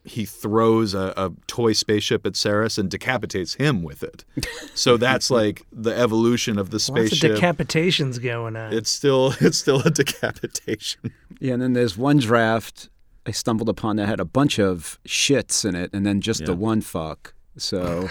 he 0.06 0.26
throws 0.26 0.94
a, 0.94 1.14
a 1.18 1.32
toy 1.46 1.74
spaceship 1.74 2.26
at 2.26 2.34
Sarris 2.34 2.78
and 2.80 2.90
decapitates 2.90 3.56
him 3.56 3.84
with 3.84 4.02
it. 4.04 4.26
So 4.74 4.96
that's 4.96 5.30
like 5.30 5.66
the 5.74 5.94
evolution 5.94 6.58
of 6.58 6.70
the 6.70 6.76
Lots 6.76 6.90
of 6.90 7.08
spaceship. 7.10 7.34
decapitations 7.38 8.22
going 8.22 8.56
on. 8.56 8.72
it's 8.72 8.90
still 8.90 9.34
it's 9.42 9.58
still 9.58 9.82
a 9.82 9.90
decapitation. 9.92 11.12
Yeah, 11.42 11.54
and 11.54 11.62
then 11.62 11.74
there's 11.74 11.98
one 11.98 12.18
draft 12.20 12.88
I 13.26 13.32
stumbled 13.32 13.68
upon 13.68 13.98
that 13.98 14.08
had 14.08 14.22
a 14.22 14.26
bunch 14.26 14.58
of 14.58 14.98
shits 15.06 15.66
in 15.68 15.76
it, 15.76 15.90
and 15.94 16.06
then 16.06 16.22
just 16.22 16.46
the 16.46 16.56
one 16.56 16.80
fuck. 16.80 17.34
So, 17.58 18.10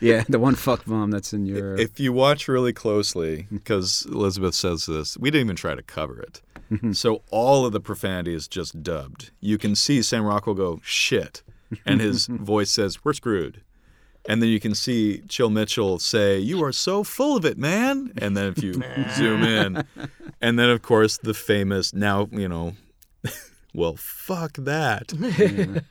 yeah, 0.00 0.24
the 0.28 0.38
one 0.38 0.54
fuck 0.54 0.84
bomb 0.84 1.10
that's 1.10 1.32
in 1.32 1.46
your. 1.46 1.76
If 1.76 2.00
you 2.00 2.12
watch 2.12 2.48
really 2.48 2.72
closely, 2.72 3.46
because 3.52 4.06
Elizabeth 4.06 4.54
says 4.54 4.86
this, 4.86 5.16
we 5.16 5.30
didn't 5.30 5.46
even 5.46 5.56
try 5.56 5.74
to 5.74 5.82
cover 5.82 6.20
it. 6.20 6.42
Mm-hmm. 6.70 6.92
so 6.92 7.22
all 7.32 7.66
of 7.66 7.72
the 7.72 7.80
profanity 7.80 8.32
is 8.32 8.46
just 8.46 8.80
dubbed. 8.80 9.32
You 9.40 9.58
can 9.58 9.74
see 9.74 10.02
Sam 10.02 10.22
Rockwell 10.22 10.54
go 10.54 10.80
shit, 10.84 11.42
and 11.84 12.00
his 12.00 12.26
voice 12.30 12.70
says, 12.70 13.04
"We're 13.04 13.12
screwed." 13.12 13.62
And 14.28 14.40
then 14.40 14.50
you 14.50 14.60
can 14.60 14.76
see 14.76 15.22
Chill 15.28 15.50
Mitchell 15.50 15.98
say, 15.98 16.38
"You 16.38 16.62
are 16.62 16.70
so 16.70 17.02
full 17.02 17.36
of 17.36 17.44
it, 17.44 17.58
man." 17.58 18.12
And 18.18 18.36
then 18.36 18.52
if 18.52 18.62
you 18.62 18.74
zoom 19.16 19.42
in, 19.42 19.84
and 20.40 20.58
then 20.60 20.70
of 20.70 20.82
course 20.82 21.18
the 21.18 21.34
famous 21.34 21.92
now 21.92 22.28
you 22.30 22.48
know, 22.48 22.74
well, 23.72 23.96
fuck 23.96 24.54
that. 24.54 25.12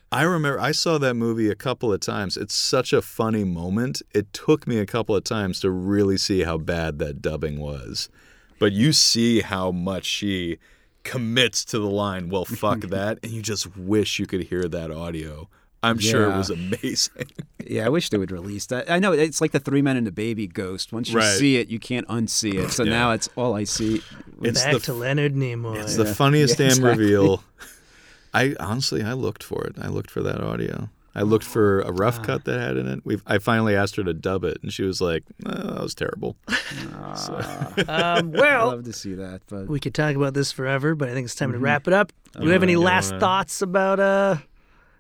I 0.12 0.24
remember 0.24 0.60
I 0.60 0.72
saw 0.72 0.98
that 0.98 1.14
movie 1.16 1.50
a 1.50 1.56
couple 1.56 1.94
of 1.94 2.00
times. 2.00 2.38
It's 2.38 2.56
such 2.56 2.94
a 2.94 3.02
funny 3.02 3.44
moment. 3.44 4.02
It 4.14 4.34
took 4.34 4.68
me 4.68 4.78
a 4.78 4.86
couple 4.86 5.16
of 5.16 5.24
times 5.24 5.60
to 5.62 5.70
really 5.70 6.18
see 6.18 6.42
how 6.42 6.58
bad 6.58 7.00
that 7.00 7.22
dubbing 7.22 7.60
was. 7.60 8.10
But 8.60 8.74
you 8.74 8.92
see 8.92 9.42
how 9.42 9.72
much 9.72 10.06
she 10.06 10.58
commits 11.04 11.64
to 11.66 11.80
the 11.80 11.90
line, 11.90 12.30
well, 12.30 12.46
fuck 12.46 12.82
that. 12.90 13.20
And 13.24 13.32
you 13.32 13.42
just 13.42 13.78
wish 13.78 14.20
you 14.20 14.28
could 14.28 14.44
hear 14.44 14.68
that 14.68 14.92
audio 14.92 15.50
I'm 15.82 15.98
sure 16.00 16.24
it 16.30 16.36
was 16.38 16.50
amazing. 16.50 17.28
Yeah, 17.68 17.86
I 17.86 17.90
wish 17.90 18.10
they 18.10 18.18
would 18.18 18.32
release 18.32 18.66
that. 18.68 18.90
I 18.90 18.98
know 18.98 19.12
it's 19.12 19.42
like 19.42 19.52
the 19.52 19.60
Three 19.60 19.84
Men 19.84 19.96
and 19.96 20.08
the 20.08 20.12
Baby 20.12 20.48
ghost. 20.48 20.92
Once 20.92 21.10
you 21.12 21.18
Right. 21.18 21.38
see 21.38 21.58
it, 21.58 21.68
you 21.68 21.78
can't 21.78 22.08
unsee 22.08 22.56
it. 22.56 22.72
So 22.72 22.82
Yeah. 22.84 22.90
now 22.90 23.12
it's 23.12 23.30
all 23.36 23.54
I 23.54 23.64
see. 23.66 24.02
It's 24.42 24.64
Back 24.64 24.74
the 24.74 24.80
to 24.80 24.94
Leonard 24.94 25.36
Nimoy. 25.36 25.76
It's 25.84 25.96
the 25.96 26.06
funniest 26.06 26.54
Yeah, 26.60 26.70
damn 26.70 26.78
exactly. 26.80 27.04
reveal. 27.04 27.44
I 28.34 28.56
honestly, 28.60 29.04
I 29.04 29.14
looked 29.14 29.44
for 29.44 29.64
it. 29.68 29.76
I 29.80 29.88
looked 29.90 30.10
for 30.10 30.24
that 30.24 30.42
audio. 30.42 30.90
I 31.14 31.22
looked 31.22 31.46
for 31.46 31.82
a 31.82 31.92
rough 31.92 32.24
cut 32.24 32.46
that 32.46 32.60
had 32.60 32.78
in 32.78 32.88
it. 32.88 33.02
We, 33.04 33.18
I 33.28 33.38
finally 33.38 33.76
asked 33.76 33.98
her 33.98 34.04
to 34.04 34.14
dub 34.16 34.44
it, 34.46 34.58
and 34.64 34.74
she 34.74 34.82
was 34.84 35.00
like, 35.02 35.24
oh, 35.46 35.52
"That 35.52 35.82
was 35.84 35.94
terrible." 35.94 36.38
Ah, 36.94 37.68
um, 38.20 38.34
I 38.36 38.40
well, 38.40 38.68
love 38.68 38.84
to 38.86 38.94
see 38.94 39.14
that, 39.16 39.42
but 39.48 39.68
we 39.68 39.80
could 39.80 39.94
talk 39.94 40.16
about 40.16 40.34
this 40.34 40.52
forever, 40.52 40.96
but 40.96 41.10
I 41.10 41.14
think 41.14 41.26
it's 41.26 41.36
time 41.36 41.50
Mm-hmm. 41.50 41.60
to 41.60 41.64
wrap 41.64 41.88
it 41.88 41.94
up. 41.94 42.12
Do 42.40 42.46
you 42.46 42.52
have 42.52 42.64
any 42.64 42.76
last 42.78 43.10
wanna- 43.12 43.20
thoughts 43.20 43.62
about 43.62 44.00
uh, 44.00 44.38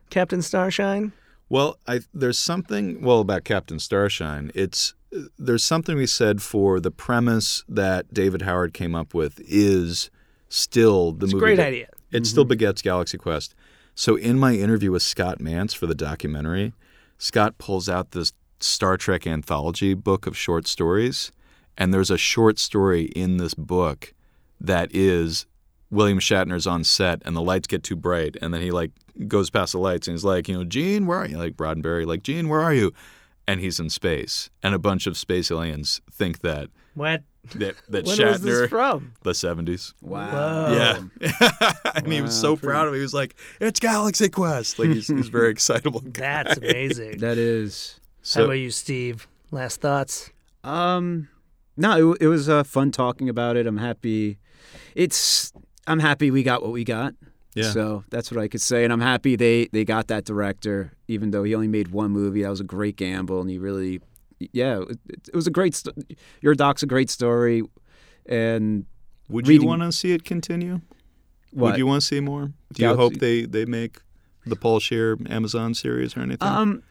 Captain 0.09 0.41
Starshine? 0.41 1.11
Well, 1.49 1.79
I, 1.87 2.01
there's 2.13 2.37
something 2.37 3.01
well 3.01 3.19
about 3.21 3.43
Captain 3.43 3.79
Starshine. 3.79 4.51
It's 4.53 4.93
there's 5.39 5.63
something 5.63 5.95
we 5.97 6.05
said 6.05 6.41
for 6.41 6.79
the 6.79 6.91
premise 6.91 7.63
that 7.67 8.13
David 8.13 8.43
Howard 8.43 8.73
came 8.73 8.93
up 8.93 9.15
with 9.15 9.41
is 9.47 10.11
still 10.49 11.11
the 11.13 11.25
It's 11.25 11.33
movie. 11.33 11.43
great 11.43 11.55
that- 11.57 11.67
idea. 11.67 11.87
It 12.11 12.25
still 12.25 12.43
mm-hmm. 12.43 12.49
begets 12.49 12.81
Galaxy 12.81 13.17
Quest. 13.19 13.53
So 13.93 14.15
in 14.15 14.39
my 14.39 14.53
interview 14.55 14.91
with 14.91 15.03
Scott 15.03 15.39
Mantz 15.39 15.75
for 15.75 15.85
the 15.85 15.93
documentary, 15.93 16.73
Scott 17.19 17.57
pulls 17.57 17.87
out 17.87 18.11
this 18.11 18.33
Star 18.59 18.97
Trek 18.97 19.27
anthology 19.27 19.93
book 19.93 20.25
of 20.25 20.35
short 20.35 20.67
stories, 20.67 21.31
and 21.77 21.93
there's 21.93 22.09
a 22.09 22.17
short 22.17 22.57
story 22.57 23.03
in 23.03 23.37
this 23.37 23.53
book 23.53 24.13
that 24.59 24.89
is 24.93 25.45
William 25.91 26.19
Shatner's 26.19 26.67
on 26.67 26.83
set 26.83 27.21
and 27.25 27.35
the 27.35 27.41
lights 27.41 27.67
get 27.67 27.83
too 27.83 27.95
bright 27.95 28.35
and 28.41 28.53
then 28.53 28.61
he 28.61 28.71
like 28.71 28.91
goes 29.27 29.49
past 29.49 29.71
the 29.73 29.79
lights 29.79 30.07
and 30.07 30.15
he's 30.15 30.23
like, 30.23 30.47
you 30.47 30.55
know, 30.57 30.63
Gene, 30.63 31.05
where 31.07 31.17
are 31.17 31.27
you? 31.27 31.37
Like 31.37 31.55
Roddenberry, 31.57 32.05
like 32.05 32.23
Gene, 32.23 32.47
where 32.49 32.61
are 32.61 32.73
you? 32.73 32.93
And 33.47 33.59
he's 33.59 33.79
in 33.79 33.89
space, 33.89 34.51
and 34.61 34.75
a 34.75 34.79
bunch 34.79 35.07
of 35.07 35.17
space 35.17 35.49
aliens 35.49 36.01
think 36.11 36.41
that 36.41 36.69
What? 36.93 37.23
that, 37.55 37.75
that 37.89 38.05
When 38.05 38.15
Shatner 38.15 38.31
was 38.33 38.41
this 38.43 38.69
from? 38.69 39.13
the 39.23 39.33
seventies. 39.33 39.95
wow. 40.01 40.67
Whoa. 40.67 40.75
Yeah, 41.19 41.71
and 41.95 42.13
he 42.13 42.21
was 42.21 42.39
so 42.39 42.51
Wow, 42.53 42.59
proud 42.61 42.87
of 42.87 42.93
it. 42.93 42.97
He 42.97 43.01
was 43.01 43.15
like, 43.15 43.35
"It's 43.59 43.79
Galaxy 43.79 44.29
Quest!" 44.29 44.77
Like 44.77 44.89
he's, 44.89 45.07
he's 45.07 45.29
very 45.29 45.49
excitable. 45.55 46.01
guy. 46.01 46.43
That's 46.43 46.57
amazing. 46.59 47.17
that 47.21 47.39
is. 47.39 47.99
How 48.35 48.43
about 48.43 48.53
you, 48.53 48.69
Steve? 48.69 49.27
Last 49.49 49.81
thoughts? 49.81 50.29
Um, 50.63 51.29
no, 51.75 52.11
it, 52.11 52.17
it 52.21 52.27
was 52.27 52.49
uh, 52.49 52.63
fun 52.63 52.91
talking 52.91 53.29
about 53.29 53.57
it. 53.57 53.65
I'm 53.65 53.77
happy. 53.77 54.37
It's 54.93 55.51
I'm 55.89 55.99
happy 55.99 56.31
we 56.31 56.43
got 56.43 56.61
what 56.61 56.71
we 56.71 56.83
got. 56.83 57.13
Yeah. 57.55 57.71
So 57.71 58.03
that's 58.09 58.31
what 58.31 58.39
I 58.41 58.47
could 58.47 58.61
say, 58.61 58.83
and 58.83 58.93
I'm 58.93 59.01
happy 59.01 59.35
they 59.35 59.67
they 59.73 59.83
got 59.83 60.07
that 60.07 60.23
director, 60.23 60.93
even 61.07 61.31
though 61.31 61.43
he 61.43 61.55
only 61.55 61.67
made 61.67 61.89
one 61.89 62.11
movie. 62.11 62.43
That 62.43 62.49
was 62.49 62.59
a 62.61 62.63
great 62.63 62.95
gamble, 62.95 63.41
and 63.41 63.49
he 63.49 63.57
really, 63.57 63.99
yeah, 64.53 64.81
it, 64.87 64.99
it 65.27 65.35
was 65.35 65.47
a 65.47 65.51
great. 65.51 65.73
St- 65.75 66.17
Your 66.41 66.53
doc's 66.53 66.83
a 66.83 66.85
great 66.85 67.09
story, 67.09 67.63
and 68.27 68.85
would 69.29 69.47
reading- 69.47 69.63
you 69.63 69.67
want 69.67 69.81
to 69.81 69.91
see 69.91 70.11
it 70.13 70.23
continue? 70.23 70.81
what? 71.51 71.71
Would 71.71 71.77
you 71.79 71.87
want 71.87 72.01
to 72.01 72.07
see 72.07 72.19
more? 72.19 72.51
Do 72.73 72.83
you 72.83 72.95
hope 72.95 73.15
they 73.15 73.45
they 73.45 73.65
make 73.65 73.97
the 74.45 74.55
Paul 74.55 74.79
Scheer 74.79 75.17
Amazon 75.27 75.73
series 75.73 76.15
or 76.15 76.19
anything? 76.21 76.47
Um, 76.47 76.83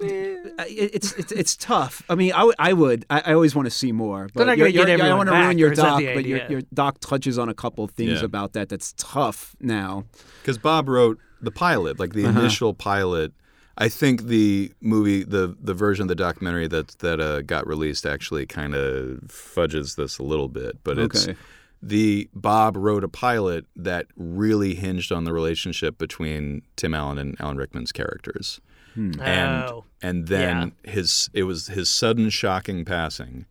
it's 0.00 1.12
it's 1.12 1.32
it's 1.32 1.56
tough. 1.56 2.02
I 2.08 2.14
mean, 2.14 2.32
I, 2.32 2.44
would- 2.44 2.54
I 2.58 2.72
would. 2.72 3.04
I, 3.10 3.20
I 3.26 3.32
always 3.34 3.54
want 3.54 3.66
to 3.66 3.70
see 3.70 3.92
more. 3.92 4.28
But 4.32 4.34
They're 4.34 4.46
not 4.46 4.58
you're- 4.58 4.72
gonna 4.72 4.86
get 4.86 4.92
you're- 4.98 5.02
I 5.02 5.08
don't 5.08 5.18
want 5.18 5.28
to 5.28 5.32
back, 5.32 5.44
ruin 5.44 5.58
your 5.58 5.68
or 5.68 5.72
is 5.72 5.78
that 5.78 5.84
doc, 5.84 6.02
but 6.14 6.24
your 6.24 6.46
your 6.50 6.62
doc 6.74 6.98
touches 7.00 7.38
on 7.38 7.48
a 7.48 7.54
couple 7.54 7.86
things 7.86 8.20
Yeah. 8.20 8.24
about 8.24 8.52
that. 8.54 8.68
That's 8.68 8.94
tough 8.96 9.54
now. 9.60 10.04
Because 10.42 10.58
Bob 10.58 10.88
wrote 10.88 11.18
the 11.40 11.50
pilot, 11.50 11.98
like 11.98 12.12
the 12.14 12.26
Uh-huh. 12.26 12.40
initial 12.40 12.74
pilot. 12.74 13.32
I 13.78 13.88
think 13.88 14.24
the 14.24 14.72
movie, 14.80 15.22
the 15.24 15.56
the 15.60 15.74
version 15.74 16.02
of 16.02 16.08
the 16.08 16.14
documentary 16.14 16.66
that 16.68 16.88
that 16.98 17.20
uh, 17.20 17.42
got 17.42 17.66
released, 17.66 18.04
actually 18.06 18.46
kind 18.46 18.74
of 18.74 19.20
fudges 19.28 19.96
this 19.96 20.18
a 20.18 20.22
little 20.22 20.48
bit. 20.48 20.78
But 20.84 20.98
it's 20.98 21.26
Okay. 21.28 21.38
the 21.82 22.28
Bob 22.34 22.76
wrote 22.76 23.04
a 23.04 23.08
pilot 23.08 23.64
that 23.76 24.06
really 24.16 24.74
hinged 24.74 25.10
on 25.12 25.24
the 25.24 25.32
relationship 25.32 25.96
between 25.96 26.60
Tim 26.76 26.92
Allen 26.92 27.16
and 27.16 27.36
Alan 27.40 27.56
Rickman's 27.56 27.90
characters, 27.92 28.60
and 28.94 29.20
oh. 29.20 29.84
and 30.02 30.26
then 30.28 30.72
his 30.84 31.30
it 31.32 31.44
was 31.44 31.68
his 31.68 31.88
sudden 31.90 32.30
shocking 32.30 32.84
passing, 32.84 33.46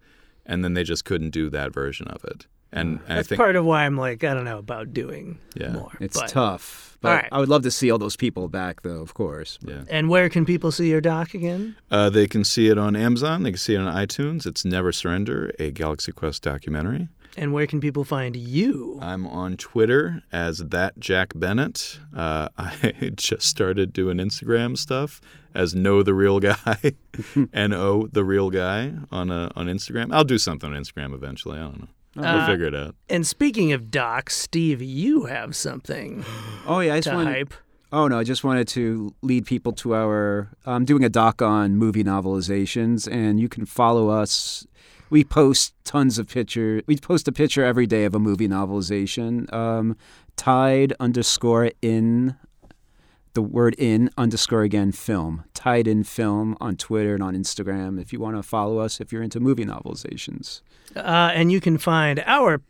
and 0.45 0.64
then 0.64 0.74
they 0.74 0.84
just 0.84 1.06
couldn't 1.06 1.30
do 1.32 1.49
that 1.49 1.74
version 1.74 2.07
of 2.07 2.24
it. 2.26 2.48
And, 2.72 2.99
and 3.06 3.14
I 3.14 3.16
That's 3.16 3.30
think 3.30 3.40
part 3.40 3.56
of 3.56 3.66
why 3.66 3.84
I'm 3.86 3.98
like, 3.98 4.24
I 4.24 4.34
don't 4.36 4.44
know 4.44 4.60
about 4.60 4.94
doing 4.94 5.40
Yeah. 5.56 5.72
more. 5.72 5.91
It's 5.99 6.20
but- 6.20 6.30
tough. 6.30 6.86
But 7.02 7.10
All 7.10 7.16
right. 7.16 7.30
I 7.32 7.40
would 7.40 7.48
love 7.48 7.64
to 7.64 7.72
see 7.72 7.90
all 7.90 7.98
those 7.98 8.18
people 8.18 8.49
back, 8.49 8.82
though. 8.82 9.02
Of 9.02 9.14
course. 9.14 9.57
yeah. 9.66 9.84
And 9.90 10.10
where 10.10 10.28
can 10.28 10.45
people 10.45 10.70
see 10.70 10.90
your 10.90 10.99
doc 10.99 11.34
again? 11.34 11.78
Uh, 11.90 12.10
they 12.10 12.28
can 12.28 12.44
see 12.44 12.68
it 12.68 12.78
on 12.78 12.94
Amazon. 12.98 13.44
They 13.44 13.52
can 13.52 13.57
see 13.57 13.74
it 13.74 13.78
on 13.80 13.91
iTunes. 13.95 14.45
It's 14.45 14.66
Never 14.66 14.91
Surrender, 14.91 15.53
a 15.60 15.72
Galaxy 15.72 16.11
Quest 16.11 16.44
documentary. 16.44 17.07
And 17.40 17.53
where 17.53 17.66
can 17.68 17.80
people 17.80 18.03
find 18.03 18.36
you? 18.36 18.99
I'm 19.02 19.26
on 19.26 19.56
Twitter 19.56 20.24
as 20.30 20.57
that 20.57 20.99
Jack 20.99 21.32
Bennett. 21.36 21.98
Uh, 22.14 22.49
I 22.57 23.11
just 23.16 23.44
started 23.48 23.94
doing 23.94 24.18
Instagram 24.18 24.78
stuff 24.78 25.22
as 25.56 25.74
Know 25.74 26.03
the 26.03 26.14
Real 26.14 26.41
Guy, 26.41 26.94
N 27.53 27.72
O 27.72 28.07
the 28.11 28.26
Real 28.26 28.49
Guy 28.49 28.91
on 29.10 29.32
uh, 29.32 29.49
on 29.56 29.68
Instagram. 29.68 30.10
I'll 30.14 30.26
do 30.26 30.38
something 30.38 30.74
on 30.74 30.82
Instagram 30.84 31.14
eventually. 31.14 31.57
I 31.60 31.61
don't 31.61 31.80
know. 31.80 31.88
We'll 32.18 32.26
Uh, 32.26 32.45
figure 32.45 32.66
it 32.66 32.76
out. 32.76 32.95
And 33.07 33.26
speaking 33.26 33.72
of 33.72 33.90
docs, 33.90 34.36
Steve, 34.36 34.82
you 34.82 35.26
have 35.26 35.56
something 35.56 36.26
Oh 36.68 36.82
yeah, 36.82 36.95
I 36.95 36.98
just 36.98 37.10
to 37.10 37.16
wanted. 37.16 37.32
hype. 37.34 37.53
Oh 37.91 38.07
no, 38.07 38.20
I 38.20 38.24
just 38.24 38.44
wanted 38.44 38.68
to 38.70 39.16
lead 39.22 39.45
people 39.45 39.72
to 39.74 39.95
our. 39.95 40.49
I'm 40.66 40.84
doing 40.86 41.03
a 41.06 41.10
doc 41.10 41.41
on 41.41 41.76
movie 41.78 42.03
novelizations, 42.03 43.11
and 43.11 43.40
you 43.40 43.48
can 43.49 43.66
follow 43.66 44.10
us. 44.10 44.68
We 45.10 45.23
post 45.23 45.73
tons 45.84 46.19
of 46.19 46.27
picture. 46.27 46.81
We 46.88 46.98
post 46.98 47.27
a 47.27 47.31
picture 47.31 47.64
every 47.64 47.88
day 47.88 48.06
of 48.06 48.14
a 48.14 48.19
movie 48.19 48.48
novelization. 48.48 49.52
Um, 49.53 49.98
Tide 50.36 50.94
underscore 50.99 51.72
in 51.81 52.36
the 53.34 53.41
word 53.41 53.76
in 53.77 54.10
underscore 54.18 54.64
again 54.64 54.91
film. 54.91 55.44
tied 55.53 55.88
in 55.88 56.03
film 56.03 56.57
on 56.60 56.76
Twitter 56.76 57.14
and 57.14 57.22
on 57.23 57.36
Instagram. 57.36 58.02
If 58.02 58.11
you 58.14 58.19
want 58.19 58.38
to 58.38 58.44
follow 58.44 58.80
us, 58.80 58.99
if 58.99 59.11
you're 59.11 59.22
into 59.22 59.40
movie 59.40 59.65
novelizations. 59.65 60.61
Uh, 60.95 61.31
and 61.34 61.52
you 61.52 61.60
can 61.61 61.77
find 61.77 62.23
our 62.26 62.61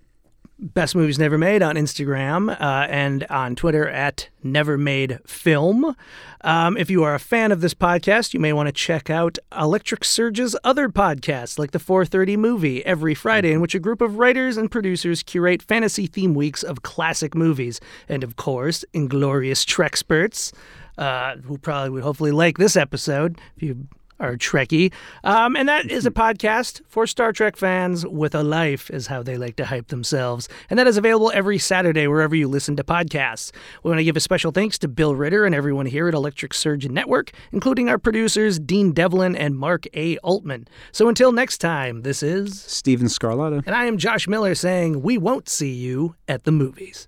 Best 0.61 0.93
Movies 0.93 1.17
Never 1.17 1.37
Made 1.37 1.63
on 1.63 1.75
Instagram 1.75 2.51
uh, 2.51 2.87
and 2.89 3.23
on 3.29 3.55
Twitter 3.55 3.87
at 3.87 4.27
Never 4.43 4.77
Made 4.77 5.19
Film. 5.25 5.95
Um, 6.41 6.75
if 6.75 6.89
you 6.89 7.01
are 7.03 7.15
a 7.15 7.19
fan 7.19 7.53
of 7.53 7.61
this 7.61 7.73
podcast, 7.73 8.33
you 8.33 8.41
may 8.41 8.51
want 8.51 8.67
to 8.67 8.73
check 8.73 9.09
out 9.09 9.37
Electric 9.57 10.03
Surge's 10.03 10.57
other 10.65 10.89
podcasts, 10.89 11.57
like 11.57 11.71
the 11.71 11.79
430 11.79 12.35
Movie, 12.35 12.85
every 12.85 13.15
Friday, 13.15 13.53
in 13.53 13.61
which 13.61 13.73
a 13.73 13.79
group 13.79 14.01
of 14.01 14.17
writers 14.17 14.57
and 14.57 14.69
producers 14.69 15.23
curate 15.23 15.61
fantasy 15.61 16.07
theme 16.07 16.33
weeks 16.33 16.61
of 16.61 16.81
classic 16.81 17.33
movies. 17.33 17.79
And 18.09 18.21
of 18.21 18.35
course, 18.35 18.83
Inglorious 18.93 19.63
Treksperts, 19.63 20.51
uh, 20.97 21.37
who 21.37 21.57
probably 21.57 21.91
would 21.91 22.03
hopefully 22.03 22.31
like 22.31 22.57
this 22.57 22.75
episode 22.75 23.39
if 23.55 23.63
you 23.63 23.87
are 24.19 24.35
Trekkie. 24.35 24.91
Um, 25.23 25.55
and 25.55 25.67
that 25.69 25.89
is 25.89 26.05
a 26.05 26.11
podcast 26.11 26.81
for 26.87 27.07
Star 27.07 27.31
Trek 27.31 27.55
fans 27.55 28.05
with 28.05 28.35
a 28.35 28.43
life, 28.43 28.89
is 28.89 29.07
how 29.07 29.23
they 29.23 29.37
like 29.37 29.55
to 29.57 29.65
hype 29.65 29.87
themselves. 29.87 30.49
And 30.69 30.77
that 30.77 30.87
is 30.87 30.97
available 30.97 31.31
every 31.33 31.57
Saturday 31.57 32.07
wherever 32.07 32.35
you 32.35 32.47
listen 32.47 32.75
to 32.77 32.83
podcasts. 32.83 33.51
We 33.83 33.89
want 33.89 33.99
to 33.99 34.03
give 34.03 34.17
a 34.17 34.19
special 34.19 34.51
thanks 34.51 34.77
to 34.79 34.87
Bill 34.87 35.15
Ritter 35.15 35.45
and 35.45 35.55
everyone 35.55 35.85
here 35.85 36.07
at 36.07 36.13
Electric 36.13 36.53
Surge 36.53 36.87
Network, 36.89 37.31
including 37.51 37.89
our 37.89 37.97
producers, 37.97 38.59
Dean 38.59 38.91
Devlin 38.91 39.35
and 39.35 39.57
Mark 39.57 39.85
A. 39.93 40.17
Altman. 40.17 40.67
So 40.91 41.07
until 41.07 41.31
next 41.31 41.59
time, 41.59 42.01
this 42.01 42.23
is. 42.23 42.61
Steven 42.61 43.07
Scarlatta. 43.07 43.63
And 43.65 43.75
I 43.75 43.85
am 43.85 43.97
Josh 43.97 44.27
Miller 44.27 44.55
saying, 44.55 45.01
we 45.01 45.17
won't 45.17 45.49
see 45.49 45.73
you 45.73 46.15
at 46.27 46.43
the 46.43 46.51
movies. 46.51 47.07